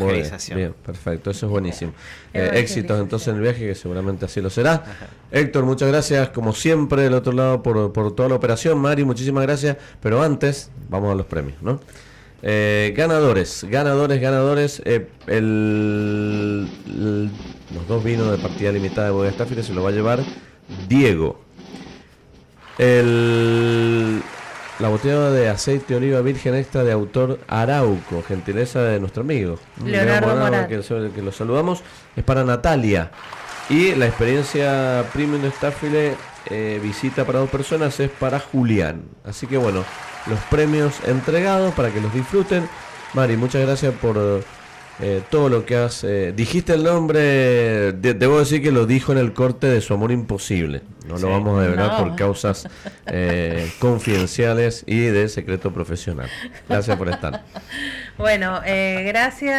Bien, 0.55 0.73
perfecto, 0.87 1.33
eso 1.33 1.47
es 1.47 1.51
buenísimo. 1.51 1.93
Eh, 2.33 2.49
éxitos 2.55 3.01
entonces 3.01 3.27
en 3.27 3.35
el 3.35 3.43
viaje, 3.43 3.67
que 3.67 3.75
seguramente 3.75 4.25
así 4.25 4.41
lo 4.41 4.51
será. 4.51 4.85
Héctor, 5.33 5.65
muchas 5.65 5.89
gracias, 5.89 6.29
como 6.29 6.53
siempre, 6.53 7.03
del 7.03 7.15
otro 7.15 7.33
lado, 7.33 7.61
por, 7.61 8.15
toda 8.15 8.29
la 8.29 8.37
operación. 8.37 8.79
Mari, 8.79 9.05
muchísimas 9.05 9.43
gracias. 9.43 9.77
Pero 10.01 10.23
antes, 10.23 10.71
vamos 10.89 11.11
a 11.11 11.17
los 11.17 11.27
premios, 11.27 11.61
¿no? 11.61 11.81
Eh, 12.41 12.95
ganadores, 12.97 13.67
ganadores, 13.69 14.21
ganadores. 14.21 14.81
Eh, 14.85 15.09
el, 15.27 16.69
los 17.75 17.89
dos 17.89 18.05
vinos 18.05 18.31
de 18.31 18.39
partida 18.39 18.71
limitada 18.71 19.09
de 19.09 19.13
Bodega 19.13 19.35
Staffile 19.35 19.65
se 19.65 19.75
lo 19.75 19.83
va 19.83 19.89
a 19.89 19.93
llevar 19.93 20.21
Diego. 20.89 21.41
El 22.79 24.23
la 24.85 24.91
botella 24.91 25.31
de 25.31 25.49
aceite 25.49 25.95
de 25.95 25.97
oliva 25.97 26.21
virgen 26.21 26.55
extra 26.55 26.85
de 26.85 26.93
autor 26.93 27.41
Arauco, 27.49 28.23
gentileza 28.29 28.83
de 28.83 29.01
nuestro 29.01 29.23
amigo. 29.23 29.59
Leonardo 29.83 30.69
Que, 30.69 31.23
lo 31.23 31.33
saludamos, 31.33 31.83
es 32.15 32.23
para 32.23 32.45
Natalia. 32.45 33.11
Y 33.71 33.95
la 33.95 34.05
experiencia 34.05 35.07
premium 35.15 35.41
de 35.41 35.51
Starfile 35.53 36.17
eh, 36.51 36.79
visita 36.83 37.25
para 37.25 37.39
dos 37.39 37.49
personas 37.49 37.99
es 37.99 38.11
para 38.11 38.39
Julián. 38.39 39.05
Así 39.25 39.47
que 39.47 39.57
bueno, 39.57 39.87
los 40.27 40.39
premios 40.51 40.97
entregados 41.07 41.73
para 41.73 41.91
que 41.91 42.03
los 42.03 42.13
disfruten. 42.13 42.69
Mari, 43.15 43.39
muchas 43.39 43.63
gracias 43.63 43.95
por, 43.95 44.45
eh, 45.01 45.23
todo 45.31 45.49
lo 45.49 45.67
que 45.67 45.77
has... 45.77 46.05
Eh, 46.05 46.33
dijiste 46.35 46.75
el 46.75 46.85
nombre, 46.85 47.93
debo 47.93 48.39
decir 48.39 48.63
que 48.63 48.71
lo 48.71 48.87
dijo 48.87 49.13
en 49.13 49.19
el 49.19 49.33
corte 49.33 49.67
de 49.67 49.81
su 49.81 49.95
amor 49.95 50.13
imposible. 50.13 50.83
No 51.09 51.19
lo 51.19 51.29
vamos 51.29 51.59
a 51.59 51.63
develar 51.63 51.99
por 51.99 52.17
causas 52.17 52.69
eh, 53.07 53.71
confidenciales 53.79 54.85
y 54.87 55.01
de 55.01 55.29
secreto 55.29 55.73
profesional. 55.73 56.29
Gracias 56.69 56.97
por 56.97 57.09
estar. 57.09 57.43
Bueno, 58.17 58.61
gracias 58.65 59.53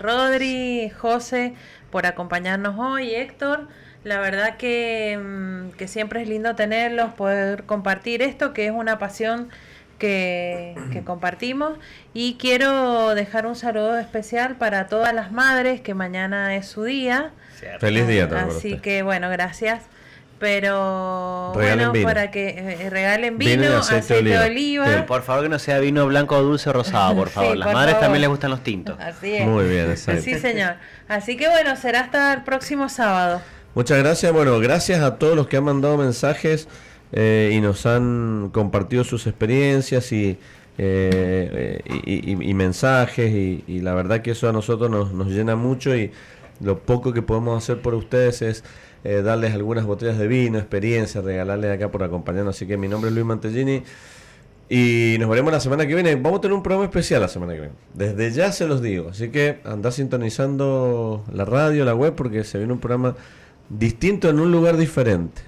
Rodri, 0.00 0.90
José, 0.90 1.54
por 1.90 2.06
acompañarnos 2.06 2.78
hoy, 2.78 3.14
Héctor. 3.14 3.68
La 4.04 4.18
verdad 4.18 4.56
que, 4.56 5.18
mm, 5.22 5.76
que 5.76 5.86
siempre 5.88 6.22
es 6.22 6.28
lindo 6.28 6.54
tenerlos, 6.54 7.12
poder 7.14 7.64
compartir 7.64 8.22
esto, 8.22 8.52
que 8.52 8.66
es 8.66 8.72
una 8.72 8.98
pasión 8.98 9.48
que, 10.02 11.02
compartimos. 11.06 11.78
Y 12.12 12.34
quiero 12.34 13.14
dejar 13.14 13.46
un 13.46 13.54
saludo 13.54 13.98
especial 13.98 14.56
para 14.56 14.88
todas 14.88 15.14
las 15.14 15.30
madres, 15.30 15.80
que 15.80 15.94
mañana 15.94 16.56
es 16.56 16.66
su 16.66 16.84
día. 16.84 17.30
Feliz 17.78 18.08
día 18.08 18.28
también. 18.28 18.56
Así 18.56 18.78
que 18.78 19.02
bueno, 19.02 19.30
gracias. 19.30 19.84
Pero 20.40 21.52
bueno, 21.54 21.92
para 22.02 22.32
que 22.32 22.48
eh, 22.48 22.90
regalen 22.90 23.38
vino, 23.38 23.76
aceite, 23.76 24.22
de 24.22 24.36
oliva. 24.40 25.06
por 25.06 25.22
favor 25.22 25.44
que 25.44 25.48
no 25.48 25.60
sea 25.60 25.78
vino 25.78 26.04
blanco, 26.08 26.42
dulce 26.42 26.68
o 26.70 26.72
rosado, 26.72 27.14
por 27.14 27.28
favor. 27.30 27.56
Las 27.56 27.72
madres 27.72 28.00
también 28.00 28.22
les 28.22 28.28
gustan 28.28 28.50
los 28.50 28.64
tintos. 28.64 28.98
Así 28.98 29.36
es. 29.36 29.46
Muy 29.46 29.68
bien, 29.68 29.96
Sí, 29.96 30.40
señor. 30.40 30.74
Así 31.06 31.36
que 31.36 31.48
bueno, 31.48 31.76
será 31.76 32.00
hasta 32.00 32.32
el 32.32 32.42
próximo 32.42 32.88
sábado. 32.88 33.40
Muchas 33.76 33.98
gracias. 33.98 34.32
Bueno, 34.32 34.58
gracias 34.58 35.00
a 35.00 35.16
todos 35.16 35.36
los 35.36 35.46
que 35.46 35.58
han 35.58 35.64
mandado 35.64 35.96
mensajes. 35.96 36.66
Eh, 37.12 37.52
y 37.54 37.60
nos 37.60 37.84
han 37.84 38.50
compartido 38.52 39.04
sus 39.04 39.26
experiencias 39.26 40.10
y, 40.12 40.38
eh, 40.78 41.80
y, 42.06 42.54
mensajes 42.54 43.30
y, 43.30 43.80
la 43.80 43.92
verdad 43.92 44.22
que 44.22 44.30
eso 44.30 44.48
a 44.48 44.52
nosotros 44.52 44.90
nos, 44.90 45.28
llena 45.28 45.54
mucho 45.54 45.94
y 45.94 46.10
lo 46.60 46.78
poco 46.78 47.12
que 47.12 47.20
podemos 47.20 47.62
hacer 47.62 47.82
por 47.82 47.94
ustedes 47.94 48.40
es 48.40 48.64
eh, 49.04 49.20
darles 49.20 49.52
algunas 49.52 49.84
botellas 49.84 50.16
de 50.16 50.26
vino, 50.26 50.58
experiencia, 50.58 51.20
regalarles 51.20 51.70
acá 51.70 51.90
por 51.90 52.02
acompañarnos. 52.02 52.56
Así 52.56 52.66
que 52.66 52.78
mi 52.78 52.88
nombre 52.88 53.10
es 53.10 53.14
Luis 53.14 53.26
Mantellini 53.26 53.82
y 54.70 55.16
nos 55.18 55.28
veremos 55.28 55.52
la 55.52 55.60
semana 55.60 55.86
que 55.86 55.94
viene. 55.94 56.14
Vamos 56.14 56.38
a 56.38 56.40
tener 56.42 56.56
un 56.56 56.62
programa 56.62 56.86
especial 56.86 57.20
la 57.20 57.28
semana 57.28 57.52
que 57.52 57.60
viene. 57.60 57.74
Desde 57.92 58.30
ya 58.30 58.52
se 58.52 58.66
los 58.66 58.80
digo. 58.80 59.10
Así 59.10 59.28
que 59.28 59.58
anda 59.64 59.90
sintonizando 59.90 61.24
la 61.30 61.44
radio, 61.44 61.84
la 61.84 61.94
web, 61.94 62.14
porque 62.14 62.42
se 62.44 62.56
viene 62.56 62.72
un 62.72 62.80
programa 62.80 63.16
distinto 63.68 64.30
en 64.30 64.40
un 64.40 64.50
lugar 64.50 64.78
diferente. 64.78 65.42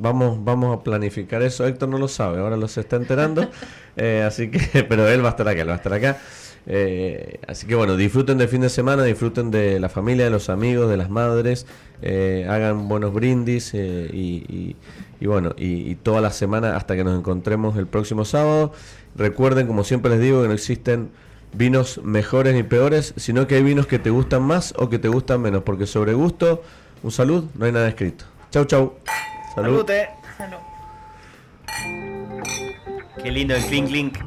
Vamos, 0.00 0.44
vamos 0.44 0.78
a 0.78 0.82
planificar 0.82 1.42
eso. 1.42 1.66
Héctor 1.66 1.88
no 1.88 1.98
lo 1.98 2.08
sabe, 2.08 2.38
ahora 2.38 2.56
lo 2.56 2.68
se 2.68 2.80
está 2.80 2.96
enterando. 2.96 3.48
Eh, 4.00 4.22
así 4.24 4.48
que, 4.48 4.84
pero 4.88 5.08
él 5.08 5.24
va 5.24 5.28
a 5.28 5.30
estar 5.30 5.48
acá, 5.48 5.60
él 5.60 5.68
va 5.68 5.72
a 5.72 5.76
estar 5.76 5.92
acá. 5.92 6.18
Eh, 6.66 7.40
así 7.48 7.66
que 7.66 7.74
bueno, 7.74 7.96
disfruten 7.96 8.38
del 8.38 8.46
fin 8.46 8.60
de 8.60 8.68
semana, 8.68 9.02
disfruten 9.02 9.50
de 9.50 9.80
la 9.80 9.88
familia, 9.88 10.26
de 10.26 10.30
los 10.30 10.48
amigos, 10.50 10.88
de 10.88 10.96
las 10.96 11.10
madres, 11.10 11.66
eh, 12.00 12.46
hagan 12.48 12.86
buenos 12.88 13.12
brindis 13.12 13.74
y, 13.74 14.76
bueno, 15.20 15.52
y, 15.56 15.96
toda 15.96 16.20
la 16.20 16.30
semana 16.30 16.76
hasta 16.76 16.94
que 16.94 17.02
nos 17.02 17.18
encontremos 17.18 17.76
el 17.76 17.88
próximo 17.88 18.24
sábado. 18.24 18.72
Recuerden, 19.16 19.66
como 19.66 19.82
siempre 19.82 20.12
les 20.12 20.20
digo, 20.20 20.42
que 20.42 20.46
no 20.46 20.54
existen 20.54 21.10
vinos 21.52 22.00
mejores 22.04 22.54
ni 22.54 22.62
peores, 22.62 23.14
sino 23.16 23.48
que 23.48 23.56
hay 23.56 23.64
vinos 23.64 23.88
que 23.88 23.98
te 23.98 24.10
gustan 24.10 24.42
más 24.42 24.74
o 24.76 24.88
que 24.88 25.00
te 25.00 25.08
gustan 25.08 25.40
menos, 25.40 25.64
porque 25.64 25.86
sobre 25.86 26.12
gusto, 26.12 26.62
un 27.02 27.10
salud, 27.10 27.46
no 27.56 27.64
hay 27.64 27.72
nada 27.72 27.88
escrito. 27.88 28.26
Chau, 28.50 28.64
chau. 28.64 28.92
Salud. 29.58 29.84
Qué 33.20 33.30
lindo 33.32 33.56
el 33.56 33.64
clink 33.64 33.88
clink. 33.88 34.18